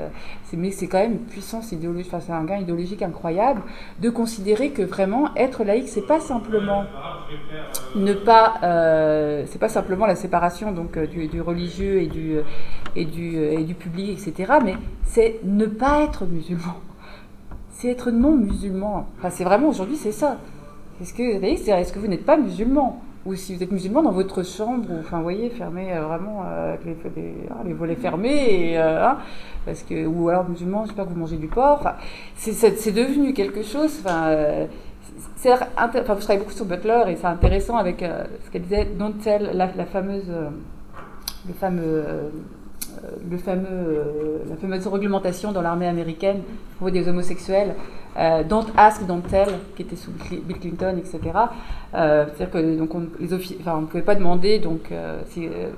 mais 0.52 0.70
c'est 0.70 0.86
quand 0.86 0.98
même 0.98 1.12
une 1.12 1.18
puissance 1.18 1.72
idéologique, 1.72 2.12
enfin, 2.12 2.22
c'est 2.24 2.32
un 2.32 2.44
gain 2.44 2.58
idéologique 2.58 3.02
incroyable 3.02 3.62
de 4.00 4.10
considérer 4.10 4.70
que 4.70 4.82
vraiment 4.82 5.34
être 5.36 5.64
laïque, 5.64 5.88
c'est 5.88 6.06
pas 6.06 6.20
simplement 6.20 6.84
ne 7.94 8.12
pas, 8.12 8.54
euh, 8.62 9.44
c'est 9.46 9.58
pas 9.58 9.68
simplement 9.68 10.06
la 10.06 10.16
séparation 10.16 10.72
donc 10.72 10.96
euh, 10.96 11.06
du, 11.06 11.40
religieux 11.40 12.02
et 12.02 12.06
du 12.06 12.38
et 12.96 13.04
du 13.04 13.36
et 13.36 13.64
du 13.64 13.74
public, 13.74 14.18
etc. 14.18 14.54
Mais 14.64 14.76
c'est 15.04 15.40
ne 15.44 15.66
pas 15.66 16.02
être 16.02 16.26
musulman. 16.26 16.76
C'est 17.70 17.88
être 17.88 18.10
non 18.10 18.36
musulman. 18.36 19.06
Enfin, 19.18 19.30
c'est 19.30 19.44
vraiment 19.44 19.68
aujourd'hui, 19.68 19.96
c'est 19.96 20.12
ça. 20.12 20.38
Est-ce 21.00 21.14
que, 21.92 21.98
vous 21.98 22.08
n'êtes 22.08 22.26
pas 22.26 22.36
musulman 22.36 23.00
Ou 23.24 23.36
si 23.36 23.54
vous 23.54 23.62
êtes 23.62 23.70
musulman 23.70 24.02
dans 24.02 24.10
votre 24.10 24.42
chambre, 24.44 24.90
ou, 24.90 24.98
enfin, 24.98 25.18
vous 25.18 25.22
voyez, 25.22 25.48
fermé 25.50 25.92
euh, 25.92 26.02
vraiment 26.02 26.42
euh, 26.44 26.74
avec 26.74 26.84
les, 26.84 27.34
ah, 27.50 27.62
les, 27.64 27.72
volets 27.72 27.94
fermés, 27.94 28.76
euh, 28.76 29.06
hein, 29.06 29.18
parce 29.64 29.84
que, 29.84 30.06
ou 30.06 30.28
alors 30.28 30.48
musulman, 30.48 30.86
j'espère 30.86 31.04
que 31.04 31.10
vous 31.10 31.20
mangez 31.20 31.36
du 31.36 31.46
porc. 31.46 31.86
C'est 32.34 32.92
devenu 32.92 33.32
quelque 33.32 33.62
chose. 33.62 34.00
Enfin, 34.00 34.66
c'est 35.36 35.52
enfin, 35.52 35.90
je 35.94 36.00
travaille 36.00 36.38
beaucoup 36.38 36.52
sur 36.52 36.64
Butler 36.64 37.04
et 37.08 37.16
c'est 37.16 37.26
intéressant 37.26 37.76
avec 37.76 38.00
ce 38.00 38.50
qu'elle 38.50 38.62
disait, 38.62 38.88
dont 38.98 39.14
elle, 39.24 39.50
la, 39.54 39.68
la 39.76 39.86
fameuse, 39.86 40.28
le 41.46 41.54
fameux 41.54 42.04
le 43.30 43.36
fameux, 43.38 43.66
euh, 43.70 44.38
la 44.48 44.56
fameuse 44.56 44.86
réglementation 44.86 45.52
dans 45.52 45.62
l'armée 45.62 45.86
américaine 45.86 46.42
pour 46.78 46.90
des 46.90 47.08
homosexuels, 47.08 47.74
euh, 48.16 48.42
Don't 48.42 48.66
Ask, 48.76 49.06
Don't 49.06 49.22
Tell, 49.22 49.48
qui 49.76 49.82
était 49.82 49.96
sous 49.96 50.10
Bill 50.30 50.58
Clinton, 50.58 50.96
etc. 50.98 51.20
Euh, 51.94 52.26
C'est-à-dire 52.26 52.50
que 52.50 52.78
donc 52.78 52.94
on, 52.94 53.08
les 53.20 53.32
enfin, 53.34 53.80
ne 53.80 53.86
pouvait 53.86 54.02
pas 54.02 54.14
demander 54.14 54.58
donc 54.58 54.90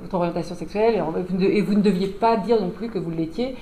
votre 0.02 0.14
orientation 0.14 0.54
sexuelle 0.54 1.02
et, 1.40 1.58
et, 1.58 1.60
vous 1.62 1.74
ne 1.74 1.82
deviez 1.82 2.08
pas 2.08 2.36
dire 2.36 2.60
non 2.60 2.70
plus 2.70 2.88
que 2.88 2.98
vous 2.98 3.10
l'étiez. 3.10 3.56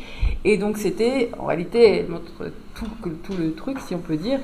Et 0.44 0.59
donc 0.59 0.76
c'était 0.76 1.30
en 1.39 1.47
réalité 1.47 2.06
tout, 2.74 2.89
tout 3.24 3.36
le 3.39 3.52
truc, 3.55 3.78
si 3.80 3.94
on 3.94 3.98
peut 3.98 4.16
dire, 4.16 4.39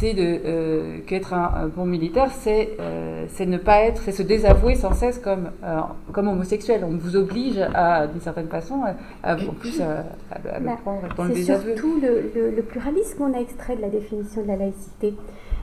c'est 0.00 0.14
de 0.14 0.40
euh, 0.44 0.98
qu'être 1.06 1.34
un, 1.34 1.68
bon 1.68 1.84
militaire, 1.84 2.30
c'est 2.40 2.70
euh, 2.80 3.26
ne 3.38 3.58
pas 3.58 3.82
être, 3.82 4.02
c'est 4.02 4.12
se 4.12 4.22
désavouer 4.22 4.74
sans 4.74 4.94
cesse 4.94 5.18
comme 5.18 5.50
euh, 5.62 5.80
comme 6.12 6.28
homosexuel. 6.28 6.84
On 6.84 6.96
vous 6.96 7.16
oblige 7.16 7.58
à 7.74 8.06
d'une 8.06 8.22
certaine 8.22 8.48
façon 8.48 8.82
à, 9.22 9.34
en 9.34 9.52
plus 9.52 9.80
à, 9.82 10.04
le 10.58 10.64
bah, 10.64 10.78
prendre 10.82 11.02
dans 11.14 11.24
le 11.24 11.34
désaveu. 11.34 11.74
C'est 11.74 11.76
surtout 11.76 12.00
le, 12.00 12.50
le, 12.56 12.62
pluralisme 12.62 13.18
qu'on 13.18 13.34
a 13.34 13.40
extrait 13.40 13.76
de 13.76 13.82
la 13.82 13.90
définition 13.90 14.42
de 14.42 14.48
la 14.48 14.56
laïcité. 14.56 15.14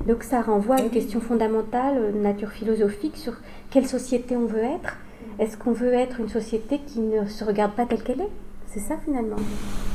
Donc 0.06 0.22
ça 0.22 0.42
renvoie 0.42 0.76
à 0.76 0.82
une 0.82 0.92
question 0.92 1.20
fondamentale, 1.20 2.14
nature 2.22 2.52
philosophique, 2.52 3.18
sur 3.18 3.34
quelle 3.72 3.88
société 3.88 4.38
on 4.38 4.46
veut 4.46 4.64
être. 4.64 4.98
Est-ce 5.40 5.58
qu'on 5.58 5.72
veut 5.72 5.94
être 5.94 6.20
une 6.20 6.30
société 6.30 6.80
qui 6.86 7.00
ne 7.00 7.26
se 7.26 7.44
regarde 7.44 7.72
pas 7.74 7.86
telle 7.86 8.04
qu'elle 8.04 8.22
est? 8.22 8.47
C'est 8.74 8.80
ça 8.80 8.96
finalement. 9.04 9.38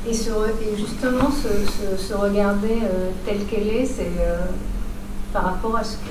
Et, 0.07 0.13
justement, 0.13 1.29
se, 1.31 2.13
regarder 2.13 2.79
euh, 2.83 3.09
telle 3.25 3.45
qu'elle 3.45 3.67
est, 3.67 3.85
c'est 3.85 4.11
euh, 4.19 4.45
par 5.31 5.43
rapport 5.45 5.77
à 5.77 5.83
ce 5.83 5.97
que 5.97 6.09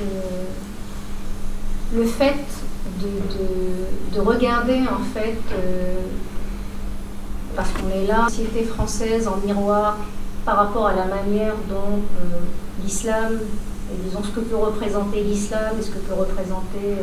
le 1.94 2.04
fait 2.04 2.36
de, 3.00 4.20
regarder 4.20 4.80
en 4.80 5.04
fait, 5.12 5.38
euh, 5.52 5.96
parce 7.54 7.70
qu'on 7.72 7.90
est 7.90 8.06
là, 8.06 8.22
la 8.22 8.28
société 8.28 8.64
française 8.64 9.28
en 9.28 9.36
miroir 9.44 9.98
par 10.44 10.56
rapport 10.56 10.86
à 10.86 10.94
la 10.94 11.04
manière 11.04 11.54
dont 11.68 12.00
l'islam, 12.82 13.38
et 13.92 14.08
disons 14.08 14.22
ce 14.22 14.30
que 14.30 14.40
peut 14.40 14.56
représenter 14.56 15.22
l'islam 15.22 15.76
et 15.78 15.82
ce 15.82 15.90
que 15.90 15.98
peut 15.98 16.14
représenter 16.14 16.96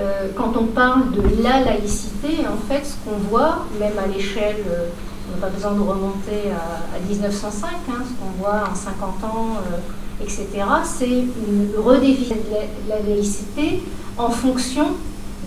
euh, 0.00 0.28
quand 0.34 0.52
on 0.56 0.66
parle 0.66 1.12
de 1.12 1.42
la 1.42 1.60
laïcité, 1.60 2.46
en 2.46 2.56
fait, 2.66 2.84
ce 2.84 2.94
qu'on 3.04 3.18
voit, 3.28 3.66
même 3.78 3.98
à 3.98 4.06
l'échelle, 4.06 4.64
euh, 4.68 4.86
on 5.28 5.36
n'a 5.36 5.46
pas 5.46 5.52
besoin 5.52 5.72
de 5.72 5.80
remonter 5.80 6.50
à, 6.50 6.98
1905, 7.08 7.68
hein, 7.68 7.92
ce 7.98 8.12
qu'on 8.14 8.42
voit 8.42 8.64
en 8.70 8.74
50 8.74 9.24
ans, 9.24 9.56
euh, 9.58 10.24
etc., 10.24 10.48
c'est 10.84 11.08
une 11.08 11.70
redéfinition 11.76 12.36
de 12.36 12.88
la, 12.88 13.00
laïcité 13.00 13.82
en 14.16 14.30
fonction 14.30 14.86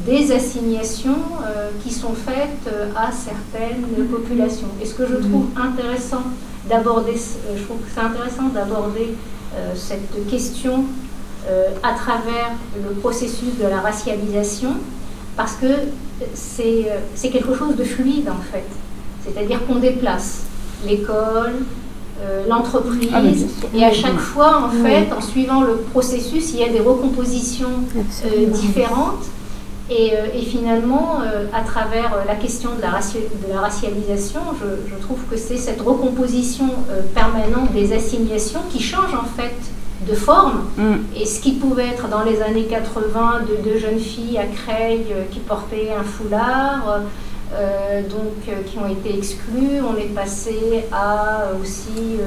des 0.06 0.32
assignations 0.32 1.18
qui 1.82 1.92
sont 1.92 2.14
faites 2.14 2.70
à 2.96 3.12
certaines 3.12 4.06
populations. 4.08 4.68
Et 4.82 4.86
ce 4.86 4.94
que 4.94 5.08
je 5.08 5.16
trouve 5.16 5.46
intéressant 5.56 6.24
d'aborder, 6.70 7.14
je 7.16 7.64
trouve 7.64 7.78
que 7.78 7.88
c'est 7.94 8.02
intéressant 8.02 8.50
d'aborder 8.54 9.16
cette 9.76 10.28
question 10.30 10.84
à 11.84 11.94
travers 11.94 12.52
le 12.76 12.96
processus 12.96 13.58
de 13.60 13.68
la 13.68 13.80
racialisation, 13.80 14.76
parce 15.36 15.54
que 15.54 15.68
c'est 16.34 16.86
euh, 16.90 17.30
quelque 17.30 17.56
chose 17.56 17.76
de 17.76 17.84
fluide 17.84 18.30
en 18.30 18.42
fait. 18.52 18.66
C'est-à-dire 19.24 19.66
qu'on 19.66 19.76
déplace 19.76 20.44
l'école, 20.86 21.56
euh, 22.22 22.46
l'entreprise, 22.48 23.10
ah, 23.14 23.22
et 23.74 23.84
à 23.84 23.92
chaque 23.92 24.20
fois, 24.20 24.64
en 24.66 24.70
fait, 24.70 25.12
en 25.12 25.22
suivant 25.22 25.62
le 25.62 25.78
processus, 25.78 26.54
il 26.54 26.60
y 26.60 26.64
a 26.64 26.70
des 26.70 26.80
recompositions 26.80 27.70
différentes. 28.54 29.26
Et, 29.88 30.14
et 30.34 30.42
finalement, 30.42 31.20
à 31.54 31.62
travers 31.62 32.24
la 32.28 32.34
question 32.34 32.72
de 32.76 32.82
la, 32.82 32.90
de 32.90 33.54
la 33.54 33.62
racialisation, 33.62 34.40
je, 34.60 34.90
je, 34.92 35.00
trouve 35.00 35.20
que 35.30 35.38
c'est 35.38 35.58
cette 35.58 35.82
recomposition 35.82 36.70
permanente 37.14 37.72
des 37.72 37.94
assignations 37.94 38.62
qui 38.72 38.82
change 38.82 39.14
en 39.14 39.26
fait 39.38 39.54
de 40.02 40.14
forme. 40.14 40.66
Mm. 40.78 40.96
Et 41.16 41.26
ce 41.26 41.40
qui 41.40 41.54
pouvait 41.54 41.88
être 41.88 42.08
dans 42.08 42.24
les 42.24 42.42
années 42.42 42.66
80 42.66 43.42
de 43.50 43.70
deux 43.70 43.80
jeunes 43.80 44.00
filles 44.00 44.38
à 44.38 44.46
Creil 44.46 45.06
euh, 45.12 45.24
qui 45.32 45.40
portaient 45.40 45.92
un 45.98 46.04
foulard, 46.04 47.02
euh, 47.54 48.02
donc 48.02 48.34
euh, 48.50 48.64
qui 48.66 48.78
ont 48.78 48.88
été 48.88 49.18
exclues, 49.18 49.80
on 49.82 49.96
est 49.98 50.14
passé 50.14 50.86
à 50.92 51.46
aussi 51.62 52.20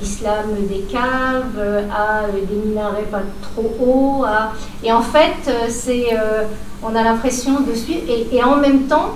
l'islam 0.00 0.46
des 0.68 0.80
caves, 0.90 1.86
à 1.94 2.26
des 2.32 2.56
minarets 2.56 3.02
pas 3.10 3.22
trop 3.40 3.76
hauts. 3.80 4.24
Et 4.82 4.92
en 4.92 5.02
fait, 5.02 5.48
c'est, 5.68 6.06
on 6.82 6.96
a 6.96 7.04
l'impression 7.04 7.60
de 7.60 7.72
suivre. 7.72 8.02
et 8.32 8.42
en 8.42 8.56
même 8.56 8.88
temps, 8.88 9.14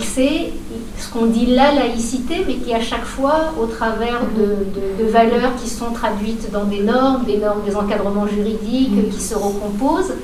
c'est 0.00 0.52
ce 0.98 1.10
qu'on 1.10 1.26
dit 1.26 1.46
la 1.46 1.74
laïcité, 1.74 2.44
mais 2.46 2.54
qui 2.54 2.72
à 2.72 2.80
chaque 2.80 3.04
fois, 3.04 3.52
au 3.60 3.66
travers 3.66 4.22
de, 4.36 5.04
valeurs 5.10 5.54
qui 5.62 5.68
sont 5.68 5.90
traduites 5.92 6.50
dans 6.52 6.64
des 6.64 6.80
normes, 6.80 7.24
des 7.24 7.38
normes, 7.38 7.62
des 7.66 7.76
encadrements 7.76 8.26
juridiques 8.26 9.10
qui 9.10 9.20
se 9.20 9.34
recomposent, 9.34 10.14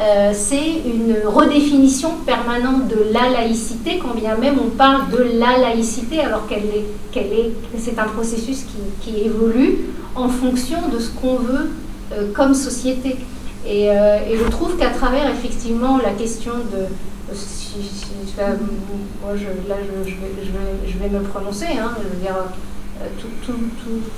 euh, 0.00 0.32
c'est 0.34 0.82
une 0.84 1.14
redéfinition 1.24 2.10
permanente 2.26 2.88
de 2.88 3.12
la 3.12 3.30
laïcité, 3.30 4.00
quand 4.02 4.18
bien 4.18 4.36
même 4.36 4.56
on 4.58 4.70
parle 4.70 5.08
de 5.10 5.38
la 5.38 5.56
laïcité, 5.56 6.20
alors 6.20 6.48
qu'elle 6.48 6.64
est, 6.64 6.84
qu'elle 7.12 7.32
est, 7.32 7.52
c'est 7.78 7.98
un 7.98 8.08
processus 8.08 8.64
qui, 9.00 9.20
évolue 9.24 9.78
en 10.16 10.28
fonction 10.28 10.78
de 10.92 10.98
ce 10.98 11.10
qu'on 11.10 11.36
veut 11.36 11.70
euh, 12.12 12.32
comme 12.34 12.54
société. 12.54 13.16
Et, 13.66 13.90
euh, 13.90 14.18
et, 14.28 14.36
je 14.36 14.50
trouve 14.50 14.76
qu'à 14.76 14.90
travers 14.90 15.30
effectivement 15.30 15.98
la 15.98 16.10
question 16.10 16.52
de 16.72 16.86
moi, 19.22 19.34
je, 19.36 19.68
là, 19.68 19.76
je, 19.80 20.10
je, 20.10 20.16
vais, 20.16 20.32
je, 20.86 20.98
vais, 20.98 21.08
me 21.08 21.22
prononcer. 21.22 21.66
Hein, 21.78 21.92
je 22.02 22.08
veux 22.08 22.20
dire, 22.20 22.36
euh, 23.00 23.06
tout, 23.20 23.52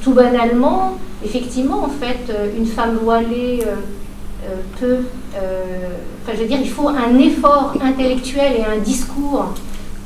tout, 0.03 0.13
banalement, 0.13 0.99
effectivement, 1.25 1.85
en 1.85 1.89
fait, 1.89 2.31
euh, 2.31 2.57
une 2.57 2.67
femme 2.67 2.97
voilée 2.97 3.63
euh, 3.67 4.57
peut. 4.79 4.99
Enfin, 5.35 6.33
je 6.35 6.43
veux 6.43 6.49
dire, 6.49 6.61
il 6.61 6.71
faut 6.71 6.89
un 6.89 7.19
effort 7.19 7.75
intellectuel 7.81 8.55
et 8.59 8.65
un 8.65 8.79
discours 8.79 9.55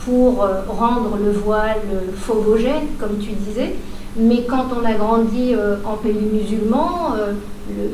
pour 0.05 0.47
rendre 0.68 1.18
le 1.22 1.31
voile 1.31 1.81
phobogène, 2.16 2.86
comme 2.98 3.18
tu 3.18 3.31
disais. 3.32 3.77
Mais 4.16 4.45
quand 4.45 4.66
on 4.77 4.85
a 4.85 4.95
grandi 4.95 5.55
en 5.85 5.97
pays 5.97 6.28
musulman, 6.32 7.15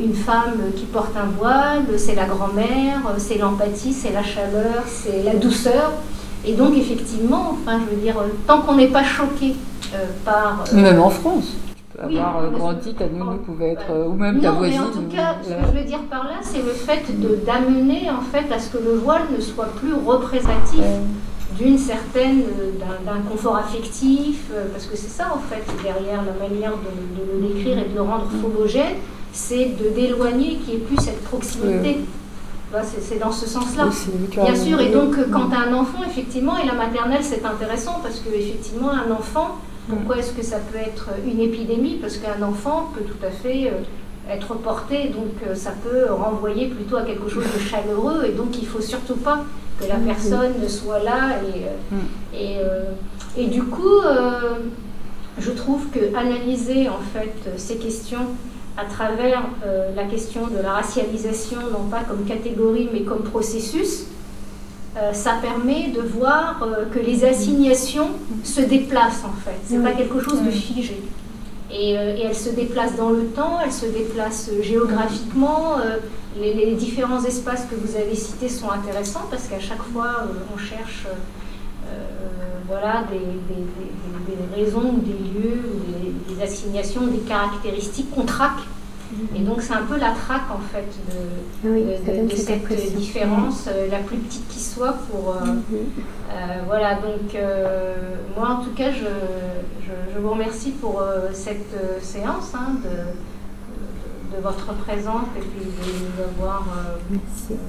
une 0.03 0.15
femme 0.15 0.73
qui 0.75 0.87
porte 0.87 1.15
un 1.17 1.27
voile, 1.39 1.85
c'est 1.99 2.15
la 2.15 2.25
grand-mère, 2.25 3.03
c'est 3.19 3.39
l'empathie, 3.39 3.93
c'est 3.93 4.13
la 4.13 4.23
chaleur, 4.23 4.85
c'est 4.87 5.23
la 5.23 5.35
douceur. 5.35 5.93
Et 6.47 6.55
donc, 6.55 6.77
effectivement, 6.77 7.51
enfin, 7.53 7.81
je 7.81 7.95
veux 7.95 8.01
dire, 8.01 8.15
tant 8.47 8.63
qu'on 8.63 8.77
n'est 8.77 8.89
pas 8.89 9.03
choqué 9.03 9.57
euh, 9.95 10.07
par. 10.25 10.65
Euh, 10.73 10.77
même 10.77 11.01
en 11.01 11.11
France. 11.11 11.55
Avoir 12.01 12.39
euh, 12.39 12.51
grandi, 12.51 12.95
ta 12.95 13.07
nounou 13.07 13.39
pouvait 13.39 13.73
être. 13.73 14.07
ou 14.09 14.13
même 14.13 14.41
ta 14.41 14.53
voisine. 14.53 14.81
Mais 14.81 14.87
en 14.87 14.91
tout 14.91 15.09
cas, 15.17 15.37
ce 15.43 15.49
que 15.49 15.73
je 15.73 15.79
veux 15.79 15.85
dire 15.85 16.01
par 16.11 16.25
là, 16.25 16.37
c'est 16.43 16.63
le 16.63 16.73
fait 16.73 17.03
d'amener 17.45 18.11
en 18.11 18.21
fait 18.21 18.53
à 18.53 18.59
ce 18.59 18.71
que 18.71 18.79
le 18.79 18.95
voile 18.97 19.23
ne 19.37 19.41
soit 19.41 19.69
plus 19.77 19.95
représentatif. 19.95 20.85
D'une 21.59 21.79
certaine, 21.79 22.43
d'un 23.05 23.21
confort 23.31 23.57
affectif, 23.57 24.51
parce 24.73 24.87
que 24.87 24.97
c'est 24.97 25.11
ça 25.11 25.33
en 25.35 25.39
fait 25.39 25.65
derrière 25.83 26.23
la 26.25 26.49
manière 26.49 26.73
de, 26.73 27.33
le 27.33 27.49
décrire 27.49 27.79
et 27.79 27.89
de 27.89 27.95
le 27.95 28.03
rendre 28.03 28.29
phobogène, 28.41 28.97
c'est 29.33 29.77
de 29.77 29.91
d'éloigner 29.95 30.57
qu'il 30.57 30.75
n'y 30.75 30.81
ait 30.81 30.85
plus 30.85 30.97
cette 30.97 31.23
proximité. 31.25 31.99
Bah, 32.73 32.81
c'est 32.83 33.19
dans 33.21 33.31
ce 33.31 33.47
sens-là. 33.47 33.89
Bien 34.43 34.57
sûr, 34.57 34.81
et 34.81 34.91
donc 34.91 35.17
quand 35.31 35.49
tu 35.49 35.55
as 35.55 35.61
un 35.61 35.73
enfant, 35.73 36.03
effectivement, 36.05 36.59
et 36.59 36.67
la 36.67 36.75
maternelle, 36.75 37.23
c'est 37.23 37.45
intéressant 37.45 38.01
parce 38.03 38.19
que 38.19 38.29
effectivement, 38.29 38.91
un 38.91 39.11
enfant, 39.13 39.59
pourquoi 39.89 40.19
est-ce 40.19 40.33
que 40.33 40.43
ça 40.43 40.59
peut 40.59 40.79
être 40.79 41.11
une 41.25 41.41
épidémie? 41.41 41.99
Parce 42.01 42.17
qu'un 42.17 42.43
enfant 42.43 42.91
peut 42.93 43.05
tout 43.05 43.25
à 43.25 43.31
fait 43.31 43.69
euh, 43.69 44.33
être 44.33 44.55
porté, 44.55 45.09
donc 45.09 45.31
euh, 45.47 45.55
ça 45.55 45.71
peut 45.71 46.13
renvoyer 46.13 46.67
plutôt 46.67 46.97
à 46.97 47.03
quelque 47.03 47.29
chose 47.29 47.45
de 47.45 47.61
chaleureux, 47.61 48.25
et 48.27 48.33
donc 48.33 48.61
il 48.61 48.67
faut 48.67 48.81
surtout 48.81 49.15
pas 49.15 49.45
que 49.81 49.87
la 49.87 49.97
personne 49.97 50.53
ne 50.63 50.69
soit 50.69 51.03
là. 51.03 51.39
Et, 51.43 51.65
euh, 51.65 52.91
mm. 53.35 53.39
et, 53.39 53.43
et 53.43 53.47
du 53.49 53.63
coup, 53.63 54.01
je 55.39 55.51
trouve 55.51 55.89
que 55.91 56.17
analyser 56.17 56.89
en 56.89 57.01
fait 57.13 57.35
ces 57.59 57.77
questions 57.77 58.27
à 58.77 58.85
travers 58.85 59.43
euh, 59.65 59.89
la 59.95 60.05
question 60.05 60.49
de 60.49 60.63
la 60.63 60.73
racialisation, 60.73 61.59
non 61.73 61.89
pas 61.91 62.03
comme 62.05 62.25
catégorie, 62.25 62.89
mais 62.93 63.03
comme 63.03 63.23
processus, 63.23 64.05
euh, 64.97 65.13
ça 65.13 65.35
permet 65.41 65.89
de 65.89 66.03
voir 66.03 66.63
euh, 66.63 66.85
que 66.93 66.99
les 66.99 67.25
assignations 67.25 68.11
se 68.45 68.61
déplacent 68.61 69.25
en 69.25 69.33
fait. 69.45 69.57
C'est 69.65 69.83
pas 69.83 69.93
quelque 69.93 70.21
chose 70.21 70.43
de 70.43 70.51
figé. 70.51 71.03
Et, 71.71 71.93
et, 71.93 72.23
elles 72.23 72.35
se 72.35 72.51
déplacent 72.51 72.97
dans 72.97 73.11
le 73.11 73.27
temps, 73.27 73.59
elles 73.65 73.73
se 73.73 73.87
déplacent 73.87 74.51
géographiquement. 74.63 75.77
Les, 76.39 76.75
différents 76.75 77.25
espaces 77.25 77.67
que 77.71 77.75
vous 77.75 77.97
avez 77.97 78.15
cités 78.15 78.49
sont 78.49 78.71
intéressants 78.71 79.27
parce 79.31 79.49
qu'à 79.49 79.59
chaque 79.59 79.83
fois, 79.93 80.27
on 80.55 80.59
cherche 80.59 81.07
voilà, 82.69 83.05
des, 83.11 83.19
des, 83.19 84.63
raisons, 84.63 84.95
des 84.95 85.13
lieux, 85.13 85.63
des, 86.29 86.43
assignations, 86.43 87.07
des 87.07 87.21
caractéristiques 87.21 88.11
qu'on 88.11 88.25
traque 88.25 88.61
Et 89.35 89.41
donc 89.41 89.63
c'est 89.63 89.73
un 89.73 89.83
peu 89.83 89.99
la 89.99 90.13
traque 90.13 90.51
en 90.51 90.59
fait 90.59 90.87
de, 91.13 92.37
cette, 92.37 92.97
différence, 92.97 93.67
euh, 93.69 93.89
la 93.91 93.99
plus 93.99 94.19
petite 94.19 94.47
qui 94.49 94.61
soit 94.61 94.95
pour... 95.11 95.31
Euh, 95.31 95.45
mhm. 95.47 95.65
euh, 95.71 96.35
voilà, 96.67 96.95
donc 96.97 97.37
moi 98.37 98.49
en 98.51 98.65
tout 98.65 98.73
cas 98.75 98.91
je, 98.91 99.07
je, 99.85 100.21
vous 100.21 100.31
remercie 100.31 100.71
pour 100.71 101.03
cette 101.33 102.03
séance 102.03 102.53
hein, 102.55 102.77
de, 102.83 104.37
de, 104.37 104.43
votre 104.43 104.73
présence 104.75 105.27
et 105.37 105.41
puis 105.41 105.61
de 105.61 105.93
nous 105.93 106.43
avoir 106.43 106.65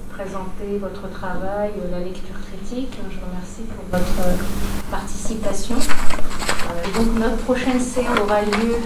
présenté 0.10 0.78
votre 0.80 1.10
travail, 1.10 1.72
la 1.92 2.00
lecture 2.00 2.36
critique. 2.50 2.98
Je 3.10 3.16
vous 3.16 3.26
remercie 3.26 3.64
pour 3.64 4.00
votre 4.00 4.40
participation. 4.90 5.76
donc 6.96 7.20
notre 7.20 7.38
prochaine 7.38 7.80
séance 7.80 8.20
aura 8.20 8.42
lieu 8.42 8.78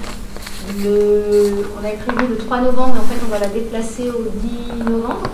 on 0.79 1.85
avait 1.85 1.97
prévu 1.97 2.27
le 2.29 2.37
3 2.37 2.61
novembre, 2.61 2.93
mais 2.93 2.99
en 2.99 3.03
fait 3.03 3.25
on 3.25 3.31
va 3.31 3.39
la 3.39 3.47
déplacer 3.47 4.09
au 4.09 4.23
10 4.23 4.83
novembre. 4.83 5.29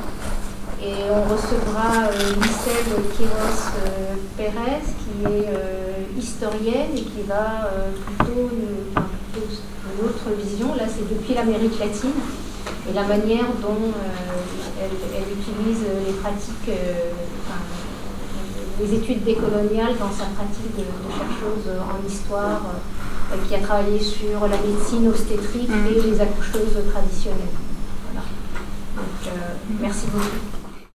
Et 0.82 0.94
on 1.12 1.24
recevra 1.34 2.06
euh, 2.06 2.36
Michel 2.38 2.86
Quiros 3.16 3.60
euh, 3.86 4.14
Pérez, 4.38 4.82
qui 4.86 5.26
est 5.26 5.50
euh, 5.50 6.04
historienne 6.18 6.92
et 6.96 7.02
qui 7.02 7.24
va 7.28 7.72
plutôt, 8.06 8.50
une 8.52 10.06
autre 10.06 10.30
vision. 10.38 10.76
Là, 10.76 10.84
c'est 10.88 11.10
depuis 11.10 11.34
l'Amérique 11.34 11.80
latine 11.80 12.12
et 12.90 12.94
la 12.94 13.04
manière 13.04 13.48
dont 13.62 13.92
elle, 14.80 15.24
utilise 15.34 15.84
les 16.06 16.14
pratiques, 16.14 16.72
les 18.80 18.94
études 18.94 19.24
décoloniales 19.24 19.98
dans 19.98 20.12
sa 20.12 20.26
pratique 20.26 20.76
de 20.76 20.84
chercheuse 21.12 21.82
en 21.82 22.08
histoire 22.08 22.62
qui 23.48 23.56
a 23.56 23.60
travaillé 23.60 24.00
sur 24.00 24.42
la 24.42 24.58
médecine 24.58 25.08
obstétrique 25.08 25.70
mm. 25.70 25.88
et 25.88 26.02
les 26.02 26.22
accoucheuses 26.22 26.78
traditionnelles. 26.92 27.58
Voilà. 28.06 28.26
Donc, 28.96 29.34
euh, 29.34 29.54
merci 29.82 30.08
beaucoup. 30.08 30.67